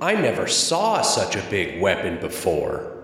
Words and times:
I 0.00 0.14
never 0.14 0.46
saw 0.46 1.02
such 1.02 1.34
a 1.34 1.50
big 1.50 1.80
weapon 1.80 2.20
before. 2.20 2.94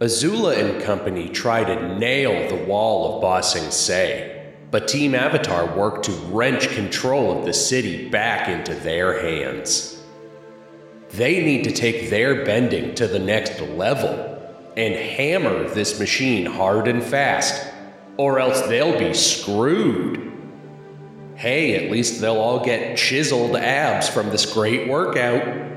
Azula 0.00 0.58
and 0.58 0.82
company 0.82 1.28
try 1.28 1.62
to 1.62 1.98
nail 1.98 2.48
the 2.48 2.64
wall 2.64 3.14
of 3.14 3.22
Ba 3.22 3.44
Sing 3.44 3.70
Se, 3.70 4.54
but 4.72 4.88
Team 4.88 5.14
Avatar 5.14 5.76
work 5.76 6.02
to 6.02 6.12
wrench 6.12 6.68
control 6.70 7.38
of 7.38 7.44
the 7.44 7.52
city 7.52 8.08
back 8.08 8.48
into 8.48 8.74
their 8.74 9.22
hands. 9.22 10.02
They 11.10 11.44
need 11.44 11.62
to 11.62 11.70
take 11.70 12.10
their 12.10 12.44
bending 12.44 12.96
to 12.96 13.06
the 13.06 13.20
next 13.20 13.60
level 13.60 14.32
and 14.76 14.94
hammer 14.94 15.68
this 15.68 16.00
machine 16.00 16.44
hard 16.44 16.88
and 16.88 17.04
fast, 17.04 17.72
or 18.16 18.40
else 18.40 18.62
they'll 18.62 18.98
be 18.98 19.14
screwed. 19.14 20.32
Hey, 21.36 21.76
at 21.76 21.92
least 21.92 22.20
they'll 22.20 22.36
all 22.40 22.64
get 22.64 22.98
chiseled 22.98 23.54
abs 23.54 24.08
from 24.08 24.30
this 24.30 24.52
great 24.52 24.88
workout. 24.88 25.75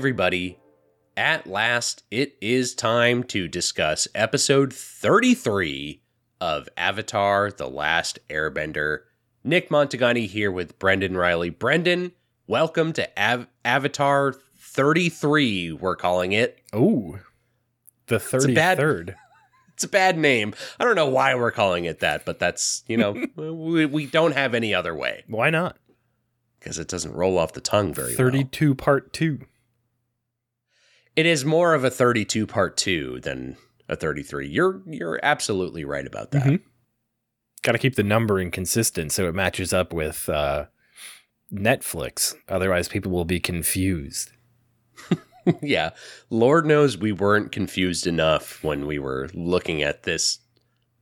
Everybody. 0.00 0.58
At 1.14 1.46
last, 1.46 2.04
it 2.10 2.34
is 2.40 2.74
time 2.74 3.22
to 3.24 3.46
discuss 3.46 4.08
episode 4.14 4.72
33 4.72 6.00
of 6.40 6.70
Avatar 6.74 7.50
The 7.50 7.68
Last 7.68 8.18
Airbender. 8.30 9.00
Nick 9.44 9.68
Montagani 9.68 10.26
here 10.26 10.50
with 10.50 10.78
Brendan 10.78 11.18
Riley. 11.18 11.50
Brendan, 11.50 12.12
welcome 12.46 12.94
to 12.94 13.06
Av- 13.22 13.46
Avatar 13.62 14.32
33, 14.56 15.72
we're 15.72 15.96
calling 15.96 16.32
it. 16.32 16.62
Oh, 16.72 17.18
the 18.06 18.16
a 18.16 18.54
bad- 18.54 18.78
33rd. 18.78 19.14
It's 19.74 19.84
a 19.84 19.88
bad 19.88 20.16
name. 20.16 20.54
I 20.78 20.84
don't 20.84 20.96
know 20.96 21.08
why 21.10 21.34
we're 21.34 21.50
calling 21.50 21.84
it 21.84 22.00
that, 22.00 22.24
but 22.24 22.38
that's, 22.38 22.84
you 22.86 22.96
know, 22.96 23.12
we, 23.36 23.84
we 23.84 24.06
don't 24.06 24.32
have 24.32 24.54
any 24.54 24.74
other 24.74 24.94
way 24.94 25.24
Why 25.26 25.50
not? 25.50 25.76
because 26.58 26.78
it 26.78 26.88
doesn't 26.88 27.12
roll 27.12 27.38
off 27.38 27.52
the 27.54 27.60
tongue 27.62 27.92
very 27.94 28.08
well. 28.08 28.16
32 28.16 28.74
part 28.74 29.12
2. 29.14 29.40
It 31.16 31.26
is 31.26 31.44
more 31.44 31.74
of 31.74 31.84
a 31.84 31.90
32 31.90 32.46
part 32.46 32.76
2 32.76 33.20
than 33.20 33.56
a 33.88 33.96
33. 33.96 34.48
You're 34.48 34.82
you're 34.86 35.20
absolutely 35.22 35.84
right 35.84 36.06
about 36.06 36.30
that. 36.30 36.44
Mhm. 36.44 36.60
Got 37.62 37.72
to 37.72 37.78
keep 37.78 37.96
the 37.96 38.02
numbering 38.02 38.50
consistent 38.50 39.12
so 39.12 39.28
it 39.28 39.34
matches 39.34 39.72
up 39.72 39.92
with 39.92 40.28
uh, 40.28 40.66
Netflix. 41.52 42.34
Otherwise, 42.48 42.88
people 42.88 43.12
will 43.12 43.24
be 43.26 43.40
confused. 43.40 44.32
yeah. 45.62 45.90
Lord 46.30 46.64
knows 46.64 46.96
we 46.96 47.12
weren't 47.12 47.52
confused 47.52 48.06
enough 48.06 48.62
when 48.64 48.86
we 48.86 48.98
were 48.98 49.28
looking 49.34 49.82
at 49.82 50.04
this 50.04 50.38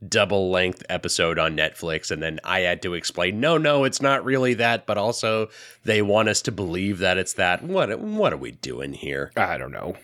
double 0.07 0.49
length 0.49 0.81
episode 0.87 1.37
on 1.37 1.57
Netflix 1.57 2.09
and 2.09 2.23
then 2.23 2.39
I 2.43 2.61
had 2.61 2.81
to 2.83 2.93
explain 2.93 3.39
no 3.41 3.57
no 3.57 3.83
it's 3.83 4.01
not 4.01 4.23
really 4.23 4.53
that 4.53 4.85
but 4.85 4.97
also 4.97 5.49
they 5.83 6.01
want 6.01 6.29
us 6.29 6.41
to 6.43 6.51
believe 6.53 6.99
that 6.99 7.17
it's 7.17 7.33
that 7.33 7.63
what 7.63 7.99
what 7.99 8.31
are 8.31 8.37
we 8.37 8.51
doing 8.51 8.93
here 8.93 9.31
I 9.35 9.57
don't 9.57 9.71
know. 9.73 9.95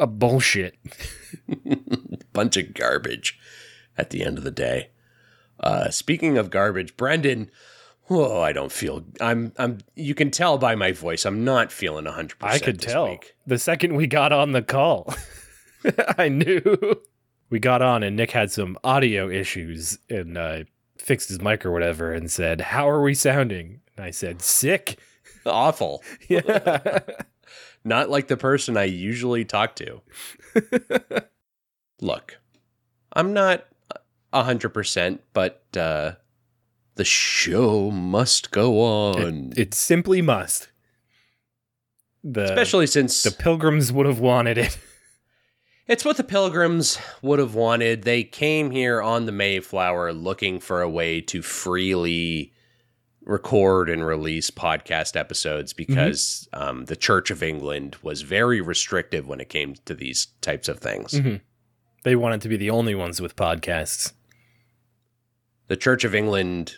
A 0.00 0.06
bullshit. 0.06 0.76
bunch 2.32 2.56
of 2.56 2.72
garbage 2.74 3.38
at 3.98 4.10
the 4.10 4.24
end 4.24 4.38
of 4.38 4.44
the 4.44 4.50
day 4.50 4.88
uh 5.60 5.90
speaking 5.90 6.38
of 6.38 6.48
garbage 6.50 6.96
Brendan 6.96 7.50
oh 8.08 8.40
I 8.40 8.52
don't 8.52 8.72
feel 8.72 9.04
I'm 9.20 9.52
I'm 9.58 9.78
you 9.94 10.14
can 10.14 10.30
tell 10.30 10.56
by 10.56 10.74
my 10.74 10.92
voice 10.92 11.26
I'm 11.26 11.44
not 11.44 11.70
feeling 11.70 12.06
100% 12.06 12.34
I 12.40 12.58
could 12.58 12.80
tell. 12.80 13.10
week. 13.10 13.34
The 13.46 13.58
second 13.58 13.94
we 13.94 14.06
got 14.06 14.32
on 14.32 14.52
the 14.52 14.62
call, 14.62 15.14
I 16.18 16.28
knew. 16.30 16.62
We 17.50 17.58
got 17.58 17.82
on 17.82 18.02
and 18.02 18.16
Nick 18.16 18.32
had 18.32 18.50
some 18.50 18.76
audio 18.82 19.28
issues 19.28 19.98
and 20.10 20.36
uh, 20.36 20.64
fixed 20.98 21.28
his 21.28 21.40
mic 21.40 21.64
or 21.64 21.70
whatever 21.70 22.12
and 22.12 22.30
said, 22.30 22.60
How 22.60 22.88
are 22.88 23.02
we 23.02 23.14
sounding? 23.14 23.80
And 23.96 24.04
I 24.04 24.10
said, 24.10 24.42
Sick. 24.42 24.98
awful 25.46 26.02
Yeah. 26.28 27.00
not 27.84 28.08
like 28.10 28.28
the 28.28 28.36
person 28.36 28.76
I 28.76 28.84
usually 28.84 29.44
talk 29.44 29.76
to. 29.76 30.00
Look, 32.00 32.38
I'm 33.12 33.32
not 33.32 33.66
a 34.32 34.42
hundred 34.42 34.70
percent, 34.70 35.22
but 35.32 35.62
uh, 35.76 36.12
the 36.96 37.04
show 37.04 37.90
must 37.90 38.50
go 38.50 38.80
on. 38.80 39.52
it, 39.52 39.58
it 39.58 39.74
simply 39.74 40.22
must. 40.22 40.68
The, 42.24 42.44
Especially 42.44 42.86
since 42.86 43.22
the 43.22 43.30
pilgrims 43.30 43.92
would 43.92 44.06
have 44.06 44.18
wanted 44.18 44.56
it. 44.58 44.78
It's 45.86 46.04
what 46.04 46.16
the 46.16 46.24
pilgrims 46.24 46.98
would 47.22 47.38
have 47.38 47.54
wanted. 47.54 48.02
They 48.02 48.24
came 48.24 48.70
here 48.70 49.02
on 49.02 49.26
the 49.26 49.32
Mayflower 49.32 50.12
looking 50.12 50.60
for 50.60 50.80
a 50.82 50.88
way 50.88 51.20
to 51.22 51.42
freely 51.42 52.52
record 53.22 53.88
and 53.88 54.04
release 54.04 54.50
podcast 54.50 55.16
episodes 55.16 55.72
because 55.72 56.46
um, 56.52 56.84
the 56.86 56.96
Church 56.96 57.30
of 57.30 57.42
England 57.42 57.96
was 58.02 58.20
very 58.22 58.60
restrictive 58.60 59.26
when 59.26 59.40
it 59.40 59.48
came 59.48 59.74
to 59.86 59.94
these 59.94 60.26
types 60.42 60.68
of 60.68 60.78
things. 60.78 61.12
Mhm. 61.12 61.40
They 62.02 62.16
wanted 62.16 62.42
to 62.42 62.48
be 62.50 62.58
the 62.58 62.68
only 62.70 62.94
ones 62.94 63.20
with 63.20 63.36
podcasts. 63.36 64.12
the 65.68 65.76
Church 65.78 66.04
of 66.04 66.14
England 66.14 66.74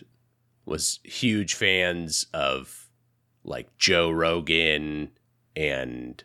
was 0.64 1.00
huge 1.02 1.54
fans 1.54 2.26
of 2.32 2.88
like 3.42 3.76
Joe 3.78 4.10
Rogan 4.12 5.10
and 5.56 6.22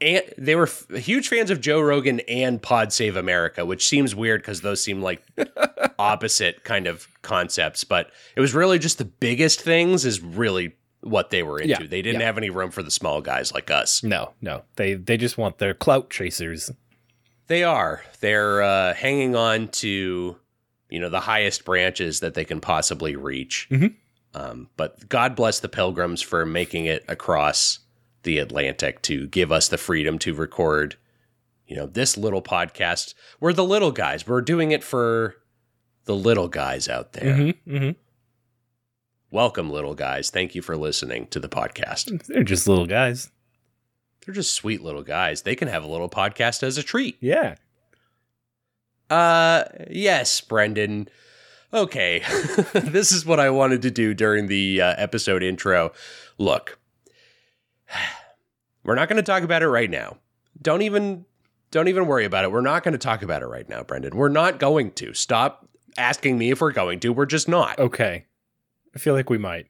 and 0.00 0.22
they 0.38 0.54
were 0.54 0.64
f- 0.66 0.88
huge 0.94 1.28
fans 1.28 1.50
of 1.50 1.60
Joe 1.60 1.80
Rogan 1.80 2.20
and 2.20 2.60
Pod 2.60 2.92
Save 2.92 3.16
America, 3.16 3.64
which 3.64 3.86
seems 3.86 4.14
weird 4.14 4.40
because 4.42 4.60
those 4.62 4.82
seem 4.82 5.02
like 5.02 5.22
opposite 5.98 6.64
kind 6.64 6.86
of 6.86 7.06
concepts. 7.22 7.84
But 7.84 8.10
it 8.36 8.40
was 8.40 8.54
really 8.54 8.78
just 8.78 8.98
the 8.98 9.04
biggest 9.04 9.60
things 9.60 10.04
is 10.04 10.20
really 10.20 10.72
what 11.02 11.30
they 11.30 11.42
were 11.42 11.58
into. 11.58 11.82
Yeah, 11.82 11.88
they 11.88 12.02
didn't 12.02 12.20
yeah. 12.20 12.26
have 12.26 12.38
any 12.38 12.50
room 12.50 12.70
for 12.70 12.82
the 12.82 12.90
small 12.90 13.20
guys 13.20 13.52
like 13.52 13.70
us. 13.70 14.02
No, 14.02 14.32
no. 14.40 14.62
They 14.76 14.94
they 14.94 15.16
just 15.16 15.38
want 15.38 15.58
their 15.58 15.74
clout 15.74 16.10
chasers. 16.10 16.70
They 17.46 17.64
are. 17.64 18.02
They're 18.20 18.62
uh, 18.62 18.94
hanging 18.94 19.34
on 19.34 19.68
to, 19.68 20.36
you 20.88 21.00
know, 21.00 21.08
the 21.08 21.20
highest 21.20 21.64
branches 21.64 22.20
that 22.20 22.34
they 22.34 22.44
can 22.44 22.60
possibly 22.60 23.16
reach. 23.16 23.66
Mhm. 23.70 23.94
Um, 24.34 24.68
but 24.76 25.08
God 25.08 25.34
bless 25.34 25.58
the 25.58 25.68
pilgrims 25.68 26.22
for 26.22 26.46
making 26.46 26.84
it 26.84 27.04
across 27.08 27.80
the 28.22 28.38
Atlantic 28.38 29.02
to 29.02 29.26
give 29.28 29.50
us 29.50 29.68
the 29.68 29.78
freedom 29.78 30.18
to 30.20 30.34
record, 30.34 30.96
you 31.66 31.76
know, 31.76 31.86
this 31.86 32.16
little 32.16 32.42
podcast. 32.42 33.14
We're 33.38 33.52
the 33.52 33.64
little 33.64 33.92
guys. 33.92 34.26
We're 34.26 34.40
doing 34.40 34.72
it 34.72 34.84
for 34.84 35.36
the 36.04 36.16
little 36.16 36.48
guys 36.48 36.88
out 36.88 37.12
there. 37.12 37.34
Mm-hmm, 37.34 37.76
mm-hmm. 37.76 37.90
Welcome, 39.30 39.70
little 39.70 39.94
guys. 39.94 40.30
Thank 40.30 40.54
you 40.54 40.62
for 40.62 40.76
listening 40.76 41.28
to 41.28 41.38
the 41.38 41.48
podcast. 41.48 42.26
They're 42.26 42.42
just 42.42 42.66
little 42.66 42.86
guys. 42.86 43.30
They're 44.26 44.34
just 44.34 44.54
sweet 44.54 44.82
little 44.82 45.02
guys. 45.02 45.42
They 45.42 45.54
can 45.54 45.68
have 45.68 45.84
a 45.84 45.86
little 45.86 46.10
podcast 46.10 46.64
as 46.64 46.76
a 46.78 46.82
treat. 46.82 47.16
Yeah. 47.20 47.54
Uh, 49.08 49.64
yes, 49.88 50.40
Brendan. 50.40 51.08
Okay, 51.72 52.24
this 52.72 53.12
is 53.12 53.24
what 53.24 53.38
I 53.38 53.50
wanted 53.50 53.82
to 53.82 53.90
do 53.92 54.12
during 54.14 54.48
the 54.48 54.82
uh, 54.82 54.94
episode 54.98 55.44
intro. 55.44 55.92
Look, 56.36 56.79
we're 58.84 58.94
not 58.94 59.08
going 59.08 59.16
to 59.16 59.22
talk 59.22 59.42
about 59.42 59.62
it 59.62 59.68
right 59.68 59.90
now. 59.90 60.18
Don't 60.60 60.82
even 60.82 61.24
don't 61.70 61.88
even 61.88 62.06
worry 62.06 62.24
about 62.24 62.44
it. 62.44 62.52
We're 62.52 62.60
not 62.60 62.82
going 62.82 62.92
to 62.92 62.98
talk 62.98 63.22
about 63.22 63.42
it 63.42 63.46
right 63.46 63.68
now, 63.68 63.82
Brendan. 63.82 64.16
We're 64.16 64.28
not 64.28 64.58
going 64.58 64.92
to. 64.92 65.14
Stop 65.14 65.68
asking 65.96 66.36
me 66.36 66.50
if 66.50 66.60
we're 66.60 66.72
going 66.72 67.00
to. 67.00 67.12
We're 67.12 67.26
just 67.26 67.48
not. 67.48 67.78
Okay. 67.78 68.26
I 68.94 68.98
feel 68.98 69.14
like 69.14 69.30
we 69.30 69.38
might. 69.38 69.66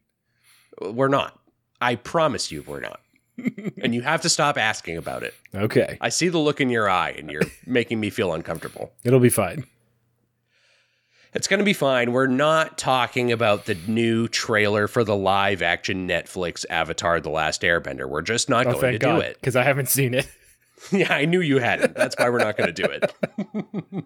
We're 0.80 1.08
not. 1.08 1.38
I 1.80 1.96
promise 1.96 2.50
you 2.50 2.64
we're 2.66 2.80
not. 2.80 3.00
and 3.82 3.94
you 3.94 4.02
have 4.02 4.22
to 4.22 4.28
stop 4.28 4.56
asking 4.58 4.96
about 4.96 5.22
it. 5.22 5.34
Okay. 5.54 5.98
I 6.00 6.08
see 6.08 6.28
the 6.28 6.38
look 6.38 6.60
in 6.60 6.70
your 6.70 6.88
eye 6.88 7.10
and 7.10 7.30
you're 7.30 7.42
making 7.66 8.00
me 8.00 8.10
feel 8.10 8.32
uncomfortable. 8.32 8.92
It'll 9.04 9.20
be 9.20 9.30
fine. 9.30 9.64
It's 11.32 11.46
going 11.46 11.58
to 11.58 11.64
be 11.64 11.72
fine. 11.72 12.12
We're 12.12 12.26
not 12.26 12.76
talking 12.76 13.30
about 13.30 13.66
the 13.66 13.76
new 13.86 14.26
trailer 14.26 14.88
for 14.88 15.04
the 15.04 15.14
live 15.14 15.62
action 15.62 16.08
Netflix 16.08 16.64
Avatar 16.68 17.20
The 17.20 17.30
Last 17.30 17.62
Airbender. 17.62 18.08
We're 18.08 18.22
just 18.22 18.48
not 18.48 18.66
Oh, 18.66 18.72
going 18.72 18.92
to 18.94 18.98
God. 18.98 19.14
do 19.16 19.20
it. 19.20 19.34
Because 19.34 19.54
I 19.54 19.62
haven't 19.62 19.88
seen 19.88 20.14
it. 20.14 20.28
Yeah, 20.90 21.12
I 21.12 21.26
knew 21.26 21.42
you 21.42 21.58
hadn't. 21.58 21.94
That's 21.94 22.16
why 22.18 22.30
we're 22.30 22.38
not 22.38 22.56
going 22.56 22.72
to 22.74 22.82
do 22.82 22.88
it. 22.88 24.04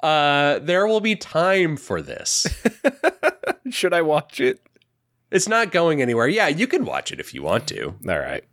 uh, 0.02 0.58
there 0.60 0.86
will 0.86 1.00
be 1.00 1.14
time 1.14 1.76
for 1.76 2.00
this. 2.00 2.46
Should 3.70 3.92
I 3.92 4.00
watch 4.00 4.40
it? 4.40 4.60
It's 5.30 5.46
not 5.46 5.72
going 5.72 6.00
anywhere. 6.00 6.26
Yeah, 6.26 6.48
you 6.48 6.66
can 6.66 6.86
watch 6.86 7.12
it 7.12 7.20
if 7.20 7.34
you 7.34 7.42
want 7.42 7.68
to. 7.68 7.88
All 8.08 8.18
right. 8.18 8.44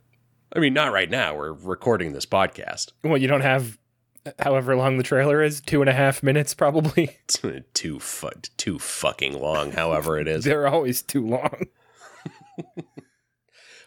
I 0.54 0.60
mean, 0.60 0.74
not 0.74 0.92
right 0.92 1.10
now. 1.10 1.36
We're 1.38 1.54
recording 1.54 2.12
this 2.12 2.26
podcast. 2.26 2.92
Well, 3.02 3.18
you 3.18 3.30
don't 3.30 3.40
have 3.40 3.78
however 4.40 4.76
long 4.76 4.98
the 4.98 5.04
trailer 5.04 5.42
is 5.42 5.62
two 5.62 5.82
and 5.82 5.90
a 5.90 5.94
half 5.94 6.24
minutes, 6.24 6.54
probably. 6.54 7.18
too 7.74 8.00
fu- 8.00 8.30
too 8.58 8.80
fucking 8.80 9.40
long. 9.40 9.72
However, 9.72 10.18
it 10.18 10.28
is. 10.28 10.44
They're 10.44 10.68
always 10.68 11.02
too 11.02 11.26
long. 11.26 11.66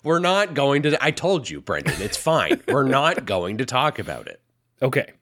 We're 0.05 0.21
not 0.21 0.55
going 0.55 0.83
to. 0.83 1.03
I 1.05 1.11
told 1.11 1.51
you, 1.51 1.61
Brendan. 1.61 2.01
It's 2.01 2.17
fine. 2.17 2.63
We're 2.69 2.85
not 2.85 3.25
going 3.25 3.59
to 3.59 3.67
talk 3.67 3.99
about 3.99 4.29
it. 4.29 4.41
Okay. 4.81 5.13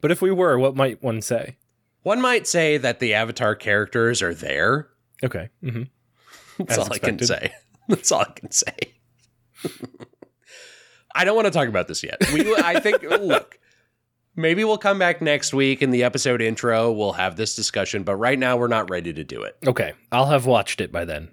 But 0.00 0.10
if 0.10 0.22
we 0.22 0.30
were, 0.30 0.58
what 0.58 0.74
might 0.74 1.02
one 1.02 1.20
say? 1.20 1.56
One 2.02 2.20
might 2.20 2.46
say 2.46 2.78
that 2.78 2.98
the 2.98 3.12
Avatar 3.14 3.54
characters 3.54 4.22
are 4.22 4.34
there. 4.34 4.88
Okay. 5.22 5.50
hmm 5.62 5.82
That's 6.58 6.78
all 6.78 6.92
I 6.92 6.98
can 6.98 7.18
say. 7.18 7.52
That's 7.88 8.10
all 8.10 8.20
I 8.22 8.32
can 8.32 8.50
say. 8.50 8.74
I 11.14 11.24
don't 11.24 11.34
want 11.34 11.46
to 11.46 11.50
talk 11.50 11.68
about 11.68 11.88
this 11.88 12.02
yet. 12.02 12.18
We, 12.32 12.54
I 12.54 12.80
think, 12.80 13.02
look, 13.02 13.58
maybe 14.36 14.64
we'll 14.64 14.78
come 14.78 14.98
back 14.98 15.20
next 15.20 15.52
week 15.52 15.82
in 15.82 15.90
the 15.90 16.02
episode 16.02 16.40
intro. 16.40 16.90
We'll 16.92 17.12
have 17.12 17.36
this 17.36 17.54
discussion, 17.54 18.02
but 18.02 18.16
right 18.16 18.38
now 18.38 18.56
we're 18.56 18.68
not 18.68 18.90
ready 18.90 19.12
to 19.12 19.24
do 19.24 19.42
it. 19.42 19.56
Okay. 19.66 19.92
I'll 20.12 20.26
have 20.26 20.46
watched 20.46 20.80
it 20.80 20.92
by 20.92 21.04
then. 21.04 21.30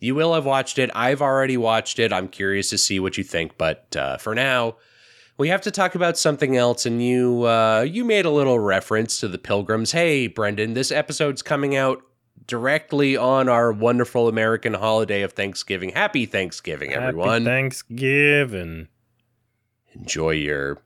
You 0.00 0.14
will 0.14 0.34
have 0.34 0.46
watched 0.46 0.78
it. 0.78 0.90
I've 0.94 1.20
already 1.22 1.56
watched 1.56 1.98
it. 1.98 2.12
I'm 2.12 2.28
curious 2.28 2.70
to 2.70 2.78
see 2.78 3.00
what 3.00 3.18
you 3.18 3.24
think, 3.24 3.58
but 3.58 3.96
uh, 3.96 4.16
for 4.18 4.34
now, 4.34 4.76
we 5.36 5.48
have 5.48 5.60
to 5.62 5.70
talk 5.70 5.94
about 5.94 6.16
something 6.18 6.56
else. 6.56 6.86
And 6.86 7.02
you, 7.02 7.44
uh, 7.44 7.80
you 7.88 8.04
made 8.04 8.24
a 8.24 8.30
little 8.30 8.58
reference 8.58 9.18
to 9.20 9.28
the 9.28 9.38
Pilgrims. 9.38 9.92
Hey, 9.92 10.28
Brendan, 10.28 10.74
this 10.74 10.92
episode's 10.92 11.42
coming 11.42 11.74
out 11.74 12.02
directly 12.46 13.16
on 13.16 13.48
our 13.48 13.72
wonderful 13.72 14.28
American 14.28 14.74
holiday 14.74 15.22
of 15.22 15.32
Thanksgiving. 15.32 15.90
Happy 15.90 16.26
Thanksgiving, 16.26 16.92
everyone! 16.92 17.44
Happy 17.44 17.44
Thanksgiving. 17.44 18.88
Enjoy 19.94 20.30
your 20.30 20.78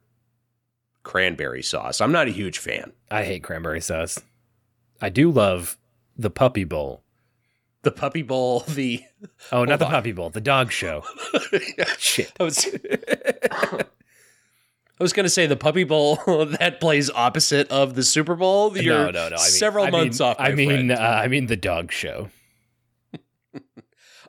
cranberry 1.03 1.61
sauce. 1.63 2.01
I'm 2.01 2.11
not 2.11 2.27
a 2.27 2.31
huge 2.31 2.57
fan. 2.59 2.91
I 3.11 3.23
hate 3.23 3.43
cranberry 3.43 3.81
sauce. 3.81 4.19
I 5.01 5.09
do 5.09 5.29
love 5.31 5.77
the 6.17 6.29
puppy 6.29 6.63
bowl. 6.63 7.01
The 7.83 7.91
Puppy 7.91 8.21
Bowl, 8.21 8.61
the 8.69 9.03
Oh, 9.51 9.65
not 9.65 9.79
the 9.79 9.85
on. 9.85 9.91
puppy 9.91 10.13
bowl, 10.13 10.29
the 10.29 10.39
dog 10.39 10.71
show. 10.71 11.03
Shit. 11.97 12.31
I 12.39 12.43
was, 12.43 12.65
I 13.51 13.83
was 14.99 15.11
going 15.11 15.25
to 15.25 15.29
say 15.29 15.47
the 15.47 15.57
Puppy 15.57 15.83
Bowl 15.83 16.15
that 16.59 16.79
plays 16.79 17.09
opposite 17.09 17.69
of 17.69 17.95
the 17.95 18.03
Super 18.03 18.35
Bowl. 18.35 18.77
You're 18.77 18.95
no, 18.97 19.11
no, 19.11 19.29
no. 19.29 19.35
I 19.35 19.39
mean, 19.39 19.39
several 19.39 19.85
I 19.85 19.89
months 19.89 20.21
mean, 20.21 20.29
off. 20.29 20.35
I 20.39 20.51
mean, 20.53 20.91
uh, 20.91 20.95
I 20.95 21.27
mean 21.27 21.47
the 21.47 21.57
dog 21.57 21.91
show. 21.91 22.29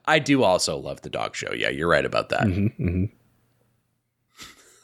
I 0.07 0.19
do 0.19 0.43
also 0.43 0.77
love 0.77 1.01
the 1.01 1.09
dog 1.09 1.33
show. 1.35 1.53
Yeah, 1.53 1.69
you're 1.69 1.87
right 1.87 2.05
about 2.05 2.29
that. 2.29 2.41
Mhm, 2.41 2.77
mhm. 2.79 3.11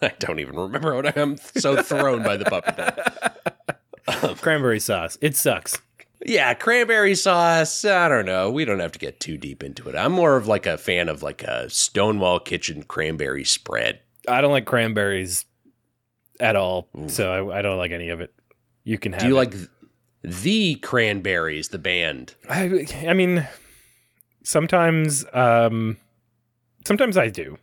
I 0.04 0.14
don't 0.20 0.40
even 0.40 0.56
remember 0.56 0.96
what 0.96 1.18
I'm 1.18 1.38
so 1.38 1.82
thrown 1.82 2.24
by 2.24 2.38
the 2.38 2.46
Puppy 2.46 2.72
Bowl. 2.72 4.36
Cranberry 4.36 4.80
sauce. 4.80 5.18
It 5.22 5.36
sucks. 5.36 5.78
Yeah, 6.26 6.54
cranberry 6.54 7.16
sauce. 7.16 7.84
I 7.84 8.08
don't 8.08 8.26
know. 8.26 8.52
We 8.52 8.64
don't 8.66 8.80
have 8.80 8.92
to 8.92 9.00
get 9.00 9.20
too 9.20 9.38
deep 9.38 9.64
into 9.64 9.90
it. 9.90 9.96
I'm 9.96 10.12
more 10.12 10.38
of 10.38 10.48
like 10.48 10.68
a 10.68 10.78
fan 10.78 11.10
of 11.10 11.24
like 11.24 11.44
a 11.44 11.70
Stonewall 11.70 12.40
Kitchen 12.40 12.84
cranberry 12.84 13.44
spread. 13.44 14.02
I 14.28 14.42
don't 14.42 14.52
like 14.52 14.66
cranberries 14.66 15.46
at 16.40 16.56
all, 16.56 16.90
so 17.08 17.50
I, 17.50 17.60
I 17.60 17.62
don't 17.64 17.78
like 17.78 17.92
any 17.92 18.10
of 18.10 18.22
it. 18.22 18.34
You 18.84 19.00
can 19.00 19.14
have. 19.14 19.22
Do 19.22 19.28
you 19.28 19.34
it. 19.34 19.38
like 19.38 19.56
the 20.24 20.76
Cranberries, 20.76 21.70
the 21.70 21.80
band? 21.80 22.36
I, 22.48 22.86
I 23.08 23.14
mean, 23.14 23.48
sometimes, 24.44 25.26
um, 25.34 25.98
sometimes 26.86 27.18
I 27.18 27.30
do. 27.30 27.58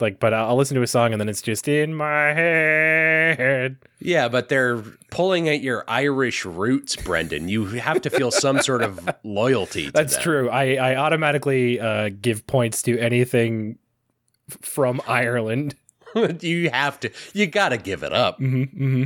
Like, 0.00 0.18
but 0.18 0.34
I'll 0.34 0.56
listen 0.56 0.74
to 0.74 0.82
a 0.82 0.86
song 0.88 1.12
and 1.12 1.20
then 1.20 1.28
it's 1.28 1.40
just 1.42 1.68
in 1.68 1.94
my 1.94 2.32
head. 2.32 3.76
Yeah, 4.00 4.28
but 4.28 4.48
they're 4.48 4.78
pulling 5.10 5.48
at 5.48 5.60
your 5.60 5.84
Irish 5.86 6.44
roots, 6.44 6.96
Brendan. 6.96 7.48
You 7.48 7.66
have 7.66 8.02
to 8.02 8.10
feel 8.10 8.30
some 8.32 8.60
sort 8.60 8.82
of 8.82 9.08
loyalty. 9.22 9.86
To 9.86 9.92
That's 9.92 10.14
them. 10.14 10.22
true. 10.22 10.50
I, 10.50 10.74
I 10.74 10.96
automatically 10.96 11.78
uh, 11.78 12.10
give 12.20 12.46
points 12.46 12.82
to 12.82 12.98
anything 12.98 13.78
from 14.62 15.00
Ireland. 15.06 15.76
you 16.40 16.70
have 16.70 17.00
to. 17.00 17.10
You 17.32 17.46
got 17.46 17.70
to 17.70 17.76
give 17.76 18.02
it 18.02 18.12
up. 18.12 18.38
hmm 18.38 18.64
hmm 18.64 19.04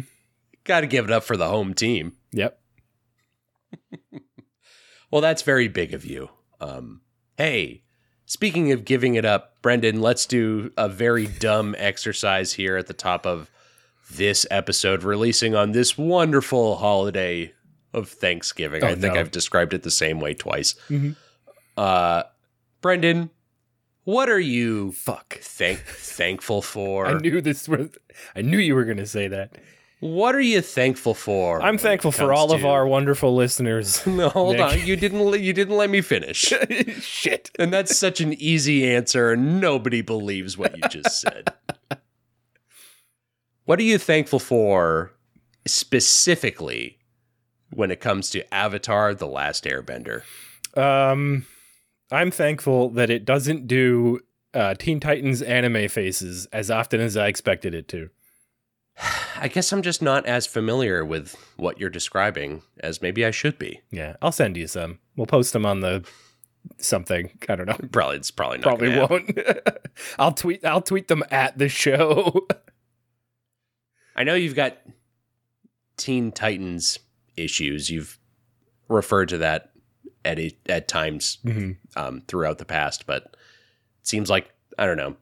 Got 0.64 0.80
to 0.82 0.86
give 0.86 1.06
it 1.06 1.10
up 1.10 1.24
for 1.24 1.36
the 1.36 1.48
home 1.48 1.72
team. 1.74 2.12
Yep. 2.32 2.58
Well, 5.10 5.22
that's 5.22 5.40
very 5.40 5.68
big 5.68 5.94
of 5.94 6.04
you. 6.04 6.28
Um, 6.60 7.00
hey, 7.38 7.82
speaking 8.28 8.70
of 8.70 8.84
giving 8.84 9.16
it 9.16 9.24
up, 9.24 9.60
Brendan, 9.62 10.00
let's 10.00 10.24
do 10.26 10.70
a 10.76 10.88
very 10.88 11.26
dumb 11.26 11.74
exercise 11.78 12.52
here 12.52 12.76
at 12.76 12.86
the 12.86 12.94
top 12.94 13.26
of 13.26 13.50
this 14.12 14.46
episode, 14.50 15.02
releasing 15.02 15.54
on 15.56 15.72
this 15.72 15.98
wonderful 15.98 16.76
holiday 16.76 17.52
of 17.92 18.08
Thanksgiving. 18.08 18.84
Oh, 18.84 18.88
I 18.88 18.94
think 18.94 19.14
no. 19.14 19.20
I've 19.20 19.30
described 19.32 19.74
it 19.74 19.82
the 19.82 19.90
same 19.90 20.20
way 20.20 20.34
twice. 20.34 20.74
Mhm. 20.88 21.16
Uh, 21.76 22.22
Brendan, 22.80 23.30
what 24.04 24.28
are 24.28 24.38
you 24.40 24.92
Fuck. 24.92 25.38
thank 25.40 25.80
thankful 25.80 26.62
for? 26.62 27.06
I 27.08 27.14
knew 27.14 27.40
this 27.40 27.68
was. 27.68 27.88
I 28.36 28.42
knew 28.42 28.58
you 28.58 28.74
were 28.74 28.84
going 28.84 28.96
to 28.98 29.06
say 29.06 29.28
that. 29.28 29.56
What 30.00 30.34
are 30.34 30.40
you 30.40 30.60
thankful 30.60 31.14
for? 31.14 31.60
I'm 31.60 31.78
thankful 31.78 32.12
for 32.12 32.32
all 32.32 32.52
of 32.52 32.64
our 32.64 32.86
wonderful 32.86 33.34
listeners. 33.34 34.04
No, 34.06 34.28
hold 34.28 34.56
Nick. 34.56 34.64
on. 34.64 34.86
You 34.86 34.96
didn't. 34.96 35.20
let- 35.20 35.40
You 35.40 35.52
didn't 35.52 35.76
let 35.76 35.90
me 35.90 36.00
finish. 36.00 36.52
Shit. 37.00 37.50
And 37.58 37.72
that's 37.72 37.96
such 37.96 38.20
an 38.20 38.32
easy 38.34 38.88
answer, 38.88 39.34
nobody 39.36 40.00
believes 40.02 40.56
what 40.56 40.76
you 40.76 40.82
just 40.88 41.20
said. 41.20 41.52
what 43.64 43.78
are 43.78 43.82
you 43.84 43.98
thankful 43.98 44.38
for 44.38 45.12
specifically 45.66 46.98
when 47.70 47.90
it 47.90 48.00
comes 48.00 48.30
to 48.30 48.54
Avatar 48.54 49.14
The 49.14 49.26
Last 49.26 49.64
Airbender? 49.64 50.22
Um, 50.76 51.46
I'm 52.10 52.30
thankful 52.30 52.90
that 52.90 53.10
it 53.10 53.24
doesn't 53.24 53.66
do 53.66 54.20
uh, 54.54 54.74
Teen 54.74 55.00
Titans 55.00 55.42
anime 55.42 55.88
faces 55.88 56.46
as 56.52 56.70
often 56.70 57.00
as 57.00 57.16
I 57.16 57.26
expected 57.28 57.74
it 57.74 57.88
to. 57.88 58.08
I 59.40 59.48
guess 59.48 59.72
I'm 59.72 59.82
just 59.82 60.02
not 60.02 60.26
as 60.26 60.46
familiar 60.46 61.04
with 61.04 61.36
what 61.56 61.78
you're 61.80 61.90
describing 61.90 62.62
as 62.80 63.00
maybe 63.02 63.24
I 63.24 63.30
should 63.30 63.58
be. 63.58 63.80
Yeah, 63.90 64.16
I'll 64.22 64.32
send 64.32 64.56
you 64.56 64.66
some. 64.66 64.98
We'll 65.16 65.26
post 65.26 65.52
them 65.52 65.64
on 65.66 65.80
the 65.80 66.04
something. 66.78 67.30
I 67.48 67.56
don't 67.56 67.66
know. 67.66 67.78
Probably 67.92 68.16
it's 68.16 68.30
probably 68.30 68.58
not 68.58 68.62
Probably 68.64 68.98
won't. 68.98 69.38
I'll 70.18 70.32
tweet. 70.32 70.64
I'll 70.64 70.82
tweet 70.82 71.08
them 71.08 71.22
at 71.30 71.56
the 71.58 71.68
show. 71.68 72.46
I 74.16 74.24
know 74.24 74.34
you've 74.34 74.56
got 74.56 74.76
Teen 75.96 76.32
Titans 76.32 76.98
issues. 77.36 77.88
You've 77.90 78.18
referred 78.88 79.28
to 79.30 79.38
that 79.38 79.70
at 80.24 80.38
at 80.68 80.88
times 80.88 81.38
Mhm. 81.44 81.76
um, 81.96 82.22
throughout 82.26 82.58
the 82.58 82.64
past, 82.64 83.06
but 83.06 83.22
it 84.00 84.06
seems 84.06 84.28
like 84.28 84.50
I 84.76 84.86
don't 84.86 84.96
know 84.96 85.16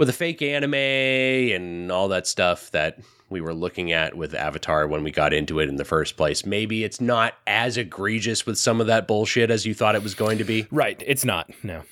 with 0.00 0.08
the 0.08 0.14
fake 0.14 0.40
anime 0.40 0.72
and 0.72 1.92
all 1.92 2.08
that 2.08 2.26
stuff 2.26 2.70
that 2.70 2.98
we 3.28 3.42
were 3.42 3.52
looking 3.52 3.92
at 3.92 4.16
with 4.16 4.34
Avatar 4.34 4.88
when 4.88 5.04
we 5.04 5.10
got 5.10 5.34
into 5.34 5.60
it 5.60 5.68
in 5.68 5.76
the 5.76 5.84
first 5.84 6.16
place. 6.16 6.46
Maybe 6.46 6.84
it's 6.84 7.02
not 7.02 7.34
as 7.46 7.76
egregious 7.76 8.46
with 8.46 8.58
some 8.58 8.80
of 8.80 8.86
that 8.86 9.06
bullshit 9.06 9.50
as 9.50 9.66
you 9.66 9.74
thought 9.74 9.94
it 9.94 10.02
was 10.02 10.14
going 10.14 10.38
to 10.38 10.44
be. 10.44 10.66
Right. 10.70 11.00
It's 11.06 11.22
not. 11.22 11.50
No. 11.62 11.82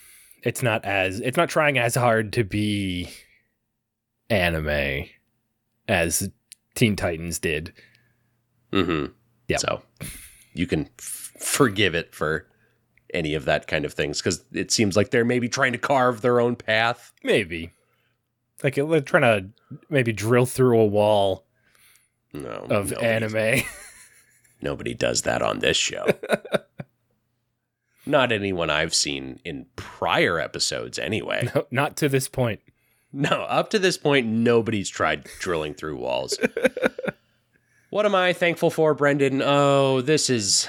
It's 0.43 0.63
not 0.63 0.87
as. 0.87 1.21
It's 1.21 1.37
not 1.37 1.51
trying 1.51 1.77
as 1.77 1.95
hard 1.95 2.33
to 2.33 2.45
be 2.45 3.11
anime 4.31 5.05
as 5.87 6.31
Teen 6.75 6.97
Titans 6.97 7.39
did. 7.39 7.75
Mm-hmm. 8.73 9.13
Yep. 9.49 9.61
So 9.61 9.83
you 10.55 10.67
can 10.67 10.89
f- 10.99 11.35
forgive 11.39 11.95
it 11.95 12.15
for 12.15 12.47
any 13.13 13.35
of 13.35 13.45
that 13.45 13.67
kind 13.67 13.85
of 13.85 13.93
things 13.93 14.23
because 14.23 14.43
it 14.51 14.71
seems 14.71 14.97
like 14.97 15.11
they're 15.11 15.27
maybe 15.27 15.51
trying 15.51 15.73
to 15.73 15.79
carve 15.79 16.23
their 16.23 16.41
own 16.41 16.57
path. 16.57 17.13
Maybe. 17.23 17.71
Like 18.63 18.75
they're 18.75 19.01
trying 19.01 19.23
to 19.23 19.79
maybe 19.89 20.13
drill 20.13 20.47
through 20.47 20.79
a 20.81 20.87
wall 20.87 21.45
No, 22.33 22.67
of 22.71 22.91
nobody- 22.91 23.07
anime. 23.07 23.63
Nobody 24.61 24.93
does 24.95 25.23
that 25.23 25.41
on 25.41 25.61
this 25.61 25.77
show. 25.77 26.05
Not 28.07 28.33
anyone 28.33 28.71
I've 28.71 28.95
seen 28.95 29.39
in 29.45 29.67
prior 29.77 30.41
episodes, 30.41 30.99
anyway. 30.99 31.49
No, 31.55 31.67
not 31.71 31.97
to 31.99 32.09
this 32.09 32.27
point. 32.27 32.61
No, 33.13 33.29
up 33.43 33.69
to 33.71 33.79
this 33.79 33.99
point, 33.99 34.27
nobody's 34.27 34.89
tried 34.89 35.25
drilling 35.41 35.75
through 35.75 35.99
walls. 35.99 36.39
what 37.91 38.07
am 38.07 38.15
I 38.15 38.33
thankful 38.33 38.71
for, 38.71 38.95
Brendan? 38.95 39.43
Oh, 39.43 40.01
this 40.01 40.31
is 40.31 40.67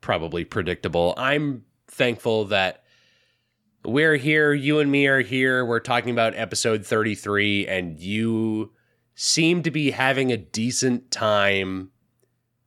probably 0.00 0.44
predictable. 0.44 1.12
I'm 1.18 1.64
thankful 1.88 2.46
that 2.46 2.82
we're 3.84 4.16
here. 4.16 4.52
You 4.52 4.80
and 4.80 4.90
me 4.90 5.06
are 5.06 5.20
here. 5.20 5.64
We're 5.64 5.80
talking 5.80 6.10
about 6.10 6.34
episode 6.34 6.86
33, 6.86 7.66
and 7.66 7.98
you 7.98 8.72
seem 9.14 9.62
to 9.62 9.70
be 9.70 9.90
having 9.90 10.32
a 10.32 10.36
decent 10.36 11.10
time 11.10 11.90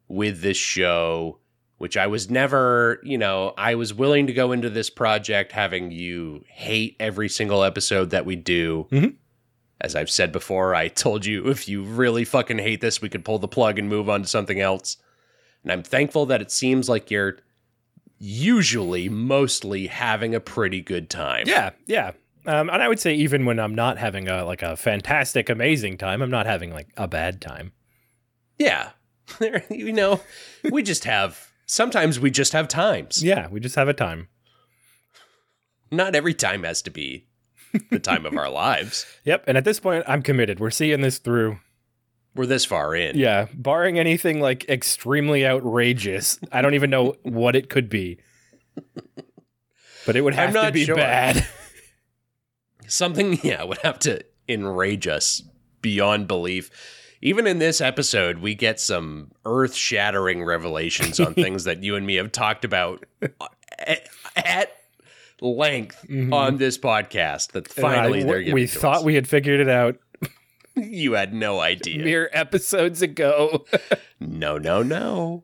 with 0.07 0.41
this 0.41 0.57
show, 0.57 1.39
which 1.77 1.97
I 1.97 2.07
was 2.07 2.29
never, 2.29 3.01
you 3.03 3.17
know, 3.17 3.53
I 3.57 3.75
was 3.75 3.93
willing 3.93 4.27
to 4.27 4.33
go 4.33 4.51
into 4.51 4.69
this 4.69 4.89
project 4.89 5.51
having 5.51 5.91
you 5.91 6.43
hate 6.47 6.95
every 6.99 7.29
single 7.29 7.63
episode 7.63 8.11
that 8.11 8.25
we 8.25 8.35
do. 8.35 8.87
Mhm. 8.91 9.15
As 9.81 9.95
I've 9.95 10.09
said 10.09 10.31
before, 10.31 10.73
I 10.73 10.87
told 10.87 11.25
you 11.25 11.47
if 11.49 11.67
you 11.67 11.83
really 11.83 12.25
fucking 12.25 12.59
hate 12.59 12.81
this, 12.81 13.01
we 13.01 13.09
could 13.09 13.25
pull 13.25 13.39
the 13.39 13.47
plug 13.47 13.77
and 13.77 13.89
move 13.89 14.09
on 14.09 14.21
to 14.23 14.27
something 14.27 14.59
else. 14.59 14.97
And 15.63 15.71
I'm 15.71 15.83
thankful 15.83 16.25
that 16.27 16.41
it 16.41 16.51
seems 16.51 16.87
like 16.87 17.11
you're 17.11 17.37
usually 18.19 19.09
mostly 19.09 19.87
having 19.87 20.33
a 20.35 20.39
pretty 20.39 20.81
good 20.81 21.09
time. 21.09 21.45
Yeah, 21.47 21.71
yeah. 21.85 22.11
Um, 22.45 22.69
and 22.69 22.81
I 22.81 22.87
would 22.87 22.99
say 22.99 23.13
even 23.13 23.45
when 23.45 23.59
I'm 23.59 23.75
not 23.75 23.97
having 23.97 24.27
a 24.29 24.45
like 24.45 24.61
a 24.63 24.77
fantastic, 24.77 25.49
amazing 25.49 25.97
time, 25.97 26.21
I'm 26.21 26.31
not 26.31 26.45
having 26.45 26.71
like 26.71 26.87
a 26.95 27.07
bad 27.07 27.41
time. 27.41 27.73
Yeah. 28.57 28.91
You 29.69 29.91
know, 29.91 30.21
we 30.71 30.83
just 30.83 31.03
have 31.03 31.51
sometimes 31.65 32.17
we 32.17 32.31
just 32.31 32.53
have 32.53 32.69
times. 32.69 33.21
Yeah, 33.21 33.49
we 33.49 33.59
just 33.59 33.75
have 33.75 33.89
a 33.89 33.93
time. 33.93 34.29
Not 35.91 36.15
every 36.15 36.33
time 36.33 36.63
has 36.63 36.81
to 36.83 36.89
be 36.89 37.27
the 37.91 37.99
time 37.99 38.25
of 38.25 38.35
our 38.37 38.49
lives. 38.65 39.05
Yep. 39.25 39.43
And 39.47 39.57
at 39.57 39.65
this 39.65 39.81
point, 39.81 40.05
I'm 40.07 40.21
committed. 40.21 40.61
We're 40.61 40.69
seeing 40.69 41.01
this 41.01 41.17
through. 41.17 41.59
We're 42.37 42.45
this 42.45 42.63
far 42.65 42.95
in. 42.95 43.17
Yeah, 43.17 43.47
barring 43.53 43.97
anything 43.99 44.39
like 44.39 44.69
extremely 44.69 45.45
outrageous, 45.45 46.39
I 46.51 46.61
don't 46.61 46.75
even 46.75 46.89
know 46.89 47.15
what 47.23 47.55
it 47.55 47.69
could 47.69 47.89
be. 47.89 48.19
But 50.05 50.15
it 50.15 50.21
would 50.21 50.35
have 50.35 50.53
to 50.53 50.71
be 50.71 50.85
sure. 50.85 50.95
bad. 50.95 51.45
Something, 52.87 53.39
yeah, 53.43 53.63
would 53.63 53.79
have 53.79 53.99
to 53.99 54.21
enrage 54.47 55.07
us 55.07 55.41
beyond 55.81 56.27
belief. 56.27 56.69
Even 57.21 57.47
in 57.47 57.59
this 57.59 57.81
episode, 57.81 58.37
we 58.37 58.55
get 58.55 58.79
some 58.79 59.31
earth 59.43 59.75
shattering 59.75 60.45
revelations 60.45 61.19
on 61.19 61.33
things 61.33 61.65
that 61.65 61.83
you 61.83 61.95
and 61.95 62.05
me 62.05 62.15
have 62.15 62.31
talked 62.31 62.63
about 62.63 63.03
at, 63.79 64.07
at 64.37 64.71
length 65.41 66.05
Mhm. 66.09 66.31
on 66.33 66.57
this 66.57 66.77
podcast. 66.77 67.51
That 67.51 67.75
And 67.75 67.85
I- 67.85 67.95
finally 67.95 68.23
they're 68.23 68.39
giving 68.39 68.53
we 68.53 68.67
thought 68.67 68.97
us. 68.97 69.03
we 69.03 69.15
had 69.15 69.27
figured 69.27 69.59
it 69.59 69.67
out 69.69 69.97
you 70.83 71.13
had 71.13 71.33
no 71.33 71.59
idea. 71.59 72.03
mere 72.03 72.29
episodes 72.33 73.01
ago. 73.01 73.65
No, 74.19 74.57
no, 74.57 74.81
no. 74.81 75.43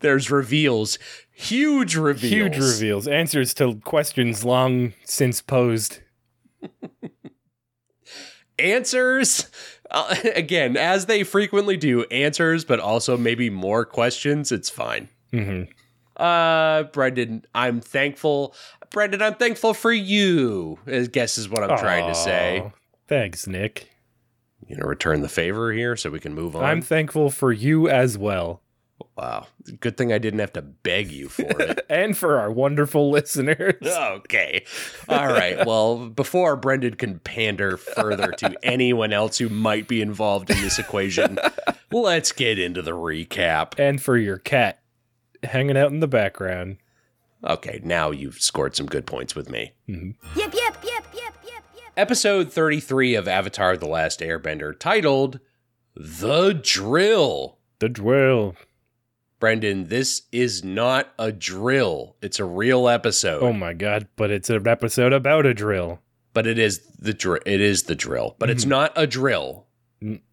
There's 0.00 0.30
reveals, 0.30 0.98
huge 1.30 1.96
reveals. 1.96 2.32
Huge 2.32 2.56
reveals, 2.58 3.06
answers 3.06 3.52
to 3.54 3.76
questions 3.84 4.42
long 4.44 4.94
since 5.04 5.42
posed. 5.42 6.00
Answers, 8.58 9.50
uh, 9.90 10.14
again, 10.34 10.76
as 10.76 11.06
they 11.06 11.24
frequently 11.24 11.76
do, 11.76 12.04
answers, 12.04 12.64
but 12.64 12.80
also 12.80 13.16
maybe 13.16 13.50
more 13.50 13.84
questions. 13.84 14.52
It's 14.52 14.70
fine. 14.70 15.08
hmm 15.32 15.62
Uh, 16.16 16.84
Brendan, 16.84 17.44
I'm 17.54 17.80
thankful. 17.80 18.54
Brendan, 18.90 19.20
I'm 19.22 19.34
thankful 19.34 19.74
for 19.74 19.92
you. 19.92 20.78
I 20.86 21.00
guess 21.10 21.36
is 21.36 21.48
what 21.48 21.62
I'm 21.68 21.76
trying 21.78 22.06
to 22.06 22.14
say. 22.14 22.72
Thanks, 23.08 23.46
Nick. 23.46 23.90
You 24.68 24.76
know, 24.76 24.86
return 24.86 25.20
the 25.22 25.28
favor 25.28 25.72
here 25.72 25.96
so 25.96 26.10
we 26.10 26.20
can 26.20 26.34
move 26.34 26.56
on. 26.56 26.64
I'm 26.64 26.82
thankful 26.82 27.30
for 27.30 27.52
you 27.52 27.88
as 27.88 28.16
well. 28.18 28.60
wow. 29.16 29.46
Good 29.80 29.96
thing 29.96 30.12
I 30.12 30.18
didn't 30.18 30.40
have 30.40 30.52
to 30.54 30.62
beg 30.62 31.10
you 31.10 31.28
for 31.28 31.42
it. 31.60 31.84
and 31.90 32.16
for 32.16 32.38
our 32.38 32.50
wonderful 32.50 33.10
listeners. 33.10 33.74
Okay. 33.86 34.64
All 35.08 35.26
right. 35.26 35.64
Well, 35.66 36.08
before 36.08 36.56
Brendan 36.56 36.94
can 36.94 37.18
pander 37.20 37.76
further 37.76 38.32
to 38.38 38.56
anyone 38.64 39.12
else 39.12 39.38
who 39.38 39.48
might 39.48 39.86
be 39.88 40.00
involved 40.00 40.50
in 40.50 40.60
this 40.60 40.78
equation, 40.78 41.38
let's 41.92 42.32
get 42.32 42.58
into 42.58 42.82
the 42.82 42.92
recap. 42.92 43.78
And 43.78 44.00
for 44.02 44.16
your 44.16 44.38
cat 44.38 44.80
hanging 45.42 45.76
out 45.76 45.90
in 45.92 46.00
the 46.00 46.08
background. 46.08 46.78
Okay, 47.44 47.80
now 47.84 48.10
you've 48.10 48.40
scored 48.40 48.74
some 48.74 48.86
good 48.86 49.04
points 49.06 49.34
with 49.34 49.50
me. 49.50 49.72
Mhm. 49.88 50.14
Yep, 50.34 50.54
yep, 50.54 50.54
yep. 50.54 50.63
Episode 51.96 52.52
33 52.52 53.14
of 53.14 53.28
Avatar 53.28 53.76
The 53.76 53.86
Last 53.86 54.20
Airbender, 54.20 54.76
titled 54.78 55.38
The 55.94 56.52
Drill. 56.52 57.58
The 57.78 57.88
drill. 57.88 58.56
Brendan, 59.38 59.88
this 59.88 60.22
is 60.32 60.64
not 60.64 61.12
a 61.18 61.30
drill. 61.30 62.16
It's 62.22 62.40
a 62.40 62.44
real 62.44 62.88
episode. 62.88 63.42
Oh 63.42 63.52
my 63.52 63.74
god, 63.74 64.08
but 64.16 64.30
it's 64.30 64.50
an 64.50 64.66
episode 64.66 65.12
about 65.12 65.46
a 65.46 65.54
drill. 65.54 66.00
but 66.32 66.46
it 66.48 66.58
is 66.58 66.80
the 66.98 67.12
dr- 67.14 67.42
it 67.46 67.60
is 67.60 67.84
the 67.84 67.94
drill. 67.94 68.34
But 68.38 68.50
it's 68.50 68.64
not 68.64 68.92
a 68.96 69.06
drill. 69.06 69.66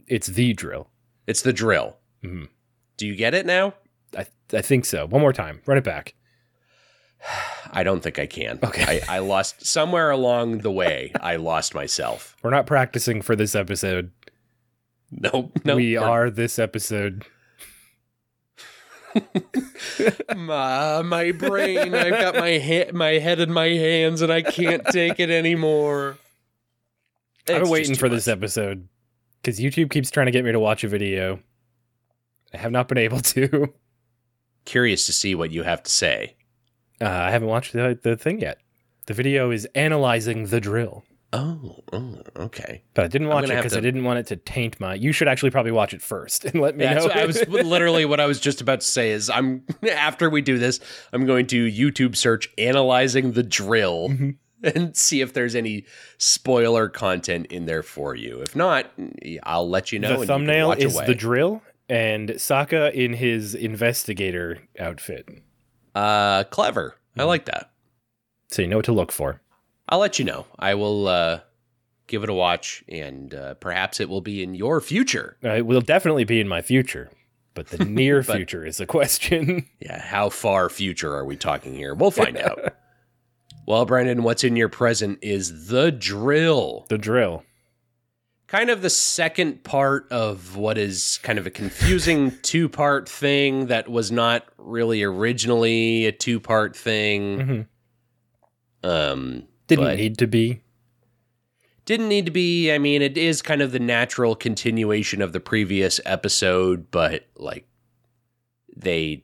It's 0.07 0.27
the 0.27 0.53
drill. 0.53 0.89
It's 1.27 1.41
the 1.41 1.53
drill. 1.53 1.97
Mhm. 2.23 2.47
Do 2.97 3.05
you 3.05 3.15
get 3.15 3.33
it 3.35 3.45
now? 3.45 3.73
I, 4.17 4.25
I 4.53 4.61
think 4.61 4.85
so. 4.85 5.05
One 5.05 5.21
more 5.21 5.33
time. 5.33 5.61
Run 5.67 5.77
it 5.77 5.83
back. 5.83 6.15
I 7.71 7.83
don't 7.83 8.01
think 8.01 8.19
I 8.19 8.25
can. 8.25 8.59
Okay. 8.61 9.01
I, 9.07 9.15
I 9.15 9.19
lost 9.19 9.65
somewhere 9.65 10.11
along 10.11 10.59
the 10.59 10.71
way. 10.71 11.11
I 11.21 11.37
lost 11.37 11.73
myself. 11.73 12.35
We're 12.43 12.49
not 12.51 12.67
practicing 12.67 13.21
for 13.21 13.35
this 13.35 13.55
episode. 13.55 14.11
Nope. 15.09 15.59
No. 15.65 15.77
we 15.77 15.97
are 15.97 16.29
this 16.29 16.59
episode. 16.59 17.25
my, 20.35 21.01
my 21.01 21.31
brain. 21.31 21.95
I've 21.95 22.11
got 22.11 22.35
my 22.35 22.51
head, 22.51 22.93
my 22.93 23.11
head 23.11 23.39
in 23.39 23.51
my 23.51 23.67
hands, 23.67 24.21
and 24.21 24.31
I 24.31 24.41
can't 24.41 24.85
take 24.87 25.19
it 25.19 25.29
anymore. 25.29 26.17
I've 27.49 27.63
been 27.63 27.69
waiting 27.69 27.95
for 27.95 28.07
too 28.07 28.15
this 28.15 28.27
episode 28.27 28.87
because 29.41 29.59
YouTube 29.59 29.89
keeps 29.89 30.11
trying 30.11 30.27
to 30.27 30.31
get 30.31 30.45
me 30.45 30.51
to 30.51 30.59
watch 30.59 30.83
a 30.83 30.87
video. 30.87 31.39
I 32.53 32.57
have 32.57 32.71
not 32.71 32.87
been 32.87 32.97
able 32.97 33.19
to. 33.19 33.73
Curious 34.65 35.05
to 35.07 35.13
see 35.13 35.35
what 35.35 35.51
you 35.51 35.63
have 35.63 35.83
to 35.83 35.91
say. 35.91 36.35
Uh, 37.01 37.05
I 37.09 37.31
haven't 37.31 37.47
watched 37.47 37.73
the, 37.73 37.97
the 38.01 38.15
thing 38.15 38.39
yet. 38.39 38.59
The 39.07 39.13
video 39.15 39.49
is 39.51 39.65
analyzing 39.75 40.45
the 40.47 40.61
drill, 40.61 41.03
Oh, 41.33 41.79
oh 41.91 42.21
okay. 42.37 42.83
but 42.93 43.05
I 43.05 43.07
didn't 43.07 43.29
watch 43.29 43.45
it 43.49 43.55
because 43.55 43.71
to- 43.71 43.77
I 43.79 43.81
didn't 43.81 44.03
want 44.03 44.19
it 44.19 44.27
to 44.27 44.35
taint 44.35 44.79
my. 44.79 44.93
You 44.93 45.11
should 45.11 45.27
actually 45.27 45.49
probably 45.49 45.71
watch 45.71 45.93
it 45.93 46.01
first 46.01 46.45
and 46.45 46.61
let 46.61 46.77
me 46.77 46.83
Yeah, 46.83 46.93
know. 46.95 47.07
I 47.07 47.25
was 47.25 47.45
literally 47.49 48.05
what 48.05 48.19
I 48.19 48.25
was 48.27 48.39
just 48.39 48.61
about 48.61 48.81
to 48.81 48.87
say 48.87 49.11
is 49.11 49.29
I'm 49.29 49.63
after 49.91 50.29
we 50.29 50.41
do 50.41 50.57
this, 50.59 50.79
I'm 51.11 51.25
going 51.25 51.47
to 51.47 51.65
YouTube 51.65 52.15
search 52.15 52.49
analyzing 52.57 53.31
the 53.31 53.43
drill 53.43 54.09
Mhm. 54.09 54.35
and 54.63 54.95
see 54.95 55.21
if 55.21 55.33
there's 55.33 55.55
any 55.55 55.85
spoiler 56.19 56.87
content 56.87 57.47
in 57.47 57.65
there 57.65 57.81
for 57.83 58.13
you. 58.13 58.41
If 58.41 58.55
not, 58.55 58.91
I'll 59.43 59.67
let 59.69 59.91
you 59.91 59.97
know. 59.99 60.13
and 60.13 60.21
the 60.21 60.27
thumbnail 60.27 60.73
is 60.73 60.95
away. 60.95 61.05
the 61.07 61.15
drill 61.15 61.63
and 61.89 62.29
Sokka 62.29 62.93
in 62.93 63.13
his 63.13 63.55
investigator 63.55 64.59
outfit, 64.79 65.27
uh 65.95 66.43
clever. 66.45 66.95
I 67.17 67.23
like 67.23 67.45
that. 67.45 67.71
so 68.49 68.61
you 68.61 68.67
know 68.67 68.77
what 68.77 68.85
to 68.85 68.93
look 68.93 69.11
for. 69.11 69.41
I'll 69.89 69.99
let 69.99 70.17
you 70.19 70.25
know. 70.25 70.45
I 70.57 70.73
will 70.75 71.07
uh 71.07 71.39
give 72.07 72.23
it 72.23 72.29
a 72.29 72.33
watch 72.33 72.83
and 72.89 73.33
uh, 73.33 73.53
perhaps 73.55 73.99
it 74.01 74.09
will 74.09 74.21
be 74.21 74.43
in 74.43 74.53
your 74.55 74.81
future. 74.81 75.37
Uh, 75.43 75.49
it 75.55 75.65
will 75.65 75.79
definitely 75.81 76.25
be 76.25 76.39
in 76.41 76.47
my 76.47 76.61
future, 76.61 77.09
but 77.53 77.67
the 77.67 77.85
near 77.85 78.21
But- 78.23 78.35
future 78.37 78.65
is 78.65 78.79
a 78.79 78.85
question. 78.85 79.67
Yeah, 79.79 80.01
how 80.01 80.29
far 80.29 80.69
future 80.69 81.13
are 81.15 81.25
we 81.25 81.35
talking 81.37 81.73
here? 81.73 81.93
We'll 81.93 82.11
find 82.11 82.37
out. 82.37 82.75
Well, 83.67 83.85
Brendan, 83.85 84.23
what's 84.23 84.43
in 84.43 84.55
your 84.55 84.69
present 84.69 85.19
is 85.21 85.67
the 85.67 85.91
drill. 85.91 86.87
the 86.89 86.97
drill. 86.97 87.43
Kind 88.51 88.69
of 88.69 88.81
the 88.81 88.89
second 88.89 89.63
part 89.63 90.05
of 90.11 90.57
what 90.57 90.77
is 90.77 91.19
kind 91.23 91.39
of 91.39 91.47
a 91.47 91.49
confusing 91.49 92.37
two 92.41 92.67
part 92.67 93.07
thing 93.07 93.67
that 93.67 93.87
was 93.89 94.11
not 94.11 94.43
really 94.57 95.01
originally 95.03 96.05
a 96.05 96.11
two 96.11 96.37
part 96.39 96.75
thing. 96.75 97.67
Mhm. 98.83 98.87
Um, 98.89 99.43
Didn't 99.67 99.95
need 99.95 100.17
to 100.17 100.27
be. 100.27 100.61
didn't 101.85 102.09
need 102.09 102.25
to 102.25 102.31
be. 102.31 102.71
I 102.73 102.77
mean, 102.77 103.01
it 103.01 103.17
is 103.17 103.41
kind 103.41 103.61
of 103.61 103.71
the 103.71 103.79
natural 103.79 104.35
continuation 104.35 105.21
of 105.21 105.31
the 105.33 105.39
previous 105.39 105.99
episode, 106.05 106.91
but 106.91 107.27
like 107.37 107.67
they 108.75 109.23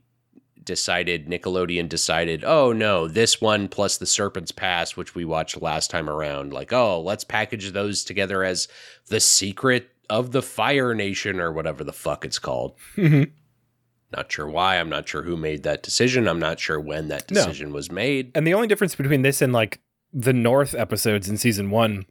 decided, 0.67 1.25
Nickelodeon 1.27 1.89
decided, 1.89 2.43
oh 2.45 2.71
no, 2.71 3.07
this 3.07 3.41
one 3.41 3.67
plus 3.67 3.97
the 3.97 4.05
Serpent's 4.05 4.51
Pass, 4.51 4.95
which 4.95 5.15
we 5.15 5.25
watched 5.25 5.59
last 5.59 5.89
time 5.89 6.07
around, 6.07 6.53
like, 6.53 6.71
oh, 6.71 7.01
let's 7.01 7.24
package 7.24 7.71
those 7.71 8.03
together 8.03 8.43
as 8.43 8.67
the 9.07 9.19
secret 9.19 9.89
of 10.09 10.31
the 10.31 10.43
Fire 10.43 10.93
Nation 10.93 11.39
or 11.39 11.51
whatever 11.51 11.83
the 11.83 11.91
fuck 11.93 12.24
it's 12.24 12.38
called. 12.39 12.75
Mhm. 12.95 13.31
Not 14.15 14.31
sure 14.31 14.47
why. 14.47 14.77
I'm 14.79 14.89
not 14.89 15.09
sure 15.09 15.24
who 15.24 15.36
made 15.36 15.63
that 15.63 15.83
decision. 15.83 16.27
I'm 16.27 16.39
not 16.39 16.59
sure 16.59 16.79
when 16.79 17.07
that 17.09 17.29
No. 17.31 17.43
decision 17.43 17.74
was 17.74 17.91
made. 17.91 18.31
And 18.36 18.45
the 18.45 18.53
only 18.53 18.67
difference 18.67 18.95
between 18.95 19.21
this 19.24 19.41
and 19.41 19.51
like 19.51 19.79
the 20.13 20.31
North 20.33 20.74
episodes 20.75 21.27
in 21.27 21.36
season 21.38 21.71
one 21.71 22.05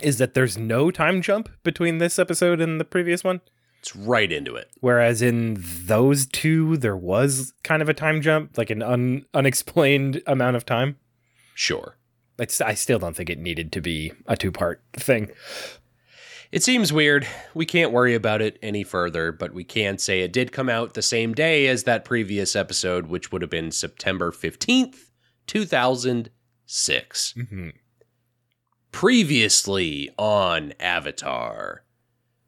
is 0.00 0.18
that 0.18 0.34
there's 0.34 0.58
no 0.58 0.90
time 0.90 1.22
jump 1.22 1.48
between 1.64 1.98
this 1.98 2.18
episode 2.18 2.60
and 2.60 2.78
the 2.78 2.84
previous 2.84 3.24
one. 3.24 3.40
It's 3.86 3.94
right 3.94 4.32
into 4.32 4.56
it. 4.56 4.68
Whereas 4.80 5.22
in 5.22 5.58
those 5.60 6.26
two, 6.26 6.76
there 6.76 6.96
was 6.96 7.52
kind 7.62 7.82
of 7.82 7.88
a 7.88 7.94
time 7.94 8.20
jump, 8.20 8.58
like 8.58 8.70
an 8.70 8.82
un- 8.82 9.24
unexplained 9.32 10.22
amount 10.26 10.56
of 10.56 10.66
time. 10.66 10.96
Sure. 11.54 11.96
It's, 12.36 12.60
I 12.60 12.74
still 12.74 12.98
don't 12.98 13.14
think 13.14 13.30
it 13.30 13.38
needed 13.38 13.70
to 13.70 13.80
be 13.80 14.12
a 14.26 14.36
two 14.36 14.50
part 14.50 14.82
thing. 14.94 15.30
It 16.50 16.64
seems 16.64 16.92
weird. 16.92 17.28
We 17.54 17.64
can't 17.64 17.92
worry 17.92 18.16
about 18.16 18.42
it 18.42 18.58
any 18.60 18.82
further, 18.82 19.30
but 19.30 19.54
we 19.54 19.62
can 19.62 19.98
say 19.98 20.22
it 20.22 20.32
did 20.32 20.50
come 20.50 20.68
out 20.68 20.94
the 20.94 21.02
same 21.02 21.32
day 21.32 21.68
as 21.68 21.84
that 21.84 22.04
previous 22.04 22.56
episode, 22.56 23.06
which 23.06 23.30
would 23.30 23.42
have 23.42 23.50
been 23.52 23.70
September 23.70 24.32
15th, 24.32 25.10
2006. 25.46 27.34
Mm-hmm. 27.36 27.68
Previously 28.90 30.10
on 30.18 30.74
Avatar. 30.80 31.84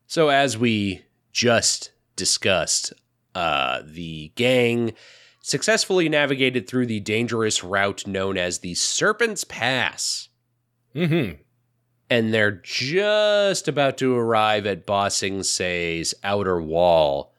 So, 0.08 0.30
as 0.30 0.58
we 0.58 1.04
just 1.38 1.92
discussed, 2.16 2.92
uh, 3.34 3.80
the 3.84 4.32
gang 4.34 4.92
successfully 5.40 6.08
navigated 6.08 6.66
through 6.68 6.86
the 6.86 6.98
dangerous 6.98 7.62
route 7.62 8.06
known 8.08 8.36
as 8.36 8.58
the 8.58 8.74
Serpent's 8.74 9.44
Pass 9.44 10.28
Mm-hmm. 10.96 11.40
and 12.10 12.34
they're 12.34 12.60
just 12.64 13.68
about 13.68 13.98
to 13.98 14.16
arrive 14.16 14.66
at 14.66 14.84
Ba 14.84 15.10
Sing 15.10 15.44
Se's 15.44 16.12
outer 16.24 16.60
wall. 16.60 17.32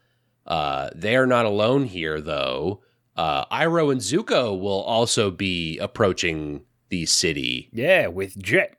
Uh, 0.47 0.89
they 0.95 1.17
are 1.17 1.27
not 1.27 1.45
alone 1.45 1.83
here, 1.83 2.21
though. 2.21 2.81
Uh, 3.17 3.43
Iroh 3.47 3.91
and 3.91 3.99
Zuko 3.99 4.57
will 4.57 4.81
also 4.81 5.29
be 5.29 5.77
approaching 5.79 6.61
the 6.87 7.05
city 7.05 7.69
Yeah, 7.73 8.07
with 8.07 8.37
Jet. 8.41 8.77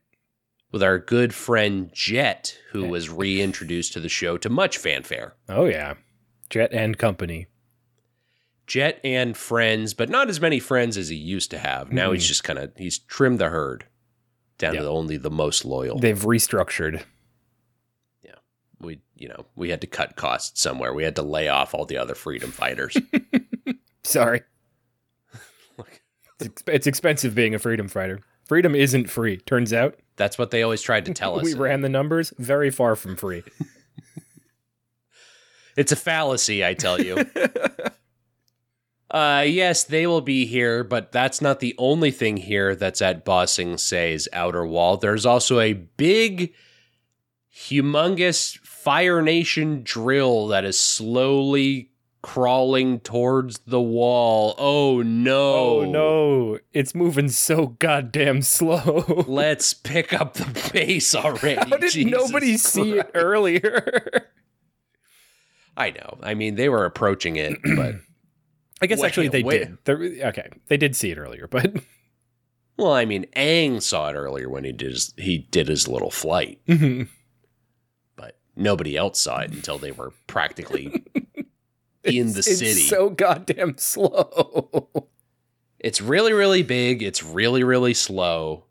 With 0.72 0.82
our 0.82 0.98
good 0.98 1.34
friend 1.34 1.90
Jet, 1.92 2.56
who 2.72 2.84
was 2.88 3.08
reintroduced 3.10 3.92
to 3.94 4.00
the 4.00 4.08
show 4.08 4.36
to 4.38 4.48
much 4.48 4.78
fanfare. 4.78 5.34
Oh, 5.48 5.64
yeah. 5.66 5.94
Jet 6.48 6.72
and 6.72 6.96
company. 6.98 7.46
Jet 8.66 9.00
and 9.02 9.36
friends, 9.36 9.94
but 9.94 10.08
not 10.08 10.28
as 10.28 10.40
many 10.40 10.60
friends 10.60 10.96
as 10.96 11.08
he 11.08 11.16
used 11.16 11.50
to 11.50 11.58
have. 11.58 11.90
Now 11.92 12.12
he's 12.12 12.24
Mhm. 12.24 12.28
just 12.28 12.44
kind 12.44 12.58
of 12.58 12.72
he's 12.76 12.98
trimmed 13.00 13.40
the 13.40 13.48
herd 13.48 13.86
down 14.58 14.74
Yeah. 14.74 14.82
to 14.82 14.88
only 14.88 15.16
the 15.16 15.30
most 15.30 15.64
loyal. 15.64 15.98
They've 15.98 16.16
restructured. 16.18 17.02
Yeah. 18.22 18.36
We 18.78 19.00
you 19.16 19.26
know 19.28 19.46
we 19.56 19.70
had 19.70 19.80
to 19.80 19.88
cut 19.88 20.14
costs 20.14 20.60
somewhere 20.60 20.94
we 20.94 21.02
had 21.02 21.16
to 21.16 21.22
lay 21.22 21.48
off 21.48 21.74
all 21.74 21.84
the 21.84 21.96
other 21.96 22.14
freedom 22.14 22.52
fighters 22.52 22.96
Sorry. 24.04 24.42
it's 26.68 26.86
expensive 26.86 27.34
being 27.34 27.54
a 27.54 27.58
freedom 27.58 27.88
fighter. 27.88 28.20
Freedom 28.50 28.74
isn't 28.74 29.08
free. 29.08 29.36
Turns 29.36 29.72
out 29.72 29.94
that's 30.16 30.36
what 30.36 30.50
they 30.50 30.64
always 30.64 30.82
tried 30.82 31.04
to 31.04 31.14
tell 31.14 31.38
us 31.38 31.44
we 31.44 31.54
ran 31.54 31.82
the 31.82 31.88
numbers 31.88 32.34
very 32.36 32.68
far 32.68 32.96
from 32.96 33.14
free. 33.14 33.44
it's 35.76 35.92
a 35.92 35.96
fallacy 35.96 36.64
i 36.64 36.74
tell 36.74 37.00
you 37.00 37.24
uh 39.12 39.44
yes 39.46 39.84
they 39.84 40.04
will 40.04 40.20
be 40.20 40.46
here 40.46 40.82
but 40.82 41.12
that's 41.12 41.40
not 41.40 41.60
the 41.60 41.76
only 41.78 42.10
thing 42.10 42.36
here 42.36 42.74
that's 42.74 43.00
at 43.00 43.24
Ba 43.24 43.46
Sing 43.46 43.78
Se's 43.78 44.26
outer 44.32 44.66
wall 44.66 44.96
there's 44.96 45.24
also 45.24 45.60
a 45.60 45.74
big 45.74 46.52
humongous 47.54 48.58
fire 48.58 49.22
nation 49.22 49.82
drill 49.84 50.48
that 50.48 50.64
is 50.64 50.76
slowly 50.76 51.89
crawling 52.22 53.00
towards 53.00 53.60
the 53.60 53.80
wall 53.80 54.54
oh 54.58 55.00
no 55.02 55.54
Oh 55.54 55.84
no, 55.90 56.58
it's 56.72 56.94
moving 56.94 57.28
so 57.28 57.68
goddamn 57.78 58.42
slow. 58.42 59.24
Let's 59.28 59.72
pick 59.74 60.12
up 60.12 60.34
the 60.34 60.44
pace 60.70 61.14
already. 61.14 61.56
How 61.70 61.76
did 61.78 61.92
Jesus 61.92 62.10
nobody 62.12 62.56
see 62.56 62.98
it 62.98 63.10
earlier? 63.14 64.26
I 65.76 65.90
know. 65.90 66.18
I 66.22 66.34
mean, 66.34 66.56
they 66.56 66.68
were 66.68 66.84
approaching 66.84 67.36
it, 67.36 67.56
but 67.76 67.94
I 68.82 68.86
guess 68.86 69.00
Wait, 69.00 69.06
actually 69.08 69.28
they 69.28 69.42
wait. 69.42 69.58
did. 69.58 69.78
They're- 69.84 70.26
okay, 70.28 70.48
they 70.68 70.76
did 70.76 70.94
see 70.96 71.10
it 71.10 71.18
earlier, 71.18 71.46
but 71.46 71.74
well, 72.76 72.92
I 72.92 73.04
mean, 73.04 73.26
Aang 73.36 73.80
saw 73.82 74.08
it 74.08 74.14
earlier 74.14 74.48
when 74.48 74.64
he 74.64 74.72
did 74.72 74.92
his, 74.92 75.14
he 75.16 75.38
did 75.50 75.68
his 75.68 75.86
little 75.88 76.10
flight, 76.10 76.60
but 78.16 78.38
nobody 78.56 78.96
else 78.96 79.20
saw 79.20 79.40
it 79.40 79.52
until 79.52 79.78
they 79.78 79.92
were 79.92 80.12
practically 80.26 81.04
in 82.04 82.32
the 82.32 82.38
It's- 82.40 82.48
it's 82.48 82.58
city. 82.58 82.80
so 82.82 83.10
goddamn 83.10 83.76
slow. 83.78 84.88
it's 85.78 86.00
really, 86.00 86.32
really 86.32 86.62
big. 86.62 87.02
It's 87.02 87.22
really, 87.22 87.62
really 87.64 87.94
slow. 87.94 88.64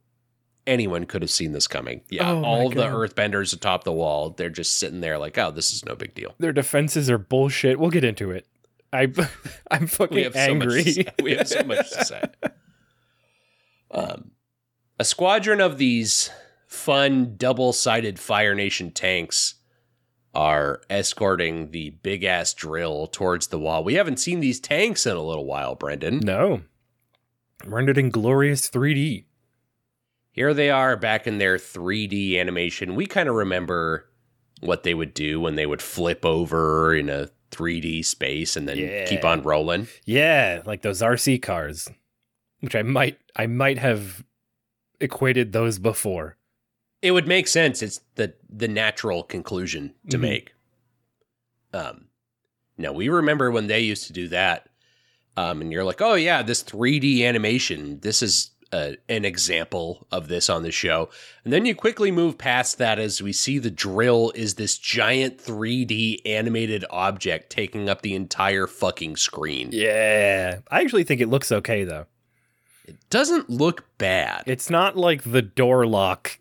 Anyone 0.68 1.06
could 1.06 1.22
have 1.24 1.32
seen 1.32 1.52
this 1.52 1.68
coming. 1.68 2.02
Yeah, 2.10 2.32
Oh 2.32 2.44
all 2.44 2.70
the 2.70 2.84
earthbenders 2.86 3.54
atop 3.54 3.84
the 3.84 3.92
wall, 3.94 4.30
they're 4.32 4.50
just 4.52 4.78
sitting 4.78 5.02
there 5.02 5.18
like, 5.18 5.38
oh, 5.38 5.50
this 5.52 5.72
is 5.74 5.84
no 5.86 5.96
big 5.96 6.14
deal. 6.14 6.36
Their 6.38 6.54
defenses 6.54 7.10
are 7.10 7.18
bullshit. 7.18 7.80
We'll 7.80 7.90
get 7.90 8.04
into 8.04 8.30
it. 8.32 8.46
I, 8.94 9.12
I'm 9.72 9.88
fucking 9.88 10.16
we 10.16 10.24
have 10.24 10.36
angry. 10.36 10.84
So 10.84 10.86
much 10.86 10.96
to 10.96 11.04
say. 11.04 11.14
We 11.24 11.36
have 11.36 11.48
so 11.48 11.64
much 11.64 11.90
to 11.92 12.06
say. 12.06 12.24
Um, 13.92 14.32
a 15.00 15.04
squadron 15.04 15.62
of 15.62 15.78
these 15.80 16.30
fun 16.68 17.36
double-sided 17.38 18.20
Fire 18.20 18.54
Nation 18.54 18.92
tanks 18.92 19.56
are 20.36 20.82
escorting 20.90 21.72
the 21.72 21.90
big 21.90 22.24
ass 22.24 22.54
drill 22.54 23.08
towards 23.08 23.48
the 23.48 23.60
wall. 23.60 23.84
We 23.84 23.96
haven't 23.96 24.18
seen 24.18 24.40
these 24.40 24.60
tanks 24.60 25.06
in 25.06 25.16
a 25.16 25.22
little 25.22 25.46
while, 25.46 25.76
Brendan. 25.76 26.20
no, 26.20 26.62
rendered 27.66 27.98
in 27.98 28.10
glorious 28.10 28.70
3D. 28.70 29.26
Here 30.32 30.54
they 30.54 30.70
are 30.70 30.96
back 30.96 31.28
in 31.28 31.38
their 31.40 31.58
3D 31.58 32.40
animation. 32.40 32.96
We 32.96 33.06
kind 33.08 33.28
of 33.28 33.36
remember 33.36 34.06
what 34.62 34.84
they 34.84 34.94
would 34.94 35.14
do 35.14 35.40
when 35.42 35.56
they 35.56 35.66
would 35.66 35.82
flip 35.82 36.24
over 36.24 36.94
in 36.96 37.10
a 37.10 37.30
3D 37.52 38.06
space 38.06 38.56
and 38.56 38.68
then 38.70 38.78
Yeah. 38.78 39.06
keep 39.06 39.26
on 39.26 39.42
rolling. 39.42 39.88
Yeah, 40.06 40.62
like 40.66 40.82
those 40.84 41.02
RC 41.02 41.40
cars, 41.42 41.90
which 42.60 42.76
I 42.76 42.84
might 42.84 43.18
I 43.36 43.48
might 43.48 43.80
have 43.80 44.24
equated 45.02 45.52
those 45.52 45.80
before. 45.80 46.38
It 47.02 47.12
would 47.12 47.28
make 47.28 47.48
sense. 47.48 47.82
It's 47.82 48.02
the 48.16 48.34
the 48.50 48.68
natural 48.68 49.24
conclusion 49.24 49.94
to 50.10 50.18
Mhm. 50.18 50.22
make. 50.22 50.54
Um, 51.74 52.06
now 52.78 52.92
we 52.94 53.10
remember 53.10 53.52
when 53.52 53.68
they 53.68 53.80
used 53.82 54.08
to 54.08 54.14
do 54.14 54.28
that, 54.30 54.68
um, 55.38 55.62
and 55.62 55.72
you're 55.72 55.84
like, 55.84 56.02
oh 56.02 56.16
yeah, 56.16 56.42
this 56.42 56.64
3D 56.64 57.24
animation. 57.26 58.00
This 58.02 58.22
is 58.24 58.52
uh, 58.72 58.92
an 59.08 59.26
example 59.26 60.06
of 60.12 60.28
this 60.28 60.48
on 60.48 60.62
the 60.62 60.72
show, 60.72 61.10
and 61.44 61.52
then 61.52 61.66
you 61.66 61.74
quickly 61.74 62.12
move 62.12 62.38
past 62.38 62.78
that 62.78 63.00
as 63.00 63.20
we 63.22 63.34
see 63.34 63.58
the 63.58 63.72
drill 63.72 64.32
is 64.36 64.56
this 64.56 64.78
giant 64.78 65.40
3D 65.40 66.22
animated 66.24 66.86
object 66.92 67.50
taking 67.50 67.90
up 67.90 68.04
the 68.04 68.14
entire 68.14 68.68
fucking 68.68 69.16
screen. 69.16 69.70
Yeah, 69.72 70.60
I 70.70 70.82
actually 70.82 71.04
think 71.04 71.20
it 71.20 71.30
looks 71.30 71.52
okay 71.52 71.84
though. 71.84 72.06
It 72.86 72.98
doesn't 73.10 73.50
look 73.50 73.86
bad. 73.98 74.44
It's 74.46 74.70
not 74.70 74.96
like 74.96 75.24
the 75.24 75.42
door 75.42 75.86
lock 75.88 76.38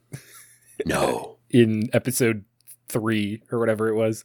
no. 0.87 1.37
in 1.51 1.88
episode 1.93 2.45
three 2.88 3.43
or 3.51 3.59
whatever 3.59 3.88
it 3.88 3.95
was. 3.95 4.25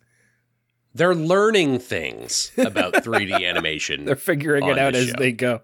They're 0.95 1.15
learning 1.15 1.79
things 1.79 2.51
about 2.57 2.93
3D 3.03 3.47
animation. 3.47 4.05
They're 4.05 4.15
figuring 4.15 4.67
it 4.67 4.77
out 4.77 4.93
the 4.93 4.99
as 4.99 5.07
show. 5.07 5.15
they 5.17 5.31
go. 5.31 5.61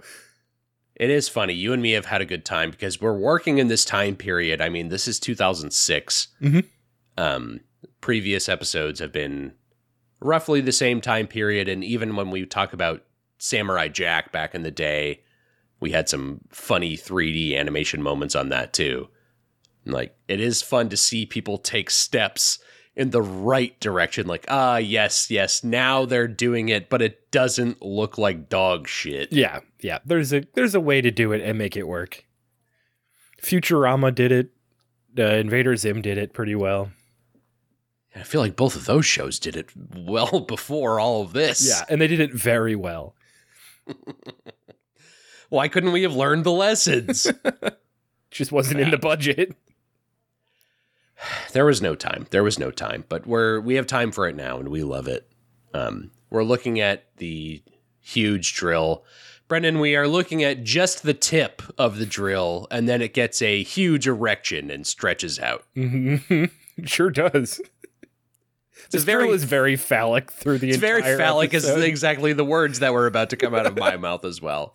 It 0.96 1.10
is 1.10 1.30
funny. 1.30 1.54
You 1.54 1.72
and 1.72 1.82
me 1.82 1.92
have 1.92 2.08
had 2.08 2.22
a 2.22 2.26
good 2.26 2.44
time 2.44 2.72
because 2.72 3.00
we're 3.00 3.18
working 3.18 3.58
in 3.58 3.68
this 3.68 3.86
time 3.86 4.16
period. 4.16 4.60
I 4.60 4.70
mean, 4.70 4.90
this 4.90 5.08
is 5.08 5.20
2006. 5.20 6.28
Mhm. 6.42 6.66
Um, 7.18 7.62
previous 8.02 8.50
episodes 8.50 9.00
have 9.00 9.12
been 9.12 9.54
roughly 10.20 10.62
the 10.62 10.72
same 10.72 11.00
time 11.00 11.28
period. 11.28 11.70
And 11.70 11.84
even 11.84 12.16
when 12.16 12.32
we 12.32 12.46
talk 12.46 12.74
about 12.74 13.04
Samurai 13.38 13.88
Jack 13.88 14.32
back 14.32 14.54
in 14.56 14.64
the 14.64 14.72
day, 14.72 15.22
we 15.80 15.92
had 15.92 16.10
some 16.10 16.42
funny 16.50 16.98
3D 16.98 17.56
animation 17.56 18.02
moments 18.02 18.36
on 18.36 18.50
that 18.50 18.74
too. 18.74 19.08
Like, 19.92 20.16
it 20.28 20.40
is 20.40 20.62
fun 20.62 20.90
to 20.90 20.98
see 20.98 21.26
people 21.26 21.58
take 21.58 21.90
steps 21.90 22.60
in 22.96 23.12
the 23.12 23.22
right 23.22 23.80
direction. 23.80 24.28
Like, 24.28 24.46
ah, 24.50 24.78
yes, 24.78 25.32
yes, 25.32 25.64
now 25.64 26.06
they're 26.06 26.28
doing 26.28 26.70
it, 26.70 26.90
but 26.90 27.02
it 27.02 27.32
doesn't 27.32 27.82
look 27.82 28.18
like 28.18 28.50
dog 28.50 28.88
shit. 28.88 29.32
Yeah, 29.32 29.62
yeah. 29.80 30.00
There's 30.06 30.34
a 30.34 30.46
there's 30.54 30.76
a 30.76 30.82
way 30.82 31.02
to 31.02 31.12
do 31.12 31.32
it 31.32 31.42
and 31.42 31.58
make 31.58 31.78
it 31.78 31.88
work. 31.88 32.26
Futurama 33.42 34.14
did 34.14 34.32
it. 34.32 34.52
Uh, 35.18 35.24
Invader 35.24 35.76
Zim 35.76 36.02
did 36.02 36.18
it 36.18 36.34
pretty 36.34 36.56
well. 36.56 36.92
I 38.16 38.24
feel 38.24 38.42
like 38.42 38.56
both 38.56 38.76
of 38.76 38.86
those 38.86 39.06
shows 39.06 39.40
did 39.40 39.56
it 39.56 39.70
well 39.96 40.40
before 40.48 41.00
all 41.00 41.22
of 41.22 41.34
this. 41.34 41.68
Yeah, 41.68 41.86
and 41.90 42.02
they 42.02 42.08
did 42.08 42.20
it 42.20 42.34
very 42.34 42.76
well. 42.76 43.16
Why 45.50 45.68
couldn't 45.68 45.94
we 45.94 46.04
have 46.04 46.14
learned 46.16 46.44
the 46.44 46.52
lessons? 46.52 47.32
Just 48.32 48.52
wasn't 48.52 48.82
in 48.82 48.92
the 48.92 48.98
budget. 48.98 49.56
there 51.54 51.66
was 51.66 51.82
no 51.82 51.96
time. 51.96 52.28
There 52.32 52.44
was 52.44 52.60
no 52.60 52.72
time, 52.72 53.06
but 53.10 53.26
we're 53.28 53.60
we 53.60 53.76
have 53.76 53.88
time 53.88 54.12
for 54.12 54.28
it 54.28 54.36
now 54.36 54.58
and 54.60 54.70
we 54.70 54.84
love 54.84 55.08
it. 55.08 55.28
Um, 55.74 56.12
we're 56.30 56.44
looking 56.44 56.80
at 56.80 57.06
the 57.18 57.62
huge 58.00 58.54
drill. 58.56 59.04
Brendan, 59.48 59.80
we 59.80 59.96
are 59.96 60.08
looking 60.08 60.44
at 60.44 60.64
just 60.64 61.02
the 61.04 61.14
tip 61.14 61.62
of 61.78 61.98
the 61.98 62.06
drill 62.06 62.68
and 62.70 62.88
then 62.88 63.02
it 63.02 63.14
gets 63.16 63.42
a 63.42 63.64
huge 63.64 64.08
erection 64.08 64.70
and 64.70 64.86
stretches 64.86 65.40
out. 65.40 65.64
Mhm. 65.76 66.52
sure 66.86 67.10
does. 67.10 67.60
This 68.92 69.04
very- 69.04 69.24
drill 69.26 69.34
is 69.36 69.44
very 69.44 69.76
phallic 69.76 70.32
through 70.32 70.60
the 70.60 70.68
entire 70.72 70.74
It's 70.74 70.80
very 70.82 70.98
entire 71.00 71.18
phallic 71.18 71.54
is 71.54 71.68
exactly 71.68 72.34
the 72.34 72.46
words 72.46 72.80
that 72.80 72.94
were 72.94 73.08
about 73.08 73.32
to 73.32 73.38
come 73.38 73.54
out 73.56 73.66
of 73.66 73.76
my 73.78 73.98
mouth 73.98 74.24
as 74.24 74.42
well. 74.42 74.74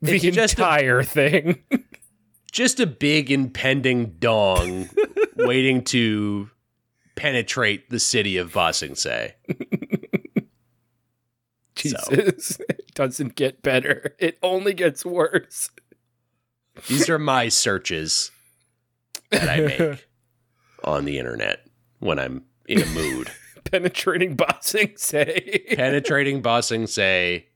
the 0.00 0.14
it's 0.16 0.24
just 0.36 0.58
a- 0.58 0.62
entire 0.62 1.02
thing. 1.04 1.62
just 2.52 2.80
a 2.80 2.86
big 2.86 3.30
impending 3.30 4.16
dong 4.18 4.88
waiting 5.46 5.84
to 5.84 6.50
penetrate 7.14 7.90
the 7.90 8.00
city 8.00 8.36
of 8.36 8.52
Ba 8.52 8.72
Sing 8.72 8.94
Se. 8.94 9.34
Jesus. 11.74 12.60
It 12.60 12.94
doesn't 12.94 13.34
get 13.34 13.62
better. 13.62 14.14
It 14.18 14.38
only 14.42 14.74
gets 14.74 15.04
worse. 15.04 15.70
These 16.88 17.08
are 17.08 17.18
my 17.18 17.48
searches 17.48 18.30
that 19.30 19.48
I 19.48 19.60
make 19.60 20.08
on 20.84 21.04
the 21.04 21.18
internet 21.18 21.66
when 21.98 22.18
I'm 22.18 22.44
in 22.66 22.82
a 22.82 22.86
mood. 22.86 23.30
Penetrating 23.64 24.34
Ba 24.34 24.58
Sing 24.60 24.92
Se. 24.96 25.64
Penetrating 25.70 26.42
Ba 26.42 26.62
Sing 26.62 26.86
Se 26.86 27.46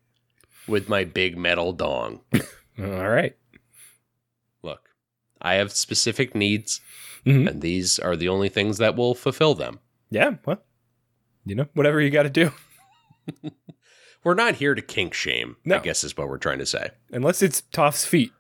with 0.67 0.89
my 0.89 1.05
big 1.05 1.37
metal 1.37 1.73
dong. 1.73 2.21
All 2.79 3.09
right. 3.09 3.37
Look, 4.63 4.89
I 5.41 5.55
have 5.55 5.73
specific 5.73 6.35
needs, 6.35 6.81
Mhm. 7.27 7.49
and 7.49 7.61
these 7.63 7.99
are 7.99 8.17
the 8.17 8.29
only 8.29 8.49
things 8.49 8.79
that 8.79 8.95
will 8.97 9.15
fulfill 9.15 9.55
them. 9.55 9.81
Yeah, 10.11 10.37
well, 10.47 10.63
you 11.45 11.55
know, 11.57 11.67
whatever 11.75 12.01
you 12.01 12.11
got 12.11 12.23
to 12.23 12.31
do. 12.31 12.53
We're 14.25 14.35
not 14.35 14.57
here 14.57 14.75
to 14.75 14.83
kink 14.83 15.15
shame, 15.15 15.57
I 15.71 15.79
guess 15.79 16.03
is 16.03 16.17
what 16.17 16.29
we're 16.29 16.39
trying 16.39 16.59
to 16.59 16.67
say. 16.67 16.91
Unless 17.13 17.43
it's 17.43 17.61
Toph's 17.61 18.05
feet, 18.05 18.33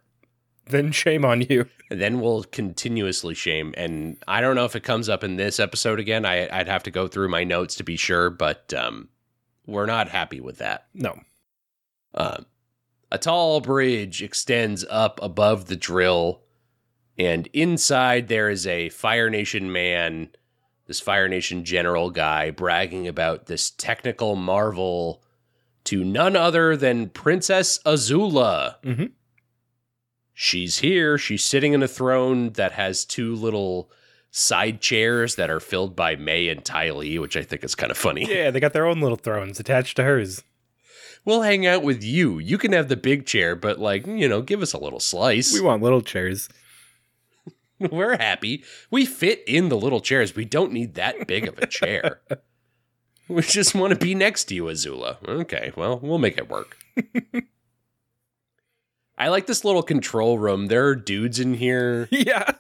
then 0.68 0.90
shame 0.90 1.24
on 1.24 1.42
you. 1.42 1.66
And 1.90 2.00
then 2.02 2.20
we'll 2.20 2.42
continuously 2.42 3.34
shame. 3.34 3.72
And 3.76 4.16
I 4.26 4.40
don't 4.40 4.56
know 4.56 4.64
if 4.64 4.74
it 4.74 4.82
comes 4.82 5.08
up 5.08 5.22
in 5.22 5.36
this 5.36 5.60
episode 5.60 6.00
again. 6.00 6.24
I, 6.24 6.48
I'd 6.50 6.66
have 6.66 6.82
to 6.84 6.90
go 6.90 7.06
through 7.06 7.28
my 7.28 7.44
notes 7.44 7.76
to 7.76 7.84
be 7.84 7.96
sure, 7.96 8.30
but 8.30 8.74
um, 8.74 9.10
we're 9.64 9.86
not 9.86 10.08
happy 10.08 10.40
with 10.40 10.58
that. 10.58 10.86
No. 10.92 11.20
Uh, 12.12 12.38
a 13.12 13.18
tall 13.18 13.60
bridge 13.60 14.22
extends 14.24 14.84
up 14.90 15.20
above 15.22 15.66
the 15.66 15.76
drill, 15.76 16.42
and 17.18 17.48
inside 17.52 18.28
there 18.28 18.48
is 18.50 18.66
a 18.66 18.88
Fire 18.90 19.30
Nation 19.30 19.72
man, 19.72 20.28
this 20.86 21.00
Fire 21.00 21.28
Nation 21.28 21.64
general 21.64 22.10
guy, 22.10 22.50
bragging 22.50 23.08
about 23.08 23.46
this 23.46 23.70
technical 23.70 24.36
marvel 24.36 25.22
to 25.84 26.04
none 26.04 26.34
other 26.36 26.76
than 26.76 27.08
Princess 27.10 27.78
Azula. 27.86 28.76
Mhm. 28.84 29.12
She's 30.34 30.78
here. 30.78 31.16
She's 31.16 31.44
sitting 31.44 31.72
in 31.72 31.82
a 31.82 31.88
throne 31.88 32.50
that 32.54 32.72
has 32.72 33.04
two 33.04 33.34
little 33.34 33.90
side 34.30 34.82
chairs 34.82 35.36
that 35.36 35.48
are 35.48 35.60
filled 35.60 35.96
by 35.96 36.14
May 36.16 36.48
and 36.48 36.62
Ty 36.62 36.90
Lee, 36.90 37.18
which 37.18 37.36
I 37.38 37.42
think 37.42 37.64
is 37.64 37.74
kind 37.74 37.90
of 37.90 37.96
funny. 37.96 38.26
Yeah, 38.28 38.50
they 38.50 38.60
got 38.60 38.74
their 38.74 38.86
own 38.86 39.00
little 39.00 39.16
thrones 39.16 39.58
attached 39.58 39.96
to 39.96 40.02
hers. 40.04 40.42
We'll 41.24 41.42
hang 41.42 41.66
out 41.66 41.82
with 41.82 42.04
you. 42.04 42.38
You 42.38 42.58
can 42.58 42.72
have 42.72 42.88
the 42.88 42.96
big 42.96 43.24
chair, 43.24 43.56
but 43.56 43.78
like, 43.78 44.06
you 44.06 44.28
know, 44.28 44.42
give 44.42 44.60
us 44.60 44.74
a 44.74 44.78
little 44.78 45.00
slice. 45.00 45.54
We 45.54 45.60
want 45.60 45.82
little 45.82 46.02
chairs. 46.02 46.48
We're 47.90 48.16
happy. 48.16 48.64
We 48.90 49.04
fit 49.06 49.42
in 49.46 49.68
the 49.68 49.76
little 49.76 50.00
chairs. 50.00 50.34
We 50.34 50.44
don't 50.44 50.72
need 50.72 50.94
that 50.94 51.26
big 51.26 51.46
of 51.48 51.58
a 51.58 51.66
chair. 51.66 52.20
we 53.28 53.42
just 53.42 53.74
want 53.74 53.92
to 53.92 53.98
be 53.98 54.14
next 54.14 54.44
to 54.44 54.54
you, 54.54 54.64
Azula. 54.64 55.16
Okay, 55.26 55.72
well, 55.76 55.98
we'll 56.02 56.18
make 56.18 56.38
it 56.38 56.48
work. 56.48 56.76
I 59.18 59.28
like 59.28 59.46
this 59.46 59.64
little 59.64 59.82
control 59.82 60.38
room. 60.38 60.66
There 60.66 60.86
are 60.88 60.94
dudes 60.94 61.40
in 61.40 61.54
here. 61.54 62.08
Yeah. 62.10 62.52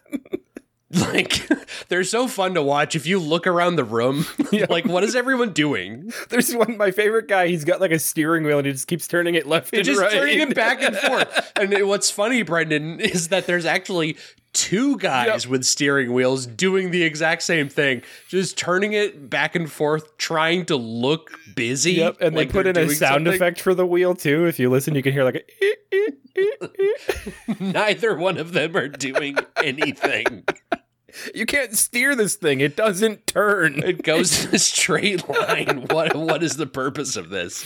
Like, 0.92 1.46
they're 1.88 2.04
so 2.04 2.26
fun 2.28 2.54
to 2.54 2.62
watch. 2.62 2.94
If 2.96 3.06
you 3.06 3.18
look 3.18 3.46
around 3.46 3.76
the 3.76 3.84
room, 3.84 4.24
Yeah. 4.50 4.64
like, 4.70 4.86
what 4.86 5.04
is 5.04 5.14
everyone 5.14 5.52
doing? 5.52 6.10
There's 6.30 6.54
one, 6.54 6.78
my 6.78 6.92
favorite 6.92 7.28
guy. 7.28 7.48
He's 7.48 7.64
got 7.64 7.80
like 7.82 7.90
a 7.90 7.98
steering 7.98 8.44
wheel 8.44 8.58
and 8.58 8.66
he 8.66 8.72
just 8.72 8.86
keeps 8.86 9.06
turning 9.06 9.34
it 9.34 9.46
left 9.46 9.70
They're 9.72 9.80
and 9.80 9.86
just 9.86 10.00
right. 10.00 10.12
turning 10.12 10.40
it 10.40 10.54
back 10.54 10.80
and 10.80 10.96
forth. 10.96 11.52
And 11.56 11.72
it- 11.74 11.86
what's 11.86 12.10
funny, 12.10 12.40
Brendan, 12.42 13.00
is 13.00 13.28
that 13.28 13.46
there's 13.46 13.66
actually 13.66 14.16
two 14.56 14.96
guys 14.96 15.44
Yep. 15.44 15.50
with 15.50 15.64
steering 15.64 16.12
wheels 16.14 16.46
doing 16.46 16.90
the 16.90 17.02
exact 17.02 17.42
same 17.42 17.68
thing, 17.68 18.02
just 18.28 18.56
turning 18.56 18.94
it 18.94 19.28
back 19.28 19.54
and 19.54 19.70
forth, 19.70 20.16
trying 20.16 20.64
to 20.66 20.76
look 20.76 21.30
busy. 21.54 21.92
Yep, 21.92 22.16
and 22.20 22.34
like 22.34 22.48
they 22.48 22.52
put 22.52 22.66
in 22.66 22.76
a 22.76 22.88
sound 22.90 23.14
something. 23.26 23.34
effect 23.34 23.60
for 23.60 23.74
the 23.74 23.84
wheel 23.86 24.14
too. 24.14 24.46
If 24.46 24.58
you 24.58 24.70
listen, 24.70 24.94
you 24.94 25.02
can 25.02 25.12
hear 25.12 25.24
like 25.24 25.36
a. 25.36 25.64
"Eek, 25.64 25.78
eek, 25.92 26.14
eek, 26.38 26.80
eek." 27.48 27.60
Neither 27.60 28.16
one 28.16 28.38
of 28.38 28.52
them 28.52 28.76
are 28.76 28.88
doing 28.88 29.36
anything. 29.62 30.44
You 31.34 31.46
can't 31.46 31.74
steer 31.76 32.14
this 32.14 32.34
thing; 32.36 32.60
it 32.60 32.76
doesn't 32.76 33.26
turn. 33.26 33.82
It 33.82 34.02
goes 34.02 34.44
in 34.46 34.54
a 34.54 34.58
straight 34.58 35.28
line. 35.28 35.86
What 35.90 36.16
what 36.16 36.42
is 36.42 36.56
the 36.56 36.66
purpose 36.66 37.16
of 37.16 37.28
this? 37.30 37.64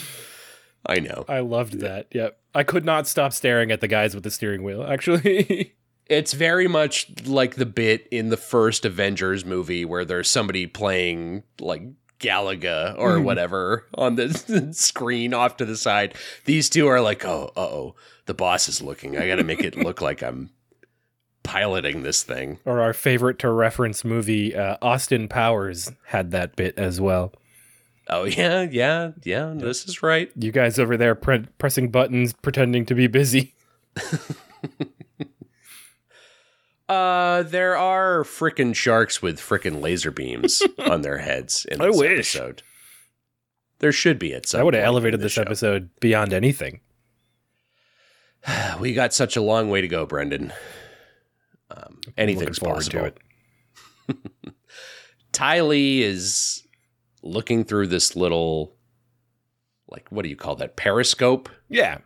I 0.87 0.99
know. 1.01 1.25
I 1.29 1.41
loved 1.41 1.81
that. 1.81 2.07
Yep, 2.13 2.39
I 2.55 2.63
could 2.63 2.85
not 2.85 3.07
stop 3.07 3.33
staring 3.33 3.71
at 3.71 3.81
the 3.81 3.89
guys 3.89 4.15
with 4.15 4.25
the 4.25 4.31
steering 4.31 4.63
wheel. 4.63 4.83
Actually, 4.85 5.75
It's 6.11 6.33
very 6.35 6.69
much 6.69 7.07
like 7.25 7.55
the 7.55 7.65
bit 7.67 8.07
in 8.11 8.29
the 8.29 8.37
first 8.37 8.85
Avengers 8.85 9.45
movie 9.45 9.85
where 9.85 10.05
there's 10.05 10.29
somebody 10.29 10.67
playing 10.67 11.45
like 11.61 11.83
Galaga 12.19 12.95
or 12.99 13.17
Mhm. 13.17 13.23
whatever 13.25 13.87
on 13.95 14.17
the 14.17 14.69
screen 14.75 15.33
off 15.33 15.57
to 15.59 15.65
the 15.65 15.77
side. 15.77 16.15
These 16.45 16.69
two 16.69 16.87
are 16.89 17.01
like, 17.01 17.25
oh, 17.25 17.53
uh 17.57 17.61
oh, 17.61 17.95
the 18.27 18.35
boss 18.35 18.69
is 18.69 18.83
looking. 18.83 19.17
I 19.17 19.27
got 19.29 19.37
to 19.37 19.45
make 19.45 19.61
it 19.63 19.77
look 19.77 20.01
like 20.09 20.23
I'm 20.23 20.51
piloting 21.43 22.03
this 22.03 22.23
thing. 22.23 22.59
or 22.67 22.81
our 22.81 22.93
favorite 22.93 23.39
to 23.39 23.51
reference 23.51 24.05
movie, 24.05 24.55
uh, 24.55 24.77
Austin 24.83 25.29
Powers 25.29 25.91
had 26.09 26.31
that 26.33 26.57
bit 26.57 26.77
as 26.79 27.01
well. 27.01 27.33
Oh 28.09 28.25
yeah, 28.25 28.63
yeah, 28.71 29.13
yeah. 29.25 29.55
This 29.57 29.87
is 29.87 30.03
right. 30.03 30.31
You 30.37 30.51
guys 30.53 30.79
over 30.81 30.97
there 30.97 31.15
pre- 31.15 31.47
pressing 31.59 31.91
buttons, 31.91 32.33
pretending 32.33 32.85
to 32.87 32.95
be 32.97 33.07
busy. 33.07 33.55
Uh, 36.91 37.43
there 37.45 37.77
are 37.77 38.25
frickin' 38.25 38.75
sharks 38.75 39.23
with 39.23 39.39
frickin' 39.39 39.81
laser 39.81 40.11
beams 40.11 40.61
on 40.79 41.03
their 41.03 41.19
heads 41.19 41.65
in 41.71 41.81
I 41.81 41.87
this 41.87 41.97
wish. 41.99 42.35
episode. 42.37 42.63
There 43.79 43.93
should 43.93 44.19
be 44.19 44.35
at 44.35 44.47
some. 44.47 44.61
I 44.61 44.65
would 44.65 44.75
have 44.75 44.83
elevated 44.85 45.21
this 45.21 45.33
show. 45.33 45.43
episode 45.43 45.91
beyond 46.01 46.33
anything. 46.33 46.81
We 48.81 48.95
got 48.95 49.13
such 49.13 49.37
a 49.37 49.43
long 49.43 49.69
way 49.71 49.83
to 49.83 49.89
go, 49.89 50.07
Brendan. 50.07 50.53
Um, 51.71 52.01
anything's 52.17 52.59
possible. 52.59 53.01
to 53.01 53.05
it. 53.05 54.17
Ty 55.33 55.61
Lee 55.61 56.03
is 56.03 56.67
looking 57.23 57.63
through 57.65 57.87
this 57.89 58.17
little, 58.17 58.75
like, 59.89 60.09
what 60.11 60.23
do 60.23 60.29
you 60.31 60.37
call 60.37 60.57
that? 60.57 60.75
Periscope? 60.77 61.49
Yeah, 61.69 61.99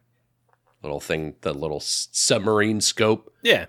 Little 0.82 1.00
thing, 1.00 1.36
the 1.40 1.54
little 1.54 1.80
submarine 1.80 2.80
scope. 2.82 3.32
yeah. 3.42 3.66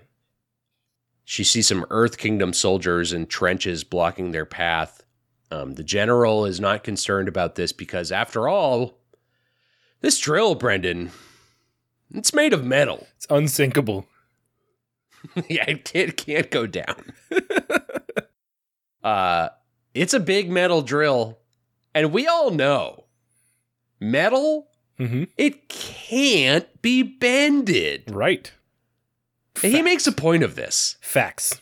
She 1.28 1.42
sees 1.42 1.66
some 1.66 1.84
Earth 1.90 2.18
Kingdom 2.18 2.52
soldiers 2.52 3.12
in 3.12 3.26
trenches 3.26 3.82
blocking 3.82 4.30
their 4.30 4.46
path. 4.46 5.02
Um, 5.50 5.74
the 5.74 5.82
general 5.82 6.46
is 6.46 6.60
not 6.60 6.84
concerned 6.84 7.26
about 7.26 7.56
this 7.56 7.72
because, 7.72 8.12
after 8.12 8.48
all, 8.48 9.00
this 10.02 10.20
drill, 10.20 10.54
Brendan, 10.54 11.10
it's 12.14 12.32
made 12.32 12.52
of 12.52 12.64
metal. 12.64 13.08
It's 13.16 13.26
unsinkable. 13.28 14.06
yeah, 15.48 15.64
it 15.66 15.84
can't, 15.84 16.16
can't 16.16 16.48
go 16.48 16.64
down. 16.64 17.12
uh, 19.02 19.48
it's 19.94 20.14
a 20.14 20.20
big 20.20 20.48
metal 20.48 20.80
drill, 20.80 21.38
and 21.92 22.12
we 22.12 22.28
all 22.28 22.52
know 22.52 23.06
metal. 23.98 24.68
Mm-hmm. 25.00 25.24
It 25.36 25.68
can't 25.68 26.82
be 26.82 27.02
bended. 27.02 28.12
Right. 28.14 28.52
And 29.62 29.72
he 29.72 29.82
makes 29.82 30.06
a 30.06 30.12
point 30.12 30.42
of 30.42 30.54
this. 30.54 30.96
Facts. 31.00 31.60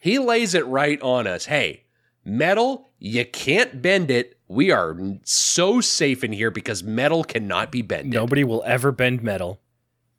He 0.00 0.18
lays 0.18 0.54
it 0.54 0.66
right 0.66 1.00
on 1.00 1.26
us. 1.26 1.44
Hey, 1.46 1.84
metal, 2.24 2.90
you 2.98 3.24
can't 3.24 3.80
bend 3.82 4.10
it. 4.10 4.38
We 4.48 4.70
are 4.70 4.96
so 5.24 5.80
safe 5.80 6.24
in 6.24 6.32
here 6.32 6.50
because 6.50 6.82
metal 6.82 7.24
cannot 7.24 7.70
be 7.70 7.82
bent. 7.82 8.06
Nobody 8.06 8.44
will 8.44 8.62
ever 8.66 8.92
bend 8.92 9.22
metal. 9.22 9.60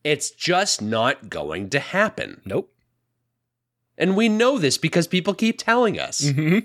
It's 0.03 0.31
just 0.31 0.81
not 0.81 1.29
going 1.29 1.69
to 1.71 1.79
happen. 1.79 2.41
Nope. 2.45 2.73
And 3.97 4.15
we 4.15 4.27
know 4.27 4.57
this 4.57 4.77
because 4.77 5.07
people 5.07 5.33
keep 5.33 5.57
telling 5.59 5.99
us. 5.99 6.21
Mm-hmm. 6.21 6.59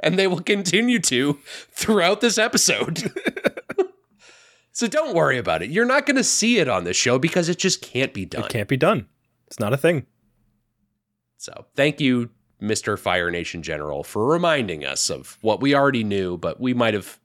and 0.00 0.18
they 0.18 0.26
will 0.26 0.40
continue 0.40 0.98
to 0.98 1.38
throughout 1.70 2.20
this 2.20 2.38
episode. 2.38 3.12
so 4.72 4.86
don't 4.86 5.14
worry 5.14 5.38
about 5.38 5.62
it. 5.62 5.70
You're 5.70 5.84
not 5.84 6.06
going 6.06 6.16
to 6.16 6.24
see 6.24 6.58
it 6.58 6.68
on 6.68 6.84
the 6.84 6.92
show 6.94 7.18
because 7.18 7.48
it 7.48 7.58
just 7.58 7.82
can't 7.82 8.12
be 8.14 8.24
done. 8.24 8.44
It 8.44 8.48
can't 8.50 8.68
be 8.68 8.76
done. 8.76 9.06
It's 9.46 9.60
not 9.60 9.72
a 9.72 9.76
thing. 9.76 10.06
So 11.36 11.66
thank 11.74 12.00
you, 12.00 12.30
Mr. 12.60 12.98
Fire 12.98 13.30
Nation 13.30 13.62
General, 13.62 14.04
for 14.04 14.26
reminding 14.26 14.84
us 14.84 15.10
of 15.10 15.36
what 15.42 15.60
we 15.60 15.74
already 15.74 16.04
knew, 16.04 16.36
but 16.38 16.60
we 16.60 16.72
might 16.72 16.94
have, 16.94 17.18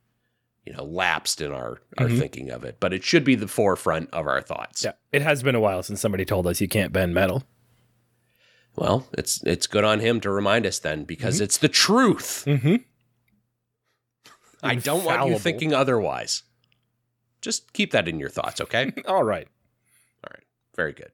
you 0.65 0.73
know, 0.73 0.83
lapsed 0.83 1.39
in 1.41 1.51
our, 1.51 1.79
our 1.97 2.07
Mhm. 2.07 2.19
thinking 2.19 2.49
of 2.49 2.63
it. 2.63 2.77
But 2.79 2.93
it 2.93 3.03
should 3.03 3.23
be 3.23 3.35
the 3.35 3.47
forefront 3.47 4.09
of 4.11 4.27
our 4.27 4.41
thoughts. 4.41 4.83
Yeah. 4.83 4.93
It 5.11 5.21
has 5.21 5.43
been 5.43 5.55
a 5.55 5.59
while 5.59 5.83
since 5.83 6.01
somebody 6.01 6.25
told 6.25 6.47
us 6.47 6.59
you 6.59 6.67
can't 6.67 6.91
bend 6.91 7.13
metal. 7.13 7.43
Well, 8.75 9.07
it's 9.17 9.41
it's 9.43 9.65
good 9.65 9.83
on 9.83 10.01
him 10.01 10.19
to 10.21 10.29
remind 10.29 10.65
us 10.67 10.77
then 10.79 11.03
because 11.03 11.41
it's 11.41 11.57
the 11.57 11.67
truth. 11.69 12.43
Mm-hmm. 12.45 12.75
I 14.61 14.75
don't 14.75 15.03
want 15.03 15.29
you 15.29 15.39
thinking 15.39 15.73
otherwise. 15.73 16.43
Just 17.41 17.73
keep 17.73 17.91
that 17.91 18.07
in 18.07 18.19
your 18.19 18.29
thoughts, 18.29 18.59
okay? 18.61 18.91
All 19.07 19.23
right. 19.23 19.47
All 20.23 20.31
right. 20.33 20.43
Very 20.75 20.93
good. 20.93 21.11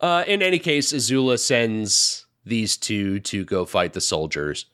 Uh, 0.00 0.24
in 0.26 0.42
any 0.42 0.58
case, 0.58 0.92
Azula 0.92 1.38
sends 1.38 2.26
these 2.44 2.76
two 2.76 3.20
to 3.20 3.44
go 3.44 3.64
fight 3.64 3.92
the 3.92 4.00
soldiers. 4.00 4.66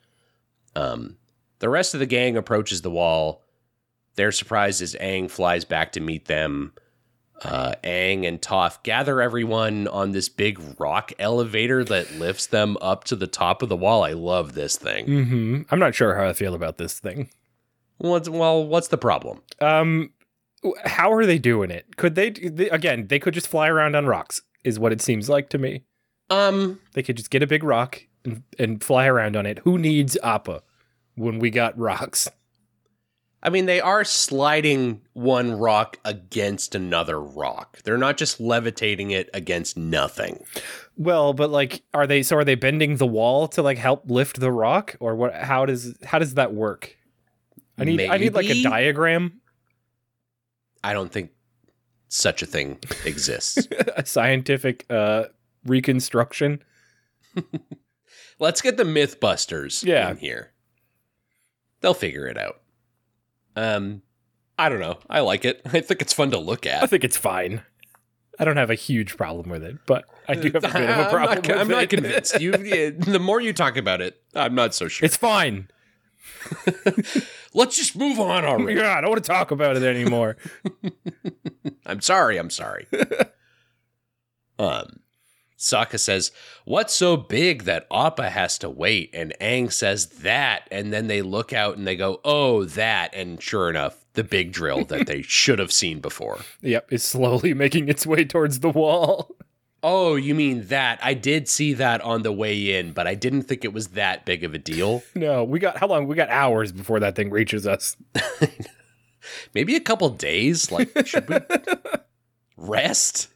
Um, 0.76 1.16
the 1.58 1.68
rest 1.68 1.94
of 1.94 2.00
the 2.00 2.06
gang 2.06 2.36
approaches 2.36 2.82
the 2.82 2.90
wall. 2.90 3.42
They're 4.14 4.32
surprised 4.32 4.80
as 4.82 4.94
Aang 5.00 5.30
flies 5.30 5.64
back 5.64 5.92
to 5.92 6.00
meet 6.00 6.26
them. 6.26 6.72
Uh, 7.42 7.74
Aang 7.84 8.26
and 8.26 8.40
Toph 8.40 8.82
gather 8.82 9.20
everyone 9.20 9.88
on 9.88 10.12
this 10.12 10.28
big 10.28 10.58
rock 10.78 11.12
elevator 11.18 11.84
that 11.84 12.14
lifts 12.18 12.46
them 12.46 12.78
up 12.80 13.04
to 13.04 13.16
the 13.16 13.26
top 13.26 13.62
of 13.62 13.68
the 13.68 13.76
wall. 13.76 14.04
I 14.04 14.12
love 14.12 14.54
this 14.54 14.76
thing. 14.76 15.06
hmm 15.06 15.62
I'm 15.70 15.78
not 15.78 15.94
sure 15.94 16.14
how 16.14 16.28
I 16.28 16.32
feel 16.32 16.54
about 16.54 16.78
this 16.78 16.98
thing. 16.98 17.28
What's, 17.98 18.28
well, 18.28 18.64
what's 18.66 18.88
the 18.88 18.96
problem? 18.98 19.42
Um, 19.60 20.12
how 20.84 21.12
are 21.12 21.26
they 21.26 21.38
doing 21.38 21.70
it? 21.70 21.96
Could 21.96 22.14
they, 22.14 22.30
they 22.30 22.68
again? 22.70 23.06
They 23.06 23.18
could 23.18 23.34
just 23.34 23.48
fly 23.48 23.68
around 23.68 23.94
on 23.94 24.06
rocks, 24.06 24.42
is 24.64 24.78
what 24.78 24.92
it 24.92 25.00
seems 25.00 25.28
like 25.28 25.48
to 25.50 25.58
me. 25.58 25.84
Um, 26.30 26.80
They 26.94 27.02
could 27.02 27.16
just 27.16 27.30
get 27.30 27.42
a 27.42 27.46
big 27.46 27.62
rock 27.62 28.02
and, 28.24 28.42
and 28.58 28.82
fly 28.82 29.06
around 29.06 29.36
on 29.36 29.46
it. 29.46 29.60
Who 29.60 29.78
needs 29.78 30.16
Appa 30.22 30.62
when 31.14 31.38
we 31.38 31.50
got 31.50 31.78
rocks? 31.78 32.28
I 33.42 33.48
mean, 33.50 33.66
they 33.66 33.80
are 33.80 34.02
sliding 34.02 35.02
one 35.12 35.52
rock 35.52 35.98
against 36.04 36.74
another 36.74 37.20
rock. 37.20 37.78
They're 37.84 37.98
not 37.98 38.16
just 38.16 38.40
levitating 38.40 39.12
it 39.12 39.30
against 39.32 39.76
nothing. 39.76 40.42
Well, 40.96 41.32
but 41.32 41.50
like, 41.50 41.82
are 41.94 42.08
they? 42.08 42.24
So 42.24 42.38
are 42.38 42.44
they 42.44 42.56
bending 42.56 42.96
the 42.96 43.06
wall 43.06 43.46
to 43.48 43.62
like 43.62 43.78
help 43.78 44.10
lift 44.10 44.40
the 44.40 44.50
rock, 44.50 44.96
or 44.98 45.14
what? 45.14 45.32
How 45.34 45.64
does 45.64 45.94
how 46.02 46.18
does 46.18 46.34
that 46.34 46.54
work? 46.54 46.96
I 47.78 47.84
need 47.84 48.00
I 48.00 48.16
need 48.16 48.34
like 48.34 48.50
a 48.50 48.62
diagram, 48.62 49.40
I 50.86 50.92
don't 50.92 51.10
think 51.10 51.30
such 52.08 52.42
a 52.42 52.46
thing 52.46 52.78
exists. 53.04 53.66
a 53.96 54.06
scientific 54.06 54.86
uh 54.90 55.24
reconstruction. 55.64 56.62
Let's 58.38 58.60
get 58.62 58.76
the 58.76 58.84
Mythbusters 58.84 59.82
Yeah. 59.84 60.10
in 60.10 60.18
here. 60.18 60.52
They'll 61.80 61.94
figure 61.94 62.26
it 62.26 62.38
out. 62.38 62.60
Um, 63.56 64.02
I 64.58 64.68
don't 64.68 64.80
know. 64.80 64.98
I 65.08 65.20
like 65.20 65.44
it. 65.44 65.62
I 65.66 65.80
think 65.80 66.02
it's 66.02 66.12
fun 66.12 66.30
to 66.30 66.38
look 66.38 66.66
at. 66.66 66.82
I 66.82 66.86
think 66.86 67.04
it's 67.04 67.16
fine. 67.16 67.62
I 68.38 68.44
don't 68.44 68.58
have 68.58 68.70
a 68.70 68.74
huge 68.74 69.16
problem 69.16 69.48
with 69.48 69.64
it, 69.64 69.78
but 69.86 70.04
I 70.28 70.34
do 70.34 70.50
have 70.52 70.56
a 70.64 70.68
bit 70.68 70.74
of 70.90 70.98
a 70.98 71.02
I'm 71.04 71.10
problem. 71.10 71.34
not, 71.36 71.46
with 71.48 71.56
I'm 71.58 71.68
not 71.68 71.88
convinced. 71.88 72.38
You, 72.40 72.52
the 72.52 73.18
more 73.20 73.40
you 73.40 73.54
talk 73.54 73.78
about 73.78 74.02
it, 74.02 74.22
I'm 74.34 74.54
not 74.54 74.74
so 74.74 74.88
sure. 74.88 75.06
It's 75.06 75.16
fine. 75.16 75.68
Let's 77.54 77.76
just 77.76 77.96
move 77.96 78.20
on 78.20 78.44
already. 78.44 78.78
Yeah, 78.78 78.96
I 78.96 79.00
don't 79.00 79.10
want 79.10 79.24
to 79.24 79.30
talk 79.30 79.50
about 79.50 79.76
it 79.76 79.82
anymore. 79.82 80.36
I'm 81.86 82.00
sorry. 82.00 82.38
I'm 82.38 82.50
sorry. 82.50 82.86
um, 84.58 85.00
Sokka 85.58 85.98
says, 85.98 86.32
"What's 86.64 86.94
so 86.94 87.16
big 87.16 87.64
that 87.64 87.86
Appa 87.90 88.30
has 88.30 88.58
to 88.58 88.68
wait?" 88.68 89.10
And 89.14 89.34
Aang 89.40 89.72
says 89.72 90.06
that, 90.06 90.68
and 90.70 90.92
then 90.92 91.06
they 91.06 91.22
look 91.22 91.52
out 91.52 91.76
and 91.76 91.86
they 91.86 91.96
go, 91.96 92.20
"Oh, 92.24 92.64
that!" 92.64 93.14
And 93.14 93.42
sure 93.42 93.70
enough, 93.70 94.04
the 94.12 94.24
big 94.24 94.52
drill 94.52 94.84
that 94.86 95.06
they 95.06 95.22
should 95.22 95.58
have 95.58 95.72
seen 95.72 96.00
before. 96.00 96.40
yep, 96.60 96.92
is 96.92 97.02
slowly 97.02 97.54
making 97.54 97.88
its 97.88 98.06
way 98.06 98.24
towards 98.24 98.60
the 98.60 98.70
wall. 98.70 99.36
Oh, 99.88 100.16
you 100.16 100.34
mean 100.34 100.66
that? 100.66 100.98
I 101.00 101.14
did 101.14 101.46
see 101.46 101.72
that 101.74 102.00
on 102.00 102.22
the 102.22 102.32
way 102.32 102.76
in, 102.76 102.90
but 102.90 103.06
I 103.06 103.14
didn't 103.14 103.42
think 103.42 103.64
it 103.64 103.72
was 103.72 103.90
that 103.90 104.26
big 104.26 104.42
of 104.42 104.52
a 104.52 104.58
deal. 104.58 105.04
No, 105.14 105.44
we 105.44 105.60
got 105.60 105.78
how 105.78 105.86
long? 105.86 106.08
We 106.08 106.16
got 106.16 106.28
hours 106.28 106.72
before 106.72 106.98
that 106.98 107.14
thing 107.14 107.30
reaches 107.30 107.68
us. 107.68 107.96
Maybe 109.54 109.76
a 109.76 109.80
couple 109.80 110.08
days. 110.08 110.72
Like, 110.72 111.06
should 111.06 111.28
we 111.28 111.36
rest? 112.56 113.28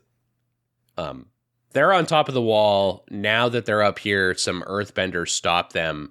Um, 0.98 1.26
they're 1.70 1.92
on 1.92 2.04
top 2.04 2.26
of 2.26 2.34
the 2.34 2.42
wall 2.42 3.04
now 3.10 3.48
that 3.48 3.64
they're 3.64 3.84
up 3.84 4.00
here. 4.00 4.34
Some 4.34 4.62
Earthbenders 4.62 5.28
stop 5.28 5.72
them, 5.72 6.10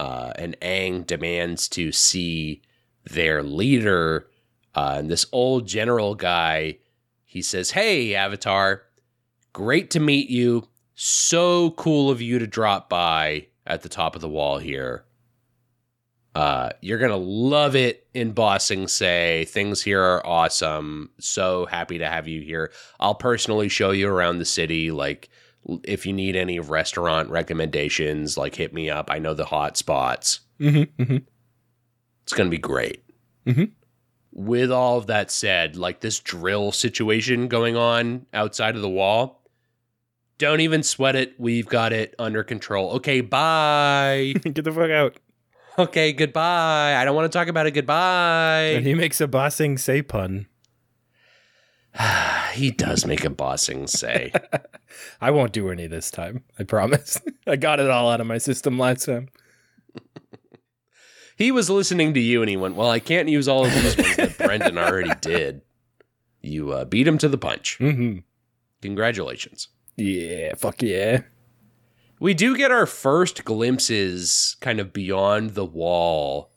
uh, 0.00 0.32
and 0.34 0.58
Aang 0.60 1.06
demands 1.06 1.68
to 1.68 1.92
see 1.92 2.62
their 3.04 3.44
leader. 3.44 4.26
Uh, 4.74 4.96
and 4.98 5.08
this 5.08 5.26
old 5.30 5.68
general 5.68 6.16
guy, 6.16 6.78
he 7.24 7.40
says, 7.40 7.70
"Hey, 7.70 8.16
Avatar, 8.16 8.82
great 9.52 9.90
to 9.92 10.00
meet 10.00 10.28
you. 10.30 10.68
So 10.94 11.70
cool 11.72 12.10
of 12.10 12.20
you 12.20 12.38
to 12.38 12.46
drop 12.46 12.88
by 12.88 13.48
at 13.66 13.82
the 13.82 13.88
top 13.88 14.14
of 14.14 14.20
the 14.20 14.28
wall 14.28 14.58
here." 14.58 15.04
Uh, 16.34 16.70
you're 16.80 16.98
gonna 16.98 17.16
love 17.16 17.76
it 17.76 18.06
in 18.14 18.32
Ba 18.32 18.58
Sing 18.58 18.88
Se. 18.88 19.44
Things 19.48 19.82
here 19.82 20.00
are 20.00 20.26
awesome. 20.26 21.10
So 21.20 21.66
happy 21.66 21.98
to 21.98 22.08
have 22.08 22.26
you 22.26 22.40
here. 22.40 22.72
I'll 22.98 23.14
personally 23.14 23.68
show 23.68 23.90
you 23.90 24.08
around 24.08 24.38
the 24.38 24.46
city. 24.46 24.90
Like, 24.90 25.28
if 25.84 26.06
you 26.06 26.12
need 26.14 26.34
any 26.34 26.58
restaurant 26.58 27.28
recommendations, 27.28 28.38
like 28.38 28.54
hit 28.54 28.72
me 28.72 28.88
up. 28.88 29.10
I 29.10 29.18
know 29.18 29.34
the 29.34 29.44
hot 29.44 29.76
spots. 29.76 30.40
Mm-hmm, 30.58 31.02
mm-hmm. 31.02 31.18
It's 32.22 32.32
gonna 32.32 32.48
be 32.48 32.58
great. 32.58 33.04
Mhm. 33.46 33.72
With 34.32 34.72
all 34.72 34.96
of 34.96 35.08
that 35.08 35.30
said, 35.30 35.76
like 35.76 36.00
this 36.00 36.18
drill 36.18 36.72
situation 36.72 37.48
going 37.48 37.76
on 37.76 38.24
outside 38.32 38.74
of 38.74 38.80
the 38.80 38.88
wall, 38.88 39.41
don't 40.42 40.60
even 40.60 40.82
sweat 40.82 41.14
it. 41.14 41.34
We've 41.38 41.66
got 41.66 41.92
it 41.92 42.14
under 42.18 42.42
control. 42.42 42.90
Okay, 42.94 43.20
bye. 43.20 44.34
Get 44.42 44.64
the 44.64 44.72
fuck 44.72 44.90
out. 44.90 45.16
okay, 45.78 46.12
goodbye. 46.12 46.96
I 46.96 47.04
don't 47.04 47.14
want 47.14 47.30
to 47.30 47.38
talk 47.38 47.48
about 47.48 47.66
it. 47.66 47.70
Goodbye. 47.70 48.72
And 48.74 48.84
he 48.84 48.94
makes 48.94 49.20
a 49.20 49.28
Ba 49.28 49.50
Sing 49.50 49.78
Se 49.78 50.02
pun. 50.02 50.46
he 52.54 52.72
does 52.72 53.06
make 53.06 53.24
a 53.24 53.30
Ba 53.30 53.56
Sing 53.56 53.86
Se. 53.86 54.32
I 55.20 55.30
won't 55.30 55.52
do 55.52 55.70
any 55.70 55.86
this 55.86 56.10
time. 56.10 56.42
I 56.58 56.64
promise. 56.64 57.20
I 57.46 57.54
got 57.54 57.78
it 57.78 57.88
all 57.88 58.10
out 58.10 58.20
of 58.20 58.26
my 58.26 58.38
system 58.38 58.78
last 58.78 59.04
time. 59.04 59.28
he 61.36 61.52
was 61.52 61.70
listening 61.70 62.14
to 62.14 62.20
you 62.20 62.42
and 62.42 62.50
he 62.50 62.56
went, 62.56 62.74
Well, 62.74 62.90
I 62.90 62.98
can't 62.98 63.28
use 63.28 63.46
all 63.46 63.64
of 63.64 63.72
these 63.72 63.96
ones 63.96 64.16
that 64.16 64.38
Brendan 64.38 64.76
already 64.76 65.12
did. 65.20 65.62
You 66.40 66.72
uh, 66.72 66.84
beat 66.84 67.06
him 67.06 67.18
to 67.18 67.28
the 67.28 67.38
punch. 67.38 67.78
Mm-hmm. 67.78 68.18
Congratulations. 68.80 69.68
Yeah, 69.96 70.54
fuck 70.54 70.82
yeah. 70.82 71.22
We 72.18 72.34
do 72.34 72.56
get 72.56 72.70
our 72.70 72.86
first 72.86 73.44
glimpses 73.44 74.56
kind 74.60 74.78
of 74.80 74.92
beyond 74.92 75.50
the 75.50 75.64
wall. 75.64 76.50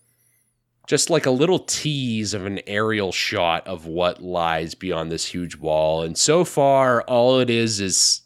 Just 0.88 1.10
like 1.10 1.26
a 1.26 1.32
little 1.32 1.58
tease 1.60 2.36
of 2.36 2.46
an 2.46 2.60
aerial 2.68 3.12
shot 3.12 3.68
of 3.68 3.88
what 3.88 4.22
lies 4.22 4.76
beyond 4.76 5.12
this 5.12 5.26
huge 5.26 5.56
wall. 5.56 6.04
And 6.04 6.16
so 6.16 6.46
far, 6.46 7.02
all 7.04 7.40
it 7.40 7.50
is 7.50 7.80
is 7.80 8.22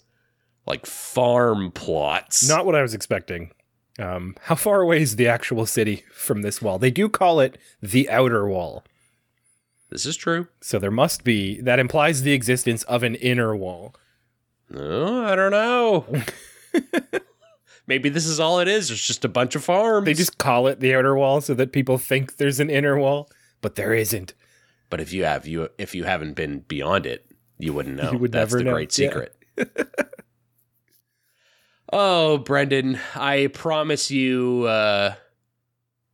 like 0.65 0.86
farm 0.86 1.72
plots. 1.72 2.48
Not 2.48 2.65
what 2.65 2.76
I 2.76 2.82
was 2.82 2.93
expecting. 2.93 3.52
Um, 3.98 4.36
how 4.41 4.56
far 4.56 4.82
away 4.82 5.02
is 5.02 5.15
the 5.15 5.28
actual 5.28 5.65
city 5.65 6.04
from 6.12 6.41
this 6.41 6.62
wall? 6.62 6.78
They 6.80 6.91
do 6.91 7.08
call 7.08 7.39
it 7.39 7.58
the 7.82 8.10
outer 8.10 8.48
wall. 8.48 8.84
this 9.89 10.06
is 10.06 10.17
true. 10.17 10.48
So 10.62 10.80
there 10.80 10.91
must 10.91 11.24
be, 11.24 11.62
that 11.62 11.80
implies 11.80 12.22
the 12.24 12.34
existence 12.34 12.84
of 12.84 13.04
an 13.04 13.15
inner 13.15 13.56
wall. 13.56 13.95
Oh, 14.73 15.23
I 15.25 15.36
don't 15.36 15.51
know. 15.51 16.05
Maybe 17.88 18.10
this 18.10 18.25
is 18.27 18.39
all 18.39 18.60
it 18.60 18.67
is. 18.67 18.91
It's 18.91 19.05
just 19.05 19.25
a 19.25 19.29
bunch 19.29 19.55
of 19.55 19.63
farms. 19.63 20.05
They 20.05 20.13
just 20.13 20.38
call 20.38 20.67
it 20.67 20.79
the 20.79 20.93
outer 20.93 21.15
wall 21.15 21.41
so 21.41 21.55
that 21.55 21.71
people 21.71 21.97
think 21.97 22.38
there's 22.38 22.60
an 22.60 22.69
inner 22.69 22.97
wall, 22.99 23.29
but 23.62 23.75
there 23.75 23.93
isn't. 23.93 24.34
But 24.91 25.01
if 25.01 25.12
you 25.12 25.23
have 25.23 25.47
you 25.47 25.69
if 25.79 25.95
you 25.95 26.03
haven't 26.03 26.34
been 26.36 26.60
beyond 26.60 27.05
it, 27.08 27.25
you 27.58 27.73
wouldn't 27.73 27.95
know. 27.95 28.12
You 28.12 28.19
would 28.19 28.32
That's 28.32 28.51
never 28.51 28.58
the 28.60 28.63
know. 28.65 28.73
great 28.73 28.97
Yeah. 28.97 29.08
secret. 29.10 29.36
oh, 31.93 32.38
Brendan, 32.39 32.99
I 33.15 33.47
promise 33.47 34.12
you 34.12 34.65
uh 34.67 35.15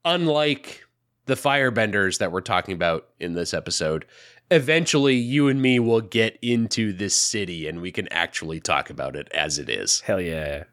unlike 0.04 0.82
the 1.26 1.36
firebenders 1.36 2.20
that 2.20 2.32
we're 2.32 2.42
talking 2.42 2.74
about 2.76 3.08
in 3.20 3.34
this 3.34 3.54
episode, 3.54 4.06
eventually 4.52 5.16
you 5.16 5.48
and 5.48 5.62
me 5.62 5.80
will 5.80 6.02
get 6.02 6.38
into 6.42 6.94
this 6.94 7.16
city 7.16 7.68
and 7.68 7.82
we 7.82 7.92
can 7.92 8.08
actually 8.12 8.60
talk 8.60 8.90
about 8.90 9.16
it 9.16 9.28
as 9.34 9.58
it 9.60 9.70
is. 9.70 10.02
Hell 10.02 10.22
yeah. 10.22 10.66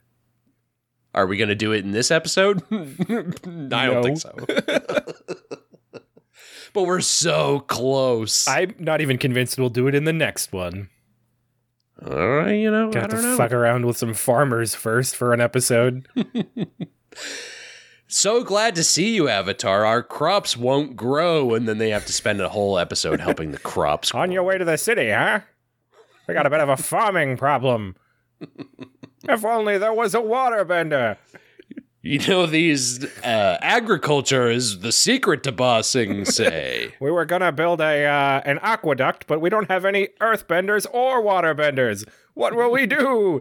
Are 1.14 1.26
we 1.26 1.36
going 1.36 1.48
to 1.48 1.54
do 1.54 1.72
it 1.72 1.84
in 1.84 1.90
this 1.92 2.10
episode? 2.10 2.62
I 2.70 3.86
don't 3.86 4.02
think 4.02 4.18
so. 4.18 4.34
but 6.72 6.84
we're 6.84 7.00
so 7.00 7.60
close. 7.60 8.48
I'm 8.48 8.74
not 8.78 9.00
even 9.02 9.18
convinced 9.18 9.58
we'll 9.58 9.68
do 9.68 9.88
it 9.88 9.94
in 9.94 10.04
the 10.04 10.12
next 10.12 10.52
one. 10.52 10.88
All 12.04 12.28
right, 12.28 12.54
you 12.54 12.70
know, 12.70 12.88
I 12.88 12.92
Got 12.92 13.10
to 13.10 13.22
know. 13.22 13.36
fuck 13.36 13.52
around 13.52 13.86
with 13.86 13.96
some 13.96 14.14
farmers 14.14 14.74
first 14.74 15.14
for 15.14 15.32
an 15.32 15.40
episode. 15.40 16.08
So 18.12 18.44
glad 18.44 18.74
to 18.74 18.84
see 18.84 19.14
you, 19.14 19.26
Avatar. 19.26 19.86
Our 19.86 20.02
crops 20.02 20.54
won't 20.54 20.96
grow, 20.96 21.54
and 21.54 21.66
then 21.66 21.78
they 21.78 21.88
have 21.88 22.04
to 22.04 22.12
spend 22.12 22.42
a 22.42 22.50
whole 22.50 22.78
episode 22.78 23.20
helping 23.20 23.52
the 23.52 23.58
crops. 23.58 24.10
On 24.14 24.30
your 24.30 24.42
way 24.42 24.58
to 24.58 24.66
the 24.66 24.76
city, 24.76 25.08
huh? 25.08 25.40
We 26.28 26.34
got 26.34 26.44
a 26.44 26.50
bit 26.50 26.60
of 26.60 26.68
a 26.68 26.76
farming 26.76 27.38
problem. 27.38 27.96
if 29.24 29.44
only 29.46 29.78
there 29.78 29.94
was 29.94 30.14
a 30.14 30.18
waterbender. 30.18 31.16
You 32.02 32.18
know, 32.28 32.44
these 32.44 33.02
uh, 33.24 33.56
agriculture 33.62 34.50
is 34.50 34.80
the 34.80 34.92
secret 34.92 35.42
to 35.44 35.52
bossing, 35.52 36.24
say. 36.26 36.92
We 37.00 37.10
were 37.10 37.24
gonna 37.24 37.50
build 37.50 37.80
a 37.80 38.04
uh, 38.04 38.42
an 38.44 38.58
aqueduct, 38.60 39.26
but 39.26 39.40
we 39.40 39.48
don't 39.48 39.70
have 39.70 39.86
any 39.86 40.08
earthbenders 40.20 40.86
or 40.92 41.22
waterbenders. 41.22 42.06
What 42.34 42.54
will 42.54 42.72
we 42.72 42.86
do? 42.86 43.40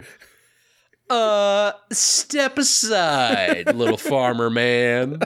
Uh, 1.11 1.73
step 1.91 2.57
aside, 2.57 3.75
little 3.75 3.97
farmer 4.11 4.49
man. 4.49 5.19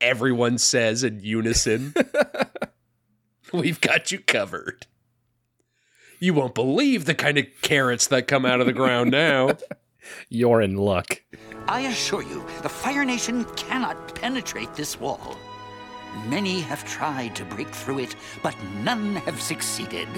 Everyone 0.00 0.58
says 0.58 1.04
in 1.04 1.20
unison. 1.20 1.94
We've 3.52 3.80
got 3.80 4.10
you 4.10 4.18
covered. 4.18 4.86
You 6.18 6.34
won't 6.34 6.54
believe 6.54 7.04
the 7.04 7.14
kind 7.14 7.38
of 7.38 7.46
carrots 7.62 8.08
that 8.08 8.26
come 8.26 8.44
out 8.44 8.60
of 8.60 8.66
the 8.66 8.72
ground 8.72 9.10
now. 9.10 9.56
You're 10.28 10.60
in 10.60 10.76
luck. 10.76 11.22
I 11.68 11.82
assure 11.82 12.22
you, 12.22 12.44
the 12.62 12.68
Fire 12.68 13.04
Nation 13.04 13.44
cannot 13.56 14.14
penetrate 14.14 14.74
this 14.74 14.98
wall. 14.98 15.36
Many 16.26 16.60
have 16.60 16.84
tried 16.84 17.36
to 17.36 17.44
break 17.44 17.68
through 17.68 18.00
it, 18.00 18.16
but 18.42 18.56
none 18.82 19.16
have 19.16 19.40
succeeded. 19.40 20.08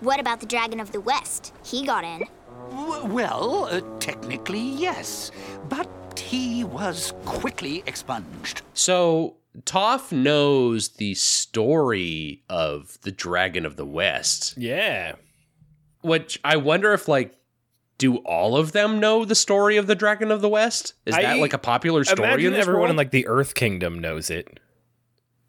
What 0.00 0.20
about 0.20 0.40
the 0.40 0.46
Dragon 0.46 0.80
of 0.80 0.92
the 0.92 1.00
West? 1.00 1.52
He 1.64 1.84
got 1.84 2.04
in. 2.04 2.24
W- 2.70 3.04
well, 3.06 3.68
uh, 3.70 3.80
technically, 4.00 4.60
yes, 4.60 5.30
but 5.68 5.88
he 6.18 6.64
was 6.64 7.12
quickly 7.24 7.82
expunged. 7.86 8.62
So, 8.74 9.36
Toph 9.62 10.12
knows 10.12 10.90
the 10.90 11.14
story 11.14 12.42
of 12.48 12.98
the 13.02 13.10
Dragon 13.12 13.64
of 13.66 13.76
the 13.76 13.86
West, 13.86 14.54
Yeah. 14.56 15.14
which 16.02 16.38
I 16.44 16.56
wonder 16.56 16.92
if, 16.92 17.08
like, 17.08 17.34
do 17.98 18.16
all 18.18 18.56
of 18.56 18.72
them 18.72 19.00
know 19.00 19.24
the 19.24 19.34
story 19.34 19.76
of 19.76 19.86
the 19.88 19.94
Dragon 19.96 20.30
of 20.30 20.40
the 20.40 20.48
West? 20.48 20.94
Is 21.06 21.14
I 21.16 21.22
that 21.22 21.38
like 21.38 21.52
a 21.52 21.58
popular 21.58 22.04
story 22.04 22.44
in 22.46 22.52
this 22.52 22.60
everyone 22.62 22.82
world? 22.82 22.90
in 22.90 22.96
like 22.96 23.10
the 23.10 23.26
Earth 23.26 23.54
Kingdom 23.56 23.98
knows 23.98 24.30
it. 24.30 24.60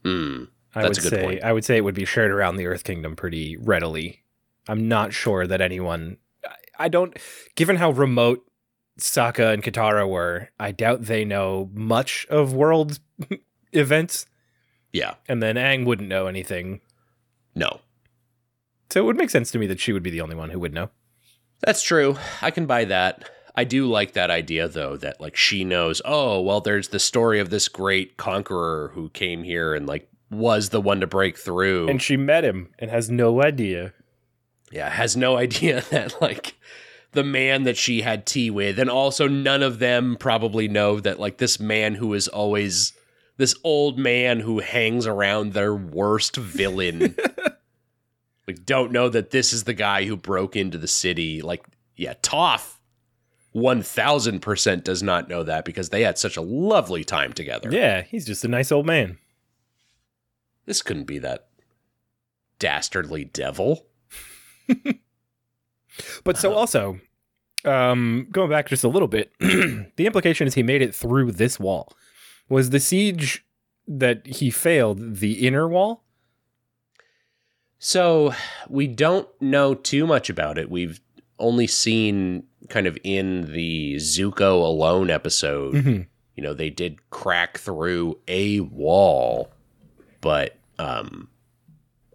Hmm. 0.04 0.46
I 0.74 0.82
That's 0.84 0.98
would 1.00 1.08
a 1.08 1.10
good 1.10 1.20
say 1.20 1.24
point. 1.26 1.44
I 1.44 1.54
would 1.54 1.66
say 1.66 1.78
it 1.78 1.84
would 1.84 1.94
be 1.96 2.06
shared 2.06 2.32
around 2.32 2.56
the 2.56 2.66
Earth 2.68 2.84
Kingdom 2.84 3.16
pretty 3.16 3.56
readily. 3.58 4.24
I'm 4.68 4.88
not 4.88 5.14
sure 5.14 5.46
that 5.46 5.62
anyone 5.62 6.18
I- 6.80 6.90
don't 6.90 7.16
given 7.56 7.76
how 7.76 7.92
remote 7.92 8.46
Sokka 9.00 9.54
and 9.54 9.64
Katara 9.64 10.10
were, 10.10 10.50
I 10.60 10.72
doubt 10.72 11.04
they 11.04 11.24
know 11.26 11.70
much 11.74 12.26
of 12.30 12.54
world 12.54 13.00
events. 13.72 14.26
Yeah. 14.92 15.16
And 15.28 15.42
then 15.42 15.56
Aang 15.56 15.86
wouldn't 15.86 16.10
know 16.10 16.28
anything. 16.28 16.82
No. 17.56 17.80
So 18.90 19.00
it 19.00 19.06
would 19.06 19.18
make 19.18 19.30
sense 19.30 19.52
to 19.52 19.60
me 19.60 19.68
that 19.68 19.80
she 19.80 19.94
would 19.94 20.04
be 20.04 20.10
the 20.10 20.22
only 20.22 20.36
one 20.36 20.50
who 20.50 20.60
would 20.60 20.74
know. 20.74 20.90
That's 21.62 21.84
true. 21.84 22.18
I 22.42 22.52
can 22.52 22.66
buy 22.66 22.86
that. 22.86 23.30
I 23.56 23.64
do 23.66 23.88
like 23.88 24.14
that 24.14 24.32
idea 24.32 24.68
though 24.68 24.98
that 24.98 25.20
like 25.22 25.36
she 25.36 25.64
knows, 25.64 26.02
oh, 26.06 26.42
well 26.42 26.62
there's 26.62 26.90
the 26.90 27.00
story 27.00 27.40
of 27.40 27.50
this 27.50 27.68
great 27.68 28.18
conqueror 28.18 28.92
who 28.96 29.10
came 29.10 29.44
here 29.44 29.74
and 29.76 29.86
like 29.88 30.10
was 30.32 30.70
the 30.70 30.82
one 30.82 31.00
to 31.02 31.08
break 31.08 31.38
through. 31.38 31.88
And 31.90 32.02
she 32.02 32.18
met 32.18 32.44
him 32.44 32.70
and 32.80 32.90
has 32.92 33.10
no 33.10 33.42
idea. 33.44 33.94
Yeah, 34.72 34.90
has 34.90 35.16
no 35.16 35.38
idea 35.46 35.82
that 35.90 36.22
like 36.22 36.56
the 37.12 37.24
man 37.24 37.64
that 37.64 37.78
she 37.78 38.02
had 38.02 38.26
tea 38.26 38.52
with 38.52 38.78
and 38.78 38.90
also 38.90 39.28
none 39.28 39.64
of 39.64 39.80
them 39.80 40.16
probably 40.20 40.68
know 40.68 41.00
that 41.00 41.20
like 41.20 41.38
this 41.38 41.60
man 41.60 41.96
who 41.96 42.14
is 42.14 42.28
always 42.28 42.94
this 43.38 43.56
old 43.64 43.98
man 43.98 44.42
who 44.42 44.60
hangs 44.60 45.08
around 45.08 45.54
their 45.54 45.76
worst 45.76 46.36
villain. 46.36 47.16
Like 48.48 48.66
don't 48.66 48.92
know 48.92 49.10
that 49.10 49.30
this 49.30 49.54
is 49.54 49.66
the 49.66 49.76
guy 49.76 50.06
who 50.06 50.18
broke 50.18 50.56
into 50.56 50.80
the 50.80 50.88
city. 50.88 51.44
Like 51.44 51.64
yeah 51.96 52.16
Toph 52.24 52.78
1000% 53.56 54.84
does 54.84 55.04
not 55.04 55.30
know 55.30 55.44
that 55.44 55.66
because 55.66 55.90
they 55.90 56.02
had 56.02 56.18
such 56.18 56.36
a 56.36 56.42
lovely 56.42 57.04
time 57.04 57.32
together. 57.32 57.70
Yeah, 57.72 58.02
he's 58.02 58.26
just 58.26 58.44
a 58.44 58.48
nice 58.48 58.72
old 58.72 58.88
man. 58.88 59.20
this 60.66 60.82
couldn't 60.82 61.04
be 61.04 61.20
that 61.20 61.48
dastardly 62.58 63.26
devil 63.26 63.86
But 66.24 66.38
so 66.38 66.54
also, 66.54 67.00
um, 67.66 68.28
going 68.32 68.50
back 68.50 68.70
just 68.70 68.84
a 68.86 68.88
little 68.88 69.08
bit, 69.08 69.32
the 69.40 70.06
implication 70.06 70.48
is 70.48 70.54
he 70.54 70.64
made 70.64 70.82
it 70.82 70.96
through 70.96 71.34
this 71.34 71.60
wall. 71.60 71.92
Was 72.48 72.70
the 72.70 72.80
siege 72.80 73.44
that 73.88 74.26
he 74.26 74.50
failed 74.50 75.18
the 75.18 75.46
inner 75.46 75.68
wall? 75.68 76.04
So 77.80 78.34
we 78.70 78.88
don't 78.88 79.28
know 79.42 79.74
too 79.74 80.06
much 80.06 80.30
about 80.30 80.58
it. 80.58 80.70
We've 80.70 81.00
only 81.38 81.68
seen 81.68 82.44
kind 82.70 82.88
of 82.88 82.98
in 83.04 83.52
the 83.54 83.96
Zuko 83.96 84.62
alone 84.62 85.10
episode, 85.10 85.74
Mhm. 85.76 86.08
you 86.36 86.44
know, 86.44 86.54
they 86.54 86.70
did 86.70 87.10
crack 87.10 87.58
through 87.58 88.20
a 88.28 88.60
wall, 88.62 89.52
but 90.22 90.56
um 90.78 91.30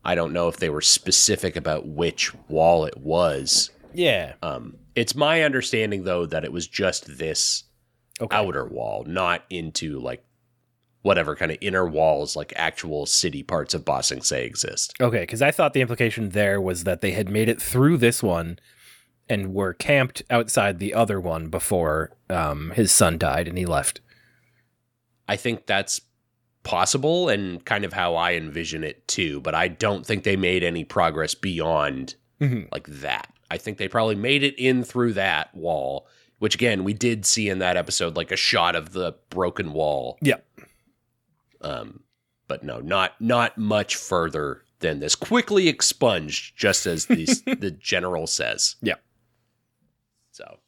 I 0.04 0.14
don't 0.14 0.32
know 0.32 0.48
if 0.48 0.58
they 0.58 0.70
were 0.70 0.80
specific 0.80 1.56
about 1.56 1.86
which 1.86 2.32
wall 2.48 2.84
it 2.84 2.96
was. 2.98 3.70
Yeah. 3.92 4.34
Um 4.42 4.76
it's 4.94 5.14
my 5.14 5.42
understanding 5.42 6.04
though 6.04 6.26
that 6.26 6.44
it 6.44 6.52
was 6.52 6.66
just 6.68 7.18
this 7.18 7.64
Okay. 8.20 8.36
outer 8.36 8.64
wall, 8.64 9.04
not 9.08 9.42
into 9.50 9.98
like 9.98 10.24
whatever 11.02 11.34
kind 11.34 11.50
of 11.50 11.58
inner 11.60 11.84
walls 11.84 12.36
like 12.36 12.52
actual 12.56 13.06
city 13.06 13.42
parts 13.42 13.74
of 13.74 13.84
Ba 13.84 14.02
Sing 14.04 14.22
Se 14.22 14.46
exist. 14.46 14.94
Okay, 15.00 15.20
because 15.20 15.42
I 15.42 15.50
thought 15.50 15.72
the 15.74 15.80
implication 15.80 16.28
there 16.30 16.60
was 16.60 16.84
that 16.84 17.00
they 17.00 17.10
had 17.10 17.28
made 17.28 17.48
it 17.48 17.60
through 17.60 17.96
this 17.98 18.22
one 18.22 18.58
and 19.28 19.52
were 19.52 19.74
camped 19.74 20.22
outside 20.30 20.78
the 20.78 20.94
other 20.94 21.20
one 21.20 21.48
before 21.48 22.12
um, 22.30 22.70
his 22.76 22.92
son 22.92 23.18
died 23.18 23.48
and 23.48 23.58
he 23.58 23.66
left. 23.66 24.00
I 25.26 25.36
think 25.36 25.66
that's 25.66 26.00
possible 26.64 27.28
and 27.28 27.64
kind 27.64 27.84
of 27.84 27.92
how 27.92 28.16
I 28.16 28.32
envision 28.32 28.82
it 28.82 29.06
too, 29.06 29.40
but 29.40 29.54
I 29.54 29.68
don't 29.68 30.04
think 30.04 30.24
they 30.24 30.36
made 30.36 30.64
any 30.64 30.84
progress 30.84 31.34
beyond 31.34 32.16
Mhm. 32.40 32.68
like 32.72 32.86
that. 32.88 33.32
I 33.50 33.58
think 33.58 33.78
they 33.78 33.86
probably 33.88 34.16
made 34.16 34.42
it 34.42 34.58
in 34.58 34.82
through 34.82 35.12
that 35.12 35.54
wall, 35.54 36.08
which 36.40 36.54
again, 36.56 36.82
we 36.82 36.92
did 36.92 37.24
see 37.24 37.48
in 37.48 37.58
that 37.60 37.76
episode 37.76 38.16
like 38.16 38.32
a 38.32 38.36
shot 38.36 38.74
of 38.74 38.92
the 38.92 39.12
broken 39.30 39.72
wall. 39.72 40.18
Yeah. 40.20 40.38
Um 41.60 42.00
but 42.48 42.62
no, 42.62 42.80
not 42.80 43.20
not 43.20 43.56
much 43.56 43.96
further 43.96 44.62
than 44.80 45.00
this. 45.00 45.14
Quickly 45.14 45.68
expunged 45.68 46.56
just 46.56 46.86
as 46.86 47.06
the 47.06 47.24
the 47.60 47.70
general 47.70 48.26
says. 48.26 48.76
Yeah. 48.82 48.96
So, 50.32 50.58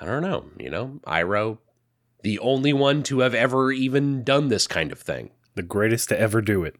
I 0.00 0.06
don't 0.06 0.22
know, 0.22 0.46
you 0.58 0.70
know, 0.70 1.00
Iroh 1.06 1.58
the 2.22 2.38
only 2.38 2.72
one 2.72 3.02
to 3.04 3.20
have 3.20 3.34
ever 3.34 3.72
even 3.72 4.22
done 4.24 4.48
this 4.48 4.66
kind 4.66 4.92
of 4.92 5.00
thing. 5.00 5.30
The 5.54 5.62
greatest 5.62 6.08
to 6.10 6.20
ever 6.20 6.40
do 6.40 6.64
it. 6.64 6.76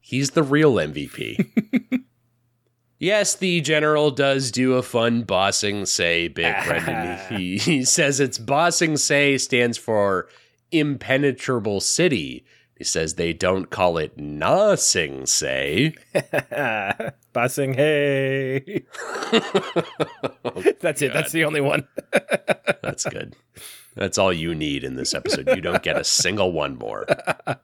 He's 0.00 0.30
the 0.30 0.42
real 0.42 0.74
MVP. 0.74 2.04
yes, 2.98 3.34
the 3.34 3.60
general 3.60 4.10
does 4.10 4.50
do 4.50 4.74
a 4.74 4.82
fun 4.82 5.22
Ba 5.22 5.52
Sing 5.52 5.86
Se 5.86 6.28
bit, 6.28 6.56
Brendan. 6.66 7.18
he, 7.28 7.58
he 7.58 7.84
says 7.84 8.20
it's 8.20 8.38
Ba 8.38 8.70
Sing 8.72 8.96
Se 8.96 9.38
stands 9.38 9.78
for 9.78 10.28
impenetrable 10.70 11.80
city. 11.80 12.44
He 12.76 12.84
says 12.84 13.14
they 13.14 13.32
don't 13.32 13.70
call 13.70 13.96
it 13.96 14.18
nossing 14.18 15.28
say. 15.28 15.94
Bossing, 17.32 17.74
hey. 17.74 18.82
Oh, 20.44 20.62
That's 20.80 21.00
it. 21.00 21.12
That's 21.12 21.30
the 21.30 21.44
only 21.44 21.60
one. 21.60 21.86
That's 22.82 23.04
good. 23.04 23.36
That's 23.94 24.18
all 24.18 24.32
you 24.32 24.54
need 24.54 24.84
in 24.84 24.96
this 24.96 25.14
episode. 25.14 25.48
You 25.48 25.60
don't 25.60 25.82
get 25.82 25.98
a 25.98 26.04
single 26.04 26.52
one 26.52 26.76
more. 26.76 27.06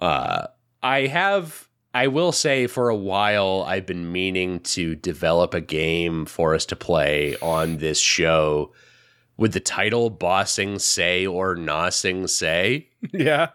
Uh, 0.00 0.46
I 0.82 1.06
have, 1.08 1.68
I 1.92 2.06
will 2.06 2.32
say, 2.32 2.66
for 2.66 2.88
a 2.88 2.96
while, 2.96 3.64
I've 3.66 3.86
been 3.86 4.10
meaning 4.10 4.60
to 4.60 4.94
develop 4.94 5.52
a 5.52 5.60
game 5.60 6.24
for 6.24 6.54
us 6.54 6.64
to 6.66 6.76
play 6.76 7.36
on 7.42 7.76
this 7.78 8.00
show 8.00 8.72
with 9.36 9.52
the 9.52 9.60
title 9.60 10.10
Ba 10.10 10.46
Sing 10.46 10.78
Se 10.78 11.26
or 11.26 11.54
Nossing 11.54 12.28
Say, 12.28 12.88
yeah. 13.12 13.48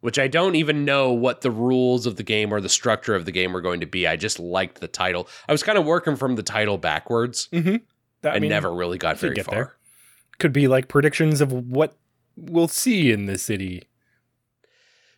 which 0.00 0.18
I 0.18 0.28
don't 0.28 0.56
even 0.56 0.84
know 0.84 1.12
what 1.12 1.40
the 1.40 1.50
rules 1.50 2.06
of 2.06 2.16
the 2.16 2.22
game 2.22 2.52
or 2.52 2.60
the 2.60 2.68
structure 2.68 3.14
of 3.14 3.24
the 3.24 3.32
game 3.32 3.56
are 3.56 3.62
going 3.62 3.80
to 3.80 3.86
be. 3.86 4.06
I 4.06 4.16
just 4.16 4.38
liked 4.38 4.80
the 4.80 4.88
title. 4.88 5.28
I 5.48 5.52
was 5.52 5.62
kind 5.62 5.78
of 5.78 5.86
working 5.86 6.16
from 6.16 6.36
the 6.36 6.42
title 6.42 6.76
backwards. 6.76 7.48
Mm-hmm. 7.52 7.76
That, 8.22 8.34
I, 8.34 8.38
never 8.38 8.72
really 8.72 8.96
got 8.98 9.18
very 9.18 9.36
far. 9.42 9.54
there. 9.54 9.76
Could 10.38 10.52
be 10.52 10.66
like 10.68 10.88
predictions 10.88 11.40
of 11.40 11.52
what 11.52 11.96
we'll 12.36 12.68
see 12.68 13.12
in 13.12 13.26
the 13.26 13.38
city. 13.38 13.84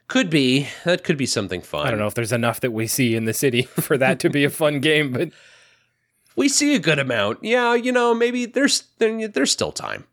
Could 0.08 0.30
be. 0.30 0.68
That 0.84 1.02
could 1.02 1.16
be 1.16 1.26
something 1.26 1.60
fun. 1.62 1.86
I 1.86 1.90
don't 1.90 1.98
know 1.98 2.06
if 2.06 2.14
there's 2.14 2.32
enough 2.32 2.60
that 2.60 2.70
we 2.72 2.86
see 2.86 3.16
in 3.16 3.24
the 3.24 3.32
city 3.34 3.62
for 3.80 3.96
that 3.98 4.20
to 4.20 4.30
be 4.30 4.44
a 4.44 4.50
fun 4.50 4.80
game, 4.80 5.12
but 5.12 5.30
We 6.36 6.50
see 6.50 6.74
a 6.74 6.78
good 6.78 6.98
amount. 6.98 7.38
Yeah, 7.42 7.74
you 7.74 7.90
know, 7.92 8.12
maybe 8.14 8.44
there's 8.44 8.82
there's 8.98 9.50
still 9.50 9.72
time. 9.72 10.04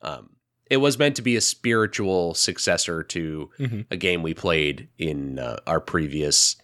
Um, 0.00 0.30
it 0.70 0.76
was 0.76 0.96
meant 0.96 1.16
to 1.16 1.22
be 1.22 1.34
a 1.34 1.40
spiritual 1.40 2.34
successor 2.34 3.02
to 3.02 3.50
Mhm. 3.58 3.86
a 3.90 3.96
game 3.96 4.22
we 4.22 4.32
played 4.32 4.88
in 4.96 5.40
uh, 5.40 5.56
our 5.66 5.80
previous 5.80 6.54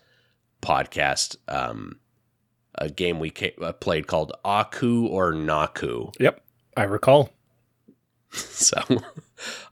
podcast. 0.62 1.34
Um, 1.48 1.98
a 2.76 2.88
game 2.88 3.18
we 3.18 3.30
ca- 3.30 3.56
uh, 3.60 3.72
played 3.72 4.06
called 4.06 4.30
Aku 4.44 5.08
or 5.08 5.32
Naku. 5.32 6.12
yep. 6.20 6.40
I 6.76 6.84
recall. 6.84 7.30
So 8.36 8.82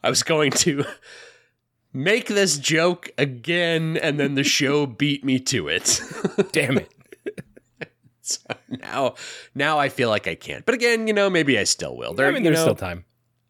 I 0.04 0.08
was 0.08 0.22
going 0.22 0.52
to 0.52 0.84
make 1.92 2.28
this 2.28 2.58
joke 2.58 3.10
again, 3.18 3.96
and 3.96 4.20
then 4.20 4.36
the 4.36 4.44
show 4.44 4.86
beat 5.02 5.24
me 5.24 5.40
to 5.40 5.66
it. 5.66 6.00
Damn 6.52 6.78
it. 6.78 6.92
so 8.20 8.38
now, 8.68 9.14
now 9.52 9.80
I 9.80 9.88
feel 9.88 10.10
like 10.10 10.28
I 10.28 10.36
can't. 10.36 10.64
But 10.64 10.76
again, 10.76 11.08
you 11.08 11.12
know, 11.12 11.28
maybe 11.28 11.58
I 11.58 11.64
still 11.64 11.96
will. 11.96 12.14
There, 12.14 12.28
I 12.28 12.30
mean, 12.30 12.44
there's 12.44 12.58
know, 12.58 12.62
still 12.62 12.74
time. 12.76 13.04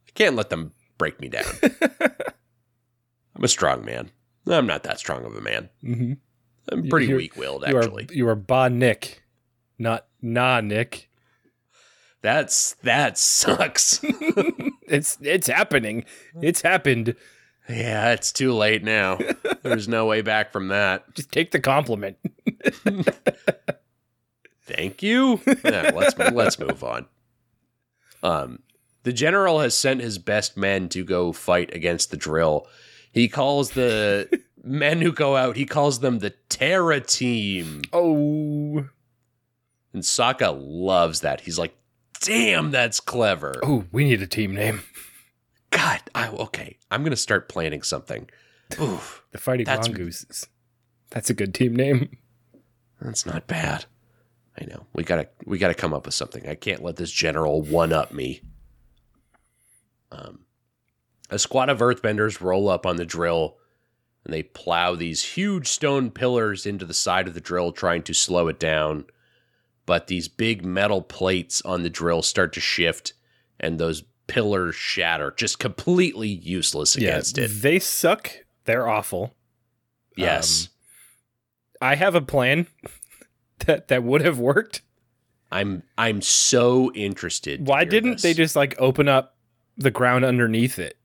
I 0.08 0.12
can't 0.14 0.34
let 0.34 0.48
them 0.48 0.72
break 0.96 1.20
me 1.20 1.28
down. 1.28 1.44
I'm 3.36 3.44
a 3.44 3.48
strong 3.48 3.84
man. 3.84 4.10
I'm 4.48 4.66
not 4.66 4.82
that 4.84 4.98
strong 4.98 5.26
of 5.26 5.36
a 5.36 5.42
man. 5.42 5.68
Mm-hmm. 5.84 6.12
I'm 6.70 6.88
pretty 6.88 7.12
weak-willed, 7.12 7.64
You 7.68 7.78
actually. 7.78 8.04
are 8.04 8.14
you 8.14 8.28
are 8.28 8.34
Ba 8.34 8.70
Nick, 8.70 9.22
not 9.78 10.06
Nah 10.22 10.60
Nick. 10.60 11.10
That's 12.22 12.74
that 12.82 13.18
sucks. 13.18 14.02
It's 14.88 15.16
it's 15.22 15.46
happening. 15.46 16.04
It's 16.42 16.60
happened. 16.60 17.16
yeah, 17.68 18.12
it's 18.12 18.30
too 18.30 18.52
late 18.52 18.84
now. 18.84 19.18
There's 19.62 19.88
no 19.88 20.04
way 20.04 20.20
back 20.20 20.52
from 20.52 20.68
that. 20.68 21.14
Just 21.14 21.32
take 21.32 21.50
the 21.50 21.60
compliment. 21.60 22.18
Thank 24.64 25.02
you. 25.02 25.40
Yeah, 25.64 25.90
let's 25.94 26.18
let's 26.18 26.58
move 26.58 26.84
on. 26.84 27.06
Um, 28.22 28.58
the 29.02 29.12
general 29.12 29.60
has 29.60 29.74
sent 29.74 30.00
his 30.00 30.18
best 30.18 30.56
men 30.56 30.88
to 30.90 31.04
go 31.04 31.32
fight 31.32 31.74
against 31.74 32.10
the 32.10 32.16
drill. 32.16 32.66
He 33.12 33.28
calls 33.28 33.70
the 33.72 34.28
men 34.62 35.00
who 35.00 35.10
go 35.12 35.36
out. 35.36 35.56
He 35.56 35.64
calls 35.64 36.00
them 36.00 36.18
the 36.18 36.30
Terra 36.48 37.00
Team, 37.00 37.82
Oh, 37.92 38.86
and 39.92 40.02
Sokka 40.02 40.54
loves 40.58 41.20
that. 41.22 41.40
He's 41.40 41.58
like, 41.58 41.74
"Damn, 42.22 42.70
that's 42.70 43.00
clever." 43.00 43.60
oh, 43.62 43.84
we 43.92 44.04
need 44.04 44.22
a 44.22 44.26
team 44.26 44.54
name. 44.54 44.82
God, 45.70 46.00
I, 46.14 46.28
okay, 46.28 46.78
I'm 46.90 47.02
gonna 47.02 47.16
start 47.16 47.48
planning 47.48 47.82
something. 47.82 48.28
Oof, 48.80 49.22
The 49.32 49.38
Fighting 49.38 49.66
That's- 49.66 49.88
Mongooses. 49.88 50.46
That's 51.10 51.28
a 51.30 51.34
good 51.34 51.52
team 51.54 51.76
name. 51.76 52.16
that's 53.00 53.26
not 53.26 53.46
bad. 53.46 53.84
I 54.60 54.64
know 54.64 54.86
we 54.94 55.02
gotta 55.02 55.28
we 55.44 55.58
gotta 55.58 55.74
come 55.74 55.92
up 55.94 56.06
with 56.06 56.14
something. 56.14 56.48
I 56.48 56.54
can't 56.54 56.82
let 56.82 56.96
this 56.96 57.10
general 57.10 57.62
one 57.62 57.92
up 57.92 58.12
me. 58.12 58.40
Um, 60.10 60.40
a 61.30 61.38
squad 61.38 61.70
of 61.70 61.78
earthbenders 61.78 62.40
roll 62.40 62.68
up 62.68 62.84
on 62.86 62.96
the 62.96 63.06
drill, 63.06 63.56
and 64.24 64.32
they 64.32 64.42
plow 64.42 64.94
these 64.94 65.22
huge 65.22 65.66
stone 65.68 66.10
pillars 66.10 66.66
into 66.66 66.84
the 66.84 66.94
side 66.94 67.26
of 67.28 67.34
the 67.34 67.40
drill, 67.40 67.72
trying 67.72 68.02
to 68.02 68.12
slow 68.14 68.48
it 68.48 68.58
down. 68.60 69.06
But 69.84 70.06
these 70.06 70.28
big 70.28 70.64
metal 70.64 71.02
plates 71.02 71.60
on 71.62 71.82
the 71.82 71.90
drill 71.90 72.22
start 72.22 72.52
to 72.54 72.60
shift, 72.60 73.14
and 73.58 73.78
those 73.78 74.04
pillars 74.26 74.74
shatter, 74.74 75.32
just 75.36 75.58
completely 75.58 76.28
useless 76.28 76.96
against 76.96 77.36
yeah, 77.36 77.44
it. 77.44 77.48
They 77.48 77.78
suck. 77.78 78.30
They're 78.64 78.88
awful. 78.88 79.34
Yes. 80.16 80.68
Um, 81.80 81.88
I 81.88 81.94
have 81.96 82.14
a 82.14 82.20
plan 82.20 82.66
that 83.66 83.88
that 83.88 84.02
would 84.02 84.22
have 84.22 84.38
worked. 84.38 84.82
I'm 85.50 85.82
I'm 85.98 86.22
so 86.22 86.92
interested. 86.94 87.66
Why 87.66 87.84
didn't 87.84 88.12
this. 88.12 88.22
they 88.22 88.34
just 88.34 88.56
like 88.56 88.74
open 88.78 89.08
up 89.08 89.36
the 89.76 89.90
ground 89.90 90.24
underneath 90.24 90.78
it 90.78 90.96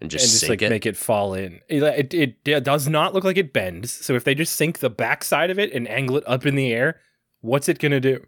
and 0.00 0.10
just, 0.10 0.24
and 0.24 0.32
just 0.32 0.48
like 0.48 0.62
it? 0.62 0.68
make 0.68 0.84
it 0.84 0.96
fall 0.96 1.32
in? 1.32 1.60
It, 1.68 1.82
it 1.82 2.14
it 2.14 2.36
it 2.44 2.64
does 2.64 2.88
not 2.88 3.14
look 3.14 3.24
like 3.24 3.38
it 3.38 3.52
bends. 3.52 3.90
So 3.90 4.14
if 4.14 4.24
they 4.24 4.34
just 4.34 4.54
sink 4.54 4.80
the 4.80 4.90
backside 4.90 5.50
of 5.50 5.58
it 5.58 5.72
and 5.72 5.88
angle 5.88 6.18
it 6.18 6.24
up 6.26 6.44
in 6.44 6.56
the 6.56 6.72
air, 6.72 7.00
what's 7.40 7.68
it 7.68 7.78
gonna 7.78 8.00
do? 8.00 8.24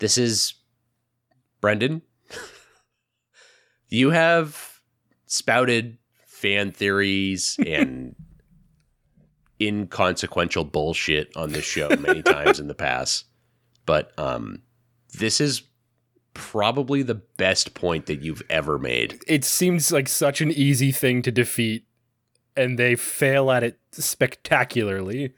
this 0.00 0.18
is 0.18 0.54
Brendan. 1.60 2.02
you 3.88 4.10
have 4.10 4.80
spouted 5.26 5.98
fan 6.26 6.72
theories 6.72 7.56
and 7.66 8.16
inconsequential 9.60 10.64
bullshit 10.64 11.36
on 11.36 11.52
this 11.52 11.64
show 11.64 11.88
many 12.00 12.22
times 12.24 12.58
in 12.58 12.66
the 12.66 12.74
past, 12.74 13.26
but 13.86 14.18
um, 14.18 14.62
this 15.18 15.40
is 15.40 15.62
probably 16.32 17.02
the 17.02 17.14
best 17.36 17.74
point 17.74 18.06
that 18.06 18.22
you've 18.22 18.42
ever 18.48 18.78
made. 18.78 19.22
It 19.26 19.44
seems 19.44 19.92
like 19.92 20.08
such 20.08 20.40
an 20.40 20.50
easy 20.50 20.92
thing 20.92 21.20
to 21.22 21.30
defeat, 21.30 21.84
and 22.56 22.78
they 22.78 22.96
fail 22.96 23.50
at 23.50 23.62
it 23.62 23.78
spectacularly. 23.92 25.34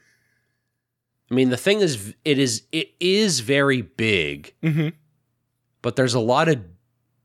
I 1.33 1.35
mean, 1.35 1.49
the 1.49 1.57
thing 1.57 1.81
is, 1.81 2.15
it 2.27 2.39
is 2.39 2.65
it 2.73 2.91
is 3.01 3.41
very 3.41 3.81
big, 3.81 4.55
Mm-hmm. 4.63 4.89
but 5.81 5.97
there's 5.97 6.13
a 6.15 6.21
lot 6.21 6.49
of 6.49 6.63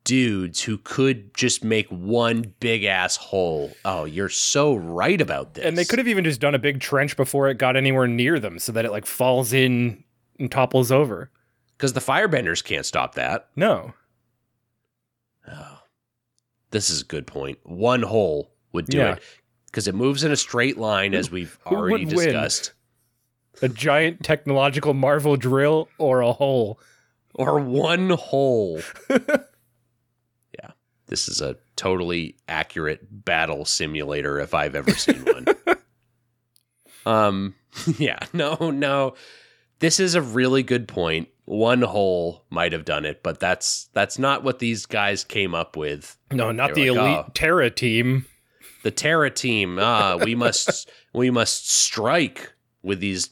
dudes 0.05 0.61
who 0.61 0.77
could 0.77 1.33
just 1.35 1.61
make 1.65 1.89
one 1.89 2.53
big 2.61 2.85
ass 2.85 3.17
hole. 3.17 3.73
Oh, 3.83 4.05
you're 4.05 4.29
so 4.29 4.73
right 4.75 5.19
about 5.19 5.55
this. 5.55 5.65
And 5.65 5.77
they 5.77 5.83
could 5.83 5.99
have 5.99 6.07
even 6.07 6.23
just 6.23 6.39
done 6.39 6.55
a 6.55 6.59
big 6.59 6.79
trench 6.79 7.17
before 7.17 7.49
it 7.49 7.57
got 7.57 7.75
anywhere 7.75 8.07
near 8.07 8.39
them, 8.39 8.57
so 8.59 8.71
that 8.71 8.85
it 8.85 8.91
like 8.91 9.05
falls 9.05 9.51
in 9.51 10.05
and 10.39 10.49
topples 10.49 10.89
over. 10.91 11.29
because 11.77 11.91
the 11.91 11.99
firebenders 11.99 12.63
can't 12.63 12.85
stop 12.85 13.15
that. 13.15 13.49
No, 13.57 13.93
Oh, 15.49 15.79
this 16.71 16.89
is 16.89 17.01
a 17.01 17.05
good 17.05 17.27
point. 17.27 17.59
One 17.63 18.01
hole 18.03 18.51
would 18.73 18.85
do 18.85 18.97
Yeah. 18.97 19.13
it 19.15 19.23
because 19.65 19.87
it 19.87 19.95
moves 19.95 20.23
in 20.23 20.31
a 20.31 20.35
straight 20.37 20.77
line, 20.77 21.13
as 21.13 21.29
we've 21.29 21.57
already 21.65 22.05
discussed. 22.05 22.73
A 23.61 23.69
giant 23.69 24.23
technological 24.23 24.93
marvel 24.93 25.35
drill 25.35 25.89
or 25.97 26.21
a 26.21 26.33
hole. 26.33 26.79
Or 27.33 27.59
one 27.59 28.09
hole. 28.09 28.81
yeah, 29.09 30.71
this 31.07 31.27
is 31.27 31.41
a 31.41 31.57
totally 31.75 32.35
accurate 32.47 33.25
battle 33.25 33.63
simulator 33.65 34.39
if 34.39 34.53
I've 34.53 34.75
ever 34.75 34.91
seen 34.91 35.23
one. 35.23 35.45
um, 37.05 37.55
yeah, 37.97 38.19
no, 38.33 38.71
no. 38.71 39.13
This 39.79 39.99
is 39.99 40.15
a 40.15 40.21
really 40.21 40.63
good 40.63 40.87
point. 40.87 41.29
One 41.45 41.83
hole 41.83 42.43
might 42.49 42.73
have 42.73 42.83
done 42.85 43.05
it, 43.05 43.23
but 43.23 43.39
that's 43.39 43.89
that's 43.93 44.19
not 44.19 44.43
what 44.43 44.59
these 44.59 44.85
guys 44.85 45.23
came 45.23 45.53
up 45.55 45.77
with. 45.77 46.17
No, 46.31 46.51
not 46.51 46.73
the 46.73 46.89
like, 46.89 46.99
elite 46.99 47.25
"Oh." 47.27 47.31
Terra 47.33 47.69
team. 47.69 48.25
the 48.83 48.91
Terra 48.91 49.29
team. 49.29 49.77
Ah, 49.79 50.17
we 50.21 50.35
must 50.35 50.89
we 51.13 51.29
must 51.29 51.69
strike 51.71 52.51
with 52.81 52.99
these 52.99 53.29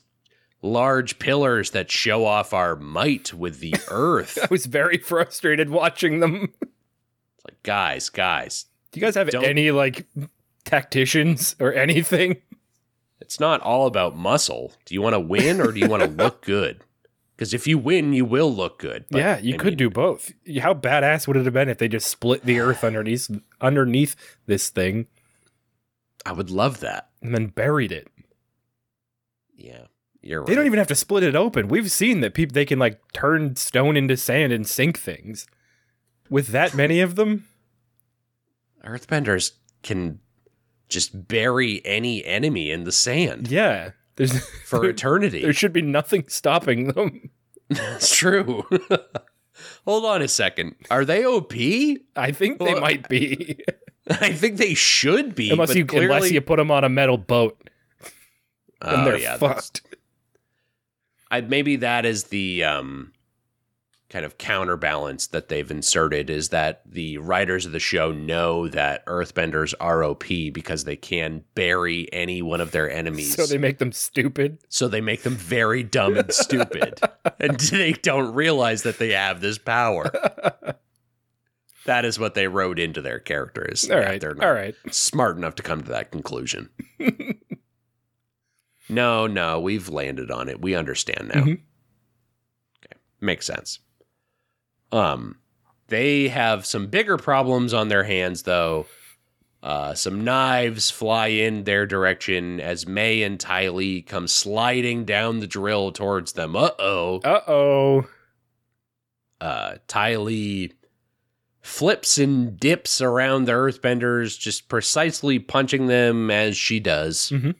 large 0.66 1.20
pillars 1.20 1.72
that 1.72 1.90
show 1.92 2.26
off 2.26 2.54
our 2.54 2.76
might 2.76 3.34
with 3.34 3.60
the 3.60 3.76
earth. 3.90 4.38
I 4.42 4.48
was 4.50 4.66
very 4.66 4.98
frustrated 4.98 5.70
watching 5.70 6.20
them. 6.20 6.54
It's 6.62 7.46
like, 7.46 7.62
guys, 7.64 8.10
guys, 8.10 8.66
Do 8.92 9.00
you 9.00 9.06
guys 9.06 9.16
have 9.16 9.34
any 9.34 9.72
like 9.72 10.08
tacticians 10.66 11.56
or 11.60 11.74
anything? 11.74 12.38
it's 13.22 13.40
not 13.40 13.62
all 13.62 13.88
about 13.88 14.16
muscle. 14.16 14.74
Do 14.86 14.94
you 14.94 15.02
want 15.02 15.14
to 15.14 15.20
win 15.20 15.60
or 15.62 15.72
do 15.72 15.80
you 15.80 15.88
want 15.88 16.04
to 16.04 16.10
look 16.10 16.42
good? 16.44 16.82
Because 17.36 17.54
if 17.54 17.68
you 17.68 17.78
win, 17.78 18.14
you 18.14 18.24
will 18.24 18.54
look 18.54 18.80
good. 18.80 19.06
But, 19.10 19.18
yeah, 19.20 19.38
you 19.40 19.56
I 19.56 19.58
could 19.58 19.72
mean, 19.74 19.78
do 19.78 19.90
both. 19.90 20.32
How 20.62 20.74
badass 20.74 21.28
would 21.28 21.36
it 21.36 21.44
have 21.46 21.54
been 21.54 21.68
if 21.70 21.78
they 21.80 21.88
just 21.90 22.08
split 22.08 22.44
the 22.46 22.60
earth 22.62 22.84
underneath 22.84 23.30
underneath 23.60 24.16
this 24.46 24.70
thing 24.70 25.08
I 26.26 26.32
would 26.32 26.50
love 26.50 26.80
that. 26.80 27.10
and 27.22 27.34
then 27.36 27.48
buried 27.48 27.92
it? 27.92 28.08
Yeah, 29.58 29.86
you're 30.26 30.42
right. 30.42 30.48
They 30.48 30.56
don't 30.56 30.66
even 30.66 30.80
have 30.80 30.88
to 30.88 30.96
split 30.96 31.24
it 31.24 31.36
open. 31.36 31.68
We've 31.68 31.90
seen 31.92 32.20
that 32.22 32.34
people 32.34 32.54
they 32.54 32.66
can 32.66 32.80
like 32.80 33.00
turn 33.14 33.56
stone 33.56 33.96
into 33.96 34.18
sand 34.18 34.52
and 34.52 34.68
sink 34.68 34.98
things. 35.00 35.48
With 36.30 36.48
that 36.48 36.74
many 36.74 37.00
of 37.02 37.16
them, 37.16 37.46
Earthbenders 38.84 39.52
can 39.84 40.20
just 40.90 41.28
bury 41.28 41.82
any 41.86 42.24
enemy 42.26 42.72
in 42.72 42.84
the 42.84 42.92
sand 42.92 43.48
yeah, 43.50 43.92
there's 44.16 44.46
for 44.66 44.80
there, 44.82 44.90
eternity. 44.92 45.42
there 45.42 45.54
should 45.54 45.74
be 45.74 45.82
nothing 45.82 46.26
stopping 46.28 46.90
them. 46.90 47.30
That's 47.70 48.16
true. 48.16 48.64
Hold 49.86 50.06
on 50.06 50.22
a 50.22 50.28
second. 50.28 50.76
Are 50.92 51.06
they 51.06 51.26
OP? 51.26 51.54
I 52.16 52.32
think 52.32 52.60
they 52.60 52.74
Well, 52.74 52.82
might 52.82 53.08
be, 53.10 53.58
I 54.10 54.34
think 54.34 54.58
they 54.58 54.74
should 54.74 55.34
be. 55.34 55.50
unless 55.50 55.74
you 55.74 55.86
clearly, 55.86 56.06
unless 56.16 56.32
you 56.32 56.42
put 56.42 56.58
them 56.58 56.70
on 56.72 56.84
a 56.84 56.90
metal 56.90 57.18
boat 57.18 57.58
oh, 58.82 58.90
and 58.90 59.02
Oh, 59.02 59.06
they're 59.06 59.18
yeah, 59.20 59.38
fucked. 59.38 59.82
I, 61.32 61.42
maybe 61.42 61.78
that 61.78 62.06
is 62.06 62.26
the 62.26 62.64
um, 62.64 63.14
kind 64.10 64.26
of 64.26 64.38
counterbalance 64.38 65.28
that 65.28 65.50
they've 65.50 65.70
inserted 65.70 66.30
is 66.30 66.50
that 66.50 66.82
the 66.86 67.18
writers 67.18 67.66
of 67.66 67.72
the 67.72 67.80
show 67.80 68.12
know 68.12 68.68
that 68.70 69.06
Earthbenders 69.08 69.74
are 69.80 70.04
OP 70.04 70.26
because 70.54 70.84
they 70.84 70.96
can 70.96 71.44
bury 71.56 72.08
any 72.14 72.42
one 72.42 72.62
of 72.62 72.72
their 72.72 72.90
enemies. 72.90 73.36
So 73.36 73.46
they 73.46 73.58
make 73.58 73.80
them 73.80 73.92
stupid. 73.92 74.60
so 74.70 74.88
they 74.88 75.02
make 75.02 75.24
them 75.24 75.36
very 75.36 75.84
dumb 75.84 76.18
and 76.18 76.32
stupid, 76.32 77.02
and 77.40 77.60
they 77.60 77.94
don't 77.94 78.34
realize 78.34 78.84
that 78.84 79.00
they 79.00 79.12
have 79.12 79.42
this 79.42 79.58
power. 79.58 80.12
That 81.86 82.04
is 82.04 82.18
what 82.18 82.34
they 82.34 82.48
wrote 82.48 82.80
into 82.80 83.02
their 83.02 83.20
characters. 83.20 83.90
All 83.90 84.00
right, 84.00 84.20
they're 84.20 84.34
not 84.34 84.44
all 84.44 84.54
right. 84.54 84.74
smart 84.90 85.38
enough 85.38 85.54
to 85.56 85.64
come 85.64 85.84
to 85.84 85.92
that 85.92 86.12
conclusion. 86.12 86.70
no, 88.90 89.28
no, 89.28 89.60
we've 89.60 89.90
landed 89.90 90.30
on 90.32 90.50
it. 90.50 90.62
We 90.62 90.76
understand 90.76 91.32
now. 91.34 91.42
Mhm. 91.42 91.60
Okay, 92.84 93.00
makes 93.22 93.46
sense. 93.46 93.80
Um, 94.92 95.40
They 95.88 96.30
have 96.30 96.66
some 96.66 96.88
bigger 96.88 97.18
problems 97.18 97.72
on 97.74 97.90
their 97.90 98.04
hands, 98.04 98.44
though. 98.44 98.88
Uh, 99.62 99.94
some 99.94 100.24
knives 100.24 100.90
fly 100.92 101.28
in 101.28 101.64
their 101.64 101.86
direction 101.86 102.60
as 102.60 102.88
Mai 102.88 103.22
and 103.24 103.40
Ty 103.40 103.70
Lee 103.70 104.02
come 104.02 104.28
sliding 104.28 105.06
down 105.06 105.40
the 105.40 105.48
drill 105.48 105.92
towards 105.92 106.34
them. 106.34 106.56
Uh 106.56 106.72
oh. 106.80 107.20
Uh 107.24 107.42
oh. 107.48 108.08
Uh, 109.42 109.76
Ty 109.88 110.16
Lee 110.18 110.74
flips 111.62 112.18
and 112.18 112.60
dips 112.60 113.02
around 113.02 113.46
the 113.46 113.52
earthbenders, 113.54 114.40
just 114.40 114.70
precisely 114.70 115.40
punching 115.40 115.88
them 115.88 116.30
as 116.32 116.56
she 116.58 116.80
does. 116.80 117.30
Mhm. 117.32 117.56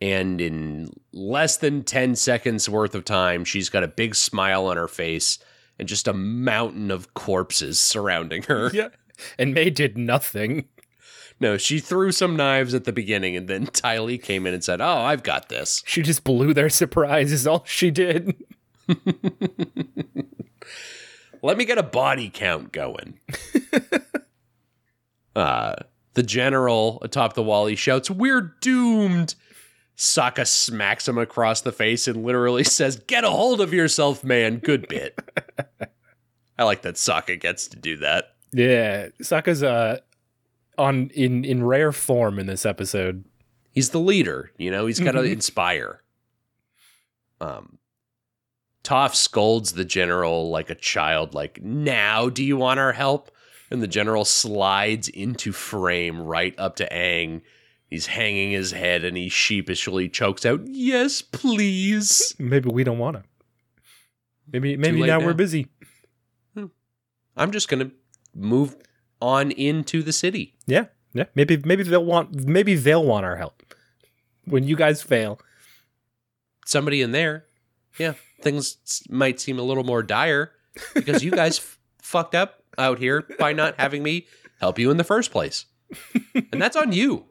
And 0.00 0.40
in 0.40 0.90
less 1.12 1.56
than 1.56 1.82
10 1.82 2.16
seconds 2.16 2.68
worth 2.68 2.94
of 2.94 3.04
time, 3.04 3.44
she's 3.44 3.70
got 3.70 3.82
a 3.82 3.88
big 3.88 4.14
smile 4.14 4.66
on 4.66 4.76
her 4.76 4.88
face 4.88 5.38
and 5.78 5.88
just 5.88 6.06
a 6.08 6.12
mountain 6.12 6.90
of 6.90 7.14
corpses 7.14 7.80
surrounding 7.80 8.42
her. 8.44 8.70
Yeah. 8.74 8.88
And 9.38 9.54
Mai 9.54 9.70
did 9.70 9.96
nothing. 9.96 10.66
No, 11.40 11.56
she 11.56 11.78
threw 11.80 12.12
some 12.12 12.36
knives 12.36 12.74
at 12.74 12.84
the 12.84 12.92
beginning, 12.92 13.34
and 13.34 13.48
then 13.48 13.64
Ty 13.72 14.00
Lee 14.00 14.18
came 14.18 14.46
in 14.46 14.52
and 14.52 14.62
said, 14.62 14.82
Oh, 14.82 14.98
I've 14.98 15.22
got 15.22 15.48
this. 15.48 15.82
She 15.86 16.02
just 16.02 16.22
blew 16.22 16.52
their 16.52 16.68
surprise, 16.68 17.32
is 17.32 17.46
all 17.46 17.64
she 17.66 17.90
did. 17.90 18.34
Let 21.42 21.56
me 21.56 21.64
get 21.64 21.78
a 21.78 21.82
body 21.82 22.30
count 22.32 22.72
going. 22.72 23.20
uh, 25.34 25.76
the 26.14 26.22
general 26.22 26.98
atop 27.02 27.32
the 27.34 27.42
wall, 27.42 27.66
he 27.66 27.76
shouts, 27.76 28.10
We're 28.10 28.54
doomed. 28.60 29.34
Sokka 29.96 30.46
smacks 30.46 31.08
him 31.08 31.18
across 31.18 31.62
the 31.62 31.72
face 31.72 32.06
and 32.06 32.24
literally 32.24 32.64
says, 32.64 32.96
Get 33.06 33.24
a 33.24 33.30
hold 33.30 33.60
of 33.60 33.72
yourself, 33.72 34.22
man. 34.22 34.58
Good 34.58 34.88
bit. 34.88 35.18
I 36.58 36.64
like 36.64 36.82
that 36.82 36.94
Sokka 36.94 37.38
gets 37.40 37.68
to 37.68 37.76
do 37.76 37.96
that. 37.98 38.34
Yeah. 38.52 39.08
Sokka's 39.22 39.62
uh 39.62 40.00
on 40.78 41.10
in 41.14 41.44
in 41.44 41.64
rare 41.64 41.92
form 41.92 42.38
in 42.38 42.46
this 42.46 42.66
episode. 42.66 43.24
He's 43.72 43.90
the 43.90 44.00
leader, 44.00 44.52
you 44.56 44.70
know, 44.70 44.86
he's 44.86 45.00
got 45.00 45.12
to 45.12 45.22
inspire. 45.22 46.02
Um, 47.42 47.76
Toph 48.82 49.14
scolds 49.14 49.72
the 49.72 49.84
general 49.84 50.48
like 50.48 50.70
a 50.70 50.74
child, 50.74 51.34
like, 51.34 51.60
Now, 51.62 52.30
do 52.30 52.42
you 52.42 52.56
want 52.56 52.80
our 52.80 52.92
help? 52.92 53.30
And 53.70 53.82
the 53.82 53.88
general 53.88 54.24
slides 54.24 55.08
into 55.08 55.52
frame 55.52 56.22
right 56.22 56.54
up 56.56 56.76
to 56.76 56.88
Aang. 56.88 57.42
He's 57.88 58.06
hanging 58.06 58.50
his 58.50 58.72
head 58.72 59.04
and 59.04 59.16
he 59.16 59.28
sheepishly 59.28 60.08
chokes 60.08 60.44
out, 60.44 60.60
Yes, 60.64 61.22
please. 61.22 62.34
Maybe 62.38 62.68
we 62.68 62.82
don't 62.84 62.98
want 62.98 63.16
to. 63.16 63.22
Maybe 64.52 64.76
maybe 64.76 65.00
now, 65.00 65.18
now. 65.18 65.26
we're 65.26 65.34
busy. 65.34 65.68
Hmm. 66.54 66.66
I'm 67.36 67.50
just 67.50 67.68
going 67.68 67.88
to 67.88 67.94
move 68.34 68.76
on 69.20 69.50
into 69.50 70.02
the 70.02 70.12
city. 70.12 70.56
Yeah. 70.66 70.86
Yeah. 71.14 71.24
Maybe 71.34 71.56
maybe 71.64 71.82
they'll 71.82 72.04
want 72.04 72.46
maybe 72.46 72.74
they'll 72.74 73.04
want 73.04 73.24
our 73.24 73.36
help. 73.36 73.62
When 74.44 74.64
you 74.64 74.76
guys 74.76 75.02
fail. 75.02 75.40
Somebody 76.64 77.00
in 77.00 77.12
there, 77.12 77.46
yeah, 77.96 78.14
things 78.42 78.78
might 79.08 79.38
seem 79.38 79.58
a 79.60 79.62
little 79.62 79.84
more 79.84 80.02
dire 80.02 80.50
because 80.94 81.22
you 81.22 81.30
guys 81.30 81.58
f- 81.58 81.78
fucked 82.02 82.34
up 82.34 82.64
out 82.76 82.98
here 82.98 83.24
by 83.38 83.52
not 83.52 83.76
having 83.78 84.02
me 84.02 84.26
help 84.60 84.76
you 84.76 84.90
in 84.90 84.96
the 84.96 85.04
first 85.04 85.30
place. 85.30 85.66
And 86.34 86.60
that's 86.60 86.74
on 86.74 86.90
you. 86.92 87.26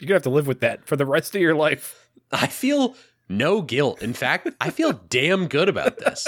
You're 0.00 0.08
gonna 0.08 0.16
have 0.16 0.22
to 0.24 0.30
live 0.30 0.46
with 0.46 0.60
that 0.60 0.86
for 0.86 0.96
the 0.96 1.06
rest 1.06 1.34
of 1.34 1.40
your 1.42 1.54
life. 1.54 2.08
I 2.32 2.46
feel 2.46 2.96
no 3.28 3.62
guilt. 3.62 4.02
In 4.02 4.12
fact, 4.14 4.48
I 4.60 4.70
feel 4.70 4.92
damn 5.08 5.46
good 5.46 5.68
about 5.68 5.98
this. 5.98 6.26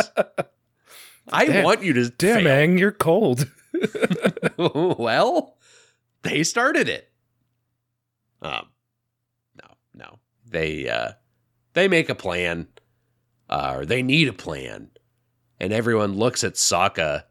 I 1.30 1.46
Damn- 1.46 1.64
want 1.64 1.82
you 1.82 1.92
to 1.94 2.10
Damn, 2.10 2.44
fail. 2.44 2.46
Aang, 2.68 2.78
you're 2.78 2.92
cold. 2.92 3.48
well, 4.56 5.56
they 6.22 6.42
started 6.42 6.88
it. 6.88 7.10
Um, 8.40 8.66
no, 9.56 9.68
no, 9.94 10.18
they 10.48 10.88
uh, 10.88 11.12
they 11.74 11.88
make 11.88 12.08
a 12.08 12.14
plan, 12.14 12.66
uh, 13.48 13.74
or 13.78 13.86
they 13.86 14.02
need 14.02 14.28
a 14.28 14.32
plan, 14.32 14.90
and 15.60 15.72
everyone 15.72 16.14
looks 16.16 16.42
at 16.44 16.54
Sokka, 16.54 17.24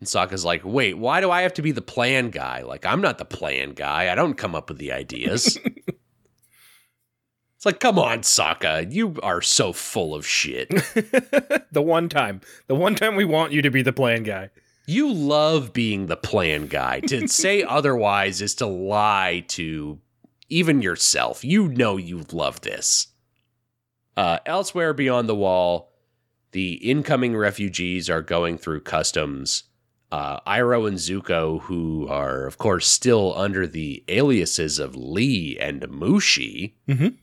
and 0.00 0.08
Sokka's 0.08 0.44
like, 0.44 0.62
"Wait, 0.64 0.96
why 0.98 1.20
do 1.20 1.30
I 1.30 1.42
have 1.42 1.54
to 1.54 1.62
be 1.62 1.72
the 1.72 1.82
plan 1.82 2.30
guy? 2.30 2.62
Like, 2.62 2.86
I'm 2.86 3.00
not 3.00 3.18
the 3.18 3.24
plan 3.24 3.72
guy. 3.72 4.10
I 4.10 4.14
don't 4.14 4.34
come 4.34 4.54
up 4.54 4.68
with 4.68 4.78
the 4.78 4.92
ideas." 4.92 5.58
it's 7.56 7.66
like, 7.66 7.80
come 7.80 7.98
on, 7.98 8.20
Sokka, 8.20 8.92
you 8.92 9.16
are 9.22 9.42
so 9.42 9.72
full 9.72 10.14
of 10.14 10.26
shit. 10.26 10.68
the 11.72 11.82
one 11.82 12.08
time. 12.08 12.40
The 12.68 12.76
one 12.76 12.94
time 12.94 13.16
we 13.16 13.24
want 13.24 13.52
you 13.52 13.62
to 13.62 13.70
be 13.70 13.82
the 13.82 13.92
plan 13.92 14.22
guy. 14.22 14.50
You 14.88 15.12
love 15.12 15.74
being 15.74 16.06
the 16.06 16.16
plan 16.16 16.66
guy. 16.66 17.00
To 17.00 17.28
say 17.28 17.62
otherwise 17.62 18.40
is 18.40 18.54
to 18.54 18.66
lie 18.66 19.44
to 19.48 19.98
even 20.48 20.80
yourself. 20.80 21.44
You 21.44 21.68
know 21.68 21.98
you 21.98 22.24
love 22.32 22.62
this. 22.62 23.08
Uh, 24.16 24.38
elsewhere 24.46 24.94
beyond 24.94 25.28
the 25.28 25.34
wall, 25.34 25.92
the 26.52 26.74
incoming 26.74 27.36
refugees 27.36 28.08
are 28.08 28.22
going 28.22 28.56
through 28.56 28.80
customs. 28.80 29.64
Uh, 30.10 30.40
Iroh 30.46 30.88
and 30.88 30.96
Zuko, 30.96 31.60
who 31.62 32.08
are, 32.08 32.46
of 32.46 32.56
course, 32.56 32.88
still 32.88 33.34
under 33.36 33.66
the 33.66 34.02
aliases 34.08 34.78
of 34.78 34.96
Lee 34.96 35.58
and 35.60 35.82
Mushi, 35.82 36.72
Mhm. 36.88 37.16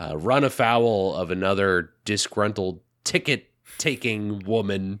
uh, 0.00 0.16
run 0.16 0.44
afoul 0.44 1.14
of 1.14 1.30
another 1.30 1.90
disgruntled 2.04 2.80
ticket 3.04 3.50
taking 3.78 4.40
woman. 4.40 5.00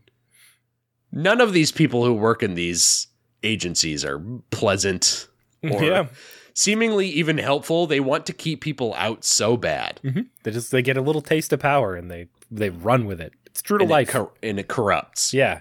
None 1.10 1.40
of 1.40 1.52
these 1.52 1.72
people 1.72 2.04
who 2.04 2.12
work 2.14 2.42
in 2.42 2.54
these 2.54 3.08
agencies 3.42 4.04
are 4.04 4.20
pleasant 4.50 5.26
or 5.62 5.82
yeah. 5.84 6.06
seemingly 6.54 7.08
even 7.08 7.38
helpful. 7.38 7.86
They 7.86 8.00
want 8.00 8.26
to 8.26 8.32
keep 8.32 8.60
people 8.60 8.94
out 8.94 9.24
so 9.24 9.56
bad. 9.56 10.00
hmm 10.02 10.20
They 10.42 10.50
just 10.52 10.70
they 10.70 10.82
get 10.82 10.96
a 10.96 11.00
little 11.02 11.22
taste 11.22 11.52
of 11.52 11.60
power 11.60 11.94
and 11.96 12.10
they 12.10 12.28
they 12.50 12.70
run 12.70 13.06
with 13.06 13.20
it. 13.20 13.32
It's 13.46 13.62
true 13.62 13.78
to 13.78 13.82
And 13.84 13.90
life. 13.90 14.08
It 14.10 14.12
cor- 14.12 14.32
and 14.42 14.60
it 14.60 14.68
corrupts. 14.68 15.32
yeah. 15.34 15.60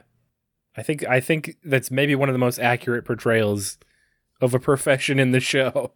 I 0.77 0.83
think 0.83 1.05
I 1.05 1.19
think 1.19 1.57
that's 1.63 1.89
maybe 1.89 2.13
one 2.15 2.29
of 2.29 2.33
the 2.33 2.39
most 2.39 2.59
accurate 2.59 3.03
portrayals 3.03 3.77
of 4.39 4.53
a 4.53 4.59
profession 4.59 5.19
in 5.19 5.31
the 5.31 5.39
show. 5.39 5.93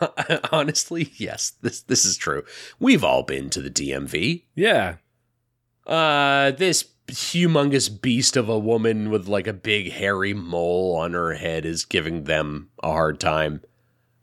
Honestly, 0.52 1.12
yes, 1.16 1.52
this 1.60 1.82
this 1.82 2.04
is 2.06 2.16
true. 2.16 2.42
We've 2.80 3.04
all 3.04 3.22
been 3.22 3.50
to 3.50 3.60
the 3.60 3.70
DMV. 3.70 4.44
Yeah. 4.54 4.96
Uh, 5.86 6.52
this 6.52 6.86
humongous 7.08 8.00
beast 8.00 8.36
of 8.36 8.48
a 8.48 8.58
woman 8.58 9.10
with 9.10 9.28
like 9.28 9.46
a 9.46 9.52
big 9.52 9.92
hairy 9.92 10.32
mole 10.32 10.96
on 10.96 11.12
her 11.12 11.34
head 11.34 11.66
is 11.66 11.84
giving 11.84 12.24
them 12.24 12.70
a 12.82 12.88
hard 12.88 13.20
time. 13.20 13.60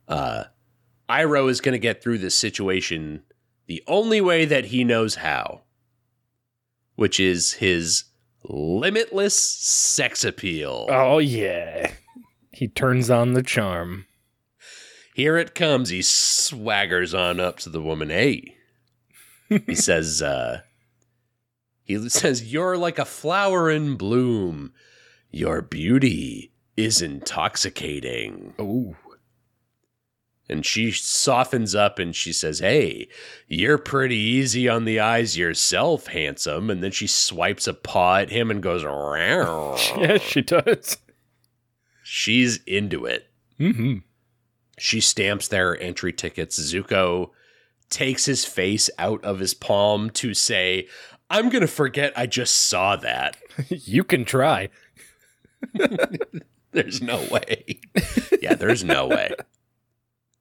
Uh, 0.08 0.46
Iroh 1.08 1.50
is 1.50 1.62
going 1.62 1.74
to 1.74 1.80
get 1.80 2.02
through 2.02 2.18
this 2.20 2.36
situation 2.36 3.24
the 3.68 3.84
only 3.86 4.22
way 4.22 4.46
that 4.46 4.66
he 4.66 4.84
knows 4.84 5.16
how, 5.16 5.62
which 6.96 7.20
is 7.20 7.54
his 7.54 8.06
limitless 8.44 9.38
sex 9.38 10.24
appeal. 10.24 10.88
Oh 10.90 11.20
yeah. 11.20 11.92
He 12.52 12.68
turns 12.68 13.10
on 13.10 13.34
the 13.34 13.44
charm. 13.44 14.06
Here 15.16 15.38
it 15.38 15.56
comes. 15.56 15.90
He 15.90 16.00
swaggers 16.00 17.18
on 17.18 17.40
up 17.40 17.58
to 17.60 17.70
the 17.70 17.82
woman. 17.82 18.10
Hey, 18.10 18.56
he 19.50 19.76
says, 19.76 20.22
uh, 20.22 20.62
he 21.84 22.08
says, 22.10 22.54
You're 22.54 22.78
like 22.78 23.00
a 23.00 23.06
flower 23.06 23.70
in 23.70 23.96
bloom. 23.96 24.74
Your 25.32 25.62
beauty 25.62 26.54
is 26.78 27.02
intoxicating. 27.02 28.54
Oh. 28.58 28.96
And 30.50 30.66
she 30.66 30.92
softens 30.92 31.76
up 31.76 32.00
and 32.00 32.16
she 32.16 32.34
says, 32.34 32.60
Hey, 32.60 33.08
you're 33.48 33.78
pretty 33.78 34.18
easy 34.18 34.68
on 34.68 34.86
the 34.86 35.00
eyes 35.00 35.38
yourself, 35.38 36.08
handsome. 36.08 36.70
And 36.70 36.82
then 36.84 36.92
she 36.92 37.06
swipes 37.08 37.68
a 37.68 37.74
paw 37.74 38.18
at 38.18 38.32
him 38.32 38.50
and 38.50 38.62
goes. 38.64 38.84
Yeah, 40.00 40.18
she 40.18 40.42
does. 40.42 40.98
She's 42.04 42.58
into 42.66 43.06
it. 43.06 43.30
hmm 43.58 43.98
She 44.80 45.00
stamps 45.02 45.48
their 45.48 45.80
entry 45.82 46.12
tickets. 46.14 46.60
Zuko 46.60 47.30
takes 47.90 48.26
his 48.26 48.46
face 48.46 48.90
out 48.98 49.24
of 49.24 49.40
his 49.40 49.54
palm 49.54 50.10
to 50.12 50.34
say, 50.34 50.88
I'm 51.30 51.50
going 51.50 51.62
to 51.62 51.68
forget 51.68 52.14
I 52.16 52.26
just 52.26 52.68
saw 52.68 52.96
that. 52.96 53.38
you 53.70 54.04
can 54.04 54.26
try. 54.26 54.70
There's 56.72 57.02
no 57.02 57.24
way. 57.32 57.80
yeah, 58.42 58.54
there's 58.54 58.84
no 58.84 59.08
way. 59.08 59.32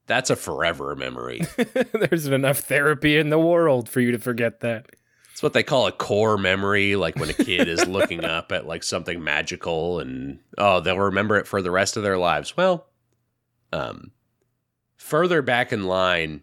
That's 0.09 0.29
a 0.29 0.35
forever 0.35 0.93
memory. 0.95 1.41
There's 1.93 2.25
enough 2.27 2.59
therapy 2.59 3.17
in 3.17 3.29
the 3.29 3.39
world 3.39 3.87
for 3.87 4.01
you 4.01 4.11
to 4.11 4.17
forget 4.17 4.59
that. 4.59 4.87
It's 5.31 5.41
what 5.43 5.53
they 5.53 5.63
call 5.63 5.87
a 5.87 5.91
core 5.93 6.37
memory, 6.37 6.97
like 6.97 7.15
when 7.15 7.29
a 7.29 7.33
kid 7.33 7.69
is 7.69 7.87
looking 7.87 8.25
up 8.25 8.51
at 8.51 8.65
like 8.67 8.83
something 8.83 9.23
magical 9.23 9.99
and 9.99 10.39
oh, 10.57 10.81
they'll 10.81 10.99
remember 10.99 11.37
it 11.37 11.47
for 11.47 11.61
the 11.61 11.71
rest 11.71 11.95
of 11.95 12.03
their 12.03 12.17
lives. 12.17 12.57
Well, 12.57 12.87
um 13.71 14.11
further 14.97 15.41
back 15.41 15.71
in 15.71 15.85
line, 15.85 16.41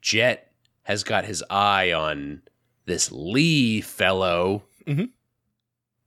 Jet 0.00 0.50
has 0.84 1.04
got 1.04 1.24
his 1.24 1.44
eye 1.50 1.92
on 1.92 2.42
this 2.86 3.12
Lee 3.12 3.80
fellow. 3.82 4.64
Mhm. 4.86 5.10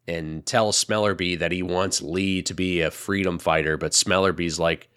and 0.08 0.45
tell 0.45 0.72
Smellerbee 0.72 1.38
that 1.39 1.51
he 1.51 1.62
wants 1.62 2.01
Lee 2.01 2.41
to 2.43 2.53
be 2.53 2.82
a 2.82 2.89
freedom 2.91 3.38
fighter, 3.39 3.76
but 3.78 3.91
Smellerbee's 3.93 4.58
like, 4.60 4.88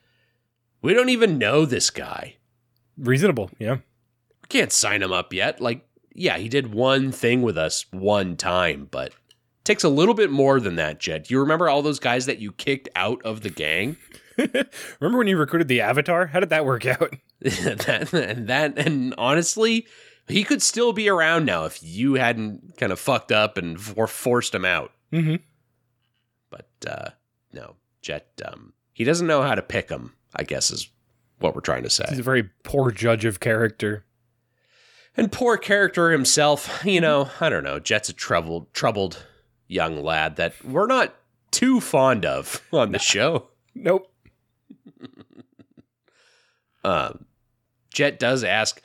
we 0.83 0.95
don't 0.95 1.09
even 1.09 1.39
know 1.39 1.65
this 1.65 1.91
guy. 1.91 2.37
Reasonable, 2.97 3.51
yeah. 3.59 3.75
We 4.43 4.49
can't 4.49 4.73
sign 4.73 5.03
him 5.03 5.13
up 5.13 5.33
yet. 5.33 5.61
Like, 5.61 5.87
yeah, 6.15 6.39
he 6.39 6.49
did 6.49 6.75
one 6.75 7.13
thing 7.13 7.43
with 7.43 7.57
us 7.57 7.87
one 7.91 8.37
time, 8.37 8.89
but 8.91 9.09
it 9.09 9.65
takes 9.65 9.85
a 9.85 9.89
little 9.89 10.15
bit 10.15 10.31
more 10.31 10.61
than 10.61 10.77
that, 10.77 11.01
Jet. 11.01 11.25
Do 11.25 11.35
you 11.35 11.41
remember 11.41 11.69
all 11.69 11.83
those 11.83 12.01
guys 12.01 12.27
that 12.27 12.39
you 12.39 12.53
kicked 12.53 12.89
out 12.97 13.23
of 13.23 13.43
the 13.43 13.51
gang? 13.51 13.97
Remember 15.01 15.19
when 15.19 15.27
you 15.27 15.37
recruited 15.37 15.69
the 15.69 15.81
Avatar? 15.81 16.27
How 16.27 16.41
did 16.41 16.51
that 16.51 16.65
work 16.65 16.87
out? 16.87 17.15
that 17.41 18.13
and 18.13 18.49
that 18.49 18.79
and 18.79 19.15
honestly, 19.19 19.87
he 20.29 20.45
could 20.45 20.63
still 20.63 20.93
be 20.93 21.09
around 21.09 21.45
now 21.45 21.65
if 21.65 21.83
you 21.83 22.15
hadn't 22.15 22.77
kind 22.77 22.93
of 22.93 23.01
fucked 23.01 23.33
up 23.33 23.57
and 23.57 23.81
for- 23.81 24.07
forced 24.07 24.55
him 24.55 24.65
out. 24.65 24.93
Mm-hmm. 25.13 25.37
But 26.51 26.69
uh, 26.87 27.11
no, 27.53 27.77
Jet, 28.03 28.29
um, 28.45 28.73
he 28.93 29.05
doesn't 29.05 29.27
know 29.27 29.43
how 29.43 29.55
to 29.55 29.63
pick 29.63 29.89
him. 29.89 30.15
I 30.37 30.43
guess 30.45 30.71
is 30.71 30.89
what 31.39 31.55
we're 31.55 31.61
trying 31.61 31.83
to 31.85 31.91
say. 31.91 32.05
He's 32.09 32.19
a 32.19 32.23
very 32.23 32.45
poor 32.63 32.91
judge 32.91 33.25
of 33.25 33.41
character. 33.41 34.05
And 35.17 35.33
poor 35.33 35.57
character 35.57 36.11
himself, 36.11 36.83
you 36.85 37.01
know, 37.01 37.31
I 37.41 37.49
don't 37.49 37.65
know. 37.65 37.79
Jet's 37.81 38.09
a 38.09 38.13
troubled, 38.13 38.73
troubled 38.73 39.25
young 39.67 40.03
lad 40.03 40.37
that 40.37 40.55
we're 40.65 40.87
not 40.87 41.15
too 41.51 41.81
fond 41.81 42.25
of 42.25 42.63
on 42.73 42.93
the 42.93 42.99
show. 42.99 43.49
Nope. 43.75 44.13
Um, 46.83 47.27
Jet 47.93 48.19
does 48.19 48.43
ask, 48.43 48.81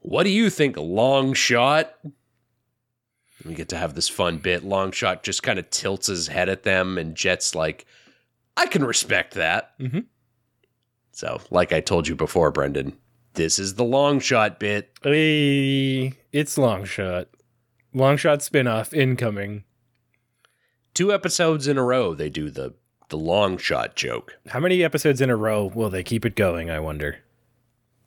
"What 0.00 0.22
do 0.22 0.30
you 0.30 0.50
think, 0.50 0.76
Longshot?" 0.76 1.88
We 3.44 3.54
get 3.54 3.68
to 3.70 3.76
have 3.76 3.94
this 3.94 4.08
fun 4.08 4.38
bit. 4.38 4.62
Longshot 4.62 5.22
just 5.22 5.42
kind 5.42 5.58
of 5.58 5.68
tilts 5.70 6.06
his 6.06 6.28
head 6.28 6.48
at 6.48 6.62
them, 6.62 6.96
and 6.98 7.16
Jet's 7.16 7.54
like, 7.54 7.86
"I 8.56 8.66
can 8.66 8.84
respect 8.84 9.34
that." 9.34 9.76
Mhm. 9.80 10.04
So, 11.20 11.38
like 11.50 11.70
I 11.70 11.80
told 11.80 12.08
you 12.08 12.14
before, 12.14 12.50
Brendan, 12.50 12.96
this 13.34 13.58
is 13.58 13.74
the 13.74 13.84
Longshot 13.84 14.58
bit. 14.58 14.88
Hey, 15.02 16.14
it's 16.32 16.56
long 16.56 16.86
shot. 16.86 17.28
Long 17.92 18.16
shot 18.16 18.40
spin-off 18.40 18.94
incoming. 18.94 19.64
Two 20.94 21.12
episodes 21.12 21.68
in 21.68 21.76
a 21.76 21.84
row, 21.84 22.14
they 22.14 22.30
do 22.30 22.48
the 22.48 22.72
the 23.10 23.18
Longshot 23.18 23.96
joke. 23.96 24.38
How 24.46 24.60
many 24.60 24.82
episodes 24.82 25.20
in 25.20 25.28
a 25.28 25.36
row 25.36 25.66
will 25.66 25.90
they 25.90 26.02
keep 26.02 26.24
it 26.24 26.36
going, 26.36 26.70
I 26.70 26.80
wonder? 26.80 27.18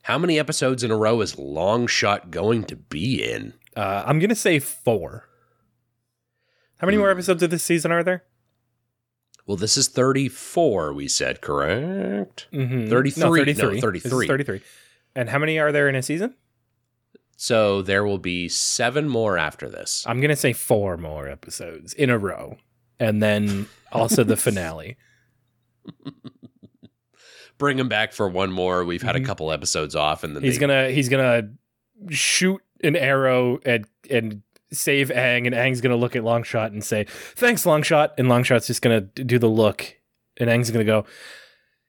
How 0.01 0.17
many 0.17 0.39
episodes 0.39 0.83
in 0.83 0.89
a 0.89 0.97
row 0.97 1.21
is 1.21 1.35
Longshot 1.35 2.31
going 2.31 2.63
to 2.63 2.75
be 2.75 3.23
in? 3.23 3.53
Uh, 3.77 4.01
I'm 4.07 4.17
gonna 4.17 4.33
say 4.33 4.57
four. 4.57 5.29
How 6.79 6.87
many 6.87 6.97
more 6.97 7.11
episodes 7.11 7.43
of 7.43 7.51
this 7.51 7.63
season 7.63 7.91
are 7.91 8.03
there? 8.03 8.23
Well, 9.45 9.57
this 9.57 9.75
is 9.77 9.87
34, 9.89 10.93
we 10.93 11.07
said, 11.07 11.41
correct? 11.41 12.47
Mm-hmm. 12.53 12.87
33. 12.89 13.21
No, 13.21 13.29
No, 13.29 13.35
33. 13.35 13.81
33. 13.81 13.91
This 14.09 14.21
is 14.21 14.27
33. 14.27 14.61
And 15.15 15.29
how 15.29 15.37
many 15.39 15.59
are 15.59 15.71
there 15.71 15.89
in 15.89 15.95
a 15.95 16.01
season? 16.01 16.35
So 17.35 17.81
there 17.81 18.05
will 18.05 18.19
be 18.19 18.47
seven 18.47 19.09
more 19.09 19.37
after 19.37 19.67
this. 19.67 20.05
I'm 20.07 20.21
gonna 20.21 20.35
say 20.35 20.53
four 20.53 20.95
more 20.97 21.27
episodes 21.27 21.93
in 21.93 22.09
a 22.09 22.17
row, 22.17 22.57
and 22.99 23.21
then 23.21 23.67
also 23.91 24.23
the 24.23 24.37
finale. 24.47 24.95
Bring 27.57 27.77
him 27.77 27.89
back 27.89 28.13
for 28.13 28.27
one 28.29 28.51
more. 28.51 28.83
We've 28.85 29.01
had 29.01 29.15
Mhm. 29.15 29.23
a 29.23 29.25
couple 29.25 29.51
episodes 29.51 29.95
off, 29.95 30.23
and 30.23 30.35
then 30.35 30.43
He's 30.43 30.55
they- 30.55 30.61
gonna 30.61 30.89
he's 30.89 31.09
gonna 31.09 31.49
shoot 32.09 32.61
an 32.83 32.95
arrow 32.95 33.59
and 33.65 33.85
and 34.09 34.41
save 34.73 35.09
Aang, 35.09 35.45
and 35.45 35.55
Aang's 35.55 35.81
gonna 35.81 35.95
look 35.95 36.15
at 36.15 36.23
Longshot 36.23 36.67
and 36.67 36.83
say, 36.83 37.05
"Thanks, 37.35 37.63
Longshot," 37.63 38.11
and 38.17 38.27
Longshot's 38.27 38.67
just 38.67 38.81
gonna 38.81 39.01
do 39.01 39.39
the 39.39 39.47
look, 39.49 39.95
and 40.37 40.49
Aang's 40.49 40.71
gonna 40.71 40.83
go, 40.83 41.05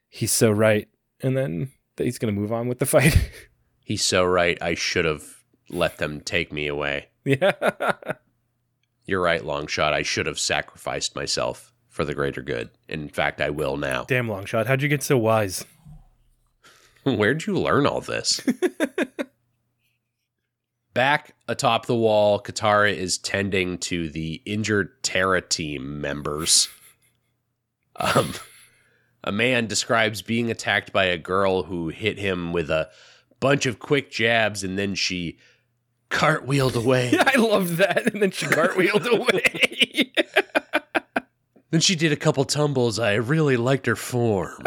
"He's 0.09 0.32
so 0.32 0.51
right," 0.51 0.89
and 1.22 1.37
then 1.37 1.70
he's 1.97 2.18
gonna 2.18 2.32
move 2.32 2.53
on 2.53 2.68
with 2.68 2.78
the 2.78 2.87
fight. 2.87 3.16
He's 3.87 4.03
so 4.03 4.24
right. 4.24 4.57
I 4.62 4.74
should 4.74 5.05
have 5.05 5.24
let 5.68 5.99
them 5.99 6.20
take 6.22 6.51
me 6.51 6.66
away. 6.68 7.09
yeah, 7.26 7.53
You're 9.05 9.20
right, 9.20 9.43
Longshot. 9.43 9.93
I 9.93 10.01
should 10.01 10.24
have 10.24 10.39
sacrificed 10.39 11.14
myself 11.14 11.74
for 11.91 12.07
the 12.07 12.14
greater 12.14 12.41
good. 12.41 12.70
In 12.89 13.11
fact, 13.11 13.43
I 13.43 13.51
will 13.51 13.76
now. 13.76 14.05
damn 14.09 14.26
Longshot, 14.26 14.64
how'd 14.66 14.80
you 14.80 14.89
get 14.89 15.03
so 15.03 15.18
wise? 15.18 15.66
Where'd 17.05 17.45
you 17.47 17.59
learn 17.59 17.87
all 17.87 18.01
this? 18.01 18.41
Back 20.95 21.34
atop 21.49 21.86
the 21.86 21.97
wall, 21.97 22.40
Katara 22.40 22.95
is 22.95 23.18
tending 23.18 23.78
to 23.78 24.09
the 24.09 24.40
injured 24.47 25.03
Terra 25.03 25.42
team 25.42 26.01
members. 26.01 26.68
Um, 27.97 28.32
a 29.24 29.32
man 29.32 29.66
describes 29.66 30.22
being 30.22 30.53
attacked 30.53 30.92
by 30.92 31.07
a 31.07 31.18
girl 31.18 31.64
who 31.64 31.88
hit 31.88 32.18
him 32.18 32.53
with 32.53 32.70
a 32.70 32.90
bunch 33.40 33.66
of 33.66 33.80
quick 33.80 34.11
jabs 34.11 34.62
and 34.62 34.78
then 34.78 34.95
she 34.95 35.38
cartwheeled 36.11 36.76
away. 36.76 37.12
I 37.18 37.36
love 37.36 37.76
that, 37.78 38.12
and 38.12 38.22
then 38.22 38.30
she 38.30 38.47
cartwheeled 38.47 39.07
away. 39.12 40.12
Then 41.70 41.80
she 41.80 41.97
did 41.97 42.12
a 42.12 42.16
couple 42.16 42.45
tumbles. 42.45 43.01
I 43.01 43.14
really 43.14 43.57
liked 43.57 43.86
her 43.86 43.97
form. 43.97 44.62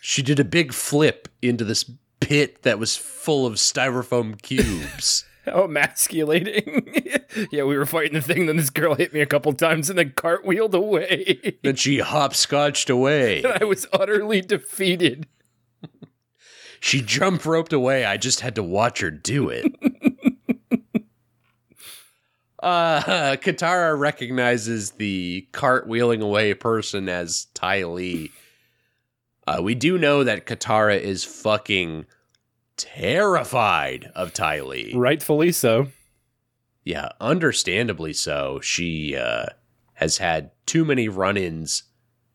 she 0.00 0.22
did 0.22 0.40
a 0.40 0.44
big 0.44 0.72
flip 0.72 1.28
into 1.42 1.64
this 1.64 1.84
pit 2.20 2.62
that 2.62 2.78
was 2.78 2.96
full 2.96 3.46
of 3.46 3.54
styrofoam 3.54 4.40
cubes. 4.40 5.24
How 5.46 5.64
emasculating. 5.64 6.92
yeah, 7.52 7.62
we 7.62 7.76
were 7.76 7.86
fighting 7.86 8.14
the 8.14 8.20
thing, 8.20 8.46
then 8.46 8.56
this 8.56 8.70
girl 8.70 8.96
hit 8.96 9.14
me 9.14 9.20
a 9.20 9.26
couple 9.26 9.52
times 9.52 9.88
and 9.88 9.98
then 9.98 10.10
cartwheeled 10.10 10.74
away. 10.74 11.58
then 11.62 11.76
she 11.76 12.00
hopscotched 12.00 12.90
away. 12.90 13.42
and 13.44 13.58
I 13.60 13.64
was 13.64 13.86
utterly 13.92 14.40
defeated. 14.40 15.28
She 16.80 17.00
jump 17.00 17.46
roped 17.46 17.72
away. 17.72 18.04
I 18.04 18.16
just 18.16 18.40
had 18.40 18.56
to 18.56 18.62
watch 18.62 19.00
her 19.00 19.10
do 19.10 19.48
it. 19.48 19.72
uh, 22.62 23.36
Katara 23.36 23.98
recognizes 23.98 24.92
the 24.92 25.48
cartwheeling 25.52 26.22
away 26.22 26.54
person 26.54 27.08
as 27.08 27.46
Ty 27.54 27.84
Lee. 27.84 28.32
Uh, 29.46 29.60
we 29.62 29.74
do 29.74 29.96
know 29.96 30.24
that 30.24 30.46
Katara 30.46 31.00
is 31.00 31.24
fucking 31.24 32.06
terrified 32.76 34.10
of 34.14 34.32
Ty 34.32 34.62
Lee. 34.62 34.92
Rightfully 34.94 35.52
so. 35.52 35.88
Yeah, 36.84 37.10
understandably 37.20 38.12
so. 38.12 38.60
She 38.60 39.16
uh, 39.16 39.46
has 39.94 40.18
had 40.18 40.50
too 40.66 40.84
many 40.84 41.08
run 41.08 41.36
ins 41.36 41.84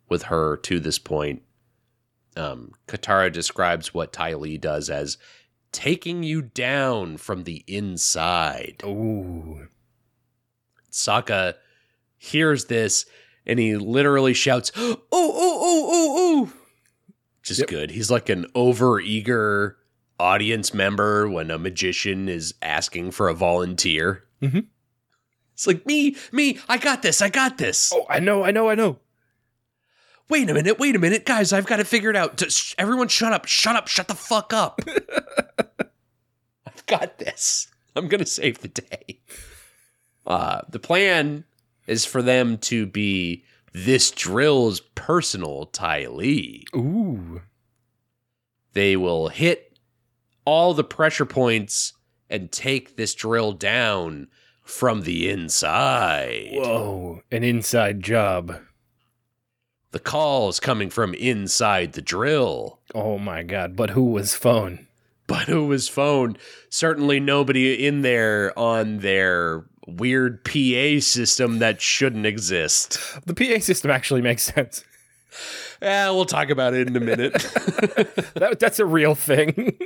with 0.10 0.24
her 0.24 0.58
to 0.58 0.80
this 0.80 1.00
point. 1.00 1.42
Um, 2.36 2.72
Katara 2.88 3.32
describes 3.32 3.94
what 3.94 4.14
Ty 4.14 4.34
Lee 4.36 4.58
does 4.58 4.90
as 4.90 5.18
taking 5.72 6.24
you 6.24 6.42
down 6.42 7.18
from 7.18 7.44
the 7.44 7.64
inside. 7.68 8.82
Ooh. 8.86 9.68
Sokka 10.92 11.56
hears 12.18 12.66
this 12.66 13.06
and 13.46 13.60
he 13.60 13.76
literally 13.76 14.34
shouts, 14.34 14.72
Oh, 14.76 15.02
oh, 15.12 15.34
oh, 15.34 15.90
oh, 15.92 16.48
oh. 16.50 16.61
Just 17.44 17.60
Yep. 17.62 17.70
good. 17.70 17.92
He's 17.92 18.12
like 18.12 18.30
an 18.30 18.46
over 18.56 19.00
eager 19.00 19.78
audience 20.20 20.74
member 20.74 21.28
when 21.28 21.50
a 21.50 21.58
magician 21.58 22.30
is 22.30 22.54
asking 22.62 23.12
for 23.12 23.28
a 23.30 23.34
volunteer. 23.34 24.24
Mhm. 24.42 24.68
It's 25.54 25.66
like, 25.68 25.86
me, 25.86 26.16
me, 26.32 26.60
I 26.70 26.78
got 26.78 27.02
this, 27.02 27.22
I 27.22 27.30
got 27.30 27.58
this. 27.58 27.92
Oh, 27.94 28.06
I 28.10 28.20
know, 28.20 28.44
I 28.44 28.52
know, 28.52 28.70
I 28.70 28.76
know. 28.76 29.00
Wait 30.30 30.50
a 30.50 30.54
minute, 30.54 30.80
wait 30.80 30.96
a 30.96 31.00
minute, 31.00 31.26
guys, 31.26 31.52
I've 31.52 31.66
got 31.66 31.80
it 31.80 31.88
figured 31.88 32.16
out. 32.16 32.38
Just, 32.38 32.74
everyone, 32.78 33.08
shut 33.10 33.34
up, 33.34 33.46
shut 33.46 33.76
up, 33.76 33.88
shut 33.88 34.08
the 34.08 34.16
fuck 34.16 34.54
up. 34.54 34.80
I've 36.66 36.86
got 36.86 37.18
this. 37.20 37.68
I'm 37.96 38.08
gonna 38.08 38.26
save 38.26 38.60
the 38.60 38.70
day. 38.70 39.20
Uh, 40.26 40.62
the 40.70 40.80
plan 40.80 41.44
is 41.88 42.06
for 42.06 42.22
them 42.22 42.58
to 42.60 42.86
be 42.86 43.44
this 43.74 44.12
drill's 44.12 44.80
personal 44.80 45.66
Ty 45.68 46.08
Lee. 46.08 46.66
Ooh. 46.76 47.42
They 48.74 48.96
will 48.96 49.30
hit 49.30 49.78
all 50.46 50.74
the 50.74 50.84
pressure 50.84 51.26
points 51.26 51.94
and 52.30 52.52
take 52.52 52.96
this 52.96 53.14
drill 53.14 53.52
down 53.52 54.28
from 54.64 55.02
the 55.02 55.30
inside. 55.30 56.50
Whoa. 56.54 57.22
An 57.32 57.44
inside 57.44 58.02
job. 58.02 58.58
The 59.92 60.00
call's 60.00 60.60
coming 60.60 60.90
from 60.90 61.14
inside 61.14 61.94
the 61.94 62.02
drill. 62.02 62.80
Oh 62.96 63.18
my 63.18 63.44
god, 63.44 63.76
but 63.76 63.90
who 63.90 64.06
was 64.06 64.34
phone? 64.34 64.88
but 65.32 65.48
who 65.48 65.66
was 65.66 65.88
phone? 65.88 66.38
Certainly 66.70 67.22
nobody 67.22 67.86
in 67.86 68.02
there 68.02 68.58
on 68.60 69.00
their 69.00 69.66
weird 69.88 70.44
PA 70.44 71.00
system 71.00 71.60
that 71.60 71.82
shouldn't 71.82 72.26
exist. 72.26 73.00
The 73.26 73.34
PA 73.34 73.60
system 73.60 73.92
actually 73.92 74.22
makes 74.22 74.44
sense. 74.44 74.84
Yeah, 75.82 76.10
we'll 76.12 76.26
talk 76.26 76.50
about 76.50 76.74
it 76.74 76.88
in 76.88 76.96
a 76.96 77.00
minute. 77.00 77.34
That, 78.36 78.60
that's 78.60 78.80
a 78.80 78.86
real 78.86 79.14
thing. 79.14 79.78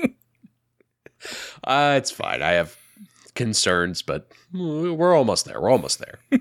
uh, 1.64 1.96
it's 1.98 2.12
fine. 2.12 2.42
I 2.42 2.52
have 2.52 2.78
concerns, 3.34 4.02
but 4.02 4.32
we're 4.54 5.16
almost 5.16 5.46
there. 5.46 5.60
We're 5.60 5.72
almost 5.72 6.00
there. 6.00 6.20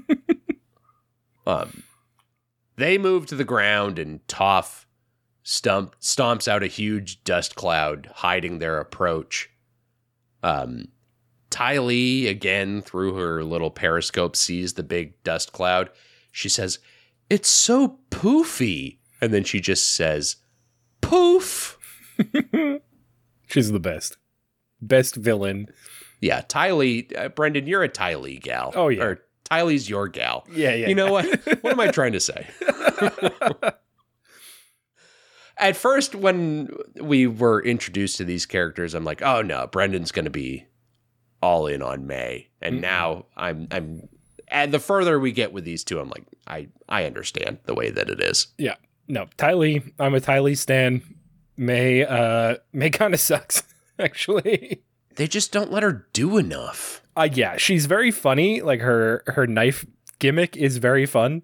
Um, 1.46 1.82
they 2.76 2.98
move 2.98 3.26
to 3.26 3.34
the 3.34 3.44
ground, 3.44 3.98
and 3.98 4.26
Toph 4.26 4.86
stump 5.42 5.94
stomps 6.00 6.48
out 6.48 6.62
a 6.62 6.68
huge 6.68 7.22
dust 7.24 7.54
cloud, 7.54 8.08
hiding 8.14 8.58
their 8.58 8.80
approach. 8.80 9.50
Um, 10.42 10.88
Ty 11.54 11.78
Lee, 11.78 12.26
again 12.26 12.82
through 12.82 13.14
her 13.14 13.44
little 13.44 13.70
periscope, 13.70 14.34
sees 14.34 14.72
the 14.72 14.82
big 14.82 15.22
dust 15.22 15.52
cloud. 15.52 15.88
She 16.32 16.48
says, 16.48 16.80
"It's 17.30 17.48
so 17.48 18.00
poofy," 18.10 18.98
and 19.20 19.32
then 19.32 19.44
she 19.44 19.60
just 19.60 19.94
says, 19.94 20.38
"Poof." 21.00 21.78
She's 23.46 23.70
the 23.70 23.78
best. 23.78 24.16
Best 24.82 25.14
villain. 25.14 25.68
Yeah, 26.20 26.42
Ty 26.48 26.72
Lee, 26.72 27.06
uh, 27.16 27.28
Brendan, 27.28 27.68
you're 27.68 27.84
a 27.84 27.88
Ty 27.88 28.16
Lee 28.16 28.40
gal. 28.40 28.72
Oh, 28.74 28.88
yeah. 28.88 29.04
or 29.04 29.20
Ty 29.44 29.62
Lee's 29.62 29.88
your 29.88 30.08
gal. 30.08 30.44
Yeah, 30.52 30.74
yeah. 30.74 30.88
You 30.88 30.96
know 30.96 31.12
what? 31.12 31.24
what 31.62 31.72
am 31.72 31.78
I 31.78 31.86
trying 31.86 32.14
to 32.14 32.20
say? 32.20 32.48
At 35.56 35.76
first, 35.76 36.16
when 36.16 36.70
we 37.00 37.28
were 37.28 37.62
introduced 37.62 38.16
to 38.16 38.24
these 38.24 38.44
characters, 38.44 38.92
I'm 38.92 39.04
like, 39.04 39.22
oh 39.22 39.40
no, 39.40 39.68
Brendan's 39.68 40.10
going 40.10 40.24
to 40.24 40.32
be 40.32 40.66
all 41.44 41.66
in 41.66 41.82
on 41.82 42.06
Mai. 42.06 42.46
And 42.62 42.76
Mm-mm. 42.76 42.82
now 42.82 43.26
I'm, 43.36 43.68
I'm, 43.70 44.08
and 44.48 44.72
the 44.72 44.78
further 44.78 45.20
we 45.20 45.30
get 45.30 45.52
with 45.52 45.64
these 45.64 45.84
two, 45.84 46.00
I'm 46.00 46.08
like, 46.08 46.24
I, 46.46 46.68
I 46.88 47.04
understand 47.04 47.58
the 47.66 47.74
way 47.74 47.90
that 47.90 48.08
it 48.08 48.20
is. 48.20 48.46
Yeah, 48.58 48.76
no, 49.08 49.26
Ty 49.36 49.54
Lee. 49.54 49.82
I'm 49.98 50.14
a 50.14 50.20
Ty 50.20 50.40
Lee 50.40 50.54
stan. 50.54 51.02
Mai 51.56 52.02
uh 52.02 52.56
Mai 52.72 52.90
kind 52.90 53.14
of 53.14 53.20
sucks, 53.30 53.62
actually. 53.98 54.82
They 55.16 55.28
just 55.28 55.52
don't 55.52 55.70
let 55.70 55.82
her 55.82 56.06
do 56.12 56.36
enough. 56.38 57.02
Uh 57.16 57.28
yeah, 57.30 57.56
she's 57.56 57.86
very 57.86 58.10
funny. 58.10 58.60
Like 58.60 58.80
her 58.80 59.22
her 59.26 59.46
knife 59.46 59.86
gimmick 60.18 60.56
is 60.56 60.78
very 60.78 61.06
fun. 61.06 61.42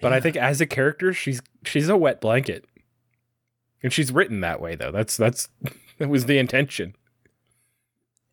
But 0.00 0.12
I 0.12 0.20
think 0.20 0.36
as 0.36 0.60
a 0.60 0.66
character, 0.66 1.12
she's 1.12 1.42
she's 1.64 1.88
a 1.88 1.96
wet 1.96 2.20
blanket. 2.20 2.66
And 3.82 3.92
she's 3.92 4.12
written 4.12 4.40
that 4.40 4.60
way 4.60 4.74
though. 4.74 4.92
That's 4.92 5.16
that's 5.16 5.48
that 5.98 6.08
was 6.08 6.26
the 6.26 6.38
intention. 6.38 6.94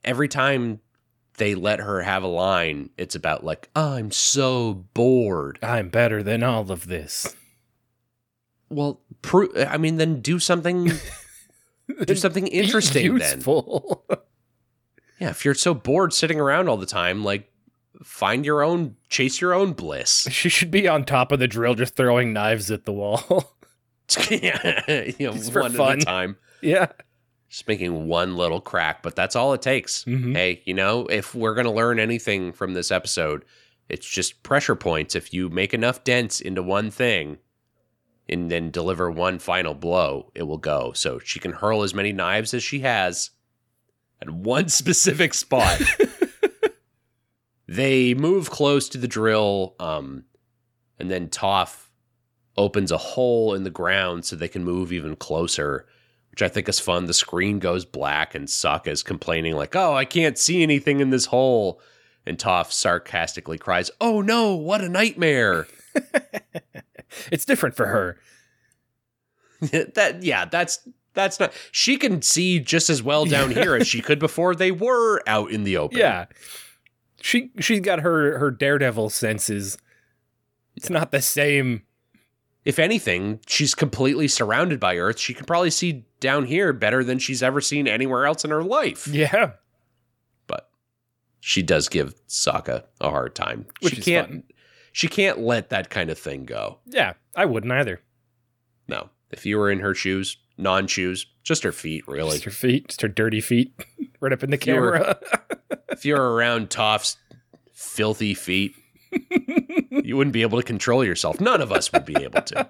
Every 0.03 0.27
time 0.27 0.79
they 1.37 1.55
let 1.55 1.79
her 1.79 2.01
have 2.01 2.23
a 2.23 2.27
line, 2.27 2.89
it's 2.97 3.15
about 3.15 3.43
like, 3.43 3.69
I'm 3.75 4.11
so 4.11 4.85
bored. 4.93 5.59
I'm 5.61 5.89
better 5.89 6.21
than 6.21 6.43
all 6.43 6.71
of 6.71 6.87
this. 6.87 7.35
Well, 8.69 9.01
pro- 9.21 9.53
I 9.55 9.77
mean, 9.77 9.97
then 9.97 10.21
do 10.21 10.39
something. 10.39 10.91
do 12.05 12.15
something 12.15 12.47
interesting. 12.47 13.17
Then, 13.17 13.41
yeah. 15.19 15.29
If 15.29 15.45
you're 15.45 15.53
so 15.53 15.73
bored 15.73 16.13
sitting 16.13 16.39
around 16.39 16.69
all 16.69 16.77
the 16.77 16.85
time, 16.85 17.23
like, 17.23 17.51
find 18.03 18.45
your 18.45 18.63
own, 18.63 18.95
chase 19.09 19.39
your 19.41 19.53
own 19.53 19.73
bliss. 19.73 20.27
she 20.31 20.49
should 20.49 20.71
be 20.71 20.87
on 20.87 21.05
top 21.05 21.31
of 21.31 21.39
the 21.39 21.47
drill 21.47 21.75
just 21.75 21.95
throwing 21.95 22.33
knives 22.33 22.71
at 22.71 22.85
the 22.85 22.93
wall. 22.93 23.55
yeah, 24.29 25.01
you 25.17 25.27
know, 25.27 25.33
one 25.33 25.71
at 25.71 25.77
fun. 25.77 25.97
a 25.99 26.01
time, 26.01 26.37
yeah. 26.61 26.87
Just 27.53 27.67
making 27.67 28.07
one 28.07 28.35
little 28.35 28.59
crack. 28.59 29.03
But 29.03 29.15
that's 29.15 29.35
all 29.35 29.53
it 29.53 29.61
takes. 29.61 30.03
Mhm. 30.05 30.33
Hey, 30.35 30.63
you 30.65 30.73
know, 30.73 31.05
if 31.05 31.35
we're 31.35 31.53
gonna 31.53 31.71
learn 31.71 31.99
anything 31.99 32.51
from 32.51 32.73
this 32.73 32.89
episode, 32.89 33.45
it's 33.89 34.07
just 34.09 34.41
pressure 34.41 34.73
points. 34.75 35.13
If 35.13 35.35
you 35.35 35.49
make 35.49 35.71
enough 35.71 36.03
dents 36.03 36.41
into 36.41 36.63
one 36.63 36.89
thing. 36.89 37.37
And 38.27 38.49
then 38.49 38.71
deliver 38.71 39.11
one 39.11 39.37
final 39.37 39.73
blow, 39.73 40.31
it 40.33 40.43
will 40.43 40.57
go. 40.57 40.93
So 40.93 41.19
she 41.19 41.39
can 41.41 41.51
hurl 41.51 41.83
as 41.83 41.93
many 41.93 42.11
knives 42.13 42.53
as 42.55 42.63
she 42.63 42.79
has 42.79 43.29
at 44.21 44.29
one 44.31 44.69
specific 44.81 45.33
spot. 45.35 45.79
they 47.67 48.13
move 48.13 48.49
close 48.49 48.87
to 48.89 48.97
the 48.97 49.07
drill, 49.07 49.75
um, 49.79 50.23
and 50.97 51.11
then 51.11 51.27
Toph 51.27 51.87
opens 52.57 52.91
a 52.91 52.97
hole 52.97 53.53
in 53.53 53.63
the 53.63 53.69
ground 53.69 54.23
so 54.25 54.35
they 54.35 54.47
can 54.47 54.63
move 54.63 54.93
even 54.93 55.15
closer, 55.17 55.85
which 56.33 56.41
I 56.41 56.49
think 56.49 56.67
is 56.67 56.79
fun. 56.79 57.05
The 57.05 57.13
screen 57.13 57.59
goes 57.59 57.85
black, 57.85 58.33
and 58.33 58.47
Sokka 58.47 58.87
is 58.87 59.03
complaining, 59.03 59.55
like, 59.55 59.75
Oh, 59.75 59.93
I 59.93 60.03
can't 60.03 60.37
see 60.37 60.63
anything 60.63 60.99
in 60.99 61.11
this 61.11 61.27
hole. 61.27 61.79
And 62.25 62.39
Toph 62.39 62.71
sarcastically 62.71 63.59
cries, 63.59 63.91
Oh 64.01 64.21
no, 64.21 64.55
what 64.55 64.81
a 64.81 64.89
nightmare. 64.89 65.67
It's 67.31 67.45
different 67.45 67.75
for 67.75 67.85
her. 67.85 68.17
that 69.61 70.23
yeah, 70.23 70.45
that's 70.45 70.87
that's 71.13 71.39
not 71.39 71.53
she 71.71 71.97
can 71.97 72.21
see 72.21 72.59
just 72.59 72.89
as 72.89 73.03
well 73.03 73.25
down 73.25 73.51
here 73.51 73.75
as 73.75 73.87
she 73.87 74.01
could 74.01 74.19
before 74.19 74.55
they 74.55 74.71
were 74.71 75.21
out 75.27 75.51
in 75.51 75.63
the 75.63 75.77
open. 75.77 75.99
Yeah. 75.99 76.25
She 77.21 77.51
she's 77.59 77.79
got 77.79 77.99
her 77.99 78.37
her 78.39 78.51
daredevil 78.51 79.09
senses. 79.11 79.77
It's 80.75 80.89
not 80.89 81.11
the 81.11 81.21
same. 81.21 81.83
If 82.65 82.79
anything, 82.79 83.39
she's 83.45 83.75
completely 83.75 84.27
surrounded 84.27 84.79
by 84.79 84.97
Earth. 84.97 85.19
She 85.19 85.33
can 85.33 85.45
probably 85.45 85.69
see 85.69 86.05
down 86.19 86.45
here 86.45 86.71
better 86.71 87.03
than 87.03 87.19
she's 87.19 87.43
ever 87.43 87.59
seen 87.59 87.87
anywhere 87.87 88.25
else 88.25 88.45
in 88.45 88.51
her 88.51 88.63
life. 88.63 89.05
Yeah. 89.07 89.51
But 90.47 90.69
she 91.41 91.61
does 91.61 91.89
give 91.89 92.15
Sokka 92.27 92.83
a 93.01 93.09
hard 93.09 93.35
time. 93.35 93.65
Which 93.81 93.93
she 93.95 93.99
is 93.99 94.05
can't 94.05 94.27
fun. 94.29 94.43
she 94.93 95.07
can't 95.09 95.39
let 95.39 95.69
that 95.71 95.89
kind 95.89 96.09
of 96.09 96.17
thing 96.17 96.45
go. 96.45 96.79
Yeah. 96.85 97.13
I 97.35 97.45
wouldn't 97.45 97.73
either. 97.73 97.99
No. 98.87 99.09
If 99.29 99.45
you 99.45 99.57
were 99.57 99.69
in 99.69 99.79
her 99.79 99.93
shoes, 99.93 100.37
non 100.57 100.87
shoes, 100.87 101.25
just 101.43 101.63
her 101.63 101.71
feet, 101.73 102.07
really. 102.07 102.33
Just 102.33 102.43
her 102.45 102.51
feet, 102.51 102.87
just 102.87 103.01
her 103.01 103.07
dirty 103.09 103.41
feet, 103.41 103.73
right 104.21 104.31
up 104.31 104.43
in 104.43 104.51
the 104.51 104.63
you 104.65 104.75
were- 104.75 104.91
camera. 104.99 105.19
if 105.89 106.05
you're 106.05 106.33
around 106.33 106.69
Toph's 106.69 107.17
filthy 107.73 108.33
feet, 108.33 108.73
you 110.03 110.17
wouldn't 110.17 110.33
be 110.33 110.41
able 110.41 110.59
to 110.59 110.65
control 110.65 111.03
yourself. 111.03 111.39
None 111.39 111.61
of 111.61 111.71
us 111.71 111.91
would 111.91 112.05
be 112.05 112.15
able 112.21 112.41
to. 112.41 112.69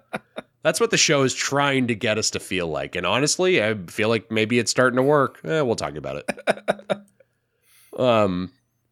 That's 0.64 0.80
what 0.80 0.92
the 0.92 0.98
show 0.98 1.24
is 1.24 1.34
trying 1.34 1.88
to 1.88 1.96
get 1.96 2.18
us 2.18 2.30
to 2.32 2.40
feel 2.40 2.68
like. 2.68 2.96
And 2.96 3.06
honestly, 3.06 3.62
I 3.62 3.76
feel 3.88 4.10
like 4.10 4.32
maybe 4.32 4.60
it's 4.60 4.72
starting 4.72 4.98
to 4.98 5.04
work. 5.04 5.40
Eh, 5.44 5.62
we'll 5.62 5.76
talk 5.76 5.96
about 5.96 6.24
it. 6.28 8.00
um, 8.00 8.52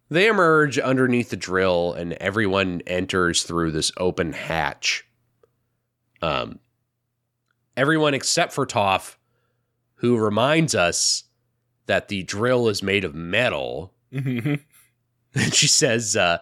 they 0.09 0.27
emerge 0.27 0.77
underneath 0.77 1.29
the 1.29 1.37
drill, 1.37 1.93
and 1.93 2.13
everyone 2.13 2.81
enters 2.85 3.43
through 3.43 3.71
this 3.71 3.91
open 3.97 4.33
hatch. 4.33 5.07
Um, 6.21 6.59
everyone 7.77 8.13
except 8.13 8.51
for 8.51 8.65
Toph, 8.65 9.15
who 9.95 10.17
reminds 10.17 10.75
us 10.75 11.23
that 11.85 12.09
the 12.09 12.23
drill 12.23 12.67
is 12.67 12.83
made 12.83 13.05
of 13.05 13.15
metal. 13.15 13.93
Mhm. 14.13 14.59
And 15.33 15.53
she 15.53 15.67
says, 15.67 16.17
uh, 16.17 16.39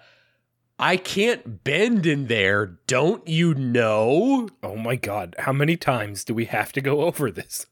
I 0.79 0.95
can't 0.95 1.65
bend 1.65 2.05
in 2.05 2.27
there, 2.27 2.65
don't 2.87 3.27
you 3.27 3.53
know? 3.53 4.47
oh 4.63 4.77
my 4.77 4.95
god. 4.95 5.35
How 5.39 5.51
many 5.51 5.75
times 5.75 6.23
do 6.23 6.33
we 6.33 6.45
have 6.45 6.71
to 6.71 6.81
go 6.81 7.01
over 7.05 7.29
this? 7.29 7.65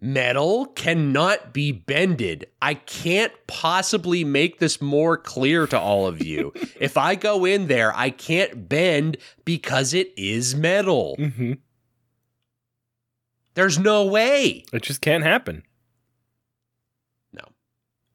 Metal 0.00 0.66
cannot 0.66 1.52
be 1.52 1.72
bended. 1.72 2.46
I 2.60 2.74
can't 2.74 3.32
possibly 3.46 4.22
make 4.22 4.58
this 4.58 4.80
more 4.80 5.16
clear 5.16 5.66
to 5.66 5.78
all 5.78 6.06
of 6.06 6.22
you. 6.22 6.52
if 6.80 6.96
I 6.96 7.16
go 7.16 7.44
in 7.44 7.66
there, 7.66 7.96
I 7.96 8.10
can't 8.10 8.68
bend 8.68 9.16
because 9.44 9.92
it 9.92 10.12
is 10.16 10.54
metal. 10.54 11.16
Mm-hmm. 11.18 11.54
There's 13.54 13.78
no 13.78 14.04
way. 14.04 14.64
It 14.72 14.82
just 14.82 15.00
can't 15.00 15.24
happen. 15.24 15.62
No. 17.32 17.44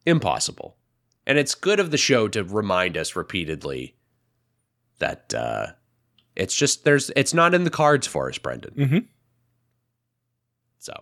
Impossible. 0.06 0.78
And 1.26 1.38
it's 1.38 1.56
good 1.56 1.80
of 1.80 1.92
the 1.92 1.98
show 1.98 2.28
to 2.30 2.44
remind 2.44 2.98
us 2.98 3.16
repeatedly 3.16 3.96
that 5.00 5.34
uh 5.34 5.68
it's 6.36 6.56
just 6.56 6.86
there's 6.86 7.12
it's 7.16 7.34
not 7.34 7.54
in 7.54 7.64
the 7.64 7.70
cards 7.70 8.08
for 8.08 8.30
us, 8.30 8.38
Brendan. 8.38 8.74
Mhm. 8.76 9.06
So 10.78 10.94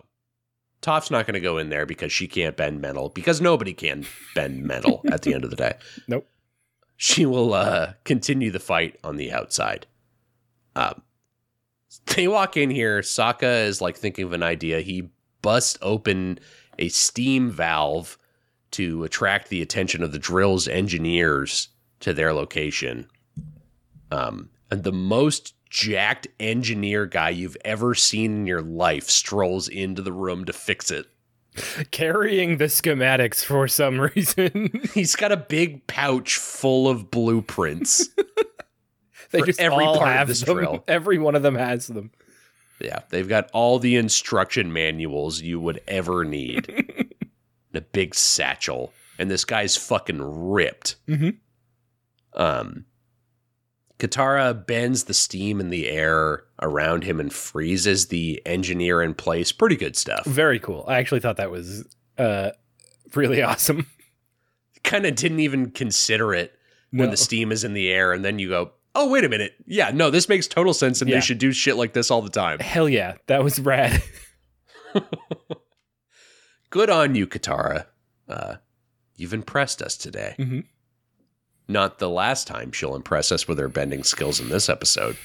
Toph's 0.80 1.10
not 1.10 1.26
gonna 1.26 1.40
go 1.40 1.58
in 1.58 1.68
there 1.68 1.86
because 1.86 2.12
she 2.12 2.26
can't 2.26 2.56
bend 2.56 2.80
metal, 2.80 3.08
because 3.10 3.40
nobody 3.40 3.72
can 3.74 4.06
bend 4.34 4.62
metal 4.64 5.02
at 5.10 5.22
the 5.22 5.34
end 5.34 5.44
of 5.44 5.50
the 5.50 5.56
day. 5.56 5.74
Nope. 6.06 6.28
She 6.96 7.26
will 7.26 7.54
uh 7.54 7.92
continue 8.04 8.50
the 8.50 8.58
fight 8.60 8.98
on 9.04 9.16
the 9.16 9.32
outside. 9.32 9.86
Um 10.74 11.02
they 12.16 12.28
walk 12.28 12.56
in 12.56 12.70
here, 12.70 13.00
Sokka 13.00 13.64
is 13.66 13.80
like 13.80 13.96
thinking 13.96 14.24
of 14.24 14.32
an 14.32 14.42
idea. 14.42 14.80
He 14.80 15.08
busts 15.42 15.78
open 15.82 16.38
a 16.78 16.88
steam 16.88 17.50
valve 17.50 18.18
to 18.72 19.04
attract 19.04 19.48
the 19.48 19.62
attention 19.62 20.02
of 20.02 20.12
the 20.12 20.18
drill's 20.18 20.68
engineers 20.68 21.68
to 22.00 22.12
their 22.12 22.32
location. 22.34 23.06
Um, 24.10 24.50
and 24.70 24.84
the 24.84 24.92
most 24.92 25.54
jacked 25.70 26.26
engineer 26.40 27.06
guy 27.06 27.30
you've 27.30 27.56
ever 27.64 27.94
seen 27.94 28.32
in 28.36 28.46
your 28.46 28.62
life 28.62 29.08
strolls 29.10 29.68
into 29.68 30.00
the 30.02 30.12
room 30.12 30.44
to 30.46 30.52
fix 30.52 30.90
it. 30.90 31.06
Carrying 31.90 32.58
the 32.58 32.66
schematics 32.66 33.44
for 33.44 33.66
some 33.68 34.00
reason. 34.14 34.70
He's 34.94 35.16
got 35.16 35.32
a 35.32 35.36
big 35.36 35.86
pouch 35.86 36.36
full 36.36 36.88
of 36.88 37.10
blueprints. 37.10 38.08
they 39.32 39.40
just 39.42 39.60
every 39.60 39.84
all 39.84 39.96
part 39.98 40.08
of 40.10 40.14
have 40.16 40.28
this 40.28 40.42
them. 40.42 40.56
drill. 40.56 40.84
Every 40.88 41.18
one 41.18 41.34
of 41.34 41.42
them 41.42 41.56
has 41.56 41.88
them. 41.88 42.10
yeah, 42.80 43.00
they've 43.10 43.28
got 43.28 43.50
all 43.52 43.78
the 43.78 43.96
instruction 43.96 44.72
manuals 44.72 45.40
you 45.42 45.58
would 45.60 45.80
ever 45.88 46.24
need. 46.24 46.68
in 46.70 47.76
a 47.76 47.80
big 47.80 48.14
satchel. 48.14 48.92
And 49.18 49.28
this 49.30 49.44
guy's 49.44 49.76
fucking 49.76 50.20
ripped. 50.22 50.94
Mhm. 51.08 51.38
Um, 52.34 52.84
Katara 53.98 54.66
bends 54.66 55.04
the 55.04 55.14
steam 55.14 55.60
in 55.60 55.70
the 55.70 55.88
air 55.88 56.44
around 56.62 57.02
him 57.04 57.18
and 57.18 57.32
freezes 57.32 58.06
the 58.06 58.40
engineer 58.46 59.02
in 59.02 59.12
place. 59.14 59.50
Pretty 59.50 59.76
good 59.76 59.96
stuff. 59.96 60.24
Very 60.24 60.60
cool. 60.60 60.84
I 60.86 60.98
actually 60.98 61.20
thought 61.20 61.36
that 61.38 61.50
was 61.50 61.84
uh, 62.16 62.50
really 63.14 63.42
awesome. 63.42 63.86
Kind 64.84 65.04
of 65.04 65.16
didn't 65.16 65.40
even 65.40 65.70
consider 65.72 66.32
it 66.32 66.52
when 66.90 67.06
No. 67.06 67.10
the 67.10 67.16
steam 67.16 67.50
is 67.50 67.64
in 67.64 67.74
the 67.74 67.90
air, 67.90 68.12
and 68.12 68.24
then 68.24 68.38
you 68.38 68.48
go, 68.48 68.70
"Oh, 68.94 69.10
wait 69.10 69.24
a 69.24 69.28
minute! 69.28 69.54
Yeah, 69.66 69.90
no, 69.92 70.10
this 70.10 70.28
makes 70.28 70.46
total 70.46 70.72
sense, 70.72 71.00
and 71.02 71.10
Yeah. 71.10 71.16
they 71.16 71.20
should 71.20 71.38
do 71.38 71.50
shit 71.52 71.76
like 71.76 71.92
this 71.92 72.10
all 72.10 72.22
the 72.22 72.30
time." 72.30 72.60
Hell 72.60 72.88
yeah, 72.88 73.16
that 73.26 73.42
was 73.42 73.58
rad. 73.60 74.02
Good 76.70 76.90
on 76.90 77.14
you, 77.14 77.26
Katara. 77.26 77.86
Uh, 78.28 78.56
you've 79.16 79.32
impressed 79.34 79.82
us 79.82 79.96
today. 79.96 80.34
Mhm. 80.38 80.64
Not 81.68 81.98
the 81.98 82.08
last 82.08 82.46
time 82.46 82.72
she'll 82.72 82.96
impress 82.96 83.30
us 83.30 83.46
with 83.46 83.58
her 83.58 83.68
bending 83.68 84.02
skills 84.02 84.40
in 84.40 84.48
this 84.48 84.68
episode. 84.68 85.16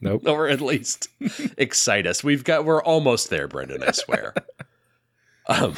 Nope. 0.00 0.28
or 0.28 0.48
at 0.48 0.60
least 0.60 1.08
excite 1.58 2.06
us. 2.06 2.22
We've 2.22 2.44
got 2.44 2.64
we're 2.64 2.82
almost 2.82 3.30
there, 3.30 3.48
Brendan. 3.48 3.82
I 3.82 3.90
swear. 3.92 4.34
um, 5.48 5.74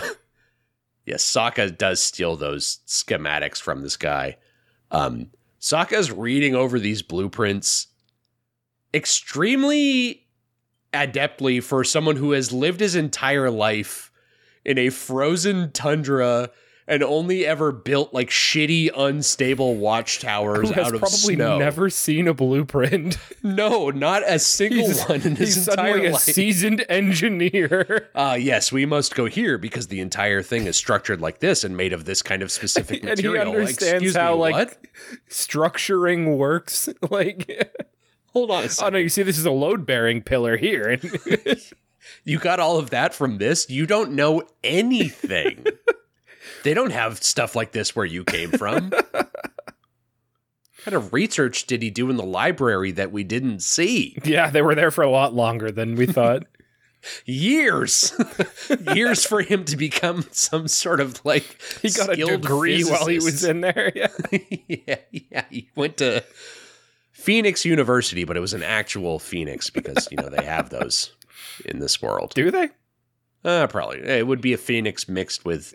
yes, 1.06 1.24
Sokka 1.24 1.76
does 1.76 2.02
steal 2.02 2.36
those 2.36 2.80
schematics 2.86 3.60
from 3.60 3.82
this 3.82 3.96
guy. 3.96 4.36
Um, 4.90 5.30
Sokka's 5.60 6.10
reading 6.10 6.54
over 6.54 6.78
these 6.78 7.02
blueprints 7.02 7.86
extremely 8.92 10.26
adeptly 10.92 11.62
for 11.62 11.84
someone 11.84 12.16
who 12.16 12.32
has 12.32 12.52
lived 12.52 12.80
his 12.80 12.94
entire 12.94 13.50
life 13.50 14.10
in 14.64 14.76
a 14.78 14.90
frozen 14.90 15.70
tundra 15.72 16.50
and 16.90 17.04
only 17.04 17.46
ever 17.46 17.70
built 17.70 18.12
like 18.12 18.28
shitty, 18.28 18.90
unstable 18.94 19.76
watchtowers 19.76 20.68
Who 20.68 20.74
has 20.74 20.88
out 20.88 20.94
of 20.94 21.00
probably 21.00 21.36
snow. 21.36 21.56
never 21.56 21.88
seen 21.88 22.28
a 22.28 22.34
blueprint. 22.34 23.16
No, 23.42 23.88
not 23.88 24.22
a 24.26 24.38
single 24.38 24.86
He's, 24.86 25.02
one 25.04 25.22
in 25.22 25.34
his 25.34 25.66
entire 25.66 25.92
suddenly 25.92 26.06
a 26.08 26.14
seasoned 26.16 26.84
engineer. 26.90 28.10
uh, 28.14 28.36
yes, 28.38 28.70
we 28.70 28.84
must 28.84 29.14
go 29.14 29.26
here 29.26 29.56
because 29.56 29.86
the 29.86 30.00
entire 30.00 30.42
thing 30.42 30.66
is 30.66 30.76
structured 30.76 31.22
like 31.22 31.38
this 31.38 31.64
and 31.64 31.74
made 31.74 31.94
of 31.94 32.04
this 32.04 32.20
kind 32.20 32.42
of 32.42 32.52
specific 32.52 33.02
material. 33.02 33.34
and 33.40 33.54
he 33.54 33.56
understands 33.60 34.02
Excuse 34.02 34.16
how 34.16 34.34
me, 34.34 34.40
like 34.40 34.54
what? 34.54 34.86
structuring 35.30 36.36
works. 36.36 36.88
Like, 37.10 37.74
Hold 38.34 38.50
on 38.50 38.64
a 38.64 38.68
oh 38.82 38.88
no, 38.90 38.98
you 38.98 39.08
see, 39.08 39.22
this 39.22 39.38
is 39.38 39.46
a 39.46 39.50
load-bearing 39.50 40.22
pillar 40.22 40.56
here, 40.58 40.88
and 40.88 41.62
You 42.24 42.38
got 42.38 42.60
all 42.60 42.78
of 42.78 42.90
that 42.90 43.14
from 43.14 43.38
this? 43.38 43.70
You 43.70 43.86
don't 43.86 44.12
know 44.12 44.42
anything. 44.62 45.64
They 46.62 46.74
don't 46.74 46.90
have 46.90 47.22
stuff 47.22 47.56
like 47.56 47.72
this 47.72 47.94
where 47.94 48.06
you 48.06 48.24
came 48.24 48.50
from. 48.50 48.90
what 49.10 49.30
kind 50.84 50.94
of 50.94 51.12
research 51.12 51.66
did 51.66 51.82
he 51.82 51.90
do 51.90 52.10
in 52.10 52.16
the 52.16 52.24
library 52.24 52.92
that 52.92 53.12
we 53.12 53.24
didn't 53.24 53.60
see? 53.60 54.16
yeah, 54.24 54.50
they 54.50 54.62
were 54.62 54.74
there 54.74 54.90
for 54.90 55.02
a 55.02 55.10
lot 55.10 55.34
longer 55.34 55.70
than 55.70 55.94
we 55.94 56.06
thought. 56.06 56.44
Years. 57.24 58.12
Years 58.94 59.24
for 59.24 59.42
him 59.42 59.64
to 59.64 59.76
become 59.76 60.24
some 60.32 60.68
sort 60.68 61.00
of 61.00 61.24
like 61.24 61.60
He 61.82 61.90
got 61.90 62.10
a 62.10 62.14
skilled 62.14 62.42
degree 62.42 62.82
while 62.82 63.06
he 63.06 63.16
was 63.16 63.44
in 63.44 63.60
there. 63.60 63.92
Yeah. 63.94 64.08
yeah, 64.68 64.96
yeah. 65.10 65.44
He 65.50 65.70
went 65.74 65.96
to 65.98 66.24
Phoenix 67.12 67.64
University, 67.64 68.24
but 68.24 68.36
it 68.36 68.40
was 68.40 68.54
an 68.54 68.62
actual 68.62 69.18
Phoenix 69.18 69.70
because 69.70 70.08
you 70.10 70.16
know 70.16 70.28
they 70.28 70.44
have 70.44 70.70
those 70.70 71.14
in 71.64 71.78
this 71.78 72.00
world. 72.02 72.32
Do 72.34 72.50
they? 72.50 72.68
Uh, 73.44 73.66
probably 73.66 74.00
it 74.00 74.26
would 74.26 74.40
be 74.40 74.52
a 74.52 74.58
Phoenix 74.58 75.08
mixed 75.08 75.44
with 75.44 75.74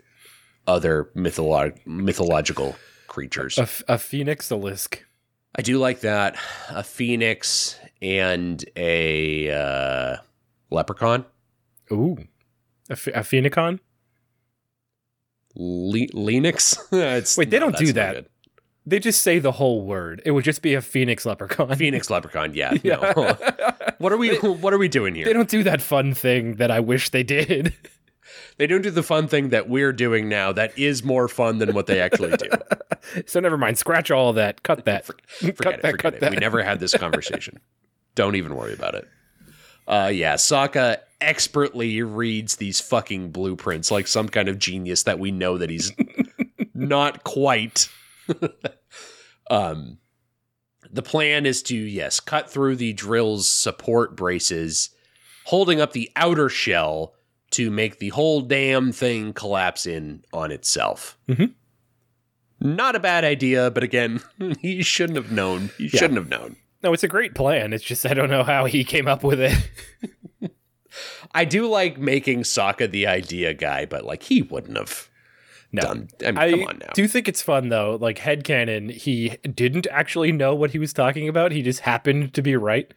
other 0.66 1.10
mytholo- 1.16 1.76
mythological 1.86 2.76
creatures. 3.06 3.58
a 3.58 3.98
phoenix 3.98 4.48
olisk. 4.50 4.98
I 5.58 5.62
do 5.62 5.78
like 5.78 6.00
that. 6.00 6.36
A 6.68 6.82
Phoenix 6.82 7.78
and 8.02 8.62
a 8.76 9.50
uh, 9.50 10.16
leprechaun. 10.70 11.24
Ooh, 11.90 12.18
a, 12.90 12.96
ph- 12.96 13.16
a 13.16 13.20
phoenicon. 13.20 13.80
Le- 15.54 16.08
Lenix. 16.08 16.76
Wait, 17.38 17.50
they 17.50 17.58
don't 17.58 17.76
do 17.76 17.92
that. 17.94 18.26
They 18.88 18.98
just 19.00 19.22
say 19.22 19.38
the 19.38 19.52
whole 19.52 19.82
word. 19.84 20.22
It 20.24 20.30
would 20.32 20.44
just 20.44 20.62
be 20.62 20.74
a 20.74 20.82
phoenix 20.82 21.24
leprechaun. 21.26 21.74
Phoenix 21.76 22.08
leprechaun. 22.10 22.54
Yeah. 22.54 22.74
Yeah. 22.84 23.12
No. 23.16 23.36
what 23.98 24.12
are 24.12 24.16
we? 24.16 24.36
What 24.36 24.72
are 24.74 24.78
we 24.78 24.88
doing 24.88 25.14
here? 25.14 25.24
They 25.24 25.32
don't 25.32 25.48
do 25.48 25.62
that 25.64 25.80
fun 25.82 26.12
thing 26.14 26.56
that 26.56 26.70
I 26.70 26.80
wish 26.80 27.08
they 27.10 27.22
did. 27.22 27.72
They 28.58 28.66
don't 28.66 28.82
do 28.82 28.90
the 28.90 29.02
fun 29.02 29.28
thing 29.28 29.50
that 29.50 29.68
we're 29.68 29.92
doing 29.92 30.28
now 30.28 30.52
that 30.52 30.78
is 30.78 31.04
more 31.04 31.28
fun 31.28 31.58
than 31.58 31.74
what 31.74 31.86
they 31.86 32.00
actually 32.00 32.36
do. 32.36 32.48
So 33.26 33.38
never 33.38 33.56
mind. 33.56 33.78
Scratch 33.78 34.10
all 34.10 34.32
that. 34.32 34.64
Cut 34.64 34.84
that. 34.86 35.06
Forget 35.06 35.56
cut 35.58 35.74
it, 35.74 35.82
that. 35.82 35.90
forget 35.92 36.14
it. 36.14 36.20
that. 36.20 36.30
We 36.32 36.36
never 36.38 36.60
had 36.60 36.80
this 36.80 36.92
conversation. 36.92 37.60
don't 38.16 38.34
even 38.34 38.56
worry 38.56 38.74
about 38.74 38.96
it. 38.96 39.06
Uh 39.86 40.10
yeah, 40.12 40.34
Sokka 40.34 40.98
expertly 41.20 42.02
reads 42.02 42.56
these 42.56 42.80
fucking 42.80 43.30
blueprints 43.30 43.92
like 43.92 44.08
some 44.08 44.28
kind 44.28 44.48
of 44.48 44.58
genius 44.58 45.04
that 45.04 45.20
we 45.20 45.30
know 45.30 45.56
that 45.56 45.70
he's 45.70 45.92
not 46.74 47.22
quite. 47.22 47.88
um 49.50 49.98
the 50.90 51.02
plan 51.02 51.46
is 51.46 51.62
to 51.64 51.76
yes, 51.76 52.18
cut 52.18 52.50
through 52.50 52.74
the 52.74 52.92
drill's 52.92 53.48
support 53.48 54.16
braces, 54.16 54.90
holding 55.44 55.80
up 55.80 55.92
the 55.92 56.10
outer 56.16 56.48
shell 56.48 57.14
to 57.56 57.70
make 57.70 57.98
the 57.98 58.08
whole 58.10 58.40
damn 58.40 58.92
thing 58.92 59.32
collapse 59.32 59.86
in 59.86 60.24
on 60.32 60.50
itself. 60.52 61.18
Mhm. 61.28 61.52
Not 62.60 62.96
a 62.96 63.00
bad 63.00 63.24
idea, 63.24 63.70
but 63.70 63.82
again, 63.82 64.20
he 64.60 64.82
shouldn't 64.82 65.16
have 65.16 65.30
known. 65.32 65.70
He 65.76 65.84
Yeah. 65.84 65.98
shouldn't 66.00 66.16
have 66.18 66.28
known. 66.30 66.56
No, 66.82 66.92
it's 66.92 67.02
a 67.04 67.08
great 67.08 67.34
plan. 67.34 67.72
It's 67.72 67.84
just 67.84 68.06
I 68.06 68.14
don't 68.14 68.30
know 68.30 68.44
how 68.44 68.64
he 68.66 68.84
came 68.84 69.08
up 69.08 69.22
with 69.24 69.40
it. 69.40 69.54
I 71.34 71.44
do 71.44 71.66
like 71.66 71.98
making 71.98 72.42
Sokka 72.42 72.90
the 72.90 73.06
idea 73.06 73.52
guy, 73.52 73.84
but 73.84 74.04
like 74.04 74.22
he 74.24 74.40
wouldn't 74.42 74.76
have 74.78 75.08
No. 75.72 75.82
done. 75.82 76.08
I 76.24 76.30
mean, 76.30 76.38
I 76.38 76.50
come 76.52 76.64
on 76.64 76.78
now. 76.78 76.92
do 76.94 77.06
think 77.08 77.28
it's 77.28 77.42
fun 77.42 77.68
though. 77.68 77.96
Like 78.00 78.18
headcanon, 78.18 78.90
he 78.92 79.36
didn't 79.42 79.86
actually 79.90 80.32
know 80.32 80.54
what 80.54 80.70
he 80.70 80.78
was 80.78 80.92
talking 80.92 81.28
about. 81.28 81.52
He 81.52 81.62
just 81.62 81.80
happened 81.80 82.32
to 82.34 82.42
be 82.42 82.56
right. 82.56 82.92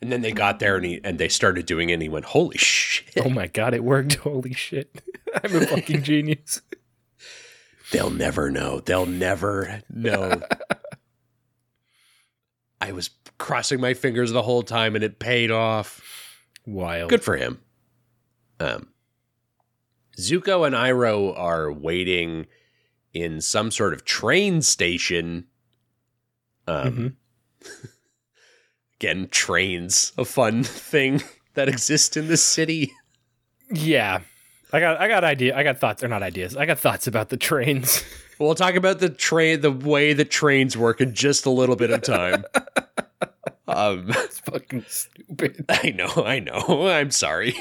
And 0.00 0.12
then 0.12 0.20
they 0.22 0.32
got 0.32 0.58
there 0.58 0.76
and 0.76 0.84
he 0.84 1.00
and 1.02 1.18
they 1.18 1.28
started 1.28 1.66
doing 1.66 1.90
it, 1.90 1.94
and 1.94 2.02
he 2.02 2.08
went, 2.08 2.26
"Holy 2.26 2.58
shit! 2.58 3.12
Oh 3.24 3.28
my 3.28 3.46
god, 3.46 3.74
it 3.74 3.84
worked. 3.84 4.14
Holy 4.24 4.52
shit. 4.52 5.02
I'm 5.34 5.56
a 5.56 5.66
fucking 5.66 6.02
genius. 6.02 6.62
They'll 7.92 8.10
never 8.10 8.50
know. 8.50 8.80
They'll 8.80 9.06
never 9.06 9.82
know." 9.90 10.42
I 12.80 12.92
was 12.92 13.10
crossing 13.38 13.80
my 13.80 13.94
fingers 13.94 14.30
the 14.30 14.42
whole 14.42 14.62
time, 14.62 14.94
and 14.94 15.02
it 15.02 15.18
paid 15.18 15.50
off. 15.50 16.00
Wild. 16.64 17.10
Good 17.10 17.24
for 17.24 17.36
him. 17.36 17.60
Um, 18.60 18.88
Zuko 20.18 20.66
and 20.66 20.74
Iroh 20.74 21.36
are 21.36 21.72
waiting 21.72 22.46
in 23.12 23.40
some 23.40 23.70
sort 23.70 23.94
of 23.94 24.04
train 24.04 24.62
station. 24.62 25.46
Um, 26.66 27.16
Again, 29.00 29.28
trains, 29.30 30.12
a 30.18 30.24
fun 30.24 30.62
thing 30.64 31.22
that 31.54 31.68
exists 31.68 32.16
in 32.16 32.28
this 32.28 32.42
city. 32.42 32.92
Yeah. 33.72 34.20
I 34.72 34.80
got 34.80 35.00
I 35.00 35.08
got 35.08 35.24
idea 35.24 35.56
I 35.56 35.62
got 35.62 35.78
thoughts 35.78 36.02
or 36.04 36.08
not 36.08 36.22
ideas. 36.22 36.56
I 36.56 36.66
got 36.66 36.78
thoughts 36.78 37.06
about 37.06 37.28
the 37.30 37.36
trains. 37.36 38.04
We'll 38.38 38.54
talk 38.54 38.76
about 38.76 39.00
the 39.00 39.08
train, 39.10 39.62
the 39.62 39.72
way 39.72 40.12
the 40.12 40.24
trains 40.24 40.76
work 40.76 41.00
in 41.00 41.12
just 41.12 41.44
a 41.44 41.50
little 41.50 41.74
bit 41.74 41.90
of 41.90 42.02
time. 42.02 42.44
um, 43.66 44.04
it's 44.10 44.38
fucking 44.38 44.84
stupid. 44.86 45.64
I 45.68 45.90
know, 45.90 46.06
I 46.24 46.38
know. 46.38 46.86
I'm 46.86 47.10
sorry. 47.10 47.56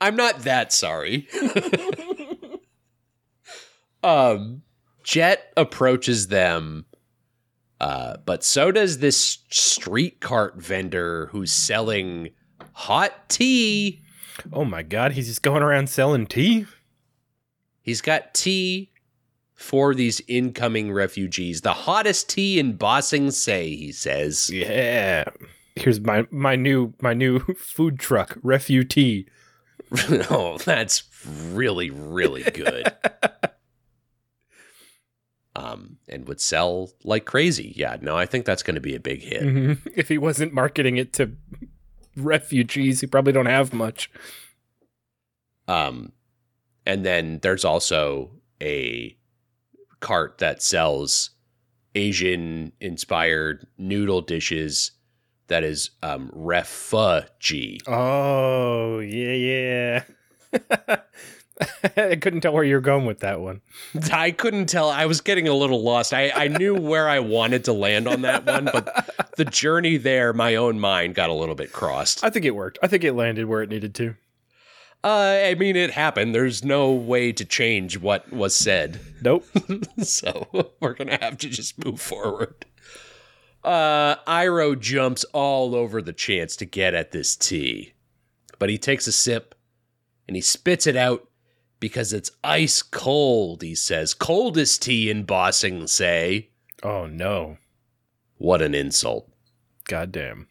I'm 0.00 0.16
not 0.16 0.40
that 0.40 0.72
sorry. 0.72 1.28
um, 4.02 4.62
Jet 5.04 5.52
approaches 5.56 6.26
them, 6.26 6.86
uh, 7.80 8.16
but 8.24 8.42
so 8.42 8.70
does 8.72 8.98
this 8.98 9.38
street 9.50 10.20
cart 10.20 10.56
vendor 10.56 11.26
who's 11.26 11.52
selling 11.52 12.30
hot 12.72 13.28
tea. 13.28 14.02
Oh 14.52 14.64
my 14.64 14.82
god, 14.82 15.12
he's 15.12 15.28
just 15.28 15.42
going 15.42 15.62
around 15.62 15.88
selling 15.88 16.26
tea? 16.26 16.66
He's 17.82 18.00
got 18.00 18.34
tea 18.34 18.92
for 19.54 19.94
these 19.94 20.20
incoming 20.28 20.92
refugees. 20.92 21.62
The 21.62 21.72
hottest 21.72 22.28
tea 22.28 22.58
in 22.58 22.76
Ba 22.76 23.02
Sing 23.02 23.30
Se, 23.30 23.74
he 23.74 23.92
says. 23.92 24.50
Yeah. 24.50 25.24
Here's 25.74 26.00
my 26.00 26.26
my 26.30 26.56
new 26.56 26.94
my 27.00 27.14
new 27.14 27.38
food 27.58 27.98
truck, 27.98 28.38
Refugee. 28.42 29.26
oh, 30.30 30.58
that's 30.64 31.04
really, 31.52 31.90
really 31.90 32.42
good. 32.42 32.92
um, 35.56 35.96
and 36.08 36.28
would 36.28 36.40
sell 36.40 36.92
like 37.02 37.24
crazy. 37.24 37.72
Yeah, 37.74 37.96
no, 38.00 38.16
I 38.16 38.26
think 38.26 38.44
that's 38.44 38.62
going 38.62 38.74
to 38.74 38.80
be 38.80 38.94
a 38.94 39.00
big 39.00 39.22
hit. 39.22 39.42
Mhm. 39.42 39.78
If 39.96 40.08
he 40.08 40.18
wasn't 40.18 40.52
marketing 40.52 40.98
it 40.98 41.14
to 41.14 41.32
refugees, 42.14 43.00
he 43.00 43.06
probably 43.06 43.32
don't 43.32 43.46
have 43.46 43.72
much. 43.72 44.10
Um, 45.66 46.12
and 46.84 47.04
then 47.04 47.40
there's 47.42 47.64
also 47.64 48.30
a 48.62 49.16
cart 50.00 50.38
that 50.38 50.62
sells 50.62 51.30
Asian 51.94 52.72
inspired 52.80 53.66
noodle 53.78 54.20
dishes 54.20 54.92
that 55.48 55.64
is 55.64 55.90
um, 56.02 56.30
refuge. 56.34 57.82
Oh, 57.86 58.98
yeah, 59.00 60.04
yeah. 60.52 60.96
I 61.96 62.16
couldn't 62.16 62.42
tell 62.42 62.52
where 62.52 62.64
you 62.64 62.74
were 62.74 62.80
going 62.80 63.06
with 63.06 63.20
that 63.20 63.40
one. 63.40 63.62
I 64.12 64.30
couldn't 64.30 64.66
tell. 64.66 64.90
I 64.90 65.06
was 65.06 65.20
getting 65.20 65.48
a 65.48 65.54
little 65.54 65.82
lost. 65.82 66.12
I, 66.12 66.30
I 66.30 66.48
knew 66.48 66.74
where 66.74 67.08
I 67.08 67.20
wanted 67.20 67.64
to 67.64 67.72
land 67.72 68.06
on 68.06 68.22
that 68.22 68.44
one, 68.44 68.66
but 68.66 69.08
the 69.36 69.44
journey 69.44 69.96
there, 69.96 70.32
my 70.32 70.56
own 70.56 70.78
mind 70.78 71.14
got 71.14 71.30
a 71.30 71.34
little 71.34 71.54
bit 71.54 71.72
crossed. 71.72 72.22
I 72.24 72.30
think 72.30 72.44
it 72.44 72.50
worked. 72.50 72.78
I 72.82 72.88
think 72.88 73.04
it 73.04 73.14
landed 73.14 73.46
where 73.46 73.62
it 73.62 73.70
needed 73.70 73.94
to. 73.96 74.14
Uh, 75.02 75.44
I 75.44 75.54
mean, 75.54 75.76
it 75.76 75.92
happened. 75.92 76.34
There's 76.34 76.64
no 76.64 76.92
way 76.92 77.32
to 77.32 77.44
change 77.44 77.98
what 77.98 78.32
was 78.32 78.56
said. 78.56 78.98
Nope. 79.22 79.46
so 80.02 80.72
we're 80.80 80.94
going 80.94 81.08
to 81.08 81.24
have 81.24 81.38
to 81.38 81.48
just 81.48 81.84
move 81.84 82.00
forward. 82.00 82.66
Uh, 83.62 84.16
Iroh 84.26 84.78
jumps 84.78 85.24
all 85.32 85.74
over 85.74 86.02
the 86.02 86.12
chance 86.12 86.54
to 86.56 86.64
get 86.64 86.94
at 86.94 87.12
this 87.12 87.34
tea, 87.34 87.94
but 88.58 88.68
he 88.68 88.78
takes 88.78 89.06
a 89.06 89.12
sip 89.12 89.54
and 90.26 90.36
he 90.36 90.42
spits 90.42 90.86
it 90.86 90.96
out 90.96 91.28
because 91.80 92.12
it's 92.12 92.30
ice 92.42 92.82
cold, 92.82 93.62
he 93.62 93.74
says. 93.74 94.14
Coldest 94.14 94.82
tea 94.82 95.10
in 95.10 95.24
Ba 95.24 95.52
Sing 95.52 95.86
Se. 95.86 96.48
Oh, 96.82 97.06
no. 97.06 97.58
What 98.38 98.62
an 98.62 98.74
insult. 98.74 99.30
Goddamn. 99.84 100.48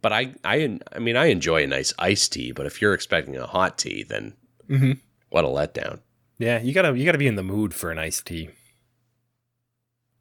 But 0.00 0.12
I, 0.12 0.34
I, 0.44 0.78
I 0.92 0.98
mean, 1.00 1.16
I 1.16 1.26
enjoy 1.26 1.64
a 1.64 1.66
nice 1.66 1.92
iced 1.98 2.32
tea. 2.32 2.52
But 2.52 2.66
if 2.66 2.80
you're 2.80 2.94
expecting 2.94 3.36
a 3.36 3.46
hot 3.46 3.78
tea, 3.78 4.02
then 4.02 4.34
Mm-hmm. 4.68 4.92
what 5.30 5.44
a 5.44 5.48
letdown. 5.48 6.00
Yeah, 6.38 6.60
you 6.60 6.72
gotta 6.74 6.96
you 6.96 7.04
gotta 7.06 7.16
be 7.18 7.26
in 7.26 7.36
the 7.36 7.42
mood 7.42 7.72
for 7.74 7.90
an 7.90 7.98
iced 7.98 8.26
tea. 8.26 8.50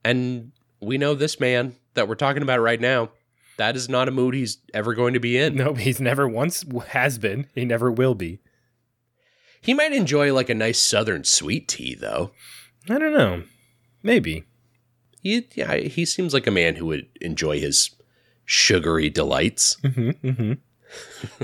And 0.03 0.51
we 0.81 0.97
know 0.97 1.13
this 1.15 1.39
man 1.39 1.75
that 1.95 2.07
we're 2.07 2.15
talking 2.15 2.43
about 2.43 2.59
right 2.61 2.79
now. 2.79 3.09
That 3.57 3.75
is 3.75 3.89
not 3.89 4.07
a 4.07 4.11
mood 4.11 4.35
he's 4.35 4.59
ever 4.73 4.93
going 4.93 5.13
to 5.15 5.19
be 5.19 5.37
in. 5.37 5.55
No, 5.57 5.73
he's 5.73 5.99
never 5.99 6.27
once 6.27 6.63
has 6.89 7.17
been. 7.17 7.47
He 7.55 7.65
never 7.65 7.91
will 7.91 8.15
be. 8.15 8.39
He 9.61 9.73
might 9.73 9.93
enjoy 9.93 10.33
like 10.33 10.49
a 10.49 10.55
nice 10.55 10.79
southern 10.79 11.23
sweet 11.23 11.67
tea, 11.67 11.95
though. 11.95 12.31
I 12.89 12.97
don't 12.97 13.13
know. 13.13 13.43
Maybe. 14.03 14.45
He, 15.21 15.47
yeah, 15.55 15.75
he 15.75 16.05
seems 16.05 16.33
like 16.33 16.47
a 16.47 16.51
man 16.51 16.75
who 16.77 16.85
would 16.85 17.07
enjoy 17.19 17.59
his 17.59 17.91
sugary 18.45 19.09
delights. 19.09 19.75
Mm-hmm. 19.83 20.27
Mm-hmm. 20.27 21.43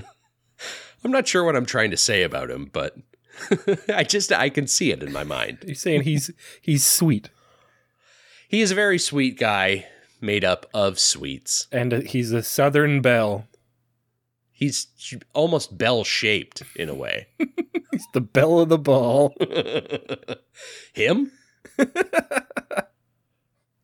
I'm 1.03 1.11
not 1.11 1.28
sure 1.28 1.43
what 1.43 1.55
I'm 1.55 1.66
trying 1.66 1.91
to 1.91 1.97
say 1.97 2.24
about 2.24 2.49
him, 2.49 2.70
but 2.72 2.95
I 3.93 4.03
just 4.03 4.32
I 4.32 4.49
can 4.49 4.68
see 4.68 4.91
it 4.91 5.03
in 5.03 5.11
my 5.11 5.24
mind. 5.26 5.57
You're 5.66 5.76
saying 5.76 6.03
he's 6.03 6.32
he's 6.61 6.86
sweet 6.86 7.30
He 8.47 8.61
is 8.61 8.72
a 8.72 8.76
very 8.76 8.97
sweet 8.99 9.38
guy, 9.38 9.86
made 10.22 10.45
up 10.45 10.66
of 10.74 10.97
sweets. 10.99 11.68
and 11.72 11.91
he's 12.03 12.32
a 12.32 12.41
Southern 12.43 13.01
belle. 13.01 13.47
He's 14.53 14.87
almost 15.33 15.77
bell 15.77 16.03
shaped 16.03 16.63
in 16.75 16.87
a 16.87 16.93
way. 16.93 17.27
He's 17.91 18.07
the 18.13 18.21
bell 18.21 18.59
of 18.59 18.69
the 18.69 18.77
ball. 18.77 19.35
Him? 20.93 21.31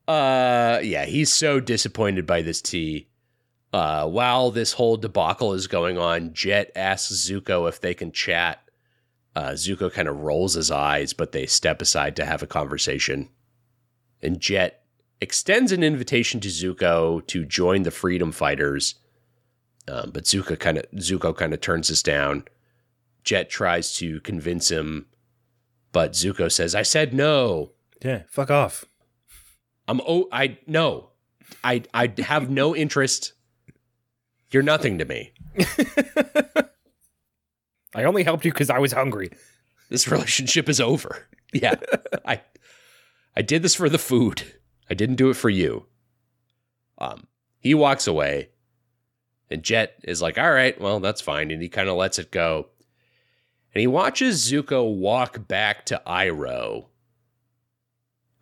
uh 0.07 0.79
yeah, 0.83 1.05
he's 1.05 1.33
so 1.33 1.59
disappointed 1.59 2.25
by 2.27 2.41
this 2.41 2.61
tea. 2.61 3.07
Uh 3.73 4.07
while 4.07 4.51
this 4.51 4.73
whole 4.73 4.97
debacle 4.97 5.53
is 5.53 5.67
going 5.67 5.97
on, 5.97 6.33
Jet 6.33 6.71
asks 6.75 7.13
Zuko 7.13 7.67
if 7.67 7.81
they 7.81 7.93
can 7.93 8.11
chat. 8.11 8.61
Uh 9.35 9.51
Zuko 9.51 9.91
kind 9.91 10.07
of 10.07 10.17
rolls 10.17 10.53
his 10.53 10.71
eyes, 10.71 11.13
but 11.13 11.31
they 11.31 11.45
step 11.45 11.81
aside 11.81 12.15
to 12.15 12.25
have 12.25 12.43
a 12.43 12.47
conversation. 12.47 13.29
And 14.21 14.39
Jet 14.39 14.83
extends 15.21 15.71
an 15.71 15.83
invitation 15.83 16.39
to 16.41 16.47
Zuko 16.47 17.25
to 17.27 17.45
join 17.45 17.83
the 17.83 17.91
freedom 17.91 18.31
fighters. 18.31 18.95
Um, 19.89 20.11
but 20.11 20.25
Zuko 20.25 20.57
kind 20.59 20.77
of 20.77 20.85
Zuko 20.95 21.35
kind 21.35 21.53
of 21.53 21.61
turns 21.61 21.87
this 21.87 22.03
down. 22.03 22.43
Jet 23.23 23.49
tries 23.49 23.95
to 23.97 24.19
convince 24.21 24.69
him, 24.69 25.07
but 25.91 26.11
Zuko 26.13 26.51
says, 26.51 26.75
"I 26.75 26.83
said 26.83 27.13
no. 27.13 27.71
Yeah, 28.03 28.23
fuck 28.27 28.51
off. 28.51 28.85
I'm 29.87 29.99
oh 30.07 30.27
I 30.31 30.59
no. 30.67 31.09
I 31.63 31.83
I 31.93 32.13
have 32.19 32.49
no 32.49 32.75
interest. 32.75 33.33
You're 34.51 34.63
nothing 34.63 34.99
to 34.99 35.05
me. 35.05 35.33
I 37.95 38.03
only 38.03 38.23
helped 38.23 38.45
you 38.45 38.51
because 38.51 38.69
I 38.69 38.79
was 38.79 38.91
hungry. 38.93 39.31
This 39.89 40.07
relationship 40.07 40.69
is 40.69 40.79
over. 40.79 41.25
Yeah. 41.51 41.77
I 42.25 42.41
I 43.35 43.41
did 43.41 43.63
this 43.63 43.73
for 43.73 43.89
the 43.89 43.97
food. 43.97 44.43
I 44.87 44.93
didn't 44.93 45.15
do 45.15 45.31
it 45.31 45.35
for 45.35 45.49
you." 45.49 45.87
Um 46.99 47.25
he 47.59 47.73
walks 47.73 48.05
away 48.05 48.49
and 49.49 49.63
Jet 49.63 49.95
is 50.03 50.21
like, 50.21 50.37
"All 50.37 50.51
right, 50.51 50.79
well, 50.79 50.99
that's 50.99 51.21
fine." 51.21 51.51
And 51.51 51.61
he 51.61 51.69
kind 51.69 51.89
of 51.89 51.95
lets 51.95 52.19
it 52.19 52.31
go. 52.31 52.67
And 53.73 53.81
he 53.81 53.87
watches 53.87 54.51
Zuko 54.51 54.95
walk 54.95 55.47
back 55.47 55.85
to 55.87 56.01
Iroh. 56.05 56.87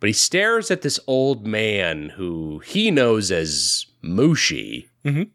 But 0.00 0.08
he 0.08 0.12
stares 0.14 0.70
at 0.70 0.82
this 0.82 1.00
old 1.06 1.46
man 1.46 2.10
who 2.10 2.60
he 2.60 2.90
knows 2.90 3.30
as 3.30 3.86
Mushi. 4.02 4.88
Mhm. 5.04 5.30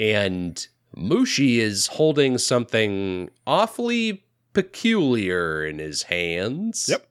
And 0.00 0.66
Mushi 0.96 1.58
is 1.58 1.86
holding 1.88 2.38
something 2.38 3.30
awfully 3.46 4.24
peculiar 4.52 5.64
in 5.64 5.78
his 5.78 6.04
hands. 6.04 6.86
Yep. 6.88 7.08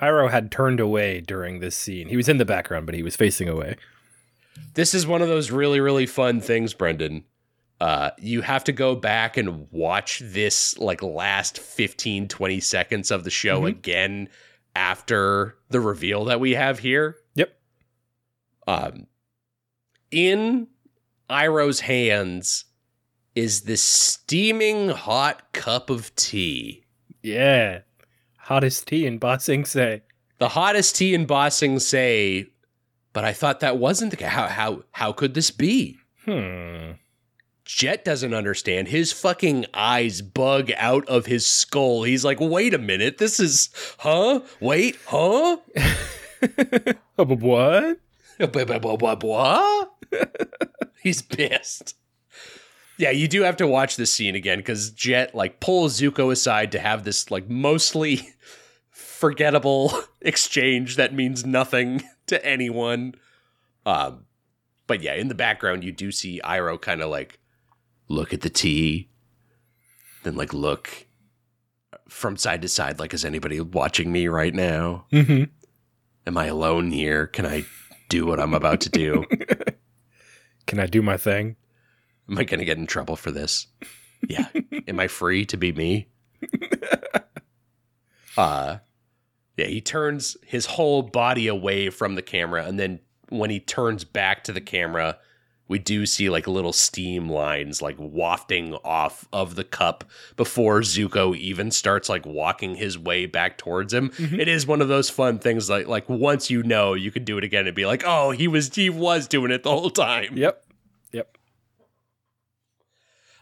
Iroh 0.00 0.30
had 0.30 0.50
turned 0.50 0.80
away 0.80 1.20
during 1.20 1.60
this 1.60 1.76
scene. 1.76 2.08
He 2.08 2.16
was 2.16 2.28
in 2.28 2.38
the 2.38 2.44
background, 2.44 2.86
but 2.86 2.94
he 2.94 3.02
was 3.02 3.16
facing 3.16 3.48
away. 3.48 3.76
This 4.74 4.94
is 4.94 5.06
one 5.06 5.22
of 5.22 5.28
those 5.28 5.50
really, 5.50 5.80
really 5.80 6.06
fun 6.06 6.40
things, 6.40 6.74
Brendan. 6.74 7.24
Uh, 7.80 8.10
you 8.18 8.42
have 8.42 8.64
to 8.64 8.72
go 8.72 8.94
back 8.94 9.36
and 9.36 9.66
watch 9.70 10.20
this 10.24 10.78
like 10.78 11.02
last 11.02 11.58
15, 11.58 12.28
20 12.28 12.60
seconds 12.60 13.10
of 13.10 13.24
the 13.24 13.30
show 13.30 13.62
Mhm. 13.62 13.68
again 13.68 14.28
after 14.76 15.56
the 15.68 15.80
reveal 15.80 16.24
that 16.26 16.38
we 16.40 16.52
have 16.52 16.78
here. 16.78 17.16
Yep. 17.34 17.58
Um, 18.66 19.06
in 20.10 20.68
Iroh's 21.28 21.80
hands 21.80 22.66
is 23.34 23.62
this 23.62 23.82
steaming 23.82 24.90
hot 24.90 25.52
cup 25.52 25.90
of 25.90 26.14
tea. 26.14 26.84
Yeah. 27.22 27.80
Hottest 28.38 28.86
tea 28.86 29.06
in 29.06 29.18
Ba 29.18 29.40
Sing 29.40 29.64
Se. 29.64 30.02
The 30.38 30.50
hottest 30.50 30.96
tea 30.96 31.14
in 31.14 31.24
Ba 31.26 31.50
Sing 31.50 31.78
Se, 31.78 32.46
but 33.12 33.24
I 33.24 33.32
thought 33.32 33.60
that 33.60 33.78
wasn't 33.78 34.16
the 34.16 34.26
how 34.26 34.46
how 34.48 34.84
how 34.92 35.12
could 35.12 35.34
this 35.34 35.50
be? 35.50 35.98
Hmm. 36.24 36.92
Jet 37.64 38.04
doesn't 38.04 38.34
understand. 38.34 38.88
His 38.88 39.12
fucking 39.12 39.66
eyes 39.72 40.20
bug 40.20 40.72
out 40.76 41.08
of 41.08 41.26
his 41.26 41.46
skull. 41.46 42.02
He's 42.02 42.24
like, 42.24 42.38
wait 42.40 42.74
a 42.74 42.78
minute, 42.78 43.18
this 43.18 43.38
is, 43.38 43.70
huh? 43.98 44.40
Wait, 44.60 44.98
huh? 45.06 45.58
What? 47.16 47.98
He's 51.02 51.22
pissed. 51.22 51.94
Yeah, 52.98 53.10
you 53.10 53.28
do 53.28 53.42
have 53.42 53.56
to 53.58 53.66
watch 53.66 53.96
this 53.96 54.12
scene 54.12 54.34
again 54.34 54.58
because 54.58 54.90
Jet 54.90 55.34
like 55.34 55.60
pulls 55.60 56.00
Zuko 56.00 56.30
aside 56.30 56.72
to 56.72 56.78
have 56.78 57.04
this 57.04 57.30
like 57.30 57.48
mostly 57.48 58.28
forgettable 58.90 59.92
exchange 60.20 60.96
that 60.96 61.14
means 61.14 61.46
nothing 61.46 62.02
to 62.32 62.44
anyone. 62.44 63.14
Um, 63.86 64.24
but 64.86 65.02
yeah, 65.02 65.14
in 65.14 65.28
the 65.28 65.34
background 65.34 65.84
you 65.84 65.92
do 65.92 66.10
see 66.10 66.40
Iroh 66.44 66.80
kind 66.80 67.00
of 67.00 67.10
like 67.10 67.38
look 68.08 68.32
at 68.32 68.42
the 68.42 68.50
tea, 68.50 69.08
then 70.22 70.34
like 70.36 70.52
look 70.52 71.06
from 72.08 72.36
side 72.36 72.62
to 72.62 72.68
side, 72.68 72.98
like 72.98 73.14
is 73.14 73.24
anybody 73.24 73.60
watching 73.60 74.12
me 74.12 74.28
right 74.28 74.54
now? 74.54 75.06
Mm-hmm. 75.12 75.44
Am 76.26 76.36
I 76.36 76.46
alone 76.46 76.90
here? 76.90 77.26
Can 77.26 77.46
I 77.46 77.64
do 78.08 78.26
what 78.26 78.38
I'm 78.38 78.54
about 78.54 78.80
to 78.82 78.90
do? 78.90 79.24
Can 80.66 80.78
I 80.78 80.86
do 80.86 81.02
my 81.02 81.16
thing? 81.16 81.56
Am 82.28 82.38
I 82.38 82.44
going 82.44 82.60
to 82.60 82.64
get 82.64 82.78
in 82.78 82.86
trouble 82.86 83.16
for 83.16 83.30
this? 83.30 83.66
Yeah. 84.28 84.46
Am 84.86 85.00
I 85.00 85.08
free 85.08 85.44
to 85.46 85.56
be 85.56 85.72
me? 85.72 86.08
uh 88.36 88.78
yeah, 89.56 89.66
he 89.66 89.80
turns 89.80 90.36
his 90.44 90.66
whole 90.66 91.02
body 91.02 91.46
away 91.46 91.90
from 91.90 92.14
the 92.14 92.22
camera 92.22 92.64
and 92.64 92.78
then 92.78 93.00
when 93.28 93.50
he 93.50 93.60
turns 93.60 94.04
back 94.04 94.44
to 94.44 94.52
the 94.52 94.60
camera, 94.60 95.18
we 95.68 95.78
do 95.78 96.04
see 96.04 96.28
like 96.28 96.46
little 96.46 96.72
steam 96.72 97.30
lines 97.30 97.80
like 97.80 97.96
wafting 97.98 98.74
off 98.84 99.26
of 99.32 99.54
the 99.54 99.64
cup 99.64 100.04
before 100.36 100.80
Zuko 100.80 101.34
even 101.36 101.70
starts 101.70 102.10
like 102.10 102.26
walking 102.26 102.74
his 102.74 102.98
way 102.98 103.24
back 103.24 103.56
towards 103.56 103.94
him. 103.94 104.10
Mm-hmm. 104.10 104.38
It 104.38 104.48
is 104.48 104.66
one 104.66 104.82
of 104.82 104.88
those 104.88 105.08
fun 105.08 105.38
things 105.38 105.70
like 105.70 105.86
like 105.86 106.08
once 106.08 106.50
you 106.50 106.62
know, 106.62 106.92
you 106.92 107.10
can 107.10 107.24
do 107.24 107.38
it 107.38 107.44
again 107.44 107.66
and 107.66 107.74
be 107.74 107.86
like, 107.86 108.02
"Oh, 108.04 108.32
he 108.32 108.48
was 108.48 108.74
he 108.74 108.90
was 108.90 109.26
doing 109.26 109.50
it 109.50 109.62
the 109.62 109.70
whole 109.70 109.90
time." 109.90 110.36
Yep. 110.36 110.62
Yep. 111.12 111.38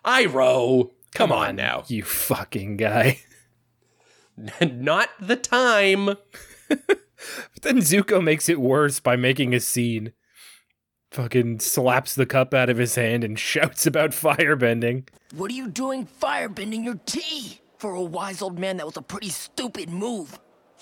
Iroh, 0.04 0.90
come, 1.12 1.32
on, 1.32 1.56
now. 1.56 1.82
You 1.88 2.04
fucking 2.04 2.76
guy. 2.76 3.20
Not 4.60 5.08
the 5.20 5.36
time. 5.36 6.16
But 7.52 7.62
then 7.62 7.78
Zuko 7.78 8.22
makes 8.22 8.48
it 8.48 8.60
worse 8.60 8.98
by 8.98 9.14
making 9.16 9.54
a 9.54 9.60
scene. 9.60 10.12
Fucking 11.10 11.58
slaps 11.58 12.14
the 12.14 12.24
cup 12.24 12.54
out 12.54 12.70
of 12.70 12.78
his 12.78 12.94
hand 12.94 13.24
and 13.24 13.38
shouts 13.38 13.86
about 13.86 14.12
firebending. 14.12 15.08
What 15.34 15.50
are 15.50 15.54
you 15.54 15.68
doing 15.68 16.06
firebending 16.06 16.84
your 16.84 17.00
tea? 17.06 17.60
For 17.78 17.94
a 17.94 18.02
wise 18.02 18.42
old 18.42 18.58
man, 18.58 18.76
that 18.76 18.86
was 18.86 18.96
a 18.96 19.02
pretty 19.02 19.30
stupid 19.30 19.90
move. 19.90 20.38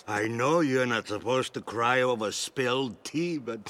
I 0.06 0.26
know 0.26 0.60
you're 0.60 0.86
not 0.86 1.08
supposed 1.08 1.54
to 1.54 1.60
cry 1.60 2.02
over 2.02 2.32
spilled 2.32 3.02
tea, 3.04 3.38
but 3.38 3.60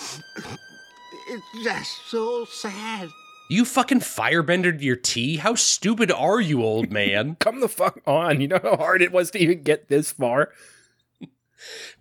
it's 1.29 1.65
just 1.65 2.11
so 2.11 2.45
sad. 2.47 3.09
You 3.49 3.65
fucking 3.65 4.01
firebendered 4.01 4.83
your 4.83 4.97
tea? 4.97 5.37
How 5.37 5.55
stupid 5.55 6.13
are 6.13 6.41
you, 6.41 6.63
old 6.63 6.93
man? 6.93 7.37
Come 7.41 7.61
the 7.61 7.69
fuck 7.69 8.01
on. 8.07 8.41
You 8.41 8.49
know 8.49 8.61
how 8.63 8.77
hard 8.77 9.03
it 9.03 9.13
was 9.13 9.31
to 9.33 9.39
even 9.39 9.63
get 9.63 9.89
this 9.89 10.13
far? 10.13 10.53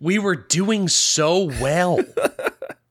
we 0.00 0.18
were 0.18 0.36
doing 0.36 0.88
so 0.88 1.44
well. 1.60 1.98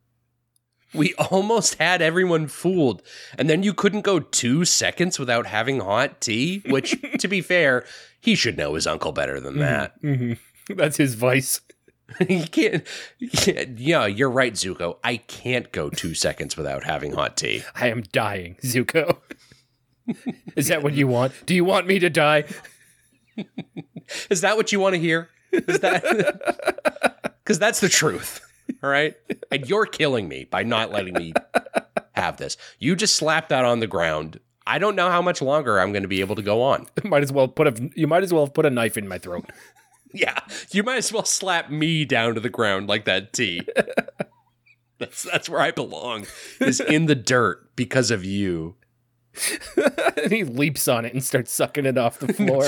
we 0.93 1.13
almost 1.15 1.75
had 1.75 2.01
everyone 2.01 2.47
fooled. 2.47 3.01
And 3.37 3.49
then 3.49 3.63
you 3.63 3.73
couldn't 3.73 4.01
go 4.01 4.19
two 4.19 4.65
seconds 4.65 5.19
without 5.19 5.45
having 5.45 5.79
hot 5.79 6.19
tea, 6.19 6.63
which, 6.67 6.99
to 7.19 7.27
be 7.27 7.41
fair, 7.41 7.85
he 8.19 8.35
should 8.35 8.57
know 8.57 8.73
his 8.73 8.87
uncle 8.87 9.11
better 9.11 9.39
than 9.39 9.59
that. 9.59 10.01
Mm-hmm. 10.01 10.73
That's 10.75 10.97
his 10.97 11.13
vice. 11.13 11.61
he 12.27 12.43
can't, 12.47 12.85
Yeah, 13.79 14.05
you're 14.05 14.29
right, 14.29 14.53
Zuko. 14.53 14.97
I 15.03 15.17
can't 15.17 15.71
go 15.71 15.89
two 15.89 16.13
seconds 16.13 16.55
without 16.55 16.83
having 16.83 17.13
hot 17.13 17.37
tea. 17.37 17.63
I 17.75 17.89
am 17.89 18.03
dying, 18.11 18.55
Zuko. 18.61 19.17
Is 20.55 20.69
that 20.69 20.83
what 20.83 20.93
you 20.93 21.07
want? 21.07 21.33
Do 21.45 21.53
you 21.53 21.65
want 21.65 21.85
me 21.85 21.99
to 21.99 22.09
die? 22.09 22.45
Is 24.29 24.41
that 24.41 24.55
what 24.55 24.71
you 24.71 24.79
want 24.79 24.95
to 24.95 24.99
hear? 24.99 25.29
Is 25.51 25.79
that 25.79 26.03
because 27.43 27.59
that's 27.59 27.81
the 27.81 27.89
truth? 27.89 28.41
All 28.81 28.89
right, 28.89 29.15
and 29.51 29.67
you're 29.67 29.85
killing 29.85 30.27
me 30.27 30.45
by 30.45 30.63
not 30.63 30.91
letting 30.91 31.13
me 31.13 31.33
have 32.15 32.37
this. 32.37 32.57
You 32.79 32.95
just 32.95 33.15
slapped 33.15 33.49
that 33.49 33.65
on 33.65 33.79
the 33.79 33.87
ground. 33.87 34.39
I 34.65 34.79
don't 34.79 34.95
know 34.95 35.09
how 35.09 35.21
much 35.21 35.41
longer 35.41 35.79
I'm 35.79 35.91
going 35.93 36.03
to 36.03 36.09
be 36.09 36.19
able 36.21 36.35
to 36.35 36.41
go 36.41 36.61
on. 36.61 36.87
might 37.03 37.23
as 37.23 37.31
well 37.31 37.47
put 37.47 37.67
a 37.67 37.89
you 37.95 38.07
might 38.07 38.23
as 38.23 38.33
well 38.33 38.45
have 38.45 38.53
put 38.53 38.65
a 38.65 38.69
knife 38.69 38.97
in 38.97 39.07
my 39.07 39.17
throat. 39.17 39.49
Yeah, 40.13 40.39
you 40.71 40.83
might 40.83 40.97
as 40.97 41.11
well 41.11 41.25
slap 41.25 41.69
me 41.69 42.05
down 42.05 42.35
to 42.35 42.39
the 42.39 42.49
ground 42.49 42.87
like 42.87 43.05
that 43.05 43.33
tea. 43.33 43.61
that's 44.99 45.23
that's 45.23 45.49
where 45.49 45.61
I 45.61 45.71
belong. 45.71 46.25
Is 46.59 46.79
in 46.79 47.05
the 47.05 47.15
dirt 47.15 47.75
because 47.75 48.11
of 48.11 48.23
you. 48.23 48.75
and 50.17 50.31
he 50.31 50.43
leaps 50.43 50.87
on 50.87 51.05
it 51.05 51.13
and 51.13 51.23
starts 51.23 51.51
sucking 51.51 51.85
it 51.85 51.97
off 51.97 52.19
the 52.19 52.33
floor. 52.33 52.63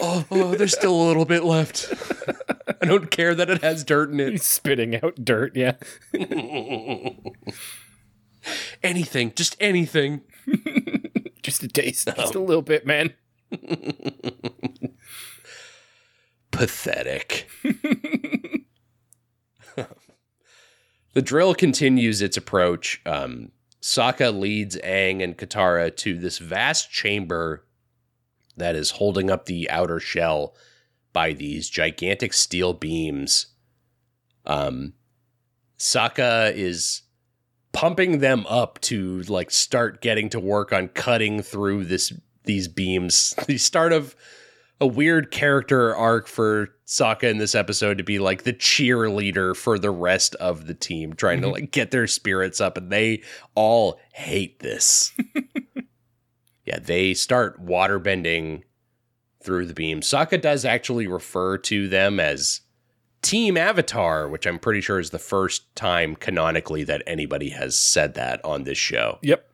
oh, 0.00 0.24
oh, 0.30 0.54
there's 0.54 0.76
still 0.76 0.94
a 0.94 1.06
little 1.06 1.24
bit 1.24 1.44
left. 1.44 1.92
I 2.80 2.86
don't 2.86 3.10
care 3.10 3.34
that 3.34 3.50
it 3.50 3.62
has 3.62 3.82
dirt 3.84 4.10
in 4.10 4.20
it. 4.20 4.30
He's 4.30 4.44
spitting 4.44 5.02
out 5.02 5.24
dirt, 5.24 5.56
yeah. 5.56 5.74
anything, 8.82 9.32
just 9.34 9.56
anything. 9.60 10.22
just 11.42 11.62
a 11.62 11.68
taste, 11.68 12.08
just 12.16 12.34
a 12.34 12.40
little 12.40 12.62
bit, 12.62 12.86
man. 12.86 13.14
Pathetic. 16.50 17.48
the 21.14 21.22
drill 21.22 21.54
continues 21.54 22.22
its 22.22 22.36
approach. 22.36 23.00
Um, 23.06 23.52
Sokka 23.82 24.38
leads 24.38 24.76
Aang 24.78 25.22
and 25.22 25.36
Katara 25.38 25.94
to 25.98 26.18
this 26.18 26.38
vast 26.38 26.90
chamber 26.90 27.64
that 28.56 28.76
is 28.76 28.90
holding 28.92 29.30
up 29.30 29.46
the 29.46 29.70
outer 29.70 29.98
shell 30.00 30.54
by 31.12 31.32
these 31.32 31.68
gigantic 31.68 32.32
steel 32.32 32.74
beams. 32.74 33.46
Um, 34.44 34.94
Sokka 35.78 36.52
is 36.54 37.02
pumping 37.72 38.18
them 38.18 38.46
up 38.48 38.80
to 38.82 39.22
like 39.22 39.50
start 39.50 40.00
getting 40.02 40.28
to 40.30 40.40
work 40.40 40.72
on 40.72 40.88
cutting 40.88 41.42
through 41.42 41.84
this 41.84 42.12
these 42.44 42.68
beams. 42.68 43.34
The 43.46 43.58
start 43.58 43.92
of 43.92 44.14
a 44.80 44.86
weird 44.86 45.30
character 45.30 45.94
arc 45.94 46.26
for 46.26 46.68
Sokka 46.86 47.24
in 47.24 47.38
this 47.38 47.54
episode 47.54 47.98
to 47.98 48.04
be 48.04 48.18
like 48.18 48.44
the 48.44 48.52
cheerleader 48.52 49.54
for 49.54 49.78
the 49.78 49.90
rest 49.90 50.34
of 50.36 50.66
the 50.66 50.74
team, 50.74 51.12
trying 51.12 51.38
mm-hmm. 51.38 51.48
to 51.48 51.52
like 51.52 51.70
get 51.70 51.90
their 51.90 52.06
spirits 52.06 52.60
up, 52.60 52.76
and 52.76 52.90
they 52.90 53.22
all 53.54 54.00
hate 54.12 54.60
this. 54.60 55.12
yeah, 56.64 56.78
they 56.78 57.14
start 57.14 57.64
waterbending 57.64 58.62
through 59.42 59.66
the 59.66 59.74
beam. 59.74 60.00
Sokka 60.00 60.40
does 60.40 60.64
actually 60.64 61.06
refer 61.06 61.58
to 61.58 61.88
them 61.88 62.18
as 62.18 62.62
Team 63.22 63.56
Avatar, 63.56 64.28
which 64.28 64.46
I'm 64.46 64.58
pretty 64.58 64.80
sure 64.80 64.98
is 64.98 65.10
the 65.10 65.18
first 65.18 65.74
time 65.76 66.16
canonically 66.16 66.84
that 66.84 67.02
anybody 67.06 67.50
has 67.50 67.78
said 67.78 68.14
that 68.14 68.42
on 68.44 68.64
this 68.64 68.78
show. 68.78 69.18
Yep. 69.22 69.46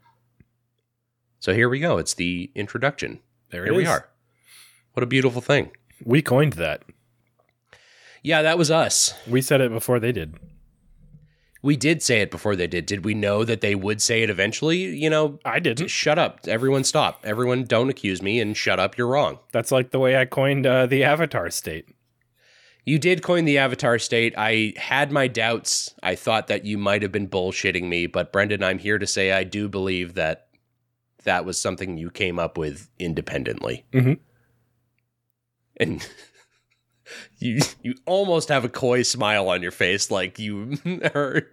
So 1.41 1.53
here 1.53 1.69
we 1.69 1.81
go. 1.81 1.99
It's 1.99 2.15
the 2.15 2.51
introduction. 2.55 3.21
There 3.51 3.65
here 3.65 3.75
we 3.75 3.87
are. 3.87 4.09
What 4.97 5.03
a 5.03 5.07
beautiful 5.07 5.43
thing. 5.43 5.73
We 6.07 6.23
coined 6.23 6.55
that. 6.55 6.83
Yeah, 8.23 8.41
that 8.41 8.57
was 8.57 8.71
us. 8.71 9.13
We 9.29 9.43
said 9.43 9.61
it 9.61 9.71
before 9.71 10.01
they 10.01 10.11
did. 10.11 10.37
We 11.63 11.77
did 11.77 12.03
say 12.03 12.23
it 12.23 12.31
before 12.31 12.57
they 12.57 12.67
did. 12.67 12.87
Did 12.87 13.05
we 13.05 13.13
know 13.13 13.45
that 13.45 13.61
they 13.61 13.75
would 13.75 14.01
say 14.01 14.23
it 14.23 14.31
eventually? 14.31 14.79
You 14.79 15.11
know, 15.11 15.39
I 15.45 15.59
didn't. 15.59 15.89
Shut 15.89 16.19
up. 16.19 16.41
Everyone 16.49 16.83
stop. 16.83 17.21
Everyone 17.25 17.65
don't 17.65 17.91
accuse 17.91 18.23
me 18.23 18.41
and 18.41 18.57
shut 18.57 18.81
up. 18.81 18.97
You're 18.97 19.09
wrong. 19.09 19.39
That's 19.53 19.71
like 19.71 19.91
the 19.91 19.99
way 19.99 20.17
I 20.17 20.25
coined 20.25 20.67
uh, 20.67 20.87
the 20.87 21.05
avatar 21.05 21.51
state. 21.51 21.91
You 22.87 22.99
did 22.99 23.23
coin 23.23 23.45
the 23.45 23.59
avatar 23.59 23.99
state. 23.99 24.33
I 24.39 24.73
had 24.79 25.13
my 25.13 25.29
doubts. 25.29 25.95
I 26.03 26.15
thought 26.15 26.47
that 26.47 26.65
you 26.65 26.79
might 26.79 27.03
have 27.03 27.13
been 27.13 27.29
bullshitting 27.29 27.85
me, 27.85 28.07
but 28.07 28.33
Brendan, 28.33 28.65
I'm 28.65 28.79
here 28.79 28.97
to 28.97 29.07
say 29.07 29.33
I 29.33 29.45
do 29.45 29.69
believe 29.69 30.15
that 30.15 30.47
that 31.25 31.45
was 31.45 31.61
something 31.61 31.99
you 31.99 32.11
came 32.11 32.39
up 32.39 32.57
with 32.57 32.89
independently. 32.99 33.85
Mm-hmm 33.93 34.23
and 35.79 36.07
you 37.39 37.61
you 37.83 37.95
almost 38.07 38.49
have 38.49 38.65
a 38.65 38.69
coy 38.69 39.03
smile 39.03 39.49
on 39.49 39.63
your 39.63 39.71
face 39.71 40.11
like 40.11 40.39
you 40.39 40.79
are 41.15 41.47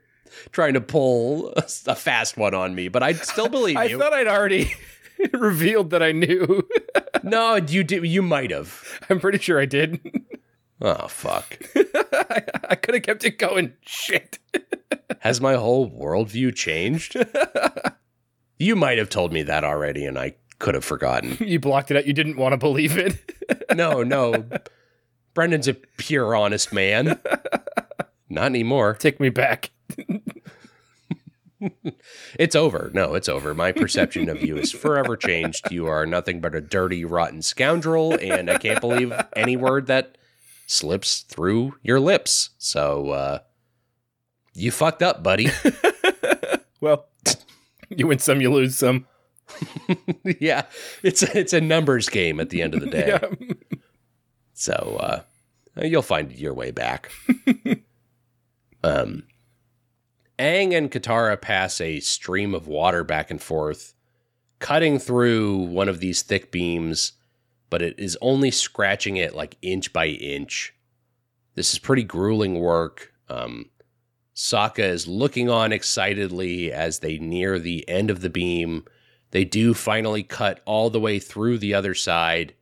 trying 0.52 0.74
to 0.74 0.82
pull 0.82 1.54
a, 1.56 1.64
a 1.88 1.96
fast 1.96 2.38
one 2.38 2.54
on 2.54 2.74
me 2.74 2.88
but 2.88 3.04
i 3.04 3.14
still 3.14 3.50
believe 3.50 3.78
I 3.78 3.86
you. 3.86 3.98
i 3.98 4.00
thought 4.00 4.14
i'd 4.14 4.28
already 4.28 4.74
revealed 5.32 5.92
that 5.92 6.04
i 6.04 6.12
knew. 6.12 6.68
No 7.24 7.56
you 7.56 7.84
did 7.84 8.06
you 8.06 8.22
might 8.22 8.52
have. 8.52 9.00
I'm 9.10 9.20
pretty 9.20 9.38
sure 9.38 9.60
i 9.60 9.66
did. 9.66 10.02
Oh 10.82 11.08
fuck. 11.08 11.58
I, 11.76 12.44
I 12.70 12.76
could 12.76 12.96
have 12.96 13.04
kept 13.04 13.24
it 13.24 13.38
going. 13.38 13.74
Shit. 13.86 14.40
Has 15.20 15.40
my 15.40 15.54
whole 15.54 15.90
worldview 15.90 16.54
changed? 16.54 17.16
You 18.60 18.76
might 18.76 18.98
have 18.98 19.10
told 19.10 19.32
me 19.32 19.44
that 19.44 19.64
already 19.64 20.06
and 20.06 20.18
i 20.20 20.36
could 20.60 20.76
have 20.76 20.86
forgotten. 20.86 21.38
you 21.46 21.60
blocked 21.60 21.92
it 21.92 21.98
out. 21.98 22.06
You 22.06 22.14
didn't 22.14 22.38
want 22.38 22.54
to 22.54 22.58
believe 22.58 22.98
it. 22.98 23.18
no, 23.76 24.04
no. 24.04 24.46
Brendan's 25.34 25.68
a 25.68 25.74
pure, 25.74 26.36
honest 26.36 26.72
man. 26.72 27.20
Not 28.30 28.46
anymore. 28.46 28.96
Take 28.96 29.20
me 29.20 29.30
back. 29.30 29.72
it's 32.38 32.56
over. 32.56 32.92
No, 32.94 33.16
it's 33.16 33.30
over. 33.30 33.54
My 33.54 33.72
perception 33.72 34.30
of 34.30 34.44
you 34.44 34.58
is 34.58 34.72
forever 34.72 35.18
changed. 35.18 35.72
You 35.72 35.88
are 35.88 36.06
nothing 36.06 36.40
but 36.40 36.56
a 36.56 36.62
dirty, 36.62 37.04
rotten 37.04 37.42
scoundrel, 37.42 38.18
and 38.22 38.50
I 38.50 38.58
can't 38.58 38.82
believe 38.82 39.14
any 39.36 39.58
word 39.58 39.88
that 39.88 40.18
slips 40.68 41.22
through 41.22 41.76
your 41.82 42.00
lips. 42.00 42.52
So, 42.58 43.10
uh, 43.10 43.40
you 44.54 44.72
fucked 44.72 45.02
up, 45.02 45.24
buddy. 45.24 45.50
well, 46.82 47.08
you 47.90 48.08
win 48.08 48.20
some, 48.20 48.42
you 48.42 48.52
lose 48.52 48.78
some. 48.78 49.08
yeah, 50.40 50.64
it's 51.02 51.24
a, 51.24 51.38
it's 51.38 51.54
a 51.54 51.62
numbers 51.62 52.10
game 52.10 52.40
at 52.40 52.50
the 52.50 52.62
end 52.62 52.74
of 52.74 52.82
the 52.82 52.88
day. 52.88 53.08
yeah. 53.08 53.80
So 54.54 54.98
uh, 55.00 55.22
you'll 55.84 56.02
find 56.02 56.32
your 56.32 56.54
way 56.54 56.72
back. 56.72 57.12
um, 58.84 59.24
Aang 60.40 60.76
and 60.76 60.92
Katara 60.92 61.40
pass 61.40 61.80
a 61.80 62.00
stream 62.00 62.54
of 62.54 62.68
water 62.68 63.04
back 63.04 63.32
and 63.32 63.42
forth, 63.42 63.94
cutting 64.60 65.00
through 65.00 65.58
one 65.58 65.90
of 65.90 66.00
these 66.00 66.22
thick 66.22 66.52
beams, 66.52 67.14
but 67.70 67.82
it 67.82 67.98
is 67.98 68.18
only 68.22 68.52
scratching 68.52 69.18
it 69.18 69.36
like 69.36 69.58
inch 69.62 69.94
by 69.94 70.08
inch. 70.08 70.74
This 71.56 71.74
is 71.74 71.80
pretty 71.80 72.04
grueling 72.04 72.60
work. 72.60 73.14
Um, 73.30 73.70
Sokka 74.36 74.84
is 74.84 75.08
looking 75.08 75.50
on 75.50 75.72
excitedly 75.72 76.72
as 76.72 77.00
they 77.00 77.20
near 77.20 77.60
the 77.60 77.88
end 77.88 78.10
of 78.10 78.22
the 78.22 78.30
beam 78.30 78.86
they 79.34 79.44
do 79.46 79.74
finally 79.74 80.22
cut 80.22 80.62
all 80.66 80.92
the 80.92 81.00
way 81.00 81.18
through 81.18 81.58
the 81.58 81.74
other 81.74 81.96
side, 81.96 82.54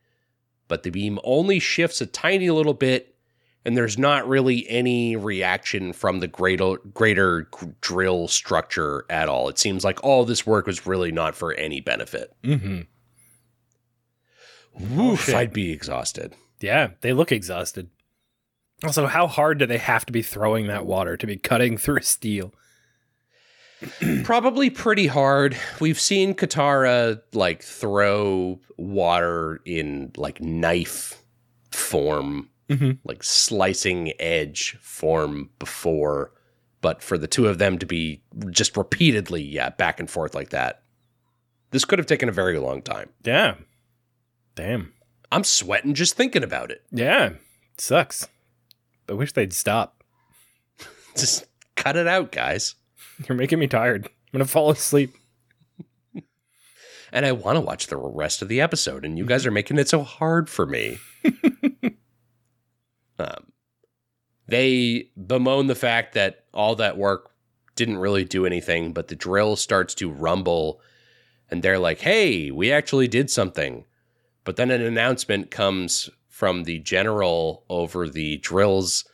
but 0.68 0.84
the 0.84 0.90
beam 0.90 1.18
only 1.22 1.58
shifts 1.58 2.00
a 2.00 2.06
tiny 2.06 2.48
little 2.48 2.72
bit, 2.72 3.14
and 3.62 3.76
there's 3.76 3.98
not 3.98 4.26
really 4.26 4.66
any 4.70 5.14
reaction 5.14 5.92
from 5.92 6.20
the 6.20 6.28
greater, 6.28 6.78
greater 6.94 7.46
drill 7.82 8.26
structure 8.26 9.04
at 9.10 9.28
all. 9.28 9.50
It 9.50 9.58
seems 9.58 9.84
like 9.84 10.02
all 10.02 10.24
this 10.24 10.46
work 10.46 10.66
was 10.66 10.86
really 10.86 11.12
not 11.12 11.34
for 11.34 11.52
any 11.52 11.82
benefit. 11.82 12.34
Mm-hmm. 12.42 12.80
Woof, 14.96 15.28
oh, 15.28 15.36
I'd 15.36 15.52
be 15.52 15.72
exhausted. 15.72 16.34
Yeah, 16.58 16.92
they 17.02 17.12
look 17.12 17.32
exhausted. 17.32 17.90
Also, 18.82 19.06
how 19.08 19.26
hard 19.26 19.58
do 19.58 19.66
they 19.66 19.76
have 19.76 20.06
to 20.06 20.12
be 20.12 20.22
throwing 20.22 20.68
that 20.68 20.86
water 20.86 21.18
to 21.18 21.26
be 21.26 21.36
cutting 21.36 21.76
through 21.76 22.00
steel? 22.00 22.54
Probably 24.24 24.70
pretty 24.70 25.06
hard. 25.06 25.56
We've 25.80 26.00
seen 26.00 26.34
Katara 26.34 27.20
like 27.32 27.62
throw 27.62 28.60
water 28.76 29.60
in 29.64 30.12
like 30.16 30.40
knife 30.40 31.22
form, 31.70 32.48
Mhm. 32.68 32.98
like 33.04 33.22
slicing 33.22 34.12
edge 34.20 34.76
form 34.80 35.50
before, 35.58 36.32
but 36.80 37.02
for 37.02 37.18
the 37.18 37.26
two 37.26 37.46
of 37.48 37.58
them 37.58 37.78
to 37.78 37.86
be 37.86 38.22
just 38.50 38.76
repeatedly, 38.76 39.42
yeah, 39.42 39.70
back 39.70 39.98
and 40.00 40.10
forth 40.10 40.34
like 40.34 40.50
that, 40.50 40.82
this 41.70 41.84
could 41.84 41.98
have 41.98 42.06
taken 42.06 42.28
a 42.28 42.32
very 42.32 42.58
long 42.58 42.82
time. 42.82 43.08
Yeah. 43.24 43.54
Damn. 44.54 44.92
I'm 45.30 45.44
sweating 45.44 45.94
just 45.94 46.14
thinking 46.14 46.44
about 46.44 46.70
it. 46.70 46.82
Yeah. 46.90 47.34
Sucks. 47.78 48.28
I 49.08 49.14
wish 49.14 49.32
they'd 49.32 49.52
stop. 49.52 50.04
Just 51.16 51.46
cut 51.74 51.96
it 51.96 52.06
out, 52.06 52.30
guys. 52.32 52.74
You're 53.28 53.36
making 53.36 53.58
me 53.58 53.66
tired. 53.66 54.06
I'm 54.06 54.12
gonna 54.32 54.46
fall 54.46 54.70
asleep. 54.70 55.14
and 57.12 57.26
I 57.26 57.32
want 57.32 57.56
to 57.56 57.60
watch 57.60 57.86
the 57.86 57.96
rest 57.96 58.42
of 58.42 58.48
the 58.48 58.60
episode, 58.60 59.04
and 59.04 59.18
you 59.18 59.26
guys 59.26 59.46
are 59.46 59.50
making 59.50 59.78
it 59.78 59.88
so 59.88 60.02
hard 60.02 60.48
for 60.48 60.66
me. 60.66 60.98
um, 63.18 63.52
they 64.48 65.10
bemoan 65.26 65.66
the 65.66 65.74
fact 65.74 66.14
that 66.14 66.44
all 66.52 66.76
that 66.76 66.96
work 66.96 67.30
didn't 67.74 67.98
really 67.98 68.24
do 68.24 68.46
anything, 68.46 68.92
but 68.92 69.08
the 69.08 69.16
drill 69.16 69.56
starts 69.56 69.94
to 69.96 70.10
rumble, 70.10 70.80
and 71.50 71.62
they're 71.62 71.78
like, 71.78 72.00
"Hey, 72.00 72.50
we 72.50 72.72
actually 72.72 73.08
did 73.08 73.30
something." 73.30 73.84
But 74.44 74.56
then 74.56 74.70
an 74.70 74.82
announcement 74.82 75.50
comes 75.50 76.10
from 76.28 76.64
the 76.64 76.80
general 76.80 77.64
over 77.68 78.08
the 78.08 78.38
drill's 78.38 79.04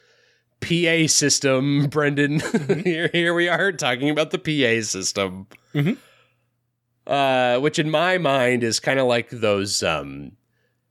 PA 0.60 1.06
system, 1.06 1.86
Brendan. 1.90 2.40
here, 2.85 3.09
here 3.12 3.35
we 3.35 3.48
are 3.48 3.72
talking 3.72 4.10
about 4.10 4.30
the 4.30 4.39
PA 4.39 4.82
system 4.86 5.47
uh, 7.06 7.59
which 7.60 7.78
in 7.78 7.90
my 7.90 8.18
mind 8.18 8.62
is 8.62 8.80
kind 8.80 8.98
of 9.01 9.06
like 9.06 9.30
those 9.30 9.82
um, 9.82 10.32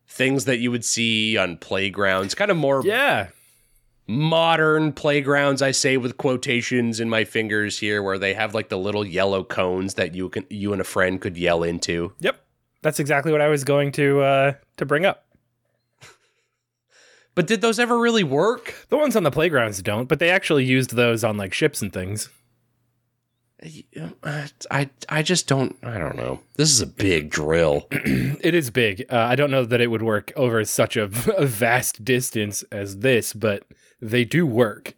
things 0.07 0.45
that 0.45 0.57
you 0.57 0.71
would 0.71 0.83
see 0.85 1.37
on 1.37 1.57
playgrounds, 1.57 2.33
kind 2.33 2.49
of 2.49 2.57
more 2.57 2.81
Yeah. 2.83 3.27
modern 4.07 4.93
playgrounds. 4.93 5.61
I 5.61 5.71
say 5.71 5.97
with 5.97 6.17
quotations 6.17 6.99
in 6.99 7.09
my 7.09 7.23
fingers 7.23 7.77
here, 7.79 8.01
where 8.01 8.17
they 8.17 8.33
have 8.33 8.55
like 8.55 8.69
the 8.69 8.77
little 8.79 9.05
yellow 9.05 9.43
cones 9.43 9.93
that 9.95 10.15
you 10.15 10.29
can 10.29 10.45
you 10.49 10.71
and 10.71 10.81
a 10.81 10.85
friend 10.85 11.21
could 11.21 11.37
yell 11.37 11.61
into. 11.63 12.13
Yep. 12.19 12.39
That's 12.81 12.99
exactly 12.99 13.31
what 13.31 13.41
I 13.41 13.49
was 13.49 13.63
going 13.63 13.91
to 13.93 14.21
uh 14.21 14.53
to 14.77 14.85
bring 14.85 15.05
up. 15.05 15.25
But 17.37 17.45
did 17.45 17.61
those 17.61 17.77
ever 17.77 17.99
really 17.99 18.23
work? 18.23 18.87
The 18.89 18.97
ones 18.97 19.15
on 19.15 19.21
the 19.21 19.29
playgrounds 19.29 19.83
don't, 19.83 20.09
but 20.09 20.17
they 20.17 20.31
actually 20.31 20.65
used 20.65 20.95
those 20.95 21.23
on 21.23 21.37
like 21.37 21.53
ships 21.53 21.83
and 21.83 21.93
things. 21.93 22.29
Uh, 24.23 24.47
I 24.71 24.89
I 25.07 25.21
just 25.21 25.47
don't 25.47 25.77
I 25.83 25.99
don't 25.99 26.15
know. 26.15 26.39
This 26.55 26.71
is 26.71 26.81
a 26.81 26.87
big 26.87 27.29
drill. 27.29 27.87
It 27.91 28.55
is 28.55 28.71
big. 28.71 29.05
Uh, 29.07 29.17
I 29.19 29.35
don't 29.35 29.51
know 29.51 29.65
that 29.65 29.79
it 29.81 29.91
would 29.91 30.01
work 30.01 30.31
over 30.35 30.65
such 30.65 30.97
a, 30.97 31.03
a 31.37 31.45
vast 31.45 32.03
distance 32.03 32.63
as 32.71 33.01
this, 33.01 33.33
but 33.33 33.61
they 34.01 34.25
do 34.25 34.47
work. 34.47 34.95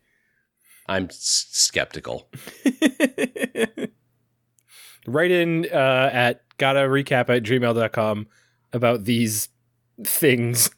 I'm 0.88 1.08
s- 1.08 1.48
skeptical. 1.52 2.30
Write 5.08 5.32
in 5.32 5.66
uh, 5.74 6.10
at 6.14 6.44
gotta 6.58 6.88
recap 6.88 7.30
at 7.30 7.44
gmail.com 7.44 8.28
about 8.72 9.04
these 9.04 9.50
things. 10.06 10.70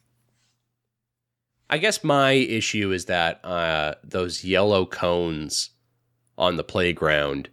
I 1.71 1.77
guess 1.77 2.03
my 2.03 2.33
issue 2.33 2.91
is 2.91 3.05
that 3.05 3.43
uh, 3.45 3.95
those 4.03 4.43
yellow 4.43 4.85
cones 4.85 5.69
on 6.37 6.57
the 6.57 6.63
playground, 6.63 7.49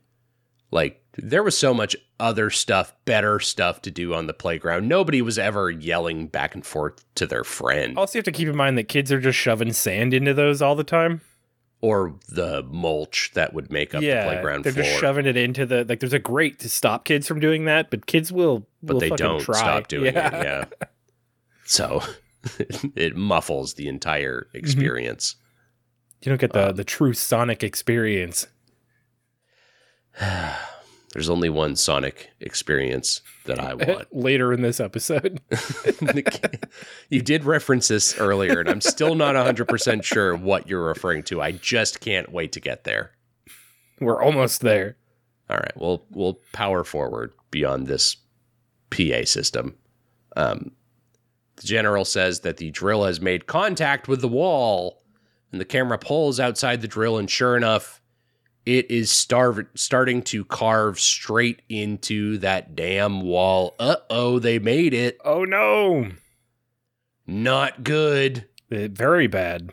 like 0.70 1.03
there 1.16 1.43
was 1.43 1.57
so 1.57 1.73
much 1.73 1.95
other 2.20 2.51
stuff, 2.51 2.93
better 3.05 3.39
stuff 3.39 3.81
to 3.82 3.90
do 3.93 4.12
on 4.15 4.27
the 4.27 4.35
playground. 4.35 4.89
Nobody 4.89 5.23
was 5.23 5.39
ever 5.39 5.70
yelling 5.70 6.27
back 6.27 6.55
and 6.55 6.66
forth 6.66 7.05
to 7.15 7.27
their 7.27 7.45
friend 7.45 7.97
Also, 7.97 8.19
you 8.19 8.20
have 8.20 8.24
to 8.24 8.32
keep 8.32 8.49
in 8.49 8.57
mind 8.57 8.77
that 8.77 8.89
kids 8.89 9.12
are 9.12 9.20
just 9.20 9.39
shoving 9.39 9.73
sand 9.73 10.12
into 10.12 10.35
those 10.35 10.61
all 10.61 10.74
the 10.74 10.82
time. 10.85 11.20
or 11.81 12.15
the 12.28 12.65
mulch 12.65 13.31
that 13.35 13.55
would 13.55 13.70
make 13.70 13.95
up 13.95 14.03
yeah, 14.03 14.24
the 14.24 14.32
playground 14.32 14.65
they're 14.65 14.73
floor. 14.73 14.85
just 14.85 14.99
shoving 14.99 15.27
it 15.27 15.36
into 15.36 15.65
the 15.65 15.85
like. 15.89 16.01
There's 16.01 16.12
a 16.12 16.19
grate 16.19 16.59
to 16.59 16.69
stop 16.69 17.05
kids 17.05 17.28
from 17.28 17.39
doing 17.39 17.66
that, 17.66 17.89
but 17.89 18.07
kids 18.07 18.32
will. 18.32 18.66
but 18.82 18.95
will 18.95 19.01
they 19.01 19.11
don't 19.11 19.40
try. 19.40 19.57
stop 19.59 19.86
doing 19.86 20.12
yeah. 20.15 20.40
it. 20.40 20.45
Yeah. 20.45 20.86
So 21.65 22.03
it 22.97 23.16
muffles 23.16 23.75
the 23.75 23.89
entire 23.89 24.47
Mm-hmm. 24.49 24.59
experience. 24.59 25.37
You 26.23 26.31
don't 26.31 26.41
get 26.41 26.53
the 26.53 26.73
the 26.73 26.85
true 26.85 27.12
Sonic 27.12 27.62
experience. 27.62 28.47
There's 31.15 31.31
only 31.31 31.49
one 31.49 31.75
Sonic 31.75 32.31
experience 32.41 33.23
that 33.47 33.59
I 33.59 33.73
want. 33.75 34.09
Later 34.15 34.53
in 34.53 34.61
this 34.61 34.79
episode, 34.79 35.41
you 37.09 37.23
did 37.23 37.45
reference 37.45 37.89
this 37.89 38.19
earlier, 38.19 38.61
and 38.61 38.69
I'm 38.69 38.83
still 38.83 39.15
not 39.15 39.35
100% 39.35 40.05
sure 40.05 40.37
what 40.37 40.69
you're 40.69 40.85
referring 40.85 41.23
to. 41.25 41.41
I 41.41 41.53
just 41.53 42.01
can't 42.01 42.31
wait 42.31 42.53
to 42.53 42.61
get 42.61 42.85
there. 42.85 43.12
we're 44.01 44.23
almost 44.23 44.61
there. 44.61 44.97
All 45.49 45.57
right, 45.57 45.73
we'll 45.77 46.05
we'll 46.11 46.41
power 46.53 46.85
forward 46.85 47.33
beyond 47.51 47.87
this 47.87 48.16
PA 48.91 49.25
system. 49.25 49.77
Um, 50.37 50.73
the 51.60 51.66
general 51.66 52.05
says 52.05 52.40
that 52.40 52.56
the 52.56 52.70
drill 52.70 53.05
has 53.05 53.20
made 53.20 53.47
contact 53.47 54.09
with 54.09 54.20
the 54.20 54.28
wall, 54.28 55.02
and 55.52 55.60
the 55.60 55.64
camera 55.64 55.98
pulls 55.98 56.39
outside 56.40 56.80
the 56.80 56.89
drill, 56.89 57.18
and 57.18 57.30
sure 57.30 57.56
enough, 57.56 58.01
it 58.66 58.90
is 58.90 59.10
starv- 59.10 59.66
starting 59.74 60.22
to 60.22 60.44
carve 60.44 61.01
straight 61.01 61.62
into 61.68 62.36
that 62.39 62.74
damn 62.76 63.22
wall. 63.22 63.74
Uh 63.78 63.97
oh, 64.10 64.39
they 64.39 64.59
made 64.59 64.93
it. 64.93 65.18
Oh 65.24 65.44
no, 65.44 66.10
Not 67.26 67.82
good. 67.85 68.47
Eh, 68.70 68.89
very 68.90 69.26
bad. 69.26 69.70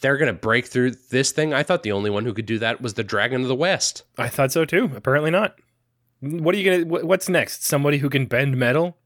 They're 0.00 0.18
gonna 0.18 0.32
break 0.34 0.66
through 0.66 0.92
this 1.10 1.32
thing. 1.32 1.52
I 1.54 1.62
thought 1.62 1.82
the 1.82 1.92
only 1.92 2.10
one 2.10 2.24
who 2.24 2.34
could 2.34 2.46
do 2.46 2.58
that 2.58 2.80
was 2.80 2.94
the 2.94 3.02
Dragon 3.04 3.42
of 3.42 3.48
the 3.48 3.54
West. 3.54 4.02
I 4.18 4.28
thought 4.28 4.52
so 4.52 4.64
too. 4.64 4.90
Apparently 4.94 5.30
not. 5.30 5.56
What 6.20 6.54
are 6.54 6.58
you 6.58 6.84
gonna? 6.84 7.04
What's 7.06 7.28
next? 7.28 7.64
Somebody 7.64 7.98
who 7.98 8.08
can 8.10 8.26
bend 8.26 8.56
metal? 8.56 8.96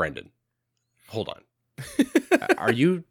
Brendan, 0.00 0.30
hold 1.08 1.28
on. 1.28 1.42
Are 2.56 2.72
you? 2.72 3.04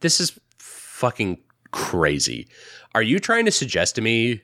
This 0.00 0.18
is 0.18 0.40
fucking 0.56 1.40
crazy. 1.72 2.48
Are 2.94 3.02
you 3.02 3.18
trying 3.18 3.44
to 3.44 3.50
suggest 3.50 3.94
to 3.96 4.00
me 4.00 4.40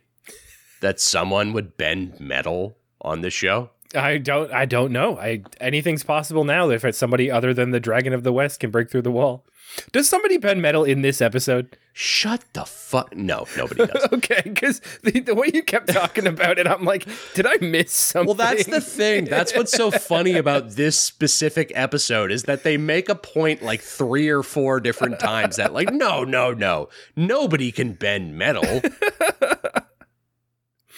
that 0.82 1.00
someone 1.00 1.54
would 1.54 1.78
bend 1.78 2.20
metal 2.20 2.76
on 3.00 3.22
this 3.22 3.32
show? 3.32 3.70
I 3.94 4.18
don't. 4.18 4.52
I 4.52 4.66
don't 4.66 4.92
know. 4.92 5.16
I 5.16 5.42
anything's 5.62 6.04
possible 6.04 6.44
now 6.44 6.68
if 6.68 6.84
it's 6.84 6.98
somebody 6.98 7.30
other 7.30 7.54
than 7.54 7.70
the 7.70 7.80
Dragon 7.80 8.12
of 8.12 8.22
the 8.22 8.34
West 8.34 8.60
can 8.60 8.70
break 8.70 8.90
through 8.90 9.00
the 9.00 9.10
wall. 9.10 9.46
Does 9.92 10.08
somebody 10.08 10.38
bend 10.38 10.62
metal 10.62 10.84
in 10.84 11.02
this 11.02 11.20
episode? 11.20 11.76
Shut 11.92 12.44
the 12.52 12.64
fuck. 12.64 13.14
No, 13.14 13.46
nobody 13.56 13.86
does. 13.86 14.08
Okay, 14.12 14.40
because 14.44 14.80
the, 15.02 15.20
the 15.20 15.34
way 15.34 15.50
you 15.52 15.62
kept 15.62 15.92
talking 15.92 16.26
about 16.26 16.58
it, 16.58 16.66
I'm 16.66 16.84
like, 16.84 17.06
did 17.34 17.46
I 17.46 17.56
miss 17.60 17.92
something? 17.92 18.26
Well, 18.26 18.34
that's 18.34 18.66
the 18.66 18.80
thing. 18.80 19.24
That's 19.24 19.54
what's 19.54 19.72
so 19.72 19.90
funny 20.08 20.36
about 20.36 20.70
this 20.72 20.98
specific 20.98 21.72
episode 21.74 22.30
is 22.32 22.44
that 22.44 22.62
they 22.64 22.76
make 22.76 23.08
a 23.08 23.14
point 23.14 23.62
like 23.62 23.80
three 23.80 24.28
or 24.28 24.42
four 24.42 24.80
different 24.80 25.20
times 25.20 25.56
that, 25.56 25.72
like, 25.72 25.92
no, 25.92 26.24
no, 26.24 26.52
no, 26.52 26.88
nobody 27.16 27.72
can 27.72 27.92
bend 27.92 28.36
metal. 28.36 28.82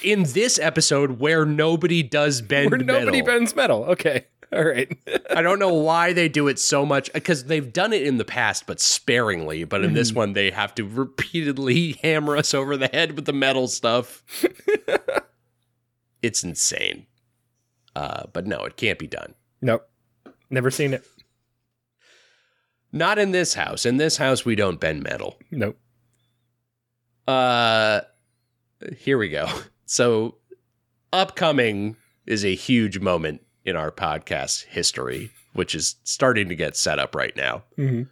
In 0.03 0.25
this 0.25 0.59
episode, 0.59 1.21
where 1.21 1.45
nobody 1.45 2.03
does 2.03 2.43
bend 2.43 2.71
where 2.73 2.81
nobody 2.81 3.23
metal, 3.23 3.27
bends 3.27 3.55
metal. 3.55 3.85
Okay, 3.85 4.27
all 4.57 4.65
right. 4.65 4.95
I 5.31 5.41
don't 5.41 5.59
know 5.59 5.73
why 5.73 6.13
they 6.13 6.29
do 6.29 6.49
it 6.49 6.59
so 6.59 6.85
much 6.85 7.13
because 7.13 7.45
they've 7.45 7.73
done 7.73 7.93
it 7.93 8.03
in 8.03 8.19
the 8.19 8.25
past, 8.25 8.67
but 8.67 8.81
sparingly. 8.81 9.65
But 9.65 9.83
in 9.83 9.95
this 9.95 10.13
one, 10.13 10.35
they 10.35 10.51
have 10.51 10.75
to 10.75 10.87
repeatedly 10.87 11.93
hammer 12.03 12.37
us 12.37 12.53
over 12.53 12.77
the 12.77 12.89
head 12.89 13.13
with 13.13 13.25
the 13.25 13.33
metal 13.33 13.67
stuff. 13.67 14.23
it's 16.23 16.45
insane. 16.45 17.07
Uh, 17.97 18.25
but 18.33 18.47
no, 18.47 18.65
it 18.65 18.77
can't 18.77 18.99
be 18.99 19.07
done. 19.07 19.35
nope, 19.61 19.89
never 20.51 20.71
seen 20.71 20.93
it. 20.93 21.05
Not 22.91 23.19
in 23.19 23.31
this 23.31 23.55
house. 23.55 23.87
In 23.87 23.97
this 23.97 24.19
house, 24.19 24.45
we 24.45 24.55
don't 24.55 24.79
bend 24.81 25.03
metal. 25.03 25.39
Nope. 25.51 25.79
Uh, 27.27 28.03
here 28.99 29.17
we 29.17 29.31
go. 29.31 29.49
So, 29.87 30.37
upcoming 31.13 31.97
is 32.27 32.45
a 32.45 32.55
huge 32.55 32.99
moment 32.99 33.43
in 33.65 33.77
our 33.77 33.91
podcast 33.91 34.65
history, 34.65 35.31
which 35.53 35.75
is 35.75 35.97
starting 36.05 36.49
to 36.49 36.55
get 36.55 36.77
set 36.77 36.99
up 36.99 37.15
right 37.15 37.37
now. 37.37 37.63
Mhm. 37.79 38.09